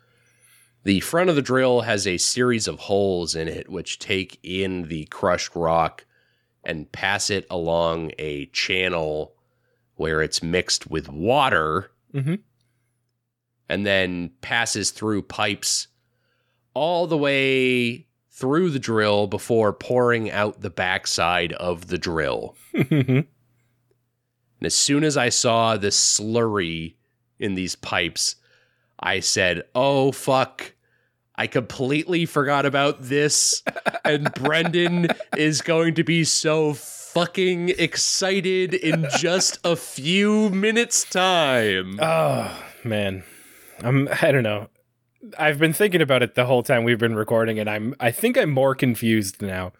The 0.84 1.00
front 1.00 1.28
of 1.30 1.36
the 1.36 1.42
drill 1.42 1.82
has 1.82 2.06
a 2.06 2.16
series 2.16 2.66
of 2.68 2.78
holes 2.78 3.34
in 3.34 3.48
it, 3.48 3.68
which 3.68 3.98
take 3.98 4.38
in 4.42 4.88
the 4.88 5.04
crushed 5.06 5.54
rock 5.54 6.06
and 6.64 6.90
pass 6.92 7.30
it 7.30 7.46
along 7.50 8.12
a 8.18 8.46
channel 8.46 9.34
where 9.96 10.22
it's 10.22 10.42
mixed 10.42 10.90
with 10.90 11.08
water 11.08 11.90
Mhm. 12.14 12.40
and 13.68 13.86
then 13.86 14.30
passes 14.40 14.90
through 14.90 15.22
pipes 15.22 15.88
all 16.74 17.06
the 17.06 17.16
way 17.18 18.06
through 18.30 18.70
the 18.70 18.78
drill 18.78 19.26
before 19.26 19.72
pouring 19.72 20.30
out 20.30 20.60
the 20.62 20.70
backside 20.70 21.52
of 21.54 21.88
the 21.88 21.98
drill. 21.98 22.56
And 24.60 24.66
as 24.66 24.74
soon 24.74 25.04
as 25.04 25.16
I 25.16 25.30
saw 25.30 25.76
the 25.76 25.88
slurry 25.88 26.94
in 27.38 27.54
these 27.54 27.74
pipes, 27.74 28.36
I 28.98 29.20
said, 29.20 29.62
Oh, 29.74 30.12
fuck. 30.12 30.74
I 31.34 31.46
completely 31.46 32.26
forgot 32.26 32.66
about 32.66 33.02
this. 33.02 33.62
And 34.04 34.32
Brendan 34.34 35.08
is 35.38 35.62
going 35.62 35.94
to 35.94 36.04
be 36.04 36.24
so 36.24 36.74
fucking 36.74 37.70
excited 37.70 38.74
in 38.74 39.06
just 39.18 39.58
a 39.64 39.74
few 39.74 40.50
minutes' 40.50 41.04
time. 41.04 41.98
Oh 42.00 42.62
man, 42.84 43.24
I'm. 43.80 44.08
I 44.22 44.32
don't 44.32 44.42
know. 44.42 44.68
I've 45.38 45.58
been 45.58 45.72
thinking 45.72 46.02
about 46.02 46.22
it 46.22 46.34
the 46.34 46.46
whole 46.46 46.62
time 46.62 46.84
we've 46.84 46.98
been 46.98 47.16
recording, 47.16 47.58
and 47.58 47.68
I'm. 47.68 47.94
I 47.98 48.10
think 48.10 48.36
I'm 48.36 48.50
more 48.50 48.74
confused 48.74 49.42
now. 49.42 49.72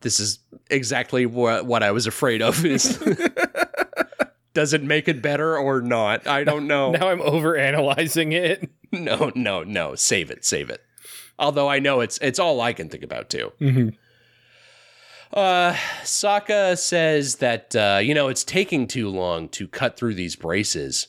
This 0.00 0.18
is 0.18 0.40
exactly 0.70 1.24
what, 1.26 1.66
what 1.66 1.82
I 1.82 1.92
was 1.92 2.06
afraid 2.06 2.42
of. 2.42 2.64
Is 2.64 3.00
does 4.54 4.72
it 4.72 4.82
make 4.82 5.08
it 5.08 5.22
better 5.22 5.56
or 5.56 5.80
not? 5.80 6.26
I 6.26 6.44
don't 6.44 6.66
know. 6.66 6.90
Now 7.00 7.08
I'm 7.08 7.20
over 7.22 7.56
analyzing 7.56 8.32
it. 8.32 8.68
No, 8.92 9.30
no, 9.34 9.62
no. 9.62 9.94
Save 9.94 10.30
it, 10.30 10.44
save 10.44 10.70
it. 10.70 10.82
Although 11.38 11.68
I 11.68 11.78
know 11.78 12.00
it's 12.00 12.18
it's 12.18 12.38
all 12.38 12.60
I 12.60 12.72
can 12.72 12.88
think 12.88 13.04
about 13.04 13.30
too. 13.30 13.52
Mhm. 13.60 13.96
Uh, 15.32 15.74
Sokka 16.02 16.76
says 16.76 17.36
that 17.36 17.74
uh, 17.76 18.00
you 18.02 18.14
know 18.14 18.28
it's 18.28 18.42
taking 18.44 18.86
too 18.88 19.08
long 19.08 19.48
to 19.50 19.68
cut 19.68 19.96
through 19.96 20.14
these 20.14 20.34
braces. 20.36 21.06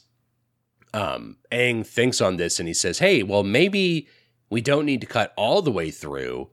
Um, 0.94 1.38
Aang 1.52 1.86
thinks 1.86 2.22
on 2.22 2.38
this 2.38 2.60
and 2.60 2.68
he 2.68 2.74
says, 2.74 3.00
"Hey, 3.00 3.24
well 3.24 3.44
maybe 3.44 4.08
we 4.50 4.62
don't 4.62 4.86
need 4.86 5.02
to 5.02 5.08
cut 5.08 5.34
all 5.36 5.62
the 5.62 5.72
way 5.72 5.90
through." 5.90 6.50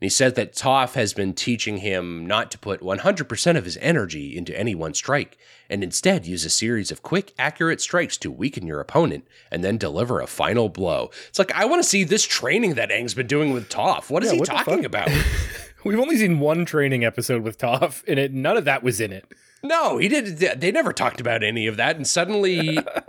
And 0.00 0.06
he 0.06 0.10
says 0.10 0.32
that 0.34 0.54
Toph 0.54 0.94
has 0.94 1.12
been 1.12 1.34
teaching 1.34 1.78
him 1.78 2.26
not 2.26 2.50
to 2.52 2.58
put 2.58 2.80
100% 2.80 3.56
of 3.58 3.64
his 3.66 3.76
energy 3.82 4.34
into 4.34 4.58
any 4.58 4.74
one 4.74 4.94
strike, 4.94 5.36
and 5.68 5.84
instead 5.84 6.24
use 6.24 6.44
a 6.46 6.50
series 6.50 6.90
of 6.90 7.02
quick, 7.02 7.34
accurate 7.38 7.82
strikes 7.82 8.16
to 8.18 8.30
weaken 8.30 8.66
your 8.66 8.80
opponent 8.80 9.26
and 9.50 9.62
then 9.62 9.76
deliver 9.76 10.20
a 10.20 10.26
final 10.26 10.70
blow. 10.70 11.10
It's 11.28 11.38
like, 11.38 11.52
I 11.52 11.66
want 11.66 11.82
to 11.82 11.88
see 11.88 12.04
this 12.04 12.24
training 12.24 12.74
that 12.74 12.88
Aang's 12.90 13.12
been 13.12 13.26
doing 13.26 13.52
with 13.52 13.68
Toph. 13.68 14.08
What 14.08 14.22
is 14.22 14.30
Yeah, 14.30 14.34
he 14.34 14.40
what 14.40 14.48
talking 14.48 14.84
about? 14.86 15.10
We've 15.84 15.98
only 16.00 16.16
seen 16.16 16.40
one 16.40 16.64
training 16.64 17.04
episode 17.04 17.42
with 17.42 17.58
Toph, 17.58 18.02
and 18.08 18.18
it 18.18 18.32
none 18.32 18.56
of 18.56 18.64
that 18.64 18.82
was 18.82 19.00
in 19.00 19.12
it. 19.12 19.26
no, 19.62 19.98
he 19.98 20.08
did. 20.08 20.38
They 20.38 20.72
never 20.72 20.92
talked 20.94 21.20
about 21.20 21.42
any 21.42 21.66
of 21.66 21.76
that. 21.76 21.96
And 21.96 22.06
suddenly, 22.06 22.78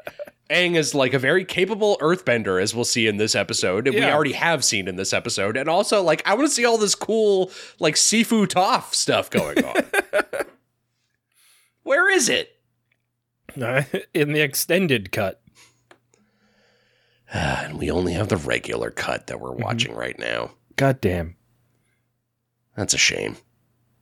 Aang 0.52 0.76
is 0.76 0.94
like 0.94 1.14
a 1.14 1.20
very 1.20 1.46
capable 1.46 1.98
earthbender, 2.02 2.62
as 2.62 2.76
we'll 2.76 2.86
see 2.86 3.08
in 3.08 3.18
this 3.18 3.36
episode. 3.36 3.88
And 3.88 3.96
we 3.96 4.04
already 4.04 4.34
have 4.34 4.64
seen 4.64 4.88
in 4.88 4.96
this 4.98 5.14
episode. 5.14 5.58
And 5.58 5.70
also, 5.70 6.04
like, 6.04 6.22
I 6.26 6.34
want 6.34 6.48
to 6.48 6.54
see 6.54 6.66
all 6.66 6.78
this 6.78 6.96
cool, 6.96 7.52
like, 7.80 7.96
Sifu 7.96 8.48
Toph 8.48 8.94
stuff 8.94 9.30
going 9.30 9.64
on. 9.64 9.84
Where 11.84 12.10
is 12.10 12.30
it? 12.30 12.60
Uh, 13.60 13.84
in 14.14 14.34
the 14.34 14.42
extended 14.42 15.12
cut. 15.12 15.42
and 17.34 17.78
we 17.80 17.90
only 17.90 18.14
have 18.14 18.30
the 18.30 18.38
regular 18.38 18.92
cut 18.92 19.28
that 19.28 19.40
we're 19.40 19.52
watching 19.52 19.96
right 19.96 20.18
now. 20.20 20.52
God 20.76 21.02
damn. 21.02 21.36
That's 22.76 22.94
a 22.94 22.98
shame. 22.98 23.38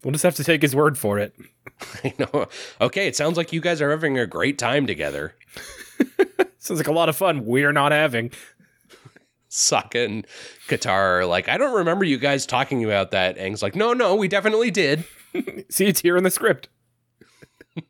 We'll 0.03 0.13
just 0.13 0.23
have 0.23 0.35
to 0.35 0.43
take 0.43 0.61
his 0.61 0.75
word 0.75 0.97
for 0.97 1.19
it. 1.19 1.33
I 2.03 2.13
know. 2.17 2.47
Okay, 2.79 3.07
it 3.07 3.15
sounds 3.15 3.37
like 3.37 3.51
you 3.51 3.61
guys 3.61 3.81
are 3.81 3.89
having 3.91 4.17
a 4.17 4.25
great 4.25 4.57
time 4.57 4.87
together. 4.87 5.35
Sounds 6.59 6.79
like 6.79 6.87
a 6.87 6.91
lot 6.93 7.09
of 7.09 7.15
fun 7.15 7.45
we're 7.45 7.71
not 7.71 7.91
having. 7.91 8.31
Sokka 9.49 10.05
and 10.05 10.27
Katara 10.67 11.21
are 11.21 11.25
like, 11.25 11.49
I 11.49 11.57
don't 11.57 11.75
remember 11.75 12.05
you 12.05 12.17
guys 12.17 12.45
talking 12.45 12.83
about 12.85 13.11
that. 13.11 13.37
Aang's 13.37 13.63
like, 13.63 13.75
no, 13.75 13.93
no, 13.93 14.15
we 14.15 14.27
definitely 14.27 14.69
did. 14.69 15.03
See, 15.69 15.85
it's 15.85 16.01
here 16.01 16.17
in 16.17 16.23
the 16.23 16.31
script. 16.31 16.69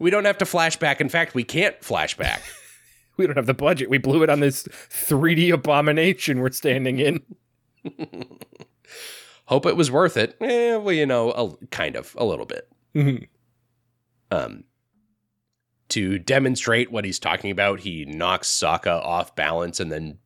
We 0.00 0.10
don't 0.10 0.24
have 0.24 0.38
to 0.38 0.44
flashback. 0.44 1.00
In 1.00 1.08
fact, 1.08 1.34
we 1.34 1.44
can't 1.44 1.80
flashback. 1.80 2.40
We 3.16 3.26
don't 3.26 3.36
have 3.36 3.46
the 3.46 3.54
budget. 3.54 3.88
We 3.88 3.98
blew 3.98 4.24
it 4.24 4.28
on 4.28 4.40
this 4.40 4.64
3D 4.64 5.52
abomination 5.52 6.40
we're 6.40 6.50
standing 6.50 6.98
in. 6.98 7.22
Hope 9.46 9.66
it 9.66 9.76
was 9.76 9.92
worth 9.92 10.16
it. 10.16 10.36
Eh, 10.40 10.74
well, 10.76 10.92
you 10.92 11.06
know, 11.06 11.30
a, 11.30 11.66
kind 11.66 11.94
of, 11.94 12.14
a 12.18 12.24
little 12.24 12.44
bit. 12.44 12.68
Mhm. 12.94 13.28
Um, 14.32 14.64
to 15.90 16.18
demonstrate 16.18 16.90
what 16.90 17.04
he's 17.04 17.18
talking 17.18 17.50
about, 17.50 17.80
he 17.80 18.04
knocks 18.04 18.48
Sokka 18.48 19.02
off 19.04 19.34
balance 19.36 19.80
and 19.80 19.92
then 19.92 20.18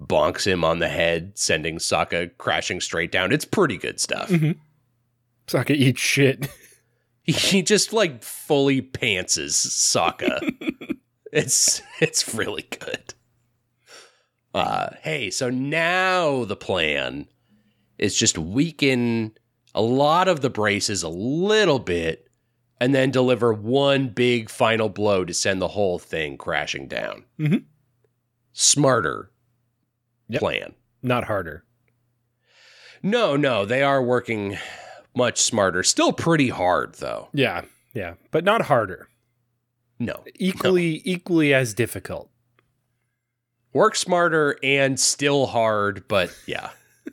bonks 0.00 0.46
him 0.46 0.64
on 0.64 0.78
the 0.78 0.88
head, 0.88 1.32
sending 1.36 1.76
Sokka 1.76 2.30
crashing 2.38 2.80
straight 2.80 3.12
down. 3.12 3.32
It's 3.32 3.44
pretty 3.44 3.76
good 3.76 4.00
stuff. 4.00 4.30
Sokka 5.46 5.70
eats 5.70 6.00
shit. 6.00 6.48
he 7.24 7.62
just 7.62 7.92
like 7.92 8.22
fully 8.22 8.80
pantses 8.80 9.52
Sokka. 9.52 10.96
it's 11.32 11.82
it's 12.00 12.34
really 12.34 12.66
good. 12.78 13.14
Uh 14.54 14.90
hey, 15.02 15.30
so 15.30 15.50
now 15.50 16.44
the 16.44 16.56
plan 16.56 17.28
is 17.98 18.16
just 18.16 18.38
weaken 18.38 19.32
a 19.74 19.82
lot 19.82 20.26
of 20.26 20.40
the 20.40 20.50
braces 20.50 21.02
a 21.02 21.08
little 21.08 21.78
bit 21.78 22.29
and 22.80 22.94
then 22.94 23.10
deliver 23.10 23.52
one 23.52 24.08
big 24.08 24.48
final 24.48 24.88
blow 24.88 25.24
to 25.24 25.34
send 25.34 25.60
the 25.60 25.68
whole 25.68 25.98
thing 25.98 26.36
crashing 26.38 26.88
down. 26.88 27.24
Mhm. 27.38 27.64
Smarter 28.52 29.30
Yep. 30.28 30.40
plan. 30.40 30.74
Not 31.02 31.24
harder. 31.24 31.64
No, 33.02 33.36
no, 33.36 33.64
they 33.64 33.82
are 33.82 34.02
working 34.02 34.58
much 35.14 35.40
smarter. 35.40 35.82
Still 35.82 36.12
pretty 36.12 36.48
hard 36.50 36.94
though. 36.94 37.28
Yeah, 37.32 37.62
yeah, 37.94 38.14
but 38.30 38.44
not 38.44 38.62
harder. 38.62 39.08
No. 39.98 40.24
Equally, 40.36 41.02
equally 41.04 41.52
as 41.54 41.74
difficult. 41.74 42.30
work 43.72 43.94
smarter 43.94 44.58
and 44.64 44.98
still 44.98 45.46
hard, 45.46 46.02
but 46.08 46.34
yeah. 46.46 46.70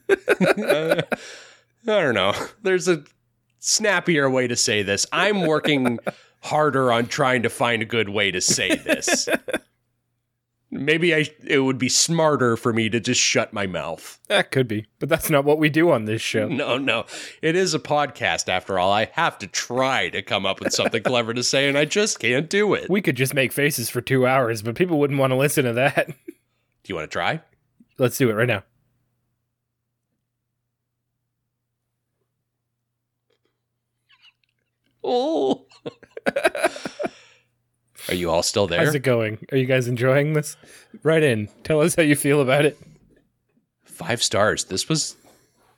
Uh, 0.09 0.15
I 1.87 2.01
don't 2.01 2.15
know. 2.15 2.33
There's 2.63 2.87
a 2.87 3.03
snappier 3.59 4.29
way 4.29 4.47
to 4.47 4.55
say 4.55 4.83
this. 4.83 5.05
I'm 5.11 5.41
working 5.41 5.99
harder 6.41 6.91
on 6.91 7.07
trying 7.07 7.43
to 7.43 7.49
find 7.49 7.81
a 7.81 7.85
good 7.85 8.09
way 8.09 8.31
to 8.31 8.41
say 8.41 8.75
this. 8.75 9.27
Maybe 10.69 11.15
I 11.15 11.29
it 11.45 11.59
would 11.59 11.77
be 11.77 11.87
smarter 11.87 12.57
for 12.57 12.73
me 12.73 12.89
to 12.89 12.99
just 12.99 13.21
shut 13.21 13.53
my 13.53 13.67
mouth. 13.67 14.19
That 14.27 14.51
could 14.51 14.67
be, 14.67 14.85
but 14.99 15.07
that's 15.07 15.29
not 15.29 15.45
what 15.45 15.59
we 15.59 15.69
do 15.69 15.91
on 15.91 16.05
this 16.05 16.21
show. 16.21 16.49
No, 16.49 16.77
no. 16.77 17.05
It 17.41 17.55
is 17.55 17.73
a 17.73 17.79
podcast 17.79 18.49
after 18.49 18.77
all. 18.77 18.91
I 18.91 19.05
have 19.13 19.37
to 19.39 19.47
try 19.47 20.09
to 20.09 20.21
come 20.21 20.45
up 20.45 20.59
with 20.59 20.73
something 20.73 21.01
clever 21.05 21.33
to 21.33 21.43
say 21.43 21.69
and 21.69 21.77
I 21.77 21.85
just 21.85 22.19
can't 22.19 22.49
do 22.49 22.73
it. 22.73 22.89
We 22.89 23.01
could 23.01 23.15
just 23.15 23.33
make 23.33 23.53
faces 23.53 23.89
for 23.89 24.01
two 24.01 24.27
hours, 24.27 24.61
but 24.61 24.75
people 24.75 24.99
wouldn't 24.99 25.19
want 25.19 25.31
to 25.31 25.37
listen 25.37 25.63
to 25.63 25.73
that. 25.73 26.07
Do 26.07 26.13
you 26.85 26.95
want 26.95 27.09
to 27.09 27.13
try? 27.13 27.41
Let's 27.97 28.17
do 28.17 28.29
it 28.29 28.33
right 28.33 28.47
now. 28.47 28.63
Oh. 35.09 35.65
Are 38.09 38.13
you 38.13 38.29
all 38.29 38.43
still 38.43 38.67
there? 38.67 38.83
How's 38.83 38.93
it 38.93 38.99
going? 38.99 39.45
Are 39.51 39.57
you 39.57 39.65
guys 39.65 39.87
enjoying 39.87 40.33
this? 40.33 40.57
Right 41.01 41.23
in. 41.23 41.47
Tell 41.63 41.79
us 41.81 41.95
how 41.95 42.03
you 42.03 42.15
feel 42.15 42.41
about 42.41 42.65
it. 42.65 42.77
Five 43.85 44.21
stars. 44.21 44.65
This 44.65 44.89
was 44.89 45.15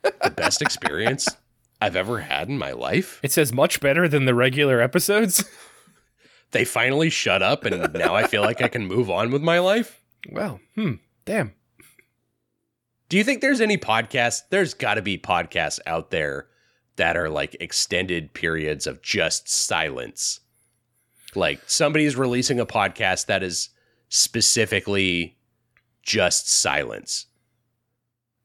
the 0.02 0.30
best 0.30 0.62
experience 0.62 1.28
I've 1.80 1.96
ever 1.96 2.18
had 2.18 2.48
in 2.48 2.58
my 2.58 2.72
life. 2.72 3.20
It 3.22 3.32
says 3.32 3.52
much 3.52 3.80
better 3.80 4.08
than 4.08 4.24
the 4.24 4.34
regular 4.34 4.80
episodes. 4.80 5.44
They 6.52 6.64
finally 6.64 7.10
shut 7.10 7.42
up, 7.42 7.64
and 7.64 7.92
now 7.92 8.16
I 8.16 8.26
feel 8.26 8.42
like 8.42 8.60
I 8.60 8.66
can 8.66 8.86
move 8.86 9.08
on 9.08 9.30
with 9.30 9.42
my 9.42 9.60
life. 9.60 10.00
Well, 10.28 10.58
hmm. 10.74 10.94
Damn. 11.24 11.52
Do 13.08 13.16
you 13.16 13.22
think 13.22 13.40
there's 13.40 13.60
any 13.60 13.78
podcasts? 13.78 14.42
There's 14.50 14.74
got 14.74 14.94
to 14.94 15.02
be 15.02 15.16
podcasts 15.16 15.78
out 15.86 16.10
there 16.10 16.48
that 17.00 17.16
are 17.16 17.30
like 17.30 17.56
extended 17.60 18.34
periods 18.34 18.86
of 18.86 19.00
just 19.00 19.48
silence. 19.48 20.40
Like 21.34 21.62
somebody's 21.66 22.14
releasing 22.14 22.60
a 22.60 22.66
podcast 22.66 23.24
that 23.24 23.42
is 23.42 23.70
specifically 24.10 25.38
just 26.02 26.50
silence. 26.50 27.24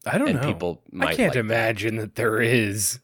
I 0.06 0.18
don't 0.18 0.30
And 0.30 0.42
know. 0.42 0.48
people 0.48 0.82
might 0.90 1.10
I 1.10 1.16
can't 1.16 1.36
like 1.36 1.40
imagine 1.40 1.98
that 1.98 2.16
there 2.16 2.40
is. 2.42 3.00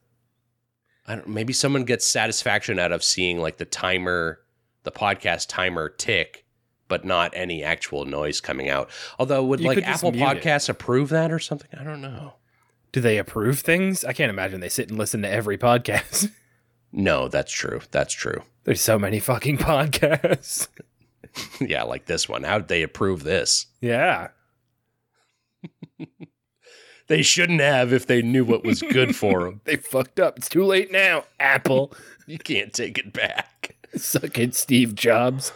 I 1.05 1.15
don't 1.15 1.27
maybe 1.27 1.51
someone 1.51 1.83
gets 1.83 2.05
satisfaction 2.07 2.79
out 2.79 2.93
of 2.93 3.03
seeing 3.03 3.37
like 3.39 3.57
the 3.57 3.65
timer, 3.65 4.39
the 4.83 4.91
podcast 4.91 5.47
timer 5.49 5.89
tick, 5.89 6.45
but 6.87 7.03
not 7.03 7.33
any 7.35 7.61
actual 7.61 8.05
noise 8.05 8.39
coming 8.39 8.69
out. 8.69 8.89
Although 9.19 9.43
would 9.43 9.59
You 9.59 9.67
like 9.67 9.83
Apple 9.83 10.13
mute 10.13 10.23
it. 10.23 10.43
Podcasts 10.43 10.69
approve 10.69 11.09
that 11.09 11.29
or 11.29 11.39
something? 11.39 11.69
I 11.77 11.83
don't 11.83 11.99
know. 12.01 12.35
Do 12.91 12.99
they 13.01 13.17
approve 13.17 13.59
things? 13.59 14.03
I 14.03 14.13
can't 14.13 14.29
imagine 14.29 14.59
they 14.59 14.69
sit 14.69 14.89
and 14.89 14.97
listen 14.97 15.21
to 15.23 15.29
every 15.29 15.57
podcast. 15.57 16.31
No, 16.93 17.29
that's 17.29 17.53
true. 17.53 17.79
That's 17.91 18.13
true. 18.13 18.41
There's 18.65 18.81
so 18.81 18.99
many 18.99 19.21
fucking 19.21 19.59
podcasts. 19.59 20.67
yeah, 21.61 21.83
like 21.83 22.05
this 22.05 22.27
one. 22.27 22.43
How 22.43 22.57
did 22.59 22.67
they 22.67 22.83
approve 22.83 23.23
this? 23.23 23.67
yeah. 23.79 24.27
They 27.07 27.21
shouldn't 27.23 27.59
have 27.59 27.91
if 27.91 28.07
they 28.07 28.21
knew 28.21 28.45
what 28.45 28.63
was 28.63 28.81
good 28.81 29.15
for 29.17 29.43
them. 29.43 29.59
They 29.65 29.75
fucked 29.75 30.17
up. 30.19 30.37
It's 30.37 30.47
too 30.47 30.63
late 30.63 30.91
now. 30.93 31.25
Apple. 31.41 31.93
You 32.25 32.37
can't 32.37 32.71
take 32.71 32.97
it 32.97 33.11
back. 33.11 33.75
Suck 33.95 34.37
it, 34.37 34.55
Steve 34.55 34.95
Jobs. 34.95 35.51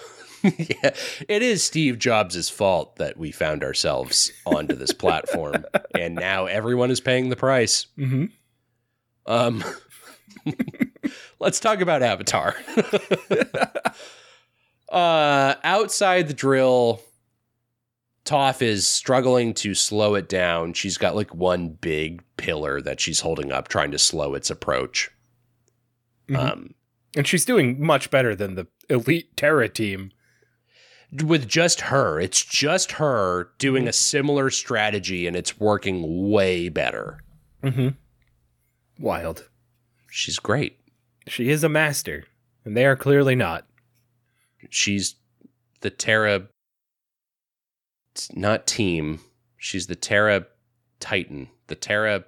yeah, 0.57 0.91
it 1.27 1.41
is 1.41 1.63
Steve 1.63 1.97
Jobs' 1.99 2.49
fault 2.49 2.95
that 2.97 3.17
we 3.17 3.31
found 3.31 3.63
ourselves 3.63 4.31
onto 4.45 4.75
this 4.75 4.93
platform, 4.93 5.65
and 5.99 6.15
now 6.15 6.45
everyone 6.45 6.91
is 6.91 6.99
paying 6.99 7.29
the 7.29 7.35
price. 7.35 7.87
Mm-hmm. 7.97 8.25
Um, 9.25 9.63
let's 11.39 11.59
talk 11.59 11.81
about 11.81 12.03
Avatar. 12.03 12.55
uh, 14.91 15.55
outside 15.63 16.27
the 16.27 16.33
drill, 16.33 17.01
Toph 18.25 18.61
is 18.61 18.85
struggling 18.87 19.53
to 19.55 19.73
slow 19.73 20.15
it 20.15 20.29
down. 20.29 20.73
She's 20.73 20.97
got 20.97 21.15
like 21.15 21.33
one 21.33 21.69
big 21.69 22.23
pillar 22.37 22.81
that 22.81 22.99
she's 22.99 23.19
holding 23.19 23.51
up, 23.51 23.67
trying 23.67 23.91
to 23.91 23.99
slow 23.99 24.33
its 24.35 24.49
approach. 24.49 25.11
Mhm. 26.29 26.37
Um, 26.37 26.75
And 27.15 27.27
she's 27.27 27.45
doing 27.45 27.81
much 27.83 28.09
better 28.11 28.35
than 28.35 28.55
the 28.55 28.67
elite 28.89 29.37
Terra 29.37 29.69
team. 29.69 30.11
With 31.23 31.47
just 31.47 31.81
her, 31.81 32.19
it's 32.19 32.43
just 32.43 32.93
her 32.93 33.49
doing 33.57 33.87
a 33.87 33.93
similar 33.93 34.49
strategy, 34.49 35.27
and 35.27 35.35
it's 35.35 35.59
working 35.59 36.29
way 36.29 36.69
better. 36.69 37.19
Mm-hmm. 37.63 37.89
Wild. 38.99 39.49
She's 40.09 40.39
great. 40.39 40.79
She 41.27 41.49
is 41.49 41.63
a 41.63 41.69
master, 41.69 42.25
and 42.63 42.77
they 42.77 42.85
are 42.85 42.95
clearly 42.95 43.35
not. 43.35 43.67
She's 44.69 45.15
the 45.81 45.89
Terra, 45.89 46.47
not 48.33 48.65
team. 48.65 49.19
She's 49.57 49.87
the 49.87 49.95
Terra 49.95 50.47
Titan. 50.99 51.49
The 51.67 51.75
Terra, 51.75 52.25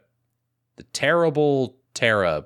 the 0.76 0.84
terrible 0.84 1.78
Terra. 1.94 2.46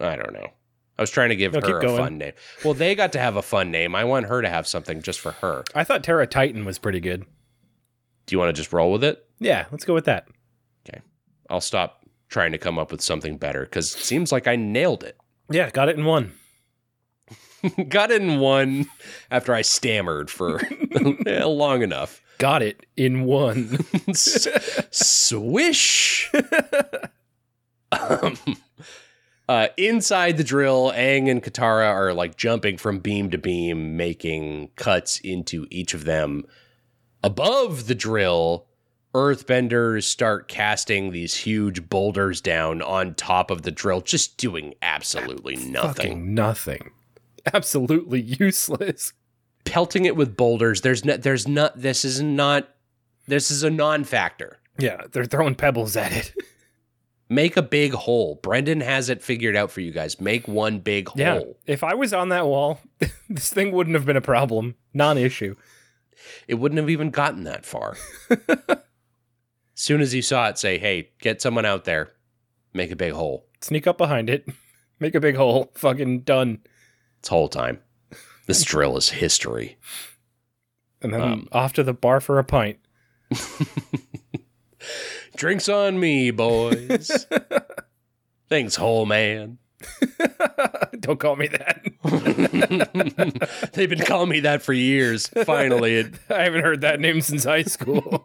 I 0.00 0.16
don't 0.16 0.32
know. 0.32 0.53
I 0.98 1.02
was 1.02 1.10
trying 1.10 1.30
to 1.30 1.36
give 1.36 1.52
No, 1.54 1.60
her 1.60 1.78
a 1.78 1.82
going. 1.82 1.96
fun 1.98 2.18
name. 2.18 2.32
Well, 2.64 2.74
they 2.74 2.94
got 2.94 3.12
to 3.12 3.18
have 3.18 3.36
a 3.36 3.42
fun 3.42 3.70
name. 3.70 3.94
I 3.94 4.04
want 4.04 4.26
her 4.26 4.40
to 4.42 4.48
have 4.48 4.66
something 4.66 5.02
just 5.02 5.18
for 5.20 5.32
her. 5.32 5.64
I 5.74 5.82
thought 5.84 6.04
Terra 6.04 6.26
Titan 6.26 6.64
was 6.64 6.78
pretty 6.78 7.00
good. 7.00 7.24
Do 8.26 8.34
you 8.34 8.38
want 8.38 8.48
to 8.48 8.52
just 8.60 8.72
roll 8.72 8.92
with 8.92 9.02
it? 9.04 9.26
Yeah, 9.40 9.66
let's 9.72 9.84
go 9.84 9.92
with 9.94 10.04
that. 10.04 10.28
Okay. 10.88 11.00
I'll 11.50 11.60
stop 11.60 12.06
trying 12.28 12.52
to 12.52 12.58
come 12.58 12.78
up 12.78 12.90
with 12.92 13.00
something 13.02 13.36
better 13.36 13.64
because 13.64 13.94
it 13.94 14.00
seems 14.02 14.30
like 14.32 14.46
I 14.46 14.56
nailed 14.56 15.02
it. 15.04 15.16
Yeah, 15.50 15.68
got 15.70 15.88
it 15.88 15.98
in 15.98 16.04
one. 16.04 16.32
got 17.88 18.10
it 18.10 18.22
in 18.22 18.38
one 18.38 18.86
after 19.30 19.52
I 19.52 19.62
stammered 19.62 20.30
for 20.30 20.60
long 21.26 21.82
enough. 21.82 22.20
Got 22.38 22.62
it 22.62 22.86
in 22.96 23.24
one. 23.24 23.78
S- 24.08 24.46
Swish. 24.90 26.30
um, 27.92 28.36
uh, 29.48 29.68
inside 29.76 30.36
the 30.36 30.44
drill, 30.44 30.92
Aang 30.92 31.30
and 31.30 31.42
Katara 31.42 31.86
are 31.86 32.14
like 32.14 32.36
jumping 32.36 32.78
from 32.78 32.98
beam 32.98 33.30
to 33.30 33.38
beam, 33.38 33.96
making 33.96 34.70
cuts 34.76 35.20
into 35.20 35.66
each 35.70 35.92
of 35.92 36.04
them. 36.04 36.44
Above 37.22 37.86
the 37.86 37.94
drill, 37.94 38.66
earthbenders 39.14 40.04
start 40.04 40.48
casting 40.48 41.12
these 41.12 41.34
huge 41.34 41.88
boulders 41.88 42.40
down 42.40 42.82
on 42.82 43.14
top 43.14 43.50
of 43.50 43.62
the 43.62 43.70
drill, 43.70 44.00
just 44.00 44.36
doing 44.38 44.74
absolutely 44.82 45.56
nothing. 45.56 45.94
Fucking 45.94 46.34
nothing. 46.34 46.90
Absolutely 47.52 48.20
useless. 48.20 49.12
Pelting 49.64 50.04
it 50.06 50.16
with 50.16 50.36
boulders. 50.36 50.80
There's 50.80 51.04
no, 51.04 51.16
there's 51.16 51.46
not, 51.46 51.80
this 51.80 52.04
is 52.04 52.20
not, 52.20 52.68
this 53.26 53.50
is 53.50 53.62
a 53.62 53.70
non 53.70 54.04
factor. 54.04 54.58
Yeah, 54.78 55.02
they're 55.12 55.24
throwing 55.24 55.54
pebbles 55.54 55.96
at 55.96 56.12
it. 56.12 56.34
Make 57.34 57.56
a 57.56 57.62
big 57.62 57.92
hole. 57.92 58.38
Brendan 58.42 58.80
has 58.80 59.08
it 59.10 59.20
figured 59.22 59.56
out 59.56 59.70
for 59.72 59.80
you 59.80 59.90
guys. 59.90 60.20
Make 60.20 60.46
one 60.46 60.78
big 60.78 61.08
Yeah. 61.16 61.38
hole. 61.38 61.58
If 61.66 61.82
I 61.82 61.94
was 61.94 62.12
on 62.12 62.28
that 62.28 62.46
wall, 62.46 62.80
this 63.28 63.52
thing 63.52 63.72
wouldn't 63.72 63.94
have 63.96 64.06
been 64.06 64.16
a 64.16 64.20
problem. 64.20 64.76
Non 64.92 65.18
issue. 65.18 65.56
It 66.46 66.54
wouldn't 66.54 66.78
have 66.78 66.88
even 66.90 67.10
gotten 67.10 67.42
that 67.44 67.64
far. 67.66 67.96
As 68.30 68.78
soon 69.74 70.00
as 70.00 70.14
you 70.14 70.22
saw 70.22 70.48
it, 70.48 70.58
say, 70.58 70.78
hey, 70.78 71.10
get 71.20 71.42
someone 71.42 71.64
out 71.64 71.84
there, 71.84 72.12
make 72.72 72.92
a 72.92 72.96
big 72.96 73.12
hole. 73.14 73.46
Sneak 73.60 73.86
up 73.88 73.98
behind 73.98 74.30
it, 74.30 74.46
make 75.00 75.14
a 75.16 75.20
big 75.20 75.34
hole. 75.36 75.72
Fucking 75.74 76.20
done. 76.20 76.60
It's 77.18 77.28
whole 77.28 77.48
time. 77.48 77.80
This 78.46 78.62
drill 78.62 78.96
is 78.96 79.08
history. 79.10 79.76
And 81.02 81.12
then 81.12 81.20
Um, 81.20 81.48
off 81.50 81.72
to 81.74 81.82
the 81.82 81.94
bar 81.94 82.20
for 82.20 82.38
a 82.38 82.44
pint. 82.44 82.78
Drinks 85.36 85.68
on 85.68 85.98
me, 85.98 86.30
boys. 86.30 87.26
Thanks, 88.48 88.76
whole 88.76 89.06
man. 89.06 89.58
Don't 91.00 91.18
call 91.18 91.36
me 91.36 91.48
that. 91.48 91.82
They've 93.74 93.90
been 93.90 94.04
calling 94.04 94.30
me 94.30 94.40
that 94.40 94.62
for 94.62 94.72
years. 94.72 95.28
Finally, 95.28 95.96
it 95.96 96.14
I 96.30 96.44
haven't 96.44 96.62
heard 96.62 96.80
that 96.82 97.00
name 97.00 97.20
since 97.20 97.44
high 97.44 97.64
school. 97.64 98.24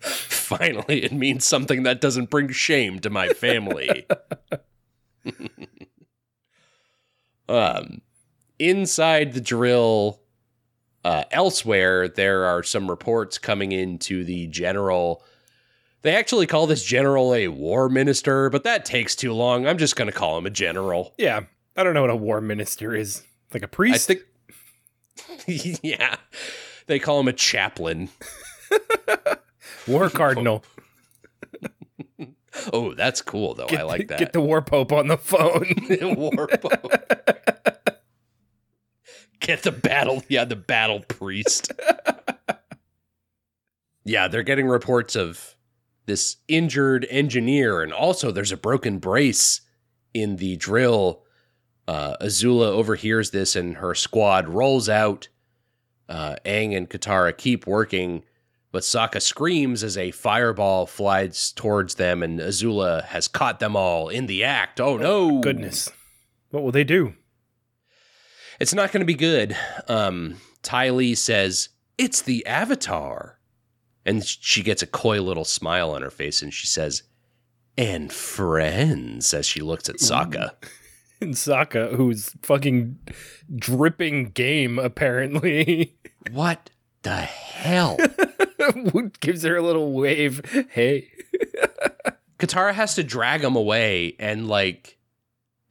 finally 0.00 1.04
it 1.04 1.12
means 1.12 1.44
something 1.44 1.82
that 1.82 2.00
doesn't 2.00 2.30
bring 2.30 2.50
shame 2.50 3.00
to 3.00 3.10
my 3.10 3.28
family. 3.28 4.06
um, 7.48 8.02
inside 8.58 9.32
the 9.32 9.40
drill, 9.40 10.20
uh, 11.06 11.22
elsewhere, 11.30 12.08
there 12.08 12.46
are 12.46 12.64
some 12.64 12.90
reports 12.90 13.38
coming 13.38 13.70
into 13.70 14.24
the 14.24 14.48
general. 14.48 15.22
They 16.02 16.16
actually 16.16 16.48
call 16.48 16.66
this 16.66 16.82
general 16.82 17.32
a 17.32 17.46
war 17.46 17.88
minister, 17.88 18.50
but 18.50 18.64
that 18.64 18.84
takes 18.84 19.14
too 19.14 19.32
long. 19.32 19.68
I'm 19.68 19.78
just 19.78 19.94
going 19.94 20.10
to 20.10 20.12
call 20.12 20.36
him 20.36 20.46
a 20.46 20.50
general. 20.50 21.14
yeah. 21.16 21.42
I 21.76 21.84
don't 21.84 21.94
know 21.94 22.00
what 22.00 22.10
a 22.10 22.16
war 22.16 22.40
minister 22.40 22.96
is. 22.96 23.22
Like 23.54 23.62
a 23.62 23.68
priest? 23.68 24.10
I 24.10 24.14
think, 25.46 25.78
yeah, 25.82 26.16
they 26.86 26.98
call 26.98 27.20
him 27.20 27.28
a 27.28 27.32
chaplain. 27.32 28.08
war 29.86 30.10
cardinal. 30.10 30.64
Oh, 32.72 32.94
that's 32.94 33.20
cool 33.20 33.52
though. 33.52 33.66
Get 33.66 33.80
I 33.80 33.82
like 33.82 34.00
the, 34.00 34.06
that. 34.06 34.18
Get 34.18 34.32
the 34.32 34.40
war 34.40 34.62
pope 34.62 34.90
on 34.90 35.08
the 35.08 35.18
phone. 35.18 35.74
war 36.16 36.48
pope. 36.48 36.90
Get 39.56 39.62
the 39.62 39.70
battle, 39.70 40.24
yeah, 40.28 40.44
the 40.44 40.56
battle 40.56 40.98
priest. 41.06 41.70
yeah, 44.04 44.26
they're 44.26 44.42
getting 44.42 44.66
reports 44.66 45.14
of 45.14 45.54
this 46.06 46.38
injured 46.48 47.06
engineer, 47.08 47.80
and 47.80 47.92
also 47.92 48.32
there's 48.32 48.50
a 48.50 48.56
broken 48.56 48.98
brace 48.98 49.60
in 50.12 50.36
the 50.36 50.56
drill. 50.56 51.22
Uh, 51.86 52.16
Azula 52.20 52.66
overhears 52.66 53.30
this, 53.30 53.54
and 53.54 53.76
her 53.76 53.94
squad 53.94 54.48
rolls 54.48 54.88
out. 54.88 55.28
Uh, 56.08 56.34
Aang 56.44 56.76
and 56.76 56.90
Katara 56.90 57.36
keep 57.36 57.68
working, 57.68 58.24
but 58.72 58.82
Sokka 58.82 59.22
screams 59.22 59.84
as 59.84 59.96
a 59.96 60.10
fireball 60.10 60.86
flies 60.86 61.52
towards 61.52 61.94
them, 61.94 62.24
and 62.24 62.40
Azula 62.40 63.04
has 63.04 63.28
caught 63.28 63.60
them 63.60 63.76
all 63.76 64.08
in 64.08 64.26
the 64.26 64.42
act. 64.42 64.80
Oh 64.80 64.96
no! 64.96 65.38
Goodness. 65.40 65.88
What 66.50 66.64
will 66.64 66.72
they 66.72 66.82
do? 66.82 67.14
It's 68.58 68.74
not 68.74 68.92
going 68.92 69.00
to 69.00 69.06
be 69.06 69.14
good. 69.14 69.56
Um, 69.88 70.36
Ty 70.62 70.90
Lee 70.90 71.14
says, 71.14 71.68
It's 71.98 72.22
the 72.22 72.44
Avatar. 72.46 73.38
And 74.04 74.24
she 74.24 74.62
gets 74.62 74.82
a 74.82 74.86
coy 74.86 75.20
little 75.20 75.44
smile 75.44 75.90
on 75.90 76.02
her 76.02 76.10
face 76.10 76.42
and 76.42 76.54
she 76.54 76.66
says, 76.66 77.02
And 77.76 78.12
friends, 78.12 79.34
as 79.34 79.46
she 79.46 79.60
looks 79.60 79.88
at 79.88 79.96
Sokka. 79.96 80.52
And 81.18 81.32
Sokka, 81.32 81.94
who's 81.94 82.34
fucking 82.42 82.98
dripping 83.54 84.24
game, 84.32 84.78
apparently, 84.78 85.96
What 86.30 86.68
the 87.04 87.16
hell? 87.16 87.96
gives 89.20 89.42
her 89.42 89.56
a 89.56 89.62
little 89.62 89.92
wave. 89.92 90.42
Hey. 90.70 91.10
Katara 92.38 92.74
has 92.74 92.96
to 92.96 93.02
drag 93.02 93.42
him 93.42 93.56
away 93.56 94.14
and 94.18 94.46
like 94.46 94.98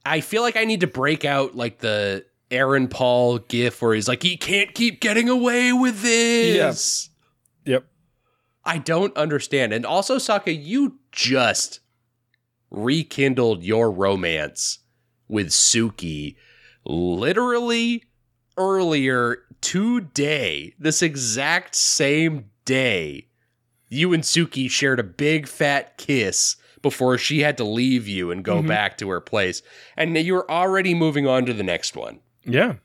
I 0.04 0.22
feel 0.22 0.42
like 0.42 0.58
I 0.58 0.66
need 0.66 0.82
to 0.82 0.88
break 0.88 1.26
out 1.26 1.56
like 1.56 1.78
the 1.78 2.26
Aaron 2.52 2.88
Paul 2.88 3.40
gif 3.40 3.82
where 3.82 3.94
he's 3.96 4.08
like, 4.08 4.24
he 4.24 4.38
can't 4.38 4.74
keep 4.74 5.02
getting 5.02 5.30
away 5.30 5.74
with 5.74 6.02
this. 6.02 6.56
Yes. 6.56 7.10
Yep. 7.66 7.86
I 8.64 8.78
don't 8.78 9.16
understand. 9.18 9.74
And 9.74 9.86
also, 9.86 10.18
Sokka, 10.18 10.56
you 10.64 11.00
just 11.12 11.80
rekindled 12.72 13.64
your 13.64 13.92
romance 13.92 14.80
with 15.28 15.48
Suki 15.50 16.36
literally 16.86 18.04
earlier 18.58 19.40
today, 19.62 20.74
this 20.80 21.02
exact 21.02 21.76
same 21.76 22.46
day. 22.66 23.28
You 23.90 24.14
and 24.14 24.24
Suki 24.24 24.70
shared 24.70 25.00
a 25.00 25.04
big 25.04 25.48
fat 25.48 25.98
kiss 25.98 26.56
before 26.82 27.18
she 27.18 27.40
had 27.42 27.58
to 27.58 27.64
leave 27.64 28.08
you 28.08 28.30
and 28.30 28.44
go 28.44 28.62
Mhm. 28.62 28.68
back 28.68 28.98
to 29.00 29.10
her 29.10 29.22
place. 29.22 29.62
And 29.98 30.16
you're 30.18 30.50
already 30.50 30.94
moving 30.94 31.26
on 31.28 31.46
to 31.48 31.54
the 31.54 31.64
next 31.64 31.96
one. 31.96 32.20
Yeah. 32.46 32.76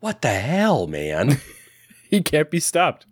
What 0.00 0.22
the 0.22 0.28
hell, 0.30 0.86
man? 0.86 1.38
He 2.10 2.22
can't 2.22 2.50
be 2.50 2.58
stopped. 2.58 3.06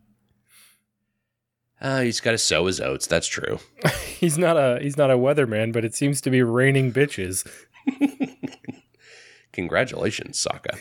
Uh, 1.81 2.01
he's 2.01 2.21
got 2.21 2.33
to 2.33 2.39
sow 2.39 2.67
his 2.67 2.81
oats. 2.81 3.07
That's 3.07 3.29
true. 3.29 3.61
He's 4.19 4.37
not 4.37 4.57
a 4.57 4.81
he's 4.83 4.97
not 4.97 5.13
a 5.13 5.17
weatherman, 5.17 5.73
but 5.73 5.85
it 5.85 5.95
seems 5.95 6.21
to 6.23 6.31
be 6.31 6.43
raining 6.43 6.93
bitches. 6.93 7.49
Congratulations, 9.53 10.45
Sokka. 10.45 10.77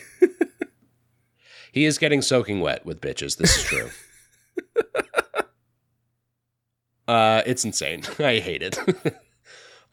he 1.70 1.84
is 1.84 1.96
getting 1.98 2.20
soaking 2.20 2.58
wet 2.60 2.84
with 2.84 3.00
bitches. 3.00 3.36
This 3.36 3.56
is 3.56 3.62
true. 3.62 3.90
uh, 7.06 7.42
it's 7.46 7.64
insane. 7.64 8.02
I 8.18 8.40
hate 8.40 8.62
it. 8.64 8.78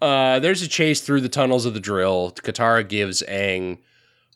uh, 0.01 0.39
there's 0.39 0.63
a 0.63 0.67
chase 0.67 1.01
through 1.01 1.21
the 1.21 1.29
tunnels 1.29 1.67
of 1.67 1.75
the 1.75 1.79
drill. 1.79 2.31
Katara 2.31 2.87
gives 2.89 3.21
Aang 3.29 3.77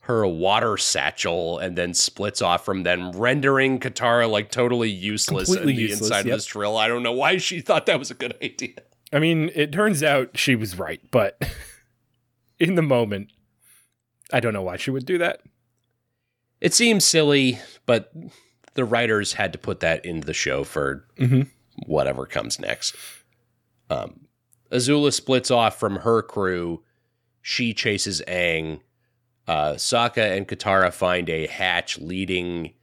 her 0.09 0.25
water 0.25 0.75
satchel 0.75 1.59
and 1.59 1.77
then 1.77 1.93
splits 1.93 2.41
off 2.41 2.65
from 2.65 2.81
them, 2.81 3.11
rendering 3.11 3.79
Katara 3.79 4.27
like 4.27 4.49
totally 4.49 4.89
useless 4.89 5.45
Completely 5.49 5.73
in 5.73 5.77
the 5.77 5.81
useless, 5.83 6.01
inside 6.01 6.25
yep. 6.25 6.33
of 6.33 6.37
this 6.39 6.45
drill. 6.47 6.77
I 6.77 6.87
don't 6.87 7.03
know 7.03 7.11
why 7.11 7.37
she 7.37 7.61
thought 7.61 7.85
that 7.85 7.99
was 7.99 8.09
a 8.09 8.15
good 8.15 8.35
idea. 8.43 8.73
I 9.13 9.19
mean, 9.19 9.51
it 9.53 9.71
turns 9.71 10.01
out 10.01 10.35
she 10.35 10.55
was 10.55 10.79
right, 10.79 10.99
but 11.11 11.39
in 12.59 12.73
the 12.73 12.81
moment, 12.81 13.29
I 14.33 14.39
don't 14.39 14.51
know 14.53 14.63
why 14.63 14.77
she 14.77 14.89
would 14.89 15.05
do 15.05 15.19
that. 15.19 15.41
It 16.59 16.73
seems 16.73 17.05
silly, 17.05 17.59
but 17.85 18.11
the 18.73 18.85
writers 18.85 19.33
had 19.33 19.53
to 19.53 19.59
put 19.59 19.79
that 19.81 20.03
into 20.05 20.25
the 20.25 20.33
show 20.33 20.63
for 20.63 21.05
Mhm. 21.19 21.51
whatever 21.85 22.25
comes 22.25 22.59
next. 22.59 22.95
Um, 23.91 24.21
Azula 24.71 25.13
splits 25.13 25.51
off 25.51 25.79
from 25.79 25.97
her 25.97 26.23
crew. 26.23 26.83
She 27.43 27.75
chases 27.75 28.23
Aang. 28.27 28.79
Uh, 29.49 29.73
Sokka 29.73 30.37
and 30.37 30.47
Katara 30.47 30.93
find 30.93 31.27
a 31.29 31.47
hatch 31.47 31.97
leading 31.97 32.73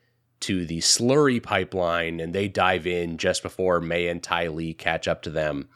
to 0.41 0.67
the 0.67 0.79
slurry 0.79 1.41
pipeline, 1.41 2.19
and 2.19 2.35
they 2.35 2.49
dive 2.49 2.87
in 2.89 3.19
just 3.19 3.43
before 3.43 3.81
Mai 3.81 4.09
and 4.09 4.21
Ty 4.23 4.49
Lee 4.49 4.75
catch 4.75 5.07
up 5.07 5.23
to 5.23 5.31
them. 5.31 5.69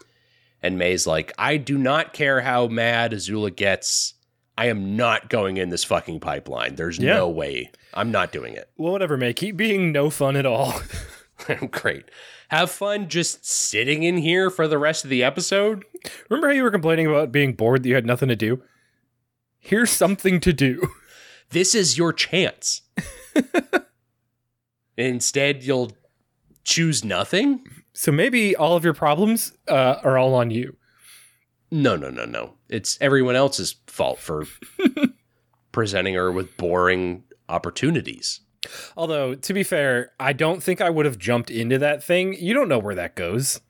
And 0.62 0.79
Mai's 0.79 1.07
like, 1.07 1.33
I 1.39 1.59
do 1.59 1.79
not 1.79 2.12
care 2.12 2.41
how 2.41 2.67
mad 2.67 3.12
Azula 3.12 3.55
gets. 3.55 4.15
I 4.59 4.67
am 4.67 4.97
not 4.97 5.31
going 5.31 5.57
in 5.59 5.69
this 5.71 5.85
fucking 5.85 6.19
pipeline. 6.21 6.75
There's 6.75 6.99
Yeah. 6.99 7.15
no 7.19 7.29
way. 7.31 7.71
I'm 7.95 8.11
not 8.11 8.33
doing 8.33 8.55
it. 8.55 8.69
Well, 8.77 8.93
whatever, 8.93 9.17
Mai. 9.17 9.33
Keep 9.33 9.57
being 9.57 9.93
no 9.93 10.11
fun 10.11 10.35
at 10.37 10.45
all. 10.45 10.83
Great. 11.71 12.05
Have 12.49 12.71
fun 12.71 13.09
just 13.09 13.47
sitting 13.47 14.03
in 14.03 14.19
here 14.19 14.51
for 14.51 14.67
the 14.69 14.77
rest 14.77 15.05
of 15.05 15.11
the 15.11 15.23
episode? 15.23 15.85
Remember 16.29 16.49
how 16.49 16.55
you 16.55 16.65
were 16.65 16.71
complaining 16.73 17.07
about 17.07 17.31
being 17.33 17.53
bored 17.55 17.85
that 17.85 17.89
you 17.89 17.95
had 17.95 18.05
nothing 18.05 18.29
to 18.29 18.37
do? 18.37 18.61
Here's 19.61 19.91
something 19.91 20.41
to 20.41 20.53
do. 20.53 20.89
This 21.51 21.74
is 21.74 21.99
your 21.99 22.12
chance. 22.12 22.82
Instead, 24.97 25.62
you'll 25.62 25.93
choose 26.65 27.05
nothing? 27.05 27.66
So 27.93 28.12
maybe 28.12 28.57
all 28.57 28.77
of 28.77 28.85
your 28.85 28.95
problems 28.95 29.53
uh, 29.69 29.97
are 30.03 30.16
all 30.16 30.35
on 30.35 30.51
you. 30.51 30.77
No, 31.70 31.97
no, 31.97 32.11
no, 32.11 32.24
no. 32.24 32.55
It's 32.69 32.99
everyone 33.01 33.37
else's 33.37 33.77
fault 33.87 34.19
for 34.19 34.47
presenting 35.73 36.15
her 36.15 36.32
with 36.32 36.57
boring 36.57 37.24
opportunities. 37.49 38.41
Although, 38.97 39.35
to 39.35 39.55
be 39.55 39.62
fair, 39.62 40.12
I 40.19 40.32
don't 40.32 40.62
think 40.62 40.81
I 40.81 40.91
would 40.91 41.07
have 41.07 41.19
jumped 41.19 41.51
into 41.51 41.78
that 41.78 42.03
thing. 42.03 42.35
You 42.35 42.55
don't 42.55 42.69
know 42.69 42.78
where 42.78 42.95
that 42.95 43.16
goes. 43.16 43.61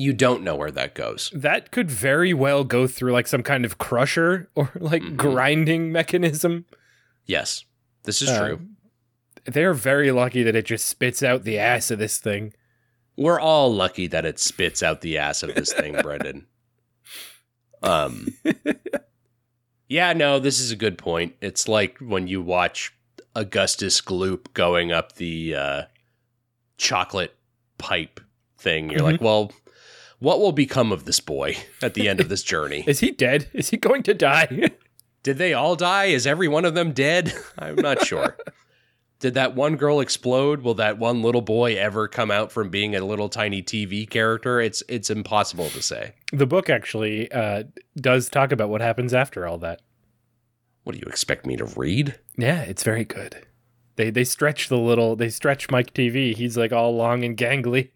You 0.00 0.12
don't 0.12 0.44
know 0.44 0.54
where 0.54 0.70
that 0.70 0.94
goes. 0.94 1.28
That 1.34 1.72
could 1.72 1.90
very 1.90 2.32
well 2.32 2.62
go 2.62 2.86
through 2.86 3.10
like 3.12 3.26
some 3.26 3.42
kind 3.42 3.64
of 3.64 3.78
crusher 3.78 4.48
or 4.54 4.70
like 4.76 5.02
Mhm. 5.02 5.16
grinding 5.16 5.90
mechanism. 5.90 6.66
Yes, 7.26 7.64
this 8.04 8.22
is 8.22 8.28
Uh, 8.28 8.38
true. 8.38 8.60
They're 9.44 9.74
very 9.74 10.12
lucky 10.12 10.44
that 10.44 10.54
it 10.54 10.66
just 10.66 10.86
spits 10.86 11.20
out 11.22 11.42
the 11.42 11.58
ass 11.58 11.90
of 11.90 11.98
this 11.98 12.18
thing. 12.18 12.52
We're 13.16 13.40
all 13.40 13.74
lucky 13.74 14.06
that 14.06 14.24
it 14.24 14.38
spits 14.38 14.84
out 14.84 15.00
the 15.00 15.18
ass 15.18 15.42
of 15.42 15.54
this 15.56 15.72
thing, 15.72 15.96
Brendan. 16.02 16.46
Um 17.82 18.28
Yeah, 19.88 20.12
no, 20.12 20.38
this 20.38 20.60
is 20.60 20.70
a 20.70 20.76
good 20.76 20.96
point. 20.98 21.34
It's 21.40 21.66
like 21.66 21.98
when 21.98 22.28
you 22.28 22.40
watch 22.42 22.92
Augustus 23.34 24.00
Gloop 24.00 24.52
going 24.52 24.92
up 24.92 25.14
the 25.16 25.54
uh 25.56 25.82
chocolate 26.76 27.34
pipe 27.78 28.20
thing. 28.58 28.90
You're 28.90 29.02
like, 29.02 29.20
well, 29.20 29.50
what 30.18 30.40
will 30.40 30.52
become 30.52 30.92
of 30.92 31.04
this 31.04 31.20
boy 31.20 31.56
at 31.82 31.94
the 31.94 32.08
end 32.08 32.20
of 32.20 32.28
this 32.28 32.42
journey? 32.42 32.84
Is 32.86 33.00
he 33.00 33.10
dead? 33.10 33.48
Is 33.52 33.70
he 33.70 33.76
going 33.76 34.02
to 34.04 34.14
die? 34.14 34.70
Did 35.22 35.38
they 35.38 35.52
all 35.52 35.76
die? 35.76 36.06
Is 36.06 36.26
every 36.26 36.48
one 36.48 36.64
of 36.64 36.74
them 36.74 36.92
dead? 36.92 37.32
I'm 37.58 37.76
not 37.76 38.04
sure. 38.04 38.36
Did 39.20 39.34
that 39.34 39.56
one 39.56 39.76
girl 39.76 39.98
explode? 40.00 40.62
Will 40.62 40.74
that 40.74 40.98
one 40.98 41.22
little 41.22 41.42
boy 41.42 41.76
ever 41.76 42.06
come 42.06 42.30
out 42.30 42.52
from 42.52 42.70
being 42.70 42.94
a 42.94 43.04
little 43.04 43.28
tiny 43.28 43.62
TV 43.62 44.08
character? 44.08 44.60
It's 44.60 44.82
it's 44.88 45.10
impossible 45.10 45.70
to 45.70 45.82
say. 45.82 46.14
the 46.32 46.46
book 46.46 46.70
actually 46.70 47.30
uh, 47.32 47.64
does 47.96 48.28
talk 48.28 48.52
about 48.52 48.68
what 48.68 48.80
happens 48.80 49.12
after 49.12 49.44
all 49.44 49.58
that. 49.58 49.82
What 50.84 50.92
do 50.92 51.00
you 51.04 51.10
expect 51.10 51.46
me 51.46 51.56
to 51.56 51.64
read? 51.64 52.18
Yeah, 52.36 52.62
it's 52.62 52.84
very 52.84 53.04
good. 53.04 53.44
They 53.96 54.10
they 54.10 54.22
stretch 54.22 54.68
the 54.68 54.78
little 54.78 55.16
they 55.16 55.30
stretch 55.30 55.68
Mike 55.68 55.92
TV. 55.92 56.32
He's 56.34 56.56
like 56.56 56.72
all 56.72 56.94
long 56.94 57.24
and 57.24 57.36
gangly. 57.36 57.90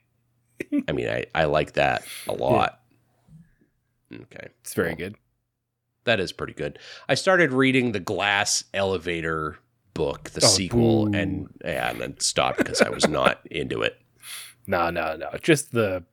I 0.88 0.92
mean, 0.92 1.08
I, 1.08 1.26
I 1.34 1.44
like 1.44 1.72
that 1.74 2.04
a 2.28 2.32
lot. 2.32 2.80
Okay. 4.12 4.48
It's 4.60 4.74
very 4.74 4.88
Well, 4.90 4.96
good. 4.96 5.16
That 6.04 6.20
is 6.20 6.32
pretty 6.32 6.52
good. 6.52 6.78
I 7.08 7.14
started 7.14 7.52
reading 7.52 7.92
the 7.92 8.00
Glass 8.00 8.64
Elevator 8.74 9.58
book, 9.94 10.30
the 10.30 10.40
Oh, 10.44 10.48
sequel, 10.48 11.06
boo. 11.06 11.16
and 11.16 11.48
yeah, 11.64 11.90
and 11.90 12.00
then 12.00 12.18
stopped 12.20 12.58
because 12.58 12.82
I 12.82 12.88
was 12.90 13.06
not 13.08 13.40
into 13.50 13.82
it. 13.82 13.98
No, 14.66 14.90
no, 14.90 15.16
no. 15.16 15.30
Just 15.40 15.72
the 15.72 16.04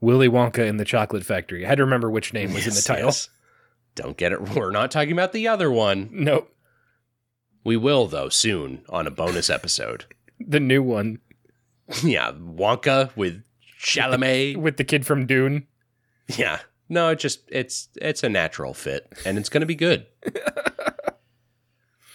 Willy 0.00 0.28
Wonka 0.28 0.66
in 0.66 0.76
the 0.76 0.84
Chocolate 0.84 1.24
Factory. 1.24 1.64
I 1.64 1.68
had 1.68 1.76
to 1.78 1.84
remember 1.84 2.10
which 2.10 2.32
name 2.32 2.52
was 2.54 2.64
in 2.66 2.70
the 2.70 2.76
Yes, 2.76 2.84
title. 2.84 3.06
yes. 3.06 3.28
Don't 3.96 4.16
get 4.16 4.32
it. 4.32 4.40
We're 4.54 4.70
not 4.70 4.90
talking 4.90 5.12
about 5.12 5.32
the 5.32 5.48
other 5.48 5.70
one. 5.70 6.08
Nope. 6.12 6.54
We 7.64 7.76
will, 7.76 8.06
though, 8.06 8.28
soon 8.28 8.82
on 8.88 9.06
a 9.06 9.10
bonus 9.10 9.50
episode. 9.50 10.06
The 10.42 10.58
new 10.60 10.82
one 10.82 11.18
yeah, 12.02 12.32
Wonka 12.32 13.14
with 13.16 13.42
Chalamet. 13.80 14.56
with 14.60 14.76
the 14.76 14.84
kid 14.84 15.06
from 15.06 15.26
Dune. 15.26 15.66
Yeah. 16.36 16.60
No, 16.88 17.10
it 17.10 17.18
just 17.18 17.40
it's 17.48 17.88
it's 18.00 18.22
a 18.22 18.28
natural 18.28 18.74
fit 18.74 19.12
and 19.24 19.38
it's 19.38 19.48
going 19.48 19.60
to 19.60 19.66
be 19.66 19.74
good. 19.74 20.06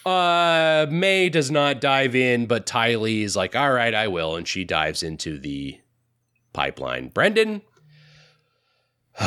uh 0.05 0.85
Mai 0.89 1.29
does 1.29 1.49
not 1.49 1.81
dive 1.81 2.15
in, 2.15 2.45
but 2.45 2.65
Ty 2.65 2.95
Lee 2.95 3.23
is 3.23 3.35
like, 3.35 3.55
"All 3.55 3.71
right, 3.71 3.93
I 3.93 4.07
will." 4.07 4.35
And 4.35 4.47
she 4.47 4.63
dives 4.65 5.01
into 5.01 5.39
the 5.39 5.79
pipeline. 6.53 7.09
Brendan 7.09 7.61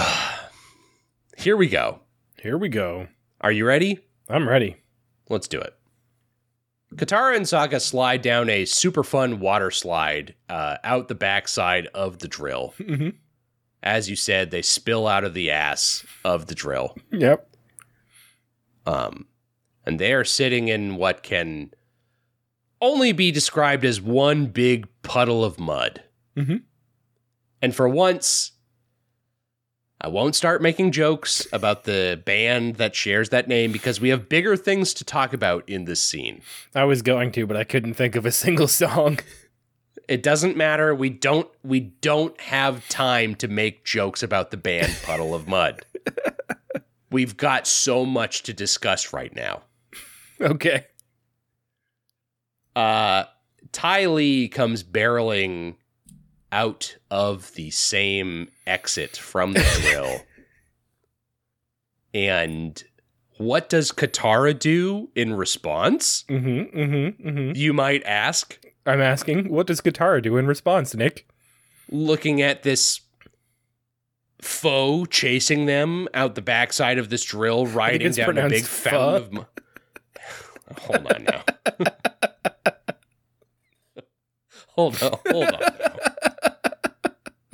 Here 1.36 1.56
we 1.56 1.68
go. 1.68 2.00
Here 2.42 2.58
we 2.58 2.68
go. 2.68 3.08
Are 3.40 3.52
you 3.52 3.64
ready? 3.66 4.00
I'm 4.28 4.48
ready. 4.48 4.76
Let's 5.30 5.48
do 5.48 5.60
it. 5.60 5.77
Katara 6.94 7.36
and 7.36 7.44
Sokka 7.44 7.80
slide 7.80 8.22
down 8.22 8.48
a 8.48 8.64
super 8.64 9.04
fun 9.04 9.40
water 9.40 9.70
slide 9.70 10.34
uh, 10.48 10.76
out 10.84 11.08
the 11.08 11.14
backside 11.14 11.86
of 11.94 12.18
the 12.20 12.28
drill. 12.28 12.74
Mhm. 12.78 13.14
As 13.82 14.08
you 14.10 14.16
said, 14.16 14.50
they 14.50 14.62
spill 14.62 15.06
out 15.06 15.22
of 15.24 15.34
the 15.34 15.50
ass 15.50 16.04
of 16.24 16.46
the 16.46 16.54
drill. 16.54 16.96
Yep. 17.12 17.48
Um, 18.86 19.26
and 19.84 19.98
they 20.00 20.12
are 20.14 20.24
sitting 20.24 20.68
in 20.68 20.96
what 20.96 21.22
can 21.22 21.72
only 22.80 23.12
be 23.12 23.30
described 23.30 23.84
as 23.84 24.00
one 24.00 24.46
big 24.46 24.88
puddle 25.02 25.44
of 25.44 25.58
mud. 25.58 26.02
Mhm. 26.36 26.62
And 27.60 27.74
for 27.74 27.88
once, 27.88 28.52
I 30.00 30.08
won't 30.08 30.36
start 30.36 30.62
making 30.62 30.92
jokes 30.92 31.46
about 31.52 31.82
the 31.84 32.22
band 32.24 32.76
that 32.76 32.94
shares 32.94 33.30
that 33.30 33.48
name 33.48 33.72
because 33.72 34.00
we 34.00 34.10
have 34.10 34.28
bigger 34.28 34.56
things 34.56 34.94
to 34.94 35.04
talk 35.04 35.32
about 35.32 35.68
in 35.68 35.86
this 35.86 36.00
scene. 36.00 36.40
I 36.72 36.84
was 36.84 37.02
going 37.02 37.32
to, 37.32 37.46
but 37.46 37.56
I 37.56 37.64
couldn't 37.64 37.94
think 37.94 38.14
of 38.14 38.24
a 38.24 38.30
single 38.30 38.68
song. 38.68 39.18
It 40.06 40.22
doesn't 40.22 40.56
matter. 40.56 40.94
We 40.94 41.10
don't 41.10 41.48
we 41.64 41.80
don't 41.80 42.40
have 42.40 42.88
time 42.88 43.34
to 43.36 43.48
make 43.48 43.84
jokes 43.84 44.22
about 44.22 44.50
the 44.50 44.56
band 44.56 44.96
Puddle 45.02 45.34
of 45.34 45.48
Mudd. 45.48 45.84
We've 47.10 47.36
got 47.36 47.66
so 47.66 48.06
much 48.06 48.44
to 48.44 48.52
discuss 48.54 49.12
right 49.12 49.34
now. 49.34 49.62
okay. 50.40 50.86
Uh 52.76 53.24
Ty 53.72 54.06
Lee 54.06 54.48
comes 54.48 54.82
barreling 54.82 55.74
out 56.50 56.96
of 57.10 57.54
the 57.54 57.70
same 57.70 58.48
exit 58.66 59.16
from 59.16 59.52
the 59.52 59.60
drill. 59.80 60.20
and 62.14 62.82
what 63.36 63.68
does 63.68 63.92
Katara 63.92 64.58
do 64.58 65.10
in 65.14 65.34
response? 65.34 66.24
Mm-hmm. 66.28 66.78
Mm-hmm. 66.78 67.28
Mm-hmm. 67.28 67.52
You 67.56 67.72
might 67.72 68.02
ask. 68.04 68.58
I'm 68.84 69.00
asking, 69.00 69.48
what 69.50 69.66
does 69.66 69.80
Katara 69.80 70.22
do 70.22 70.36
in 70.36 70.46
response, 70.46 70.94
Nick? 70.94 71.28
looking 71.90 72.42
at 72.42 72.62
this 72.62 73.00
foe 74.40 75.04
chasing 75.06 75.66
them 75.66 76.08
out 76.14 76.34
the 76.34 76.42
backside 76.42 76.98
of 76.98 77.08
this 77.10 77.24
drill, 77.24 77.66
riding 77.66 78.12
down 78.12 78.38
a 78.38 78.48
big 78.48 78.64
pronounced 78.64 78.66
fountain 78.68 79.38
of. 79.38 79.46
Hold 80.78 81.12
on 81.12 81.24
now. 81.24 81.42
hold 84.68 85.02
on, 85.02 85.18
hold 85.30 85.44
on 85.44 85.60
now. 85.60 85.96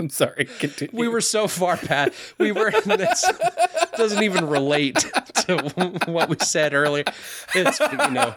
I'm 0.04 0.10
sorry. 0.10 0.44
Continue. 0.58 0.94
We 0.94 1.08
were 1.08 1.22
so 1.22 1.48
far 1.48 1.78
past. 1.78 2.12
We 2.36 2.52
were. 2.52 2.70
This 2.70 3.24
doesn't 3.96 4.22
even 4.22 4.46
relate 4.46 4.96
to 5.46 5.96
what 6.06 6.28
we 6.28 6.36
said 6.40 6.74
earlier. 6.74 7.04
It's 7.54 7.80
you 7.80 8.10
know. 8.10 8.34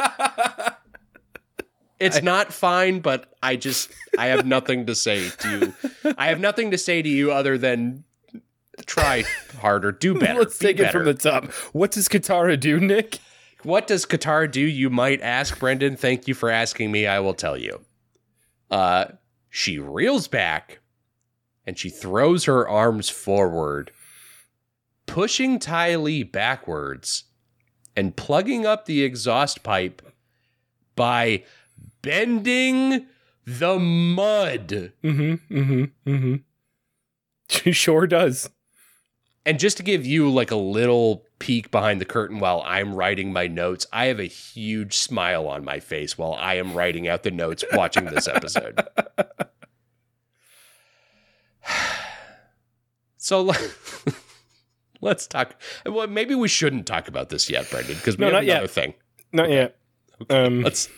It's 1.99 2.21
not 2.21 2.53
fine, 2.53 3.01
but 3.01 3.33
I 3.43 3.57
just 3.57 3.91
I 4.17 4.27
have 4.27 4.45
nothing 4.45 4.85
to 4.85 4.95
say 4.95 5.29
to 5.29 5.59
you. 6.05 6.13
I 6.17 6.27
have 6.27 6.39
nothing 6.39 6.71
to 6.71 6.77
say 6.77 7.01
to 7.01 7.09
you 7.09 7.33
other 7.33 7.57
than 7.57 8.05
try 8.85 9.25
harder, 9.59 9.91
do 9.91 10.17
better. 10.17 10.39
Let's 10.39 10.57
be 10.57 10.67
take 10.67 10.79
it 10.79 10.93
from 10.93 11.03
the 11.03 11.15
top. 11.15 11.51
What 11.73 11.91
does 11.91 12.07
Katara 12.07 12.57
do, 12.57 12.79
Nick? 12.79 13.19
What 13.63 13.87
does 13.87 14.05
Katara 14.05 14.49
do? 14.49 14.61
You 14.61 14.89
might 14.89 15.19
ask, 15.19 15.59
Brendan. 15.59 15.97
Thank 15.97 16.29
you 16.29 16.33
for 16.33 16.49
asking 16.49 16.93
me. 16.93 17.07
I 17.07 17.19
will 17.19 17.33
tell 17.33 17.57
you. 17.57 17.81
Uh, 18.71 19.07
she 19.49 19.79
reels 19.79 20.29
back 20.29 20.79
and 21.67 21.77
she 21.77 21.89
throws 21.89 22.45
her 22.45 22.67
arms 22.67 23.09
forward, 23.09 23.91
pushing 25.05 25.59
Ty 25.59 25.97
Lee 25.97 26.23
backwards 26.23 27.25
and 27.95 28.15
plugging 28.15 28.65
up 28.65 28.85
the 28.85 29.03
exhaust 29.03 29.61
pipe 29.63 30.01
by 30.95 31.43
bending 32.01 33.05
the 33.45 33.77
mud. 33.77 34.93
Mm-hmm. 35.03 35.57
Mm-hmm. 35.57 36.09
Mm-hmm. 36.09 36.35
She 37.49 37.71
sure 37.73 38.07
does. 38.07 38.49
And 39.45 39.59
just 39.59 39.77
to 39.77 39.83
give 39.83 40.05
you 40.05 40.29
like 40.29 40.51
a 40.51 40.57
little 40.57 41.25
peek 41.39 41.71
behind 41.71 42.01
the 42.01 42.05
curtain 42.05 42.39
while 42.39 42.63
I'm 42.65 42.93
writing 42.93 43.31
my 43.31 43.47
notes, 43.47 43.85
I 43.93 44.05
have 44.05 44.19
a 44.19 44.25
huge 44.25 44.97
smile 44.97 45.47
on 45.47 45.63
my 45.63 45.79
face 45.79 46.17
while 46.17 46.33
I 46.33 46.55
am 46.55 46.73
writing 46.73 47.07
out 47.07 47.23
the 47.23 47.31
notes 47.31 47.63
watching 47.73 48.05
this 48.05 48.27
episode. 48.27 48.85
so 53.17 53.51
let's 55.01 55.27
talk. 55.27 55.55
Well, 55.85 56.07
maybe 56.07 56.35
we 56.35 56.47
shouldn't 56.47 56.85
talk 56.85 57.07
about 57.07 57.29
this 57.29 57.49
yet, 57.49 57.69
Brendan, 57.69 57.95
because 57.95 58.17
we 58.17 58.21
No, 58.21 58.27
have 58.27 58.33
not 58.33 58.45
yet. 58.45 58.53
another 58.57 58.67
thing. 58.67 58.93
Not 59.33 59.49
yet. 59.49 59.77
Um, 60.29 60.63
Let's 60.63 60.89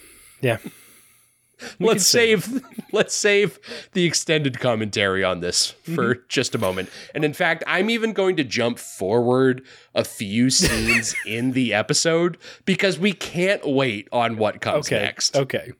yeah. 0.41 0.57
let's 1.79 2.07
save 2.07 2.61
let's 2.93 3.13
save 3.13 3.59
the 3.91 4.05
extended 4.05 4.61
commentary 4.61 5.25
on 5.25 5.41
this 5.41 5.71
for 5.71 6.15
Mm-hmm. 6.15 6.21
just 6.29 6.55
a 6.55 6.57
moment. 6.57 6.89
And 7.13 7.25
in 7.25 7.33
fact, 7.33 7.65
I'm 7.67 7.89
even 7.89 8.13
going 8.13 8.37
to 8.37 8.45
jump 8.45 8.79
forward 8.79 9.61
a 9.93 10.05
few 10.05 10.49
scenes 10.49 11.13
in 11.25 11.51
the 11.51 11.73
episode 11.73 12.37
because 12.63 12.97
we 12.97 13.11
can't 13.11 13.67
wait 13.67 14.07
on 14.13 14.37
what 14.37 14.61
comes 14.61 14.87
Okay. 14.87 15.01
next. 15.03 15.35
Okay. 15.35 15.73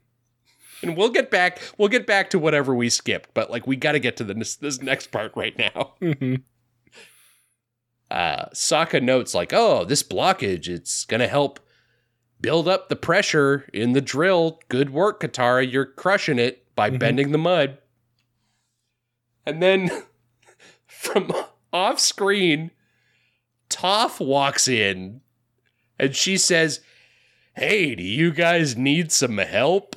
And 0.82 0.96
we'll 0.96 1.10
get 1.10 1.30
back 1.30 1.60
we'll 1.78 1.88
get 1.88 2.06
back 2.06 2.30
to 2.30 2.38
whatever 2.38 2.74
we 2.74 2.88
skipped, 2.88 3.34
but 3.34 3.50
like 3.50 3.66
we 3.66 3.76
got 3.76 3.92
to 3.92 3.98
get 3.98 4.16
to 4.18 4.24
the, 4.24 4.34
this, 4.34 4.56
this 4.56 4.80
next 4.80 5.08
part 5.12 5.32
right 5.36 5.56
now. 5.58 5.94
Mm-hmm. 6.00 6.36
Uh 8.10 8.46
Sokka 8.52 9.00
notes 9.00 9.34
like, 9.34 9.52
"Oh, 9.52 9.84
this 9.84 10.02
blockage 10.02 10.66
it's 10.68 11.04
going 11.04 11.20
to 11.20 11.28
help 11.28 11.60
build 12.40 12.66
up 12.66 12.88
the 12.88 12.96
pressure 12.96 13.68
in 13.72 13.92
the 13.92 14.00
drill. 14.00 14.58
Good 14.68 14.90
work, 14.90 15.20
Katara. 15.20 15.70
You're 15.70 15.86
crushing 15.86 16.38
it 16.40 16.74
by 16.74 16.90
Mhm. 16.90 16.98
bending 16.98 17.30
the 17.32 17.38
mud. 17.38 17.78
And 19.46 19.62
then 19.62 19.90
from 20.88 21.32
off 21.72 22.00
screen, 22.00 22.72
Toph 23.68 24.18
walks 24.24 24.66
in 24.66 25.20
and 25.98 26.16
she 26.16 26.36
says, 26.36 26.80
Hey, 27.54 27.94
do 27.94 28.02
you 28.02 28.32
guys 28.32 28.76
need 28.76 29.12
some 29.12 29.38
help? 29.38 29.89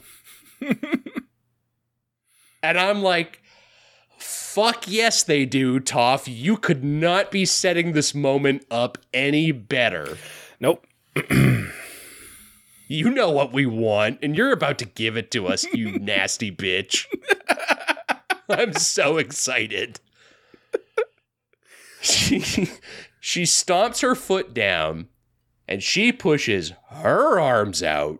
and 2.64 2.80
I'm 2.80 3.02
like, 3.02 3.42
Fuck 4.18 4.88
yes, 4.88 5.24
they 5.24 5.46
do, 5.46 5.80
Toph. 5.80 6.24
You 6.28 6.58
could 6.58 6.84
not 6.84 7.32
be 7.32 7.44
setting 7.44 7.94
this 7.94 8.14
moment 8.14 8.66
up 8.70 9.00
any 9.14 9.52
better. 9.52 10.18
Nope. 10.60 10.86
You 12.94 13.10
know 13.10 13.32
what 13.32 13.54
we 13.54 13.66
want, 13.66 14.20
and 14.22 14.38
you're 14.38 14.52
about 14.52 14.78
to 14.78 14.86
give 14.86 15.18
it 15.18 15.32
to 15.32 15.48
us, 15.48 15.66
you 15.74 15.92
nasty 16.00 16.52
bitch. 16.52 17.08
I'm 18.50 18.74
so 18.74 19.18
excited. 19.18 20.00
She 22.02 22.70
she 23.20 23.44
stomps 23.44 24.02
her 24.02 24.14
foot 24.14 24.54
down 24.54 25.08
and 25.68 25.82
she 25.82 26.12
pushes 26.12 26.74
her 26.90 27.40
arms 27.40 27.82
out, 27.82 28.20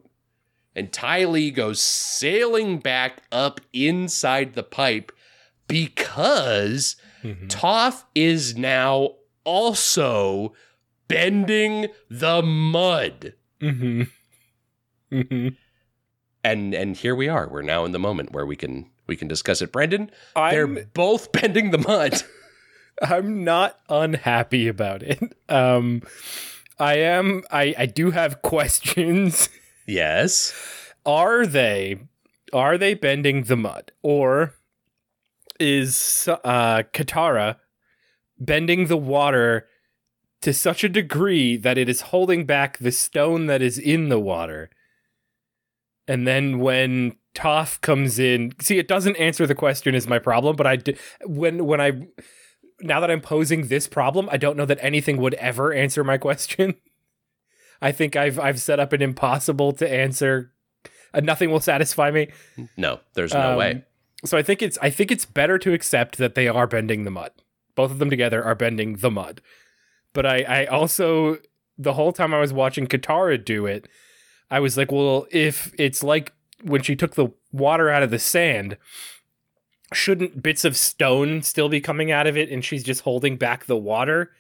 and 0.76 0.92
Ty 0.92 1.26
Lee 1.26 1.52
goes 1.52 1.80
sailing 1.82 2.80
back 2.80 3.24
up 3.32 3.62
inside 3.74 4.54
the 4.54 4.64
pipe 4.64 5.12
because 5.68 6.96
Mhm. 7.24 7.48
Toph 7.48 8.04
is 8.16 8.58
now 8.58 9.16
also 9.46 10.54
bending 11.08 11.88
the 12.10 12.42
mud. 12.42 13.34
Mm-hmm. 13.62 14.04
Mm-hmm. 15.12 15.48
and 16.44 16.74
and 16.74 16.98
here 16.98 17.16
we 17.16 17.30
are. 17.30 17.48
We're 17.48 17.62
now 17.62 17.86
in 17.86 17.92
the 17.92 18.00
moment 18.00 18.32
where 18.34 18.46
we 18.46 18.56
can 18.56 18.90
we 19.08 19.16
can 19.16 19.28
discuss 19.28 19.62
it. 19.62 19.72
Brendan, 19.72 20.12
they're 20.36 20.68
both 20.68 21.32
bending 21.32 21.72
the 21.72 21.78
mud. 21.78 22.22
I'm 23.02 23.44
not 23.44 23.80
unhappy 23.90 24.68
about 24.68 25.02
it. 25.04 25.20
Um, 25.50 26.02
I 26.80 26.96
am. 26.98 27.44
I 27.52 27.74
I 27.78 27.86
do 27.86 28.12
have 28.12 28.42
questions. 28.42 29.50
Yes. 29.86 30.54
Are 31.06 31.46
they 31.46 32.00
are 32.52 32.78
they 32.78 32.94
bending 32.94 33.44
the 33.44 33.58
mud 33.58 33.92
or 34.02 34.54
is 35.60 36.28
uh 36.44 36.84
Katara 36.94 37.58
bending 38.40 38.88
the 38.88 38.98
water 38.98 39.68
to 40.42 40.54
such 40.54 40.84
a 40.84 40.90
degree 40.90 41.56
that 41.58 41.78
it 41.78 41.88
is 41.88 42.02
holding 42.02 42.46
back 42.46 42.78
the 42.78 42.92
stone 42.92 43.48
that 43.48 43.62
is 43.62 43.78
in 43.78 44.10
the 44.10 44.20
water? 44.20 44.70
And 46.08 46.28
then 46.28 46.60
when 46.60 47.16
Toph 47.34 47.82
comes 47.82 48.20
in, 48.20 48.54
see, 48.62 48.78
it 48.78 48.88
doesn't 48.88 49.16
answer 49.16 49.48
the 49.48 49.56
question 49.56 49.96
is 49.96 50.08
my 50.08 50.20
problem, 50.20 50.56
but 50.56 50.68
I 50.68 50.76
d- 50.76 50.98
when 51.26 51.66
when 51.66 51.82
I 51.82 52.08
now 52.82 53.00
that 53.00 53.10
I'm 53.10 53.22
posing 53.22 53.68
this 53.68 53.88
problem, 53.88 54.28
I 54.32 54.38
don't 54.38 54.58
know 54.58 54.66
that 54.66 54.80
anything 54.82 55.18
would 55.18 55.34
ever 55.36 55.74
answer 55.74 56.04
my 56.04 56.18
question. 56.28 56.76
I 57.82 57.92
think 57.92 58.16
I've 58.16 58.40
I've 58.40 58.60
set 58.62 58.80
up 58.80 58.94
an 58.94 59.02
impossible 59.02 59.74
to 59.74 59.90
answer. 59.90 60.52
Uh, 61.14 61.20
nothing 61.20 61.52
will 61.52 61.60
satisfy 61.60 62.12
me. 62.12 62.30
No, 62.78 63.00
there's 63.14 63.34
no 63.34 63.52
Um, 63.52 63.58
way. 63.58 63.84
So 64.26 64.38
I 64.38 64.42
think 64.44 64.62
it's 64.62 64.78
I 64.82 64.90
think 64.90 65.12
it's 65.12 65.26
better 65.26 65.58
to 65.60 65.74
accept 65.74 66.18
that 66.18 66.36
they 66.36 66.48
are 66.48 66.66
bending 66.68 67.04
the 67.04 67.12
mud. 67.12 67.32
Both 67.76 67.92
of 67.92 68.00
them 68.00 68.10
together 68.10 68.44
are 68.44 68.56
bending 68.56 68.98
the 68.98 69.12
mud. 69.12 69.42
But 70.14 70.26
I 70.26 70.42
I 70.44 70.66
also 70.66 71.38
the 71.78 71.94
whole 71.94 72.14
time 72.14 72.34
I 72.34 72.40
was 72.40 72.54
watching 72.54 72.88
Katara 72.88 73.44
do 73.44 73.66
it, 73.66 73.88
I 74.50 74.60
was 74.60 74.78
like, 74.78 74.92
well, 74.92 75.26
if 75.32 75.74
it's 75.78 76.04
like 76.04 76.32
when 76.62 76.82
she 76.84 76.96
took 76.96 77.16
the 77.16 77.30
water 77.52 77.90
out 77.90 78.04
of 78.04 78.12
the 78.12 78.20
sand, 78.20 78.78
shouldn't 79.92 80.42
bits 80.42 80.66
of 80.66 80.78
stone 80.78 81.42
still 81.42 81.70
be 81.70 81.82
coming 81.82 82.12
out 82.12 82.28
of 82.28 82.38
it 82.38 82.50
and 82.50 82.64
she's 82.64 82.84
just 82.84 83.02
holding 83.02 83.38
back 83.38 83.66
the 83.66 83.78
water? 83.78 84.32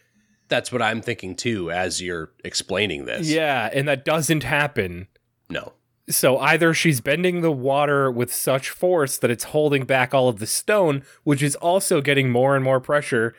That's 0.53 0.71
what 0.71 0.83
I'm 0.83 1.01
thinking 1.01 1.35
too 1.35 1.71
as 1.71 1.99
you're 1.99 2.29
explaining 2.45 3.05
this. 3.05 3.27
Yeah, 3.27 3.69
and 3.73 3.87
that 3.87 4.05
doesn't 4.05 4.43
happen. 4.43 5.07
No. 5.49 5.73
So 6.09 6.37
either 6.37 6.75
she's 6.75 7.01
bending 7.01 7.41
the 7.41 7.51
water 7.51 8.11
with 8.11 8.31
such 8.31 8.69
force 8.69 9.17
that 9.17 9.31
it's 9.31 9.45
holding 9.45 9.83
back 9.85 10.13
all 10.13 10.29
of 10.29 10.37
the 10.37 10.45
stone, 10.45 11.01
which 11.23 11.41
is 11.41 11.55
also 11.55 12.01
getting 12.01 12.29
more 12.29 12.55
and 12.55 12.63
more 12.63 12.79
pressure. 12.79 13.33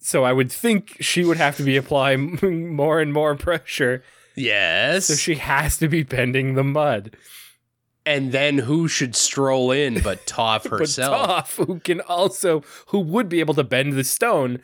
So 0.00 0.24
I 0.24 0.32
would 0.32 0.50
think 0.50 0.96
she 1.00 1.22
would 1.24 1.36
have 1.36 1.56
to 1.58 1.62
be 1.62 1.76
applying 1.76 2.38
more 2.74 2.98
and 3.00 3.12
more 3.12 3.36
pressure. 3.36 4.02
Yes. 4.34 5.04
So 5.06 5.14
she 5.14 5.36
has 5.36 5.76
to 5.78 5.86
be 5.88 6.02
bending 6.02 6.54
the 6.54 6.64
mud. 6.64 7.16
and 8.06 8.32
then 8.32 8.58
who 8.58 8.88
should 8.88 9.14
stroll 9.14 9.70
in 9.70 10.00
but 10.00 10.26
Toph 10.26 10.68
herself? 10.78 11.56
But 11.56 11.66
Toph, 11.66 11.66
who 11.66 11.78
can 11.80 12.00
also 12.00 12.64
who 12.86 12.98
would 12.98 13.28
be 13.28 13.38
able 13.40 13.54
to 13.54 13.62
bend 13.64 13.92
the 13.92 14.02
stone, 14.04 14.60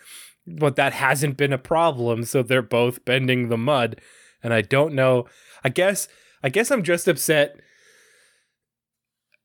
but 0.47 0.77
that 0.77 0.93
hasn't 0.93 1.37
been 1.37 1.53
a 1.53 1.59
problem. 1.59 2.25
So 2.25 2.43
they're 2.43 2.63
both 2.63 3.05
bending 3.05 3.49
the 3.49 3.59
mud, 3.59 4.01
and 4.43 4.55
I 4.55 4.63
don't 4.63 4.95
know. 4.95 5.27
I 5.65 5.69
guess 5.69 6.09
I 6.43 6.49
guess 6.49 6.71
I'm 6.71 6.83
just 6.83 7.09
upset. 7.09 7.61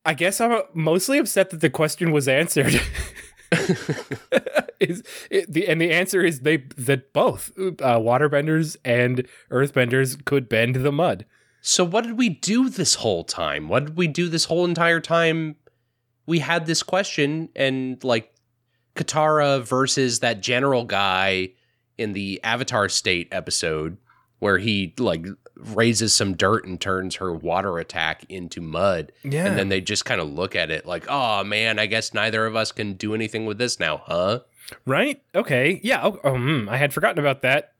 I 0.06 0.14
guess 0.14 0.42
I'm 0.42 0.62
mostly 0.74 1.20
upset 1.20 1.52
that 1.52 1.62
the 1.62 1.70
question 1.70 2.12
was 2.12 2.28
answered. 2.28 2.82
is 4.80 5.04
it, 5.30 5.52
the 5.52 5.68
and 5.68 5.80
the 5.80 5.92
answer 5.92 6.24
is 6.24 6.42
they 6.42 6.58
that 6.78 7.14
both 7.14 7.52
uh, 7.58 8.00
waterbenders 8.00 8.78
and 8.84 9.28
earthbenders 9.52 10.24
could 10.26 10.50
bend 10.50 10.76
the 10.78 10.92
mud. 10.92 11.26
So 11.62 11.84
what 11.84 12.04
did 12.04 12.18
we 12.18 12.30
do 12.30 12.70
this 12.70 12.96
whole 12.96 13.24
time? 13.24 13.68
What 13.68 13.86
did 13.86 13.98
we 13.98 14.08
do 14.08 14.30
this 14.30 14.46
whole 14.46 14.66
entire 14.66 15.00
time? 15.00 15.58
We 16.26 16.40
had 16.40 16.66
this 16.66 16.82
question 16.82 17.50
and 17.56 18.04
like 18.04 18.34
Katara 18.96 19.62
versus 19.62 20.20
that 20.20 20.42
general 20.42 20.84
guy 20.86 21.50
in 21.98 22.14
the 22.14 22.40
Avatar 22.44 22.90
State 22.90 23.28
episode 23.32 23.98
where 24.40 24.58
he 24.58 24.94
like 24.98 25.26
raises 25.56 26.14
some 26.14 26.36
dirt 26.36 26.66
and 26.66 26.82
turns 26.82 27.18
her 27.18 27.32
water 27.32 27.78
attack 27.78 28.26
into 28.30 28.60
mud. 28.60 29.12
Yeah. 29.24 29.46
And 29.46 29.58
then 29.58 29.70
they 29.70 29.82
just 29.82 30.04
kind 30.06 30.20
of 30.20 30.30
look 30.30 30.56
at 30.56 30.72
it 30.72 30.86
like, 30.86 31.06
oh 31.08 31.44
man, 31.44 31.78
I 31.78 31.86
guess 31.86 32.14
neither 32.14 32.46
of 32.48 32.56
us 32.56 32.72
can 32.72 32.94
do 32.94 33.14
anything 33.14 33.46
with 33.46 33.60
this 33.60 33.80
now, 33.80 33.98
huh? 34.06 34.40
Right? 34.86 35.22
Okay. 35.36 35.80
Yeah. 35.84 36.02
Oh, 36.04 36.20
oh, 36.24 36.36
hmm, 36.38 36.68
I 36.70 36.78
had 36.78 36.94
forgotten 36.94 37.20
about 37.20 37.44
that. 37.44 37.74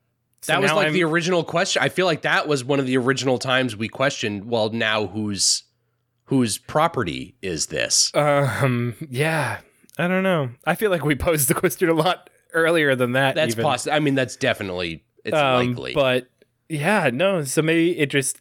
So 0.44 0.54
that 0.54 0.62
was 0.62 0.72
like 0.72 0.86
I'm- 0.86 0.94
the 0.94 1.04
original 1.04 1.44
question. 1.44 1.82
I 1.82 1.90
feel 1.90 2.06
like 2.06 2.22
that 2.24 2.48
was 2.48 2.64
one 2.64 2.80
of 2.80 2.86
the 2.86 2.98
original 2.98 3.38
times 3.40 3.76
we 3.76 3.88
questioned, 3.88 4.46
well, 4.46 4.70
now 4.70 5.08
whose 5.08 5.64
whose 6.26 6.58
property 6.60 7.36
is 7.42 7.68
this? 7.68 8.12
Um. 8.14 8.96
Yeah. 9.10 9.60
I 9.98 10.08
don't 10.08 10.24
know. 10.24 10.52
I 10.66 10.76
feel 10.76 10.90
like 10.92 11.04
we 11.04 11.16
posed 11.16 11.48
the 11.48 11.54
question 11.54 11.90
a 11.90 11.94
lot 11.94 12.30
earlier 12.54 12.96
than 12.96 13.14
that. 13.14 13.36
That's 13.36 13.54
even. 13.54 13.64
possible. 13.64 13.96
I 13.96 14.00
mean, 14.00 14.16
that's 14.16 14.36
definitely 14.36 15.04
it's 15.24 15.36
Um, 15.38 15.74
likely. 15.74 15.94
But 15.94 16.30
yeah, 16.70 17.10
no. 17.14 17.44
So 17.44 17.62
maybe 17.62 17.98
it 18.00 18.10
just. 18.10 18.40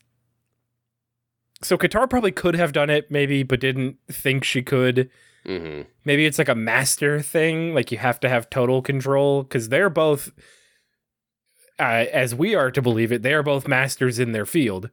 So 1.62 1.76
Katara 1.76 2.08
probably 2.08 2.32
could 2.32 2.54
have 2.54 2.72
done 2.72 2.88
it, 2.88 3.10
maybe, 3.10 3.42
but 3.42 3.60
didn't 3.60 3.98
think 4.10 4.44
she 4.44 4.62
could. 4.62 5.10
Mhm. 5.46 5.86
Maybe 6.04 6.24
it's 6.26 6.38
like 6.38 6.48
a 6.48 6.54
master 6.54 7.20
thing, 7.20 7.74
like 7.74 7.92
you 7.92 7.98
have 7.98 8.20
to 8.20 8.28
have 8.28 8.48
total 8.50 8.80
control 8.82 9.42
because 9.42 9.68
they're 9.68 9.90
both, 9.90 10.32
uh, 11.78 12.06
as 12.12 12.34
we 12.34 12.54
are 12.54 12.70
to 12.70 12.80
believe 12.82 13.10
it, 13.12 13.22
they 13.22 13.34
are 13.34 13.42
both 13.42 13.68
masters 13.68 14.18
in 14.18 14.32
their 14.32 14.46
field. 14.46 14.90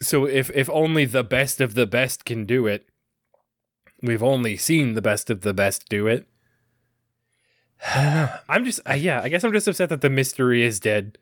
So 0.00 0.26
if 0.26 0.50
if 0.54 0.68
only 0.70 1.04
the 1.04 1.24
best 1.24 1.60
of 1.60 1.74
the 1.74 1.86
best 1.86 2.24
can 2.24 2.44
do 2.44 2.66
it, 2.66 2.88
we've 4.02 4.22
only 4.22 4.56
seen 4.56 4.94
the 4.94 5.02
best 5.02 5.30
of 5.30 5.40
the 5.42 5.54
best 5.54 5.88
do 5.88 6.06
it. 6.06 6.26
I 7.94 8.04
don't 8.04 8.14
know. 8.14 8.28
I'm 8.48 8.64
just, 8.64 8.80
uh, 8.88 8.92
yeah, 8.94 9.20
I 9.22 9.28
guess 9.28 9.42
I'm 9.44 9.52
just 9.52 9.66
upset 9.68 9.88
that 9.88 10.00
the 10.02 10.10
mystery 10.10 10.62
is 10.64 10.80
dead. 10.80 11.18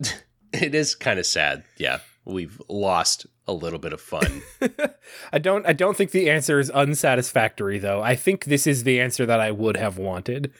It 0.52 0.74
is 0.76 0.94
kind 0.94 1.18
of 1.18 1.26
sad. 1.26 1.64
Yeah, 1.76 1.98
we've 2.24 2.62
lost 2.68 3.26
a 3.48 3.52
little 3.52 3.80
bit 3.80 3.92
of 3.92 4.00
fun. 4.00 4.42
I 5.32 5.38
don't 5.38 5.66
I 5.66 5.72
don't 5.74 5.96
think 5.96 6.12
the 6.12 6.30
answer 6.30 6.60
is 6.60 6.70
unsatisfactory 6.70 7.78
though. 7.78 8.00
I 8.00 8.14
think 8.14 8.44
this 8.44 8.66
is 8.66 8.84
the 8.84 9.00
answer 9.00 9.26
that 9.26 9.40
I 9.40 9.50
would 9.50 9.76
have 9.76 9.98
wanted. 9.98 10.52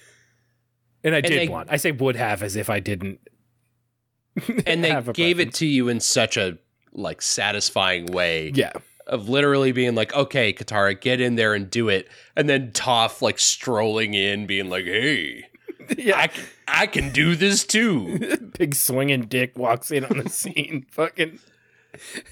And 1.04 1.14
I 1.14 1.20
did 1.22 1.38
they- 1.38 1.48
want. 1.48 1.68
I 1.70 1.76
say 1.76 1.92
would 1.92 2.16
have 2.16 2.42
as 2.42 2.56
if 2.56 2.68
I 2.68 2.80
didn't. 2.80 3.20
and 4.66 4.82
they 4.84 5.00
gave 5.14 5.38
it 5.40 5.54
to 5.54 5.66
you 5.66 5.88
in 5.88 6.00
such 6.00 6.36
a 6.36 6.58
like 6.92 7.22
satisfying 7.22 8.06
way 8.06 8.50
Yeah. 8.54 8.72
Of 9.06 9.28
literally 9.28 9.72
being 9.72 9.94
like, 9.94 10.14
okay, 10.14 10.52
Katara, 10.52 11.00
get 11.00 11.20
in 11.20 11.36
there 11.36 11.54
and 11.54 11.70
do 11.70 11.88
it, 11.88 12.08
and 12.34 12.48
then 12.48 12.72
Toph 12.72 13.22
like 13.22 13.38
strolling 13.38 14.14
in, 14.14 14.46
being 14.46 14.68
like, 14.68 14.84
hey, 14.84 15.46
Yeah. 15.96 16.16
I, 16.18 16.30
I 16.66 16.86
can 16.88 17.12
do 17.12 17.36
this 17.36 17.64
too. 17.64 18.18
Big 18.58 18.74
swinging 18.74 19.22
dick 19.26 19.56
walks 19.56 19.90
in 19.92 20.04
on 20.04 20.18
the 20.18 20.28
scene. 20.28 20.86
Fucking 20.90 21.38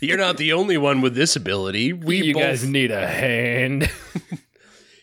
You're 0.01 0.18
not 0.18 0.36
the 0.38 0.52
only 0.52 0.76
one 0.76 1.01
with 1.01 1.14
this 1.14 1.36
ability. 1.36 1.92
We 1.92 2.22
you 2.22 2.34
both 2.34 2.42
guys 2.42 2.64
need 2.66 2.90
a 2.90 3.06
hand. 3.06 3.88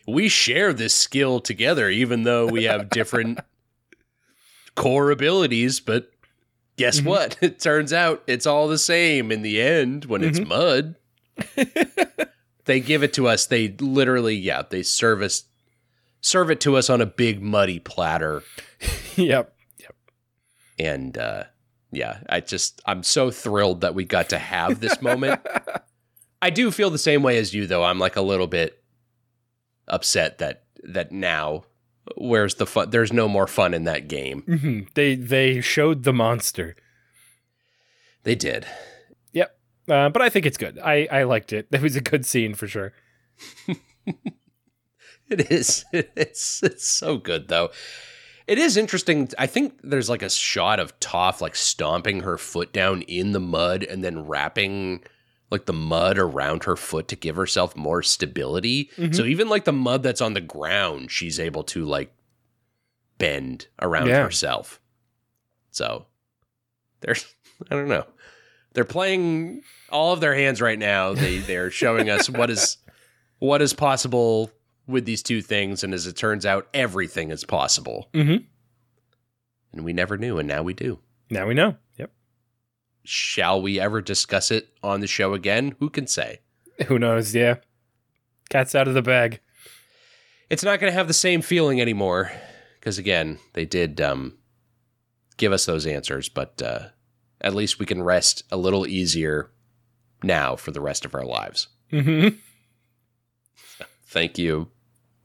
we 0.06 0.27
share 0.27 0.73
this 0.73 0.93
skill 0.93 1.39
together, 1.39 1.89
even 1.89 2.23
though 2.23 2.45
we 2.48 2.65
have 2.65 2.89
different 2.89 3.39
core 4.76 5.11
abilities. 5.11 5.80
But 5.80 6.11
guess 6.77 6.99
Mm-hmm. 6.99 7.07
what? 7.10 7.38
It 7.41 7.60
turns 7.60 7.93
out 7.93 8.22
it's 8.27 8.45
all 8.45 8.68
the 8.68 8.77
same 8.77 9.31
in 9.31 9.41
the 9.43 9.61
end 9.61 10.06
when 10.06 10.23
it's 10.23 10.39
Mm-hmm. 10.39 10.49
mud. 10.49 10.95
they 12.66 12.80
give 12.80 13.04
it 13.04 13.14
to 13.14 13.28
us. 13.28 13.46
They 13.46 13.70
literally, 13.80 14.36
yeah, 14.36 14.64
they 14.70 14.84
service 14.84 15.46
serve 16.22 16.52
it 16.52 16.62
to 16.62 16.78
us 16.78 16.90
on 16.90 17.02
a 17.02 17.06
big 17.06 17.42
muddy 17.42 17.80
platter. 17.80 18.44
yep. 19.16 19.56
Yep. 19.80 19.96
And 20.80 21.18
uh 21.18 21.44
yeah, 21.92 22.20
I 22.30 22.40
just 22.40 22.82
I'm 22.86 23.04
so 23.04 23.32
thrilled 23.32 23.82
that 23.82 23.96
we 23.96 24.06
got 24.06 24.30
to 24.30 24.40
have 24.40 24.80
this 24.80 25.02
moment. 25.02 25.42
I 26.42 26.50
do 26.50 26.72
feel 26.72 26.90
the 26.90 26.98
same 26.98 27.22
way 27.24 27.38
as 27.38 27.54
you 27.54 27.68
though. 27.68 27.84
I'm 27.84 28.00
like 28.00 28.16
a 28.16 28.22
little 28.22 28.48
bit 28.48 28.82
upset 29.88 30.38
that 30.38 30.64
that 30.84 31.12
now 31.12 31.64
where's 32.16 32.56
the 32.56 32.66
fun 32.66 32.90
there's 32.92 33.12
no 33.14 33.28
more 33.28 33.48
fun 33.48 33.74
in 33.74 33.84
that 33.86 34.08
game. 34.08 34.44
Mhm. 34.48 34.94
They 34.94 35.16
they 35.16 35.60
showed 35.62 36.04
the 36.04 36.14
monster. 36.14 36.76
They 38.24 38.36
did. 38.36 38.66
Uh, 39.92 40.10
but 40.10 40.22
I 40.22 40.30
think 40.30 40.46
it's 40.46 40.58
good. 40.58 40.80
I 40.80 41.08
I 41.12 41.24
liked 41.24 41.52
it. 41.54 41.68
It 41.74 41.82
was 41.82 41.96
a 41.96 42.02
good 42.02 42.26
scene 42.26 42.54
for 42.56 42.68
sure. 42.68 42.94
It 45.30 45.50
is. 45.52 45.86
It's 45.94 46.62
it's 46.64 46.86
so 46.88 47.18
good 47.18 47.48
though. 47.48 47.70
It 48.48 48.58
is 48.58 48.76
interesting. 48.76 49.30
I 49.40 49.48
think 49.48 49.80
there's 49.84 50.10
like 50.10 50.22
a 50.24 50.30
shot 50.30 50.80
of 50.80 51.00
Toph 51.00 51.40
like 51.42 51.56
stomping 51.56 52.22
her 52.22 52.38
foot 52.38 52.74
down 52.74 53.02
in 53.04 53.32
the 53.32 53.40
mud 53.40 53.84
and 53.84 54.04
then 54.04 54.26
wrapping 54.28 55.04
like 55.50 55.66
the 55.68 55.74
mud 55.74 56.18
around 56.18 56.64
her 56.66 56.76
foot 56.76 57.08
to 57.10 57.16
give 57.16 57.36
herself 57.38 57.76
more 57.78 58.02
stability. 58.04 58.90
So 59.12 59.24
even 59.24 59.48
like 59.48 59.64
the 59.66 59.72
mud 59.74 60.02
that's 60.04 60.22
on 60.22 60.34
the 60.34 60.42
ground, 60.42 61.12
she's 61.12 61.40
able 61.40 61.64
to 61.66 61.86
like 61.86 62.14
bend 63.18 63.68
around 63.82 64.08
Yeah. 64.08 64.24
herself. 64.24 64.82
So 65.72 66.08
there's 67.02 67.26
I 67.70 67.76
don't 67.76 67.88
know. 67.88 68.06
They're 68.73 68.85
playing 68.85 69.61
all 69.89 70.14
of 70.14 70.22
their 70.22 70.34
hands 70.35 70.61
right 70.61 70.80
now. 70.80 71.14
They 71.14 71.39
they're 71.39 71.72
showing 71.72 72.10
us 72.10 72.30
what 72.30 72.49
is 72.49 72.77
what 73.39 73.61
is 73.61 73.73
possible 73.73 74.52
with 74.88 75.06
these 75.06 75.23
two 75.23 75.41
things, 75.41 75.84
and 75.84 75.93
as 75.93 76.07
it 76.07 76.15
turns 76.15 76.45
out, 76.45 76.68
everything 76.73 77.31
is 77.31 77.43
possible. 77.43 78.10
Mhm. 78.14 78.45
And 79.73 79.84
we 79.85 79.93
never 79.93 80.18
knew, 80.18 80.38
and 80.38 80.48
now 80.48 80.64
we 80.64 80.73
do. 80.73 80.99
Now 81.30 81.48
we 81.48 81.53
know. 81.53 81.77
Yep. 81.98 82.11
Shall 83.03 83.61
we 83.61 83.80
ever 83.80 84.02
discuss 84.02 84.52
it 84.52 84.69
on 84.84 84.99
the 84.99 85.07
show 85.07 85.34
again? 85.34 85.76
Who 85.80 85.89
can 85.89 86.07
say? 86.07 86.39
Who 86.88 86.99
knows? 86.99 87.34
Yeah. 87.34 87.56
Cat's 88.49 88.76
out 88.76 88.88
of 88.88 88.93
the 88.93 89.02
bag. 89.02 89.39
It's 90.49 90.64
not 90.64 90.80
going 90.81 90.91
to 90.91 90.98
have 90.98 91.07
the 91.07 91.14
same 91.14 91.41
feeling 91.41 91.80
anymore, 91.80 92.31
because 92.80 92.98
again, 92.98 93.39
they 93.53 93.64
did 93.65 94.02
um, 94.02 94.38
give 95.38 95.53
us 95.53 95.65
those 95.65 95.85
answers, 95.88 96.27
but 96.27 96.61
uh, 96.61 96.88
at 97.42 97.56
least 97.56 97.80
we 97.80 97.86
can 97.86 98.02
rest 98.04 98.44
a 98.52 98.58
little 98.58 98.86
easier 98.88 99.52
now 100.24 100.56
for 100.56 100.72
the 100.72 100.82
rest 100.82 101.06
of 101.06 101.16
our 101.16 101.26
lives. 101.26 101.68
hmm 101.90 102.30
Thank 104.06 104.38
you, 104.38 104.68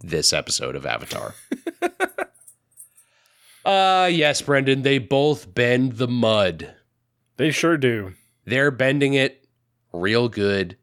this 0.01 0.33
episode 0.33 0.77
of 0.77 0.87
Avatar. 0.87 1.35
uh 3.65 4.09
yes, 4.11 4.43
Brendan, 4.43 4.83
they 4.83 4.99
both 4.99 5.53
bend 5.55 5.95
the 5.95 6.09
mud. 6.09 6.75
They 7.37 7.51
sure 7.51 7.77
do. 7.77 8.15
They're 8.45 8.71
bending 8.71 9.15
it 9.15 9.47
real 9.93 10.29
good. 10.29 10.77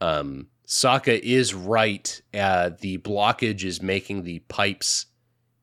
Um 0.00 0.48
Sokka 0.66 1.18
is 1.18 1.54
right. 1.54 2.20
Uh 2.34 2.70
the 2.80 2.98
blockage 2.98 3.64
is 3.64 3.80
making 3.82 4.22
the 4.22 4.40
pipes 4.40 5.06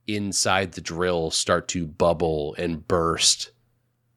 inside 0.08 0.72
the 0.72 0.82
drill 0.82 1.30
start 1.30 1.68
to 1.70 1.86
bubble 1.86 2.56
and 2.58 2.88
burst. 2.88 3.52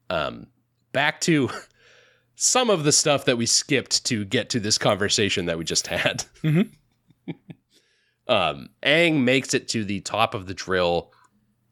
Um 0.09 0.47
back 0.93 1.19
to 1.21 1.49
some 2.35 2.69
of 2.69 2.83
the 2.83 2.91
stuff 2.91 3.25
that 3.25 3.37
we 3.37 3.45
skipped 3.45 4.05
to 4.05 4.23
get 4.25 4.49
to 4.51 4.59
this 4.59 4.77
conversation 4.77 5.45
that 5.45 5.57
we 5.57 5.63
just 5.65 5.87
had. 5.87 6.23
Mhm. 6.43 6.71
um, 8.27 8.69
Aang 8.83 9.21
makes 9.23 9.53
it 9.53 9.67
to 9.69 9.83
the 9.83 9.99
top 10.01 10.33
of 10.33 10.45
the 10.47 10.53
drill, 10.53 11.11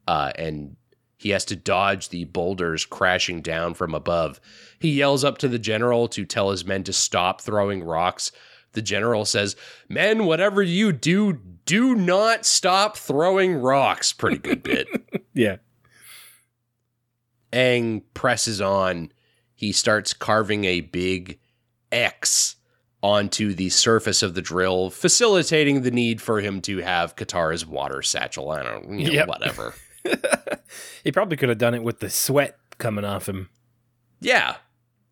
uh, 0.08 0.32
and 0.36 0.76
he 1.18 1.30
has 1.30 1.46
to 1.46 1.56
dodge 1.56 2.10
the 2.10 2.26
boulders 2.26 2.86
crashing 2.86 3.42
down 3.42 3.74
from 3.76 3.94
above. 3.94 4.40
He 4.80 4.92
yells 4.92 5.24
up 5.24 5.38
to 5.40 5.48
the 5.48 5.60
general 5.60 6.08
to 6.10 6.26
tell 6.26 6.50
his 6.50 6.66
men 6.66 6.84
to 6.86 6.94
stop 6.94 7.42
throwing 7.42 7.84
rocks. 7.84 8.32
The 8.74 8.82
general 8.82 9.26
says, 9.26 9.56
Men, 9.90 10.26
whatever 10.26 10.64
you 10.64 10.92
do, 10.92 11.34
do 11.66 11.94
not 11.94 12.46
stop 12.46 12.98
throwing 12.98 13.56
rocks. 13.56 14.14
Pretty 14.14 14.38
good 14.38 14.64
bit. 14.64 14.88
Yeah. 15.34 15.58
Aang 17.54 18.04
presses 18.14 18.62
on. 18.62 19.12
He 19.56 19.72
starts 19.72 20.14
carving 20.14 20.66
a 20.66 20.82
big 20.82 21.40
X 21.92 22.56
onto 23.04 23.54
the 23.54 23.70
surface 23.70 24.22
of 24.24 24.34
the 24.36 24.42
drill, 24.42 24.90
facilitating 24.90 25.82
the 25.82 25.92
need 25.92 26.22
for 26.22 26.40
him 26.42 26.62
to 26.62 26.78
have 26.80 27.16
Katara's 27.16 27.66
water 27.66 28.02
satchel. 28.02 28.52
I 28.52 28.64
don't 28.64 29.00
you 29.00 29.08
know, 29.08 29.14
Yep. 29.14 29.28
whatever. 29.28 29.74
He 31.04 31.12
probably 31.12 31.36
could 31.36 31.50
have 31.50 31.58
done 31.58 31.74
it 31.74 31.84
with 31.84 32.00
the 32.00 32.10
sweat 32.10 32.58
coming 32.78 33.04
off 33.04 33.28
him. 33.28 33.50
yeah. 34.22 34.56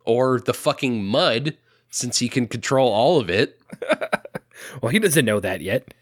Or 0.06 0.40
the 0.40 0.53
fucking 0.53 1.03
mud, 1.03 1.57
since 1.91 2.20
he 2.20 2.30
can 2.30 2.48
control 2.48 2.91
all 2.91 3.20
of 3.20 3.30
it. 3.30 3.60
Well, 4.82 4.91
he 4.91 4.99
doesn't 4.99 5.24
know 5.26 5.40
that 5.40 5.61
yet. 5.61 5.94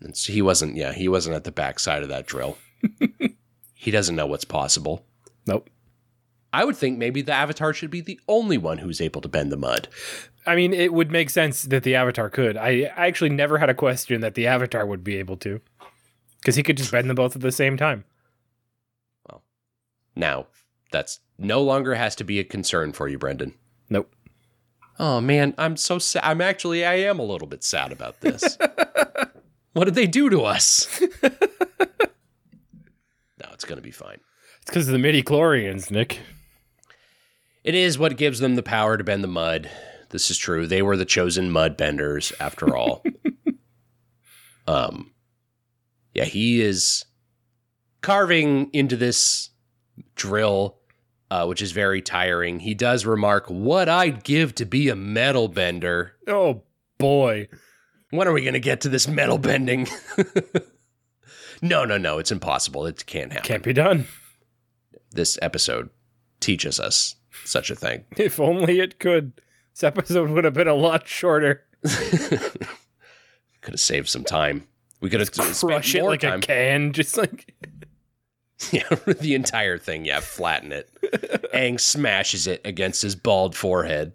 And 0.00 0.16
so 0.16 0.32
he 0.32 0.40
wasn't, 0.40 0.76
yeah, 0.76 0.92
he 0.92 1.08
wasn't 1.08 1.34
at 1.36 1.42
the 1.44 1.50
backside 1.52 2.02
of 2.04 2.08
that 2.10 2.26
drill. 2.26 2.56
he 3.74 3.90
doesn't 3.90 4.14
know 4.14 4.26
what's 4.26 4.44
possible. 4.44 5.04
Nope. 5.46 5.70
I 6.52 6.64
would 6.64 6.76
think 6.76 6.98
maybe 6.98 7.22
the 7.22 7.32
Avatar 7.32 7.72
should 7.74 7.90
be 7.90 8.00
the 8.00 8.20
only 8.28 8.56
one 8.56 8.78
who's 8.78 9.00
able 9.00 9.20
to 9.20 9.28
bend 9.28 9.52
the 9.52 9.56
mud. 9.56 9.88
I 10.46 10.54
mean, 10.56 10.72
it 10.72 10.92
would 10.92 11.10
make 11.10 11.28
sense 11.28 11.62
that 11.64 11.82
the 11.82 11.94
Avatar 11.94 12.30
could. 12.30 12.56
I, 12.56 12.90
I 12.96 13.08
actually 13.08 13.30
never 13.30 13.58
had 13.58 13.68
a 13.68 13.74
question 13.74 14.20
that 14.22 14.34
the 14.34 14.46
Avatar 14.46 14.86
would 14.86 15.04
be 15.04 15.16
able 15.16 15.36
to. 15.38 15.60
Because 16.40 16.56
he 16.56 16.62
could 16.62 16.76
just 16.76 16.92
bend 16.92 17.10
them 17.10 17.16
both 17.16 17.36
at 17.36 17.42
the 17.42 17.52
same 17.52 17.76
time. 17.76 18.04
Well, 19.28 19.42
now, 20.14 20.46
that's 20.92 21.20
no 21.36 21.60
longer 21.62 21.94
has 21.94 22.14
to 22.16 22.24
be 22.24 22.38
a 22.38 22.44
concern 22.44 22.92
for 22.92 23.08
you, 23.08 23.18
Brendan. 23.18 23.54
Nope. 23.90 24.14
Oh 24.98 25.20
man, 25.20 25.52
I'm 25.58 25.76
so 25.76 25.98
sad. 25.98 26.22
I'm 26.24 26.40
actually, 26.40 26.84
I 26.84 26.94
am 26.94 27.18
a 27.18 27.24
little 27.24 27.48
bit 27.48 27.62
sad 27.62 27.92
about 27.92 28.20
this. 28.20 28.56
what 29.74 29.84
did 29.84 29.94
they 29.94 30.06
do 30.06 30.30
to 30.30 30.42
us? 30.44 31.00
no, 31.22 31.28
it's 33.52 33.64
going 33.64 33.76
to 33.76 33.82
be 33.82 33.90
fine. 33.90 34.20
It's 34.66 34.72
because 34.72 34.88
of 34.88 35.00
the 35.00 35.08
midichlorians, 35.08 35.92
Nick. 35.92 36.18
It 37.62 37.76
is 37.76 38.00
what 38.00 38.16
gives 38.16 38.40
them 38.40 38.56
the 38.56 38.64
power 38.64 38.96
to 38.96 39.04
bend 39.04 39.22
the 39.22 39.28
mud. 39.28 39.70
This 40.10 40.28
is 40.28 40.36
true. 40.36 40.66
They 40.66 40.82
were 40.82 40.96
the 40.96 41.04
chosen 41.04 41.52
mud 41.52 41.76
benders, 41.76 42.32
after 42.40 42.76
all. 42.76 43.04
um, 44.66 45.12
yeah, 46.14 46.24
he 46.24 46.60
is 46.60 47.04
carving 48.00 48.70
into 48.72 48.96
this 48.96 49.50
drill, 50.16 50.78
uh, 51.30 51.46
which 51.46 51.62
is 51.62 51.70
very 51.70 52.02
tiring. 52.02 52.58
He 52.58 52.74
does 52.74 53.06
remark, 53.06 53.46
"What 53.46 53.88
I'd 53.88 54.24
give 54.24 54.52
to 54.56 54.66
be 54.66 54.88
a 54.88 54.96
metal 54.96 55.46
bender." 55.46 56.16
Oh 56.26 56.64
boy. 56.98 57.46
When 58.10 58.26
are 58.26 58.32
we 58.32 58.42
going 58.42 58.54
to 58.54 58.60
get 58.60 58.80
to 58.80 58.88
this 58.88 59.06
metal 59.06 59.38
bending? 59.38 59.86
no, 61.62 61.84
no, 61.84 61.98
no. 61.98 62.18
It's 62.18 62.32
impossible. 62.32 62.84
It 62.86 63.06
can't 63.06 63.32
happen. 63.32 63.46
Can't 63.46 63.62
be 63.62 63.72
done. 63.72 64.06
This 65.16 65.38
episode 65.42 65.88
teaches 66.40 66.78
us 66.78 67.16
such 67.44 67.70
a 67.70 67.74
thing. 67.74 68.04
If 68.16 68.38
only 68.38 68.80
it 68.80 68.98
could. 68.98 69.32
This 69.72 69.82
episode 69.82 70.30
would 70.30 70.44
have 70.44 70.54
been 70.54 70.68
a 70.68 70.74
lot 70.74 71.08
shorter. 71.08 71.64
Could 73.62 73.72
have 73.72 73.80
saved 73.80 74.08
some 74.08 74.22
time. 74.24 74.68
We 75.00 75.10
could 75.10 75.18
have 75.20 75.28
spent 75.28 75.56
Crush 75.58 75.94
it 75.94 76.04
like 76.04 76.20
time. 76.20 76.38
a 76.38 76.42
can, 76.42 76.92
just 76.92 77.16
like 77.16 77.52
Yeah, 78.72 78.88
the 79.06 79.34
entire 79.34 79.76
thing. 79.76 80.04
Yeah, 80.04 80.20
flatten 80.20 80.70
it. 80.72 80.88
Aang 81.52 81.78
smashes 81.80 82.46
it 82.46 82.60
against 82.64 83.02
his 83.02 83.16
bald 83.16 83.56
forehead. 83.56 84.12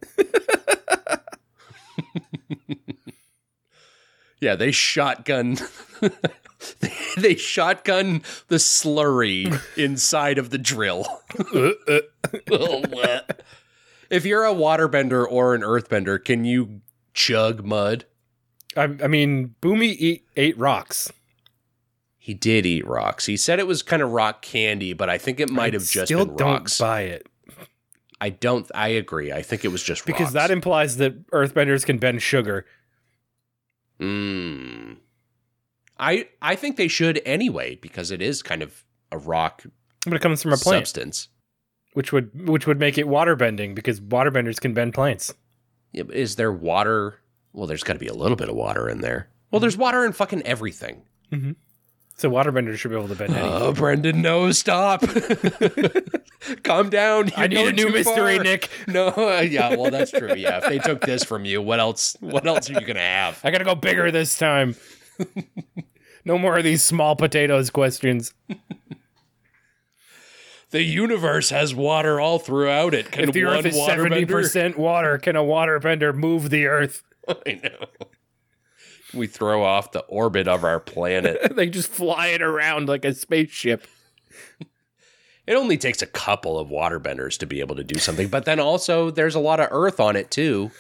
yeah, 4.40 4.56
they 4.56 4.72
shotgun. 4.72 5.58
they 7.18 7.36
shotgun 7.36 8.22
the 8.48 8.58
slurry 8.58 9.60
inside 9.78 10.38
of 10.38 10.50
the 10.50 10.58
drill. 10.58 11.06
if 14.10 14.26
you're 14.26 14.46
a 14.46 14.54
waterbender 14.54 15.26
or 15.30 15.56
an 15.56 15.62
earthbender, 15.62 16.24
can 16.24 16.46
you 16.46 16.82
chug 17.14 17.66
mud? 17.66 18.06
I, 18.76 18.84
I 18.84 19.08
mean, 19.08 19.56
Bumi 19.62 19.96
eat 19.98 20.26
ate 20.36 20.58
rocks. 20.58 21.12
He 22.18 22.34
did 22.34 22.66
eat 22.66 22.86
rocks. 22.88 23.26
He 23.26 23.36
said 23.36 23.60
it 23.60 23.68
was 23.68 23.82
kind 23.82 24.02
of 24.02 24.12
rock 24.12 24.42
candy, 24.42 24.94
but 24.94 25.10
I 25.10 25.18
think 25.18 25.40
it 25.40 25.50
might 25.50 25.74
I 25.74 25.78
have 25.78 25.88
just 25.88 26.08
still 26.08 26.26
been 26.26 26.36
don't 26.36 26.52
rocks. 26.52 26.78
buy 26.78 27.02
it 27.02 27.28
I 28.22 28.30
don't. 28.30 28.70
I 28.76 28.90
agree. 28.90 29.34
I 29.34 29.42
think 29.42 29.66
it 29.66 29.70
was 29.70 29.82
just 29.82 30.06
because 30.06 30.26
rocks. 30.26 30.34
that 30.34 30.52
implies 30.52 30.98
that 30.98 31.28
earthbenders 31.32 31.84
can 31.84 31.98
bend 31.98 32.22
sugar. 32.22 32.68
Mm. 34.00 34.98
I 36.02 36.28
I 36.42 36.56
think 36.56 36.76
they 36.76 36.88
should 36.90 37.22
anyway 37.26 37.76
because 37.76 38.12
it 38.12 38.22
is 38.22 38.42
kind 38.42 38.62
of 38.64 38.84
a 39.12 39.18
rock 39.18 39.64
But 40.06 40.16
it 40.16 40.22
comes 40.22 40.42
from 40.42 40.52
a 40.52 40.58
plant, 40.58 40.88
substance. 40.88 41.30
which 41.94 42.12
would 42.12 42.48
which 42.50 42.66
would 42.68 42.80
make 42.80 42.98
it 42.98 43.08
water 43.08 43.36
bending 43.36 43.76
because 43.76 44.02
waterbenders 44.02 44.60
can 44.60 44.74
bend 44.74 44.94
plants. 44.96 45.34
Yeah, 45.94 46.04
but 46.04 46.16
is 46.16 46.36
there 46.38 46.52
water? 46.52 47.20
Well, 47.54 47.68
there's 47.68 47.84
got 47.84 47.94
to 47.94 48.00
be 48.00 48.08
a 48.08 48.14
little 48.14 48.38
bit 48.38 48.50
of 48.50 48.56
water 48.56 48.90
in 48.90 49.02
there. 49.02 49.30
Well, 49.52 49.60
there's 49.60 49.78
water 49.78 50.06
in 50.06 50.14
fucking 50.14 50.42
everything. 50.44 51.04
So 52.18 52.30
waterbenders 52.30 52.78
should 52.78 52.92
be 52.92 52.98
able 52.98 53.08
to 53.10 53.16
bend 53.16 53.34
anything. 53.34 53.52
Oh, 53.52 53.74
Brendan, 53.74 54.22
no, 54.22 54.52
stop. 54.52 55.02
Calm 56.64 56.90
down. 56.90 57.32
I 57.36 57.46
You're 57.46 57.48
need 57.50 57.68
a 57.68 57.74
new 57.74 57.90
mystery, 57.92 58.36
far. 58.36 58.44
Nick. 58.44 58.70
No, 58.88 59.08
uh, 59.08 59.42
yeah, 59.48 59.76
well, 59.76 59.92
that's 59.92 60.12
true. 60.12 60.34
Yeah, 60.36 60.58
if 60.60 60.66
they 60.66 60.80
took 60.80 61.02
this 61.02 61.24
from 61.24 61.46
you, 61.46 61.62
what 61.62 61.80
else? 61.80 62.16
What 62.20 62.46
else 62.48 62.70
are 62.70 62.74
you 62.74 62.86
gonna 62.86 63.00
have? 63.00 63.40
I 63.44 63.52
gotta 63.52 63.64
go 63.64 63.76
bigger 63.76 64.12
this 64.12 64.38
time. 64.38 64.76
no 66.26 66.38
more 66.38 66.58
of 66.58 66.64
these 66.64 66.84
small 66.84 67.16
potatoes 67.16 67.70
questions. 67.70 68.34
The 70.72 70.82
universe 70.82 71.50
has 71.50 71.76
water 71.76 72.20
all 72.20 72.40
throughout 72.40 72.94
it. 72.94 73.12
Can 73.12 73.26
If 73.26 73.34
the 73.34 73.44
one 73.44 73.58
earth 73.58 73.66
is 73.66 73.86
seventy 73.86 74.26
percent 74.26 74.78
water, 74.78 75.18
can 75.18 75.36
a 75.36 75.44
waterbender 75.44 76.16
move 76.16 76.50
the 76.50 76.66
Earth? 76.66 77.04
I 77.28 77.60
know. 77.62 77.88
We 79.14 79.28
throw 79.28 79.64
off 79.64 79.92
the 79.92 80.04
orbit 80.04 80.48
of 80.48 80.64
our 80.64 80.80
planet. 80.80 81.56
they 81.56 81.70
just 81.70 81.92
fly 81.92 82.28
it 82.28 82.42
around 82.42 82.88
like 82.88 83.04
a 83.04 83.14
spaceship. 83.14 83.86
It 85.46 85.56
only 85.56 85.78
takes 85.78 86.02
a 86.02 86.08
couple 86.08 86.58
of 86.58 86.70
waterbenders 86.70 87.38
to 87.40 87.46
be 87.46 87.60
able 87.60 87.76
to 87.76 87.84
do 87.84 88.00
something, 88.00 88.30
but 88.30 88.46
then 88.46 88.62
also 88.62 89.12
there's 89.12 89.36
a 89.36 89.40
lot 89.40 89.60
of 89.60 89.68
Earth 89.72 90.00
on 90.00 90.16
it 90.16 90.32
too. 90.32 90.72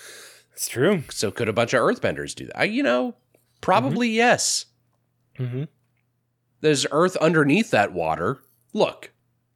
It's 0.54 0.70
true. 0.70 1.04
So 1.10 1.32
could 1.32 1.50
a 1.50 1.54
bunch 1.54 1.74
of 1.74 1.82
Earthbenders 1.82 2.34
do 2.34 2.46
that? 2.46 2.58
I, 2.58 2.64
you 2.66 2.84
know, 2.84 3.16
probably 3.60 4.08
mm-hmm. 4.08 4.18
yes. 4.18 4.68
Mhm. 5.42 5.68
There's 6.62 6.86
Earth 6.92 7.16
underneath 7.18 7.72
that 7.72 7.92
water. 7.94 8.40
Look, 8.74 9.12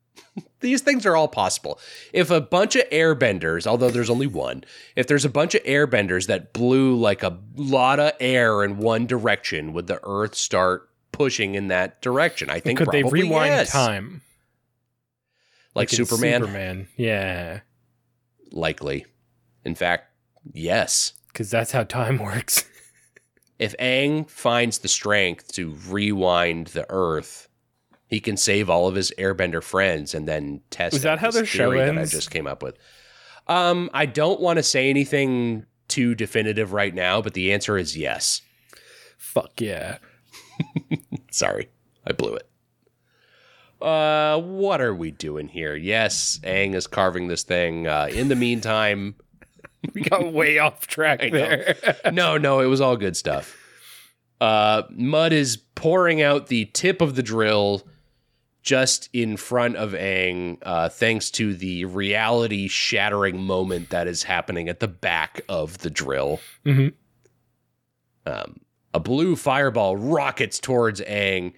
these 0.59 0.81
things 0.81 1.05
are 1.05 1.15
all 1.15 1.27
possible. 1.27 1.79
If 2.13 2.31
a 2.31 2.41
bunch 2.41 2.75
of 2.75 2.89
airbenders, 2.89 3.67
although 3.67 3.89
there's 3.91 4.09
only 4.09 4.27
one, 4.27 4.63
if 4.95 5.05
there's 5.07 5.25
a 5.25 5.29
bunch 5.29 5.53
of 5.55 5.63
airbenders 5.63 6.27
that 6.27 6.51
blew 6.53 6.95
like 6.95 7.21
a 7.23 7.37
lot 7.55 7.99
of 7.99 8.13
air 8.19 8.63
in 8.63 8.77
one 8.77 9.05
direction, 9.05 9.73
would 9.73 9.87
the 9.87 9.99
Earth 10.03 10.35
start 10.35 10.89
pushing 11.11 11.55
in 11.55 11.67
that 11.67 12.01
direction? 12.01 12.49
I 12.49 12.59
think 12.59 12.79
Could 12.79 12.89
they 12.91 13.03
rewind 13.03 13.53
yes. 13.53 13.71
time? 13.71 14.21
like, 15.75 15.91
in 15.91 16.05
Superman? 16.05 16.41
Superman. 16.41 16.87
Yeah. 16.97 17.59
Likely. 18.51 19.05
In 19.65 19.75
fact, 19.75 20.05
yes. 20.53 21.13
Because 21.27 21.51
that's 21.51 21.71
how 21.73 21.83
time 21.83 22.17
works. 22.23 22.63
If 23.59 23.75
Aang 23.77 24.29
finds 24.29 24.79
the 24.79 24.87
strength 24.87 25.53
to 25.53 25.75
rewind 25.87 26.67
the 26.67 26.85
Earth, 26.89 27.47
he 28.07 28.19
can 28.19 28.37
save 28.37 28.69
all 28.69 28.87
of 28.87 28.95
his 28.95 29.11
Airbender 29.17 29.63
friends 29.63 30.13
and 30.13 30.27
then 30.27 30.61
test. 30.69 30.95
Is 30.95 31.01
that 31.03 31.19
how 31.19 31.31
the 31.31 31.45
show 31.45 31.71
theory 31.71 31.85
that 31.85 31.97
I 31.97 32.05
just 32.05 32.31
came 32.31 32.47
up 32.47 32.61
with? 32.61 32.77
Um, 33.47 33.89
I 33.93 34.05
don't 34.05 34.39
want 34.39 34.57
to 34.57 34.63
say 34.63 34.89
anything 34.89 35.65
too 35.87 36.15
definitive 36.15 36.73
right 36.73 36.93
now, 36.93 37.21
but 37.21 37.33
the 37.33 37.53
answer 37.53 37.77
is 37.77 37.97
yes. 37.97 38.41
Fuck 39.17 39.61
yeah. 39.61 39.97
Sorry, 41.31 41.69
I 42.05 42.13
blew 42.13 42.35
it. 42.35 42.49
Uh, 43.81 44.39
what 44.39 44.81
are 44.81 44.95
we 44.95 45.11
doing 45.11 45.47
here? 45.47 45.75
Yes, 45.75 46.39
Aang 46.43 46.73
is 46.75 46.87
carving 46.87 47.27
this 47.27 47.43
thing. 47.43 47.87
Uh, 47.87 48.07
in 48.11 48.29
the 48.29 48.35
meantime, 48.35 49.15
We 49.93 50.01
got 50.01 50.31
way 50.33 50.59
off 50.59 50.87
track 50.87 51.19
there. 51.19 51.75
no, 52.11 52.37
no, 52.37 52.59
it 52.59 52.67
was 52.67 52.81
all 52.81 52.97
good 52.97 53.15
stuff. 53.17 53.55
Uh, 54.41 54.83
Mud 54.89 55.31
is 55.33 55.57
pouring 55.57 56.21
out 56.21 56.47
the 56.47 56.65
tip 56.65 57.01
of 57.01 57.15
the 57.15 57.23
drill 57.23 57.87
just 58.61 59.09
in 59.13 59.37
front 59.37 59.75
of 59.75 59.91
Aang, 59.91 60.57
uh, 60.63 60.89
thanks 60.89 61.29
to 61.31 61.53
the 61.53 61.85
reality 61.85 62.67
shattering 62.67 63.41
moment 63.41 63.91
that 63.91 64.07
is 64.07 64.23
happening 64.23 64.67
at 64.67 64.79
the 64.79 64.87
back 64.87 65.41
of 65.47 65.77
the 65.79 65.89
drill. 65.89 66.39
Mhm. 66.65 66.93
Um, 68.25 68.59
a 68.93 68.99
blue 68.99 69.35
fireball 69.35 69.95
rockets 69.97 70.59
towards 70.59 70.99
Aang 71.01 71.53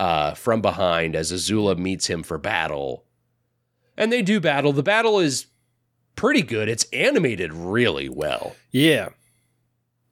uh, 0.00 0.32
from 0.34 0.62
behind 0.62 1.14
as 1.14 1.32
Azula 1.32 1.76
meets 1.76 2.06
him 2.06 2.22
for 2.22 2.38
battle. 2.38 3.04
And 3.96 4.10
they 4.12 4.22
do 4.22 4.40
battle. 4.40 4.72
The 4.72 4.82
battle 4.82 5.18
is 5.18 5.46
pretty 6.18 6.42
good. 6.42 6.68
It's 6.68 6.84
animated 6.92 7.52
really 7.52 8.08
well 8.08 8.56
yeah. 8.72 9.10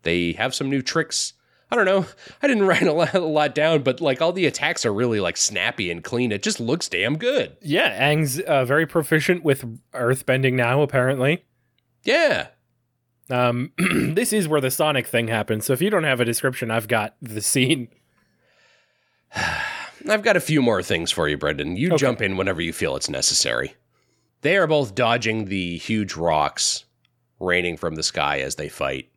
they 0.03 0.33
have 0.33 0.55
some 0.55 0.71
new 0.71 0.83
tricks. 0.83 1.33
I 1.71 1.75
don't 1.75 1.85
know. 1.85 2.07
I 2.43 2.47
didn't 2.47 2.67
write 2.69 2.83
a 2.85 2.93
lot, 2.93 3.15
a 3.15 3.21
lot 3.21 3.55
down, 3.55 3.83
but 3.83 4.01
like 4.01 4.23
all 4.23 4.33
the 4.33 4.47
attacks 4.47 4.87
are 4.87 4.93
really 4.95 5.21
like 5.21 5.37
snappy 5.37 5.91
and 5.91 6.03
clean. 6.03 6.31
It 6.33 6.43
just 6.43 6.61
looks 6.61 6.89
damn 6.89 7.19
good. 7.19 7.57
Yeah. 7.61 8.11
Aang's 8.11 8.41
uh, 8.41 8.65
very 8.65 8.87
proficient 8.87 9.43
with 9.43 9.65
earth 9.93 10.25
bending 10.27 10.55
now, 10.55 10.83
apparently. 10.83 11.45
Yeah. 12.05 12.49
Um, 13.29 13.73
this 13.79 14.33
is 14.33 14.47
where 14.47 14.61
the 14.61 14.71
Sonic 14.71 15.07
thing 15.09 15.27
happens. 15.29 15.67
So 15.67 15.73
if 15.73 15.83
you 15.83 15.91
don't 15.91 16.05
have 16.05 16.21
a 16.21 16.25
description, 16.25 16.71
I've 16.71 16.87
got 16.89 17.17
the 17.21 17.43
scene. 17.43 17.89
I've 20.09 20.23
got 20.23 20.37
a 20.37 20.41
few 20.41 20.63
more 20.63 20.83
things 20.83 21.11
for 21.11 21.29
you, 21.29 21.37
Brendan. 21.37 21.77
You 21.77 21.89
Okay. 21.89 21.97
jump 21.97 22.23
in 22.23 22.37
whenever 22.37 22.61
you 22.61 22.73
feel 22.73 22.97
it's 22.97 23.11
necessary. 23.11 23.75
They 24.43 24.57
are 24.57 24.67
both 24.67 24.95
dodging 24.95 25.47
the 25.47 25.77
huge 25.79 26.15
rocks 26.15 26.85
raining 27.41 27.77
from 27.77 27.95
the 27.97 28.03
sky 28.03 28.41
as 28.41 28.55
they 28.57 28.69
fight. 28.69 29.11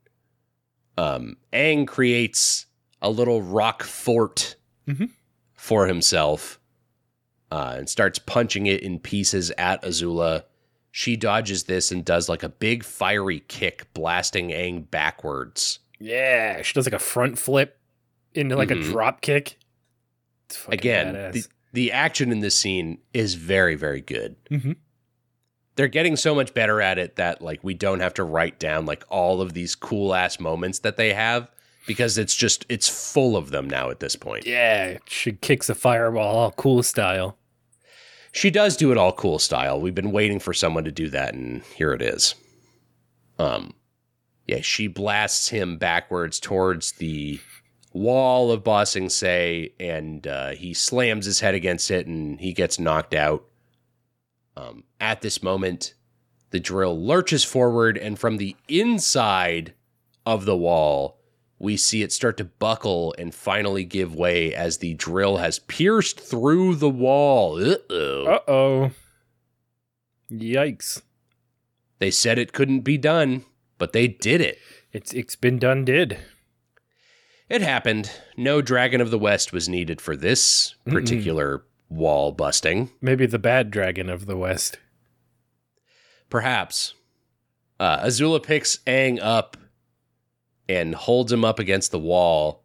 Um, 0.97 1.37
Aang 1.53 1.87
creates 1.87 2.65
a 3.01 3.09
little 3.09 3.41
rock 3.41 3.83
fort 3.83 4.55
Mhm. 4.87 5.11
for 5.53 5.87
himself 5.87 6.59
uh, 7.51 7.75
and 7.77 7.89
starts 7.89 8.19
punching 8.19 8.65
it 8.67 8.81
in 8.83 8.99
pieces 8.99 9.51
at 9.57 9.81
Azula. 9.83 10.43
She 10.91 11.15
dodges 11.15 11.63
this 11.65 11.91
and 11.91 12.03
does 12.03 12.27
like 12.29 12.43
a 12.43 12.49
big 12.49 12.83
fiery 12.83 13.39
kick, 13.47 13.91
blasting 13.93 14.49
Aang 14.49 14.89
backwards. 14.89 15.79
Yeah. 15.99 16.61
She 16.61 16.73
does 16.73 16.85
like 16.85 16.93
a 16.93 16.99
front 16.99 17.39
flip 17.39 17.79
into 18.33 18.55
like 18.55 18.69
Mhm. 18.69 18.81
a 18.81 18.83
drop 18.91 19.21
kick. 19.21 19.57
Again, 20.67 21.13
badass. 21.15 21.33
the, 21.33 21.43
the 21.73 21.91
action 21.91 22.31
in 22.31 22.39
this 22.39 22.55
scene 22.55 22.99
is 23.13 23.35
very, 23.35 23.75
very 23.75 24.01
good. 24.01 24.35
Mhm. 24.49 24.75
They're 25.79 25.87
getting 25.87 26.17
so 26.17 26.35
much 26.35 26.53
better 26.53 26.81
at 26.81 26.99
it 26.99 27.15
that 27.15 27.41
like 27.41 27.63
we 27.63 27.73
don't 27.73 28.01
have 28.01 28.13
to 28.15 28.25
write 28.25 28.59
down 28.59 28.85
like 28.85 29.05
all 29.07 29.39
of 29.39 29.53
these 29.53 29.75
cool 29.75 30.13
ass 30.13 30.37
moments 30.37 30.79
that 30.79 30.97
they 30.97 31.13
have 31.13 31.49
because 31.87 32.17
it's 32.17 32.35
just 32.35 32.65
it's 32.67 32.89
full 32.89 33.37
of 33.37 33.51
them 33.51 33.69
now 33.69 33.89
at 33.89 34.01
this 34.01 34.17
point. 34.17 34.45
Yeah, 34.45 34.97
she 35.07 35.31
kicks 35.31 35.69
a 35.69 35.75
fireball 35.75 36.35
all 36.35 36.51
cool 36.51 36.83
style. 36.83 37.37
She 38.33 38.49
does 38.49 38.75
do 38.75 38.91
it 38.91 38.97
all 38.97 39.13
cool 39.13 39.39
style. 39.39 39.79
We've 39.79 39.95
been 39.95 40.11
waiting 40.11 40.41
for 40.41 40.53
someone 40.53 40.83
to 40.83 40.91
do 40.91 41.07
that 41.11 41.33
and 41.33 41.63
here 41.63 41.93
it 41.93 42.01
is. 42.01 42.35
Um 43.37 43.73
yeah, 44.47 44.59
she 44.59 44.87
blasts 44.87 45.47
him 45.47 45.77
backwards 45.77 46.41
towards 46.41 46.91
the 46.91 47.39
wall 47.93 48.51
of 48.51 48.65
Ba 48.65 48.85
Sing 48.85 49.07
Se 49.07 49.71
and 49.79 50.27
uh, 50.27 50.49
he 50.49 50.73
slams 50.73 51.25
his 51.25 51.39
head 51.39 51.55
against 51.55 51.89
it 51.89 52.05
and 52.05 52.37
he 52.41 52.51
gets 52.51 52.79
knocked 52.79 53.13
out. 53.13 53.45
Um, 54.59 54.83
at 54.99 55.21
this 55.21 55.41
moment, 55.41 55.93
the 56.51 56.59
drill 56.59 56.99
lurches 56.99 57.43
forward, 57.43 57.97
and 57.97 58.19
from 58.19 58.37
the 58.37 58.55
inside 58.67 59.73
of 60.25 60.45
the 60.45 60.57
wall, 60.57 61.19
we 61.59 61.77
see 61.77 62.01
it 62.01 62.11
start 62.11 62.37
to 62.37 62.45
buckle 62.45 63.15
and 63.17 63.33
finally 63.33 63.83
give 63.83 64.15
way 64.15 64.53
as 64.53 64.77
the 64.77 64.93
drill 64.95 65.37
has 65.37 65.59
pierced 65.59 66.19
through 66.19 66.75
the 66.75 66.89
wall. 66.89 67.61
Uh-oh. 67.61 68.25
Uh 68.25 68.51
oh. 68.51 68.91
Yikes. 70.31 71.01
They 71.99 72.11
said 72.11 72.37
it 72.37 72.53
couldn't 72.53 72.81
be 72.81 72.97
done, 72.97 73.45
but 73.77 73.93
they 73.93 74.07
did 74.07 74.41
it. 74.41 74.57
It's 74.91 75.13
it's 75.13 75.35
been 75.35 75.59
done 75.59 75.85
did. 75.85 76.17
It 77.49 77.61
happened. 77.61 78.11
No 78.37 78.61
Dragon 78.61 79.01
of 79.01 79.11
the 79.11 79.19
West 79.19 79.51
was 79.51 79.67
needed 79.67 79.99
for 80.01 80.15
this 80.15 80.75
particular 80.85 81.63
wall 81.89 82.31
busting. 82.31 82.91
Maybe 83.01 83.25
the 83.25 83.39
bad 83.39 83.71
dragon 83.71 84.09
of 84.09 84.25
the 84.25 84.37
west. 84.37 84.79
Perhaps. 86.29 86.93
Uh, 87.79 88.05
Azula 88.05 88.41
picks 88.41 88.77
Aang 88.85 89.19
up 89.21 89.57
and 90.67 90.93
holds 90.93 91.31
him 91.31 91.43
up 91.43 91.59
against 91.59 91.91
the 91.91 91.99
wall. 91.99 92.63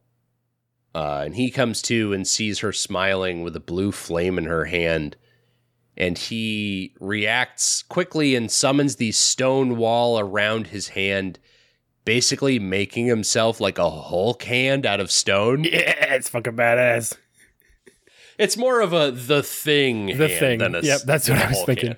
Uh, 0.94 1.22
and 1.24 1.34
he 1.34 1.50
comes 1.50 1.82
to 1.82 2.12
and 2.12 2.28
sees 2.28 2.60
her 2.60 2.72
smiling 2.72 3.42
with 3.42 3.56
a 3.56 3.60
blue 3.60 3.90
flame 3.90 4.38
in 4.38 4.44
her 4.44 4.66
hand. 4.66 5.16
And 5.96 6.18
he 6.18 6.94
reacts 7.00 7.82
quickly 7.82 8.34
and 8.34 8.50
summons 8.50 8.96
the 8.96 9.12
stone 9.12 9.76
wall 9.76 10.18
around 10.18 10.68
his 10.68 10.88
hand, 10.88 11.38
basically 12.04 12.58
making 12.58 13.06
himself 13.06 13.60
like 13.60 13.78
a 13.78 13.88
Hulk 13.88 14.42
hand 14.42 14.84
out 14.84 15.00
of 15.00 15.10
stone. 15.10 15.64
Yeah, 15.64 16.14
it's 16.14 16.28
fucking 16.28 16.56
badass. 16.56 17.16
It's 18.38 18.56
more 18.56 18.80
of 18.80 18.92
a 18.92 19.10
the 19.10 19.42
thing. 19.42 20.18
The 20.18 20.28
thing. 20.28 20.58
Than 20.58 20.74
a, 20.74 20.80
Yep, 20.80 21.00
that's 21.02 21.28
what 21.28 21.38
I 21.38 21.48
was 21.48 21.62
thinking. 21.64 21.96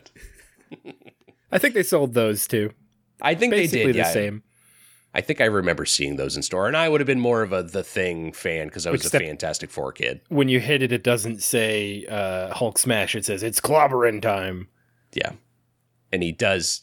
I 1.53 1.59
think 1.59 1.75
they 1.75 1.83
sold 1.83 2.15
those 2.15 2.47
too. 2.47 2.73
I 3.21 3.35
think 3.35 3.53
Basically 3.53 3.79
they 3.79 3.87
did. 3.87 3.95
the 3.95 3.99
yeah. 3.99 4.13
same. 4.13 4.43
I 5.15 5.23
think 5.23 5.41
I 5.41 5.47
remember 5.47 5.87
seeing 5.87 6.17
those 6.17 6.37
in 6.37 6.43
store, 6.43 6.67
and 6.67 6.77
I 6.77 6.91
would 6.91 7.01
have 7.01 7.07
been 7.07 7.21
more 7.21 7.41
of 7.41 7.51
a 7.53 7.63
the 7.63 7.83
thing 7.83 8.33
fan 8.33 8.67
because 8.67 8.87
I 8.87 8.91
was 8.91 9.01
Except- 9.07 9.25
a 9.25 9.27
Fantastic 9.27 9.71
Four 9.71 9.93
kid. 9.93 10.21
When 10.29 10.49
you 10.49 10.61
hit 10.61 10.83
it, 10.83 10.93
it 10.93 11.03
doesn't 11.03 11.43
say 11.43 12.05
uh, 12.07 12.53
Hulk 12.53 12.77
smash. 12.79 13.15
It 13.15 13.25
says 13.25 13.43
it's 13.43 13.61
clobbering 13.61 14.21
time. 14.21 14.69
Yeah, 15.15 15.33
and 16.13 16.23
he 16.23 16.33
does 16.33 16.83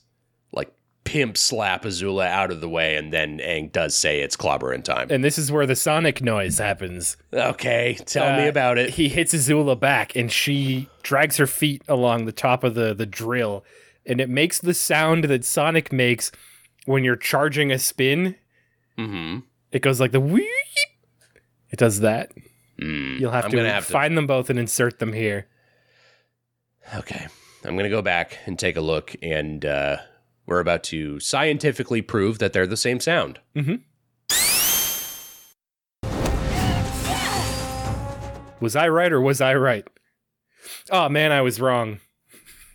pimp 1.03 1.38
slap 1.38 1.84
Azula 1.84 2.27
out 2.27 2.51
of 2.51 2.61
the 2.61 2.69
way, 2.69 2.95
and 2.95 3.11
then 3.11 3.39
Aang 3.39 3.71
does 3.71 3.95
say 3.95 4.21
it's 4.21 4.38
clobbering 4.38 4.84
time. 4.84 5.07
And 5.09 5.23
this 5.23 5.38
is 5.38 5.51
where 5.51 5.65
the 5.65 5.75
sonic 5.75 6.21
noise 6.21 6.57
happens. 6.59 7.17
okay, 7.34 7.97
tell 8.05 8.35
me 8.38 8.45
Uh, 8.45 8.49
about 8.49 8.77
it. 8.77 8.91
He 8.91 9.09
hits 9.09 9.34
Azula 9.34 9.80
back, 9.80 10.15
and 10.15 10.31
she 10.31 10.88
drags 11.01 11.38
her 11.38 11.47
feet 11.47 11.81
along 11.88 12.25
the 12.25 12.31
top 12.31 12.63
of 12.63 12.73
the 12.75 12.93
the 12.93 13.05
drill, 13.05 13.65
and 14.05 14.21
it 14.21 14.30
makes 14.30 14.59
the 14.59 14.73
sound 14.73 15.25
that 15.25 15.43
Sonic 15.45 15.91
makes 15.91 16.31
when 16.85 17.03
you're 17.03 17.15
charging 17.15 17.71
a 17.71 17.80
spin. 17.80 18.35
hmm 18.97 19.39
It 19.71 19.81
goes 19.81 19.99
like 19.99 20.11
the 20.11 20.19
weep. 20.19 20.47
It 21.69 21.80
does 21.80 21.99
that. 22.01 22.31
Mm, 22.81 23.19
You'll 23.19 23.31
have 23.31 23.45
I'm 23.45 23.51
to 23.51 23.63
to- 23.63 23.81
find 23.81 24.15
them 24.17 24.27
both 24.27 24.49
and 24.49 24.59
insert 24.59 24.99
them 24.99 25.13
here. 25.13 25.47
Okay, 26.95 27.25
I'm 27.63 27.75
gonna 27.77 27.89
go 27.89 28.01
back 28.01 28.38
and 28.45 28.57
take 28.59 28.75
a 28.75 28.81
look, 28.81 29.15
and 29.21 29.65
uh, 29.65 29.97
we're 30.45 30.59
about 30.59 30.83
to 30.85 31.19
scientifically 31.19 32.01
prove 32.01 32.39
that 32.39 32.53
they're 32.53 32.67
the 32.67 32.77
same 32.77 32.99
sound. 32.99 33.39
Was 38.59 38.75
I 38.75 38.87
right 38.87 39.11
or 39.11 39.19
was 39.19 39.41
I 39.41 39.55
right? 39.55 39.85
Oh 40.89 41.09
man, 41.09 41.31
I 41.31 41.41
was 41.41 41.59
wrong. 41.59 41.99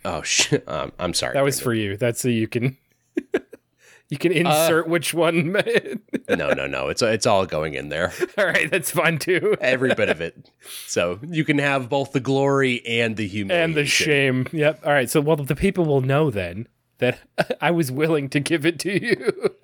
Oh 0.05 0.23
shit! 0.23 0.65
Um, 0.69 0.93
I'm 0.99 1.15
sorry. 1.15 1.33
That 1.35 1.45
was 1.45 1.61
for 1.61 1.73
you. 1.73 1.97
That's 1.97 2.21
so 2.21 2.29
you 2.29 2.47
can 2.47 2.77
you 4.11 4.19
can 4.19 4.33
insert 4.33 4.87
which 4.87 5.15
one. 5.15 5.53
no, 6.29 6.53
no, 6.53 6.67
no. 6.67 6.89
It's 6.89 7.01
it's 7.01 7.27
all 7.27 7.47
going 7.47 7.73
in 7.75 7.89
there. 7.89 8.13
All 8.37 8.45
right, 8.47 8.71
that's 8.71 8.91
fine 8.91 9.19
too. 9.19 9.57
every 9.61 9.95
bit 9.95 10.11
of 10.11 10.21
it. 10.21 10.51
So 10.87 11.19
you 11.27 11.45
can 11.45 11.59
have 11.59 11.89
both 11.89 12.13
the 12.13 12.21
glory 12.21 12.85
and 12.87 13.17
the 13.17 13.27
humiliation. 13.27 13.65
and 13.65 13.75
the 13.75 13.87
shame. 13.87 14.47
Yep. 14.53 14.81
All 14.85 14.93
right. 14.93 15.09
So, 15.09 15.21
well, 15.23 15.37
the 15.37 15.57
people 15.57 15.87
will 15.87 16.03
know 16.03 16.31
then 16.31 16.69
that 16.99 17.21
I 17.61 17.71
was 17.71 17.91
willing 17.91 18.29
to 18.31 18.41
give 18.41 18.67
it 18.67 18.79
to 18.81 19.05
you. 19.05 19.55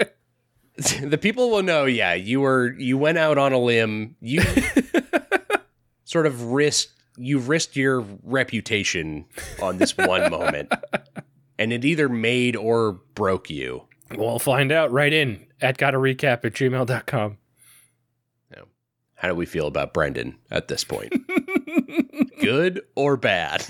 the 1.09 1.19
people 1.19 1.51
will 1.51 1.63
know. 1.63 1.85
Yeah, 1.85 2.15
you 2.15 2.41
were 2.41 2.75
you 2.79 2.99
went 2.99 3.19
out 3.19 3.39
on 3.39 3.53
a 3.53 3.59
limb. 3.59 4.17
You 4.21 4.43
sort 6.05 6.27
of 6.27 6.53
risked 6.53 6.93
you 7.17 7.39
risked 7.39 7.77
your 7.77 8.05
reputation 8.23 9.27
on 9.63 9.79
this 9.79 9.97
one 9.97 10.31
moment, 10.31 10.73
and 11.59 11.73
it 11.73 11.85
either 11.85 12.09
made 12.09 12.57
or 12.57 13.01
broke 13.15 13.51
you. 13.51 13.85
we'll 14.17 14.41
find 14.41 14.73
out 14.73 14.91
right 14.91 15.13
in 15.13 15.47
at 15.61 15.79
gotta 15.79 15.99
recap 15.99 16.45
at 16.45 16.55
gmail.com. 16.55 17.39
How 19.25 19.29
do 19.29 19.35
we 19.35 19.47
feel 19.47 19.67
about 19.67 19.95
Brendan 19.95 20.37
at 20.51 20.69
this 20.69 20.85
point? 20.85 21.15
Good 22.43 22.83
or 22.95 23.17
bad? 23.17 23.67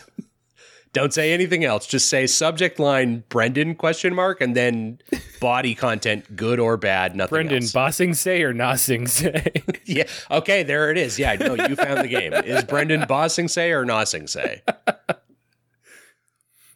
Don't 0.94 1.12
say 1.12 1.32
anything 1.32 1.64
else. 1.64 1.86
Just 1.86 2.08
say 2.08 2.26
subject 2.26 2.78
line 2.78 3.24
Brendan 3.28 3.74
question 3.74 4.14
mark 4.14 4.40
and 4.40 4.56
then 4.56 5.00
body 5.40 5.74
content 5.74 6.34
good 6.34 6.58
or 6.58 6.76
bad. 6.76 7.14
Nothing 7.14 7.34
Brendan, 7.34 7.62
else. 7.64 7.72
bossing 7.72 8.14
say 8.14 8.42
or 8.42 8.54
nossing 8.54 9.08
say? 9.08 9.52
yeah. 9.84 10.04
Okay. 10.30 10.62
There 10.62 10.90
it 10.90 10.96
is. 10.96 11.18
Yeah. 11.18 11.34
No, 11.34 11.54
you 11.54 11.76
found 11.76 12.00
the 12.00 12.08
game. 12.08 12.32
Is 12.32 12.64
Brendan 12.64 13.04
bossing 13.06 13.48
say 13.48 13.72
or 13.72 13.84
nossing 13.84 14.28
say? 14.28 14.62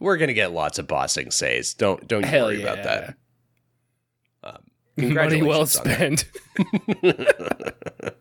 We're 0.00 0.16
gonna 0.16 0.34
get 0.34 0.52
lots 0.52 0.78
of 0.78 0.86
bossing 0.86 1.30
says. 1.30 1.74
Don't 1.74 2.06
don't 2.06 2.24
Hell 2.24 2.46
worry 2.46 2.60
yeah. 2.60 2.72
about 2.72 2.84
that. 2.84 3.14
Um, 4.44 4.62
Money 5.14 5.42
well 5.42 5.64
congratulations 5.64 5.76
on 5.76 5.84
that. 5.84 6.18
spent. 7.06 8.14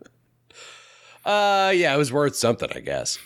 Uh, 1.28 1.72
yeah, 1.76 1.94
it 1.94 1.98
was 1.98 2.11
worth 2.14 2.38
something, 2.38 2.69
I 2.74 2.80
guess. 2.80 3.19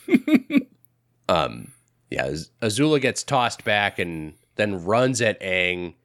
um, 1.30 1.72
yeah, 2.12 2.28
Azula 2.62 3.02
gets 3.02 3.24
tossed 3.24 3.64
back 3.64 3.98
and 3.98 4.34
then 4.58 4.84
runs 4.84 5.22
at 5.22 5.40
Aang. 5.42 5.96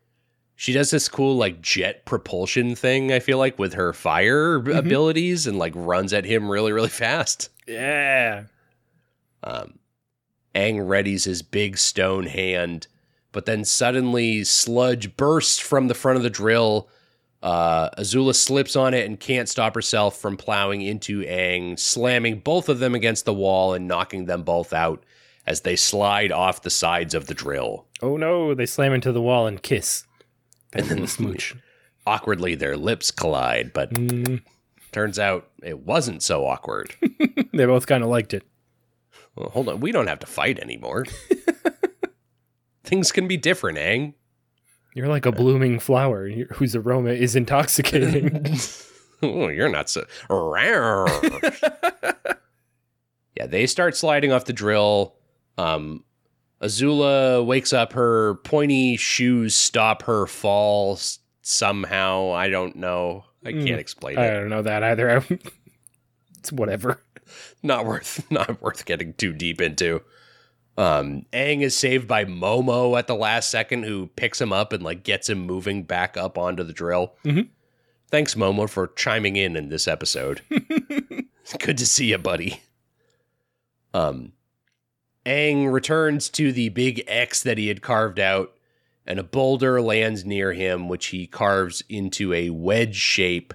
She 0.54 0.72
does 0.72 0.90
this 0.90 1.08
cool 1.08 1.36
like 1.36 1.60
jet 1.60 2.06
propulsion 2.06 2.74
thing. 2.74 3.12
I 3.12 3.18
feel 3.18 3.36
like 3.36 3.58
with 3.58 3.74
her 3.74 3.92
fire 3.92 4.58
Mm-hmm. 4.60 4.70
abilities 4.78 5.46
and 5.46 5.58
like 5.58 5.72
runs 5.76 6.12
at 6.14 6.24
him 6.24 6.48
really 6.48 6.72
really 6.72 6.88
fast. 7.04 7.50
yeah. 7.66 8.44
Um, 9.42 9.78
Aang 10.54 10.76
readies 10.86 11.24
his 11.24 11.42
big 11.42 11.76
stone 11.76 12.26
hand, 12.26 12.86
but 13.32 13.44
then 13.44 13.64
suddenly 13.64 14.42
sludge 14.44 15.16
bursts 15.16 15.58
from 15.58 15.88
the 15.88 15.94
front 15.94 16.16
of 16.16 16.22
the 16.22 16.30
drill. 16.30 16.88
Uh, 17.42 17.90
Azula 17.90 18.34
slips 18.34 18.74
on 18.74 18.94
it 18.94 19.06
and 19.06 19.20
can't 19.20 19.48
stop 19.48 19.74
herself 19.74 20.16
from 20.18 20.36
plowing 20.38 20.80
into 20.80 21.20
Aang, 21.24 21.78
slamming 21.78 22.38
both 22.40 22.68
of 22.70 22.78
them 22.78 22.94
against 22.94 23.24
the 23.26 23.34
wall 23.34 23.74
and 23.74 23.86
knocking 23.86 24.24
them 24.24 24.42
both 24.42 24.72
out 24.72 25.04
as 25.46 25.60
they 25.62 25.76
slide 25.76 26.32
off 26.32 26.62
the 26.62 26.70
sides 26.70 27.14
of 27.14 27.26
the 27.26 27.34
drill. 27.34 27.86
Oh 28.02 28.16
no, 28.16 28.54
they 28.54 28.66
slam 28.66 28.92
into 28.92 29.12
the 29.12 29.22
wall 29.22 29.46
and 29.46 29.62
kiss. 29.62 30.04
And 30.72 30.86
then 30.86 31.00
the 31.02 31.08
smooch. 31.08 31.54
Awkwardly, 32.06 32.54
their 32.54 32.76
lips 32.76 33.10
collide, 33.10 33.72
but 33.72 33.90
Mm, 33.94 34.42
turns 34.92 35.18
out 35.18 35.48
it 35.62 35.80
wasn't 35.80 36.22
so 36.22 36.46
awkward. 36.46 36.94
they 37.52 37.66
both 37.66 37.86
kind 37.86 38.02
of 38.04 38.10
liked 38.10 38.32
it. 38.34 38.44
Well, 39.34 39.50
hold 39.50 39.68
on, 39.68 39.80
we 39.80 39.92
don't 39.92 40.06
have 40.06 40.20
to 40.20 40.26
fight 40.26 40.58
anymore. 40.58 41.04
Things 42.84 43.10
can 43.12 43.26
be 43.26 43.36
different, 43.36 43.78
Aang. 43.78 44.14
You're 44.94 45.08
like 45.08 45.26
a 45.26 45.32
blooming 45.32 45.78
flower 45.80 46.28
whose 46.54 46.74
aroma 46.76 47.10
is 47.10 47.36
intoxicating. 47.36 48.56
Oh, 49.22 49.48
you're 49.48 49.68
not 49.68 49.90
so. 49.90 50.04
yeah, 53.36 53.46
they 53.46 53.66
start 53.66 53.96
sliding 53.96 54.32
off 54.32 54.44
the 54.46 54.52
drill. 54.52 55.15
Um, 55.58 56.04
Azula 56.60 57.44
wakes 57.44 57.72
up. 57.72 57.92
Her 57.92 58.36
pointy 58.44 58.96
shoes 58.96 59.54
stop 59.54 60.02
her 60.02 60.26
fall 60.26 60.94
s- 60.94 61.18
somehow. 61.42 62.32
I 62.32 62.48
don't 62.48 62.76
know. 62.76 63.24
I 63.44 63.52
can't 63.52 63.64
Mm, 63.66 63.78
explain 63.78 64.18
I 64.18 64.26
it. 64.26 64.30
I 64.30 64.34
don't 64.34 64.48
know 64.48 64.62
that 64.62 64.82
either. 64.82 65.24
it's 66.38 66.50
whatever. 66.52 67.02
Not 67.62 67.84
worth. 67.86 68.24
Not 68.30 68.60
worth 68.62 68.84
getting 68.86 69.14
too 69.14 69.32
deep 69.32 69.60
into. 69.60 70.02
Um, 70.78 71.24
Aang 71.32 71.62
is 71.62 71.76
saved 71.76 72.06
by 72.06 72.24
Momo 72.26 72.98
at 72.98 73.06
the 73.06 73.14
last 73.14 73.50
second, 73.50 73.84
who 73.84 74.08
picks 74.08 74.40
him 74.40 74.52
up 74.52 74.72
and 74.72 74.82
like 74.82 75.04
gets 75.04 75.28
him 75.28 75.38
moving 75.40 75.84
back 75.84 76.16
up 76.16 76.36
onto 76.36 76.62
the 76.64 76.72
drill. 76.74 77.14
Mhm. 77.24 77.48
Thanks, 78.10 78.34
Momo, 78.34 78.68
for 78.68 78.88
chiming 78.88 79.36
in 79.36 79.56
in 79.56 79.68
this 79.68 79.88
episode. 79.88 80.40
Good 81.58 81.78
to 81.78 81.86
see 81.86 82.06
you, 82.10 82.18
buddy. 82.18 82.60
Um, 83.94 84.32
Aang 85.26 85.70
returns 85.72 86.30
to 86.30 86.52
the 86.52 86.68
big 86.70 87.02
X 87.08 87.42
that 87.42 87.58
he 87.58 87.68
had 87.68 87.82
carved 87.82 88.20
out, 88.20 88.54
and 89.04 89.18
a 89.18 89.24
boulder 89.24 89.80
lands 89.82 90.24
near 90.24 90.52
him, 90.52 90.88
which 90.88 91.06
he 91.06 91.26
carves 91.26 91.82
into 91.88 92.32
a 92.32 92.50
wedge 92.50 92.96
shape 92.96 93.52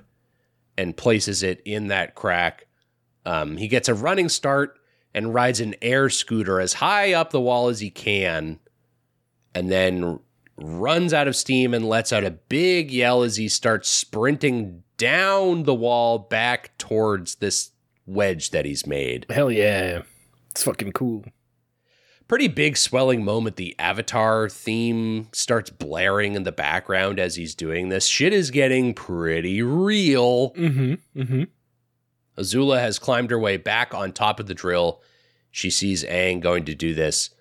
and 0.77 0.98
places 0.98 1.41
it 1.41 1.61
in 1.65 1.88
that 1.88 2.14
crack. 2.14 2.68
Um, 3.26 3.57
he 3.57 3.68
gets 3.68 3.88
a 3.88 3.93
running 3.93 4.30
start 4.30 4.77
and 5.14 5.34
rides 5.34 5.60
an 5.60 5.76
air 5.81 6.10
scooter 6.10 6.60
as 6.60 6.73
high 6.73 7.14
up 7.14 7.31
the 7.31 7.41
wall 7.41 7.69
as 7.69 7.80
he 7.80 7.89
can, 7.89 8.60
and 9.56 9.72
then 9.72 10.19
runs 10.57 11.14
out 11.14 11.27
of 11.27 11.35
steam 11.35 11.73
and 11.73 11.88
lets 11.88 12.14
out 12.14 12.23
a 12.23 12.31
big 12.31 12.91
yell 12.91 13.23
as 13.23 13.38
he 13.38 13.48
starts 13.48 13.89
sprinting 13.89 14.84
down 14.98 15.64
the 15.64 15.73
wall 15.73 16.19
back 16.19 16.77
towards 16.77 17.35
this 17.35 17.72
wedge 18.06 18.52
that 18.52 18.65
he's 18.65 18.85
made. 18.85 19.26
Hell 19.30 19.52
yeah. 19.52 20.03
It's 20.52 20.64
fucking 20.64 20.91
cool. 20.91 21.23
Pretty 22.31 22.47
big 22.47 22.77
swelling 22.77 23.25
moment. 23.25 23.57
The 23.57 23.75
Avatar 23.77 24.47
theme 24.47 25.27
starts 25.33 25.69
blaring 25.69 26.35
in 26.35 26.43
the 26.43 26.53
background 26.53 27.19
as 27.19 27.35
he's 27.35 27.53
doing 27.53 27.89
this. 27.89 28.05
Shit 28.05 28.31
is 28.31 28.51
getting 28.51 28.93
pretty 28.93 29.61
real. 29.61 30.51
Mm-hmm. 30.51 30.93
Mm-hmm. 31.19 31.43
Azula 32.37 32.79
has 32.79 32.99
climbed 32.99 33.31
her 33.31 33.37
way 33.37 33.57
back 33.57 33.93
on 33.93 34.13
top 34.13 34.39
of 34.39 34.47
the 34.47 34.53
drill. 34.53 35.01
She 35.51 35.69
sees 35.69 36.05
Aang 36.05 36.39
going 36.39 36.63
to 36.63 36.73
do 36.73 36.93
this, 36.93 37.31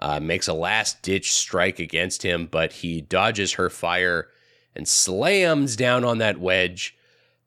uh, 0.00 0.18
makes 0.18 0.48
a 0.48 0.52
last 0.52 1.00
ditch 1.02 1.32
strike 1.32 1.78
against 1.78 2.24
him, 2.24 2.48
but 2.50 2.72
he 2.72 3.02
dodges 3.02 3.52
her 3.52 3.70
fire 3.70 4.30
and 4.74 4.88
slams 4.88 5.76
down 5.76 6.02
on 6.04 6.18
that 6.18 6.40
wedge, 6.40 6.96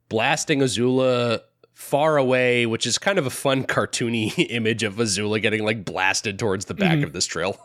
blasting 0.08 0.60
Azula 0.60 1.40
far 1.74 2.16
away, 2.16 2.64
which 2.64 2.86
is 2.86 2.96
kind 2.98 3.18
of 3.18 3.26
a 3.26 3.30
fun 3.30 3.64
cartoony 3.66 4.32
image 4.50 4.82
of 4.82 4.94
Azula 4.94 5.42
getting 5.42 5.64
like 5.64 5.84
blasted 5.84 6.38
towards 6.38 6.64
the 6.64 6.74
back 6.74 7.02
of 7.02 7.12
this 7.12 7.26
drill. 7.26 7.58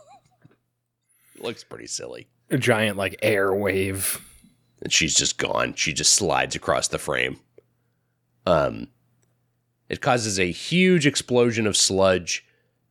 Looks 1.39 1.63
pretty 1.63 1.87
silly. 1.87 2.27
A 2.49 2.57
giant 2.57 2.97
like 2.97 3.17
air 3.21 3.53
wave. 3.53 4.19
and 4.81 4.91
she's 4.91 5.13
just 5.15 5.37
gone. 5.37 5.73
She 5.75 5.93
just 5.93 6.13
slides 6.13 6.55
across 6.55 6.87
the 6.89 6.97
frame. 6.97 7.39
Um, 8.45 8.87
it 9.87 10.01
causes 10.01 10.39
a 10.39 10.51
huge 10.51 11.05
explosion 11.05 11.65
of 11.67 11.77
sludge. 11.77 12.45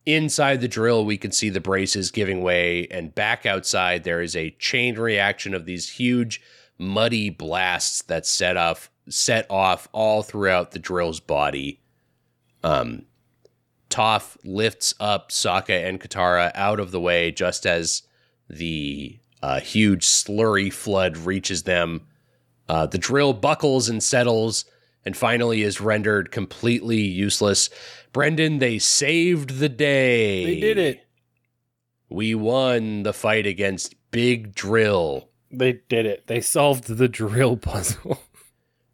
Inside 0.05 0.61
the 0.61 0.67
drill, 0.67 1.05
we 1.05 1.17
can 1.17 1.31
see 1.31 1.49
the 1.49 1.59
braces 1.59 2.09
giving 2.09 2.41
way, 2.41 2.87
and 2.89 3.13
back 3.13 3.45
outside, 3.45 4.03
there 4.03 4.21
is 4.21 4.35
a 4.35 4.51
chain 4.51 4.95
reaction 4.97 5.53
of 5.53 5.65
these 5.65 5.89
huge, 5.89 6.41
muddy 6.77 7.29
blasts 7.29 8.01
that 8.03 8.25
set 8.25 8.57
off 8.57 8.89
set 9.09 9.45
off 9.49 9.87
all 9.91 10.23
throughout 10.23 10.71
the 10.71 10.79
drill's 10.79 11.19
body. 11.19 11.81
Um, 12.63 13.05
Toph 13.89 14.37
lifts 14.43 14.93
up 14.99 15.31
Sokka 15.31 15.87
and 15.87 15.99
Katara 15.99 16.51
out 16.53 16.79
of 16.79 16.91
the 16.91 16.99
way 16.99 17.31
just 17.31 17.65
as 17.65 18.03
the 18.49 19.17
uh, 19.41 19.59
huge 19.59 20.05
slurry 20.05 20.71
flood 20.71 21.17
reaches 21.17 21.63
them. 21.63 22.01
Uh, 22.67 22.85
the 22.85 22.97
drill 22.97 23.33
buckles 23.33 23.89
and 23.89 24.03
settles 24.03 24.65
and 25.05 25.17
finally 25.17 25.63
is 25.63 25.81
rendered 25.81 26.31
completely 26.31 26.99
useless. 27.01 27.69
Brendan, 28.11 28.59
they 28.59 28.77
saved 28.77 29.59
the 29.59 29.69
day. 29.69 30.45
They 30.45 30.59
did 30.59 30.77
it. 30.77 31.07
We 32.09 32.35
won 32.35 33.03
the 33.03 33.13
fight 33.13 33.45
against 33.45 33.95
Big 34.11 34.53
Drill. 34.53 35.29
They 35.51 35.81
did 35.89 36.05
it. 36.05 36.27
They 36.27 36.41
solved 36.41 36.87
the 36.87 37.07
drill 37.07 37.57
puzzle. 37.57 38.21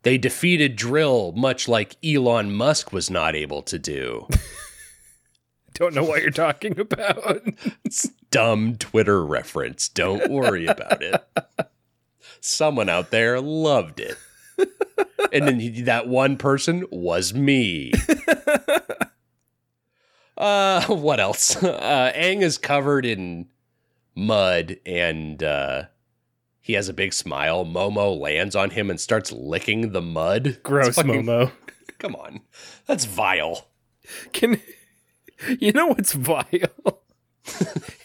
They 0.05 0.19
defeated 0.19 0.75
Drill, 0.75 1.31
much 1.31 1.67
like 1.67 1.97
Elon 2.05 2.53
Musk 2.53 2.93
was 2.93 3.09
not 3.09 3.35
able 3.35 3.63
to 3.63 3.79
do. 3.79 4.27
Don't 5.73 5.95
know 5.95 6.03
what 6.03 6.21
you're 6.21 6.29
talking 6.29 6.79
about. 6.79 7.41
It's 7.83 8.07
dumb 8.29 8.75
Twitter 8.77 9.25
reference. 9.25 9.89
Don't 9.89 10.29
worry 10.29 10.67
about 10.67 11.01
it. 11.01 11.15
Someone 12.39 12.87
out 12.87 13.09
there 13.09 13.41
loved 13.41 13.99
it. 13.99 14.15
And 15.33 15.47
then 15.47 15.59
he- 15.59 15.81
that 15.81 16.07
one 16.07 16.37
person 16.37 16.85
was 16.91 17.33
me. 17.33 17.91
Uh, 20.37 20.85
what 20.87 21.19
else? 21.19 21.55
Uh, 21.63 22.11
Aang 22.13 22.41
is 22.41 22.57
covered 22.57 23.05
in 23.05 23.47
mud 24.15 24.77
and 24.85 25.41
uh, 25.41 25.83
he 26.65 26.73
has 26.73 26.89
a 26.89 26.93
big 26.93 27.13
smile. 27.13 27.63
Momo 27.63 28.19
lands 28.19 28.55
on 28.55 28.71
him 28.71 28.89
and 28.89 28.99
starts 28.99 29.31
licking 29.31 29.91
the 29.91 30.01
mud. 30.01 30.57
Gross, 30.63 30.95
fucking- 30.95 31.21
Momo. 31.23 31.51
Come 31.99 32.15
on. 32.15 32.41
That's 32.87 33.05
vile. 33.05 33.67
Can 34.33 34.59
you 35.59 35.71
know 35.73 35.85
what's 35.87 36.13
vile? 36.13 36.43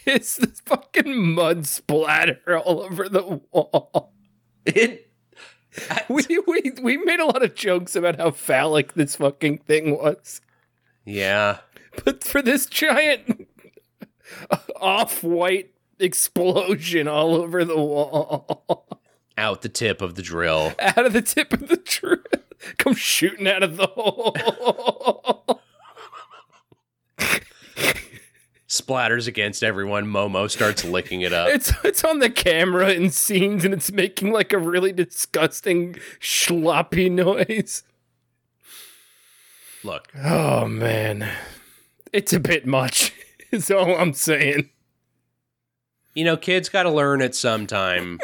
it's 0.05 0.37
this 0.37 0.61
fucking 0.67 1.33
mud 1.35 1.67
splatter 1.67 2.59
all 2.59 2.83
over 2.83 3.09
the 3.09 3.41
wall. 3.51 4.13
It 4.67 5.11
We, 6.11 6.25
we 6.47 6.73
we 6.83 6.97
made 6.99 7.21
a 7.21 7.25
lot 7.25 7.43
of 7.43 7.55
jokes 7.55 7.97
about 7.97 8.17
how 8.19 8.31
phallic 8.33 8.93
this 8.93 9.17
fucking 9.17 9.59
thing 9.59 9.97
was, 9.97 10.43
Yeah. 11.07 11.61
but 12.05 12.23
for 12.25 12.43
this 12.43 12.67
giant 12.67 13.47
off-white 14.77 15.73
explosion 16.01 17.07
all 17.09 17.35
over 17.35 17.65
the 17.65 17.77
wall, 17.77 18.87
Out 19.39 19.63
the 19.63 19.69
tip 19.69 20.01
of 20.03 20.15
the 20.17 20.23
drill. 20.23 20.73
out 20.81 21.07
of 21.07 21.13
the 21.13 21.23
tip 21.23 21.53
of 21.53 21.69
the 21.69 21.77
drill, 21.77 22.19
come 22.79 22.95
shooting 22.95 23.47
out 23.49 23.63
of 23.63 23.77
the 23.77 23.87
hole. 23.87 24.35
Splatters 28.69 29.27
against 29.27 29.65
everyone. 29.65 30.07
Momo 30.07 30.49
starts 30.49 30.85
licking 30.85 31.23
it 31.23 31.33
up. 31.33 31.49
It's 31.49 31.73
it's 31.83 32.05
on 32.05 32.21
the 32.21 32.31
camera 32.31 32.91
in 32.91 33.11
scenes 33.11 33.65
and 33.65 33.75
it's 33.75 33.91
making 33.91 34.33
like 34.33 34.53
a 34.53 34.59
really 34.59 34.93
disgusting 34.93 35.97
sloppy 36.21 37.09
noise. 37.11 37.83
Look, 39.83 40.09
Oh 40.17 40.69
man. 40.69 41.29
It's 42.13 42.33
a 42.33 42.39
bit 42.41 42.65
much. 42.67 43.13
Is 43.51 43.71
all 43.73 43.97
I'm 43.97 44.13
saying. 44.15 44.71
You 46.15 46.25
know, 46.25 46.37
kids 46.37 46.69
got 46.69 46.85
to 46.85 46.91
learn 46.91 47.23
at 47.23 47.35
some 47.35 47.67
time. 47.67 48.19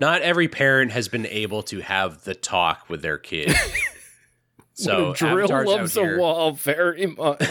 Not 0.00 0.22
every 0.22 0.48
parent 0.48 0.92
has 0.92 1.08
been 1.08 1.26
able 1.26 1.62
to 1.64 1.80
have 1.80 2.24
the 2.24 2.34
talk 2.34 2.88
with 2.88 3.02
their 3.02 3.18
kid. 3.18 3.54
So 4.80 5.12
drill 5.12 5.40
Avatar's 5.40 5.66
loves 5.66 5.96
a 5.96 6.16
wall 6.18 6.52
very 6.52 7.06
much. 7.06 7.42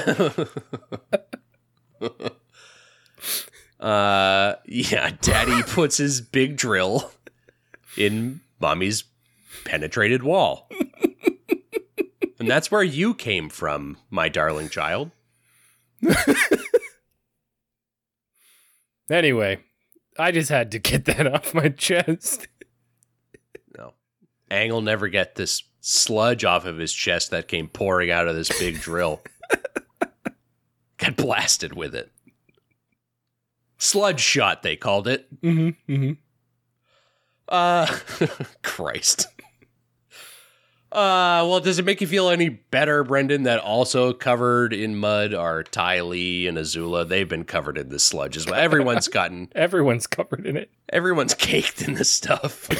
Uh, 3.79 4.55
yeah, 4.65 5.11
Daddy 5.21 5.61
puts 5.61 5.97
his 5.97 6.19
big 6.19 6.57
drill 6.57 7.11
in 7.95 8.41
Mommy's 8.59 9.03
penetrated 9.65 10.23
wall, 10.23 10.67
and 12.39 12.49
that's 12.49 12.71
where 12.71 12.81
you 12.81 13.13
came 13.13 13.49
from, 13.49 13.97
my 14.09 14.29
darling 14.29 14.69
child. 14.69 15.11
anyway, 19.09 19.59
I 20.17 20.31
just 20.31 20.49
had 20.49 20.71
to 20.71 20.79
get 20.79 21.05
that 21.05 21.27
off 21.27 21.53
my 21.53 21.69
chest. 21.69 22.47
No, 23.77 23.93
Aang 24.51 24.71
will 24.71 24.81
never 24.81 25.07
get 25.07 25.35
this 25.35 25.63
sludge 25.81 26.43
off 26.43 26.65
of 26.65 26.77
his 26.77 26.93
chest 26.93 27.31
that 27.31 27.47
came 27.47 27.67
pouring 27.67 28.11
out 28.11 28.27
of 28.27 28.35
this 28.35 28.57
big 28.59 28.79
drill. 28.81 29.21
Got 30.97 31.15
blasted 31.15 31.73
with 31.73 31.95
it. 31.95 32.11
Sludge 33.77 34.19
shot, 34.19 34.63
they 34.63 34.75
called 34.75 35.07
it. 35.07 35.27
Mm-hmm, 35.41 35.91
mm-hmm. 35.91 36.11
Uh, 37.47 37.85
Christ. 38.63 39.27
Uh, 40.89 41.43
well, 41.47 41.59
does 41.59 41.79
it 41.79 41.85
make 41.85 41.99
you 41.99 42.07
feel 42.07 42.29
any 42.29 42.47
better, 42.47 43.03
Brendan, 43.03 43.43
that 43.43 43.59
also 43.59 44.13
covered 44.13 44.73
in 44.73 44.95
mud 44.95 45.33
are 45.33 45.61
Ty 45.63 46.01
Lee 46.01 46.47
and 46.47 46.57
Azula? 46.57 47.07
They've 47.07 47.27
been 47.27 47.43
covered 47.43 47.77
in 47.77 47.89
this 47.89 48.03
sludge 48.05 48.37
as 48.37 48.45
well. 48.45 48.55
Everyone's 48.55 49.09
gotten, 49.09 49.49
Everyone's 49.55 50.07
covered 50.07 50.45
in 50.45 50.55
it. 50.55 50.71
everyone's 50.89 51.33
caked 51.33 51.81
in 51.81 51.95
this 51.95 52.09
stuff. 52.09 52.69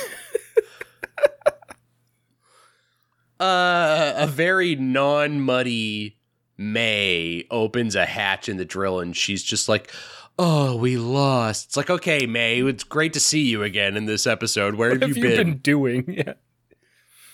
uh, 3.39 4.13
a 4.17 4.27
very 4.27 4.75
non-muddy 4.75 6.17
Mai 6.59 7.43
opens 7.51 7.95
a 7.95 8.05
hatch 8.05 8.49
in 8.49 8.57
the 8.57 8.65
drill, 8.65 8.99
and 8.99 9.15
she's 9.15 9.43
just 9.43 9.69
like, 9.69 9.91
"Oh, 10.39 10.75
we 10.75 10.97
lost." 10.97 11.67
It's 11.67 11.77
like, 11.77 11.89
okay, 11.91 12.25
Mai, 12.25 12.67
it's 12.67 12.83
great 12.83 13.13
to 13.13 13.19
see 13.19 13.43
you 13.43 13.61
again 13.61 13.95
in 13.95 14.05
this 14.05 14.25
episode. 14.25 14.73
Where 14.73 14.91
What 14.91 15.03
have, 15.03 15.15
you, 15.17 15.21
been? 15.23 15.57
doing? 15.57 16.05
Yeah. 16.25 16.33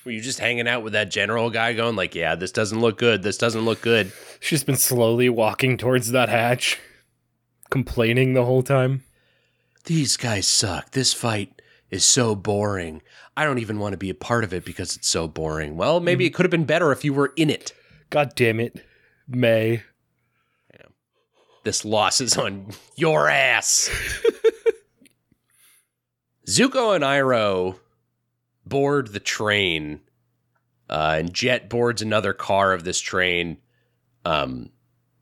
Were 0.06 0.12
you 0.12 0.22
just 0.22 0.40
hanging 0.40 0.68
out 0.68 0.84
with 0.84 0.94
that 0.94 1.12
general 1.12 1.50
guy 1.50 1.74
going 1.74 1.96
like, 1.96 2.14
yeah, 2.14 2.36
this 2.36 2.52
doesn't 2.52 2.82
look 2.82 2.98
good. 2.98 3.24
This 3.24 3.38
doesn't 3.38 3.64
look 3.64 3.82
good. 3.82 4.12
She's 4.40 4.64
been 4.64 4.76
slowly 4.76 5.30
walking 5.30 5.78
towards 5.78 6.12
that 6.12 6.30
hatch, 6.30 6.80
complaining 7.70 8.34
the 8.34 8.46
whole 8.46 8.64
time. 8.64 9.04
These 9.86 10.18
guys 10.18 10.48
suck. 10.48 10.92
This 10.92 11.14
fight 11.14 11.62
is 11.90 12.04
so 12.04 12.36
boring. 12.36 13.02
I 13.38 13.46
don't 13.46 13.60
even 13.60 13.80
want 13.80 13.94
to 13.94 13.98
be 13.98 14.10
a 14.10 14.16
part 14.16 14.44
of 14.44 14.54
it 14.54 14.66
because 14.66 14.96
it's 14.96 15.08
so 15.08 15.28
boring. 15.28 15.78
Well, 15.78 16.00
maybe 16.00 16.26
mm. 16.26 16.28
it 16.28 16.34
could 16.34 16.46
have 16.46 16.52
been 16.52 16.66
better 16.66 16.92
if 16.92 17.06
you 17.06 17.14
were 17.14 17.34
in 17.36 17.50
it. 17.50 17.74
God 18.10 18.34
damn 18.36 18.60
it, 18.60 18.86
Mai. 19.28 19.84
This 21.64 21.86
loss 21.86 22.20
is 22.20 22.38
on 22.38 22.68
your 22.98 23.30
ass. 23.30 23.90
Zuko 26.48 26.94
and 26.94 27.06
Iroh 27.06 27.80
board 28.66 29.08
the 29.14 29.20
train, 29.20 30.02
uh, 30.90 31.16
and 31.20 31.34
Jet 31.34 31.70
boards 31.70 32.02
another 32.02 32.34
car 32.34 32.74
of 32.74 32.84
this 32.84 33.00
train. 33.00 33.58
Um, 34.26 34.70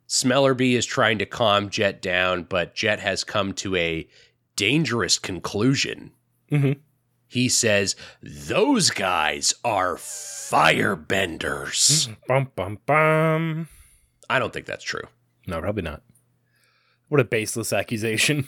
Smellerbee 0.07 0.73
is 0.73 0.85
trying 0.85 1.19
to 1.19 1.25
calm 1.25 1.69
Jet 1.69 2.01
down, 2.01 2.43
but 2.43 2.75
Jet 2.75 2.99
has 2.99 3.23
come 3.23 3.53
to 3.53 3.75
a 3.75 4.07
dangerous 4.55 5.17
conclusion. 5.17 6.11
Mhm. 6.51 6.79
He 7.27 7.47
says, 7.47 7.95
Those 8.21 8.89
guys 8.89 9.53
are 9.63 9.95
firebenders. 9.95 12.13
Bum 12.27 12.51
bum 12.55 12.79
bum. 12.85 13.69
I 14.29 14.39
don't 14.39 14.51
think 14.53 14.65
that's 14.65 14.83
true. 14.83 15.03
No, 15.47 15.59
probably 15.61 15.83
not. 15.83 16.03
What 17.07 17.19
a 17.19 17.23
baseless 17.25 17.73
accusation. 17.73 18.47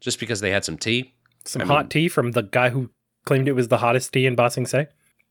Just 0.00 0.20
because 0.20 0.40
they 0.40 0.50
had 0.50 0.64
some 0.64 0.78
tea 0.78 1.14
Some 1.44 1.62
I 1.62 1.64
hot 1.64 1.84
mean- 1.84 1.88
tea 1.88 2.08
from 2.08 2.32
the 2.32 2.42
guy 2.42 2.68
who 2.70 2.90
claimed 3.28 3.46
it 3.46 3.52
was 3.52 3.68
the 3.68 3.78
hottest 3.78 4.12
tea 4.12 4.26
in 4.26 4.34
Ba 4.34 4.50
Sing 4.50 4.66
Se. 4.66 4.88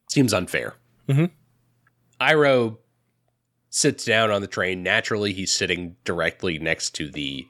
seems 0.09 0.33
unfair. 0.33 0.75
Mhm. 1.09 1.31
Iroh 2.21 2.77
sits 3.69 4.05
down 4.05 4.31
on 4.31 4.39
the 4.41 4.47
train. 4.47 4.81
Naturally, 4.81 5.33
he's 5.33 5.51
sitting 5.51 5.97
directly 6.05 6.57
next 6.59 6.91
to 6.95 7.09
the 7.09 7.45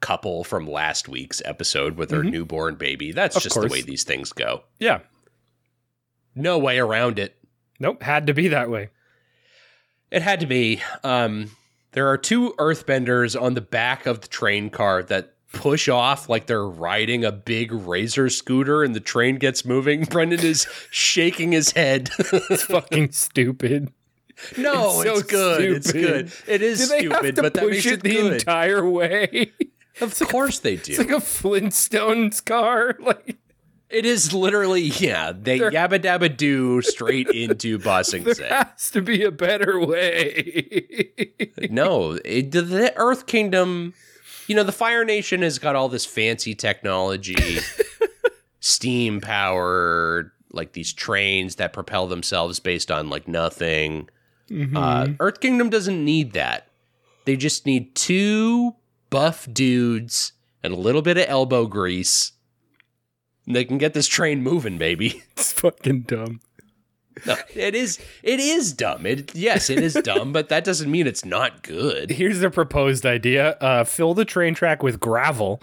couple 0.00 0.44
from 0.44 0.66
last 0.66 1.08
week's 1.08 1.40
episode 1.46 1.96
with 1.96 2.10
their 2.10 2.22
Mhm. 2.22 2.30
newborn 2.32 2.74
baby. 2.74 3.12
That's 3.12 3.36
Of 3.36 3.42
just 3.44 3.54
course. 3.54 3.66
the 3.66 3.72
way 3.72 3.80
these 3.80 4.04
things 4.04 4.32
go. 4.32 4.64
Yeah. 4.78 5.00
No 6.34 6.58
way 6.58 6.78
around 6.78 7.18
it. 7.18 7.36
Nope. 7.80 8.02
Had 8.02 8.26
to 8.26 8.34
be 8.34 8.48
that 8.48 8.68
way. 8.68 8.90
It 10.10 10.20
had 10.20 10.40
to 10.40 10.46
be. 10.46 10.82
Um, 11.02 11.50
there 11.92 12.08
are 12.08 12.18
two 12.18 12.52
earthbenders 12.58 13.40
on 13.40 13.54
the 13.54 13.62
back 13.62 14.04
of 14.04 14.20
the 14.20 14.28
train 14.28 14.68
car 14.68 15.02
that 15.04 15.35
push 15.56 15.88
off 15.88 16.28
like 16.28 16.46
they're 16.46 16.66
riding 16.66 17.24
a 17.24 17.32
big 17.32 17.72
razor 17.72 18.28
scooter 18.30 18.82
and 18.82 18.94
the 18.94 19.00
train 19.00 19.36
gets 19.36 19.64
moving. 19.64 20.04
Brendan 20.10 20.40
is 20.40 20.66
shaking 20.90 21.52
his 21.52 21.70
head. 21.72 22.10
It's 22.48 22.62
fucking 22.64 23.12
stupid. 23.12 23.92
no, 24.58 25.00
It's 25.02 25.10
it's, 25.10 25.20
so 25.20 25.26
good. 25.26 25.62
It's 25.76 25.88
stupid. 25.88 26.26
good. 26.26 26.32
It 26.54 26.62
is 26.62 26.84
stupid, 26.86 27.12
have 27.12 27.34
to 27.36 27.42
but 27.42 27.54
that 27.54 27.68
makes 27.68 27.86
it 27.86 27.92
it 27.94 28.02
the 28.02 28.10
good. 28.14 28.32
entire 28.34 28.88
way? 28.88 29.52
of 30.00 30.18
course 30.20 30.58
they 30.60 30.76
do. 30.76 30.92
It's 30.92 30.98
like 30.98 31.10
a 31.10 31.14
Flintstones 31.14 32.44
car. 32.44 32.96
Like 33.00 33.36
it 33.88 34.04
is 34.04 34.32
literally, 34.34 34.82
yeah, 34.82 35.32
they 35.32 35.58
yabba 35.60 36.00
dabba 36.00 36.36
do 36.36 36.82
straight 36.82 37.28
into 37.30 37.78
Bossing 37.78 38.24
there 38.24 38.34
Say. 38.34 38.48
has 38.48 38.90
to 38.90 39.00
be 39.00 39.22
a 39.22 39.30
better 39.30 39.78
way. 39.80 41.10
No, 41.70 42.18
it, 42.24 42.50
the 42.50 42.92
Earth 42.96 43.26
Kingdom, 43.26 43.94
you 44.46 44.54
know, 44.54 44.62
the 44.62 44.72
Fire 44.72 45.04
Nation 45.04 45.42
has 45.42 45.58
got 45.58 45.76
all 45.76 45.88
this 45.88 46.06
fancy 46.06 46.54
technology, 46.54 47.58
steam 48.60 49.20
powered, 49.20 50.30
like 50.52 50.72
these 50.72 50.92
trains 50.92 51.56
that 51.56 51.72
propel 51.72 52.06
themselves 52.06 52.60
based 52.60 52.90
on 52.90 53.08
like 53.10 53.28
nothing. 53.28 54.08
Uh, 54.74 55.08
Earth 55.18 55.40
Kingdom 55.40 55.70
doesn't 55.70 56.04
need 56.04 56.32
that. 56.32 56.68
They 57.24 57.36
just 57.36 57.66
need 57.66 57.94
two 57.96 58.76
buff 59.10 59.48
dudes 59.52 60.32
and 60.62 60.72
a 60.72 60.76
little 60.76 61.02
bit 61.02 61.18
of 61.18 61.26
elbow 61.28 61.66
grease. 61.66 62.32
And 63.46 63.54
they 63.54 63.64
can 63.64 63.78
get 63.78 63.94
this 63.94 64.06
train 64.06 64.42
moving, 64.42 64.78
baby. 64.78 65.22
it's 65.32 65.52
fucking 65.52 66.02
dumb. 66.02 66.40
No, 67.24 67.36
it 67.54 67.74
is. 67.74 67.98
It 68.22 68.40
is 68.40 68.72
dumb. 68.72 69.06
It 69.06 69.34
yes, 69.34 69.70
it 69.70 69.78
is 69.82 69.94
dumb, 69.94 70.32
but 70.32 70.48
that 70.50 70.64
doesn't 70.64 70.90
mean 70.90 71.06
it's 71.06 71.24
not 71.24 71.62
good. 71.62 72.10
Here's 72.10 72.40
the 72.40 72.50
proposed 72.50 73.06
idea: 73.06 73.52
uh, 73.60 73.84
fill 73.84 74.12
the 74.12 74.24
train 74.26 74.54
track 74.54 74.82
with 74.82 75.00
gravel, 75.00 75.62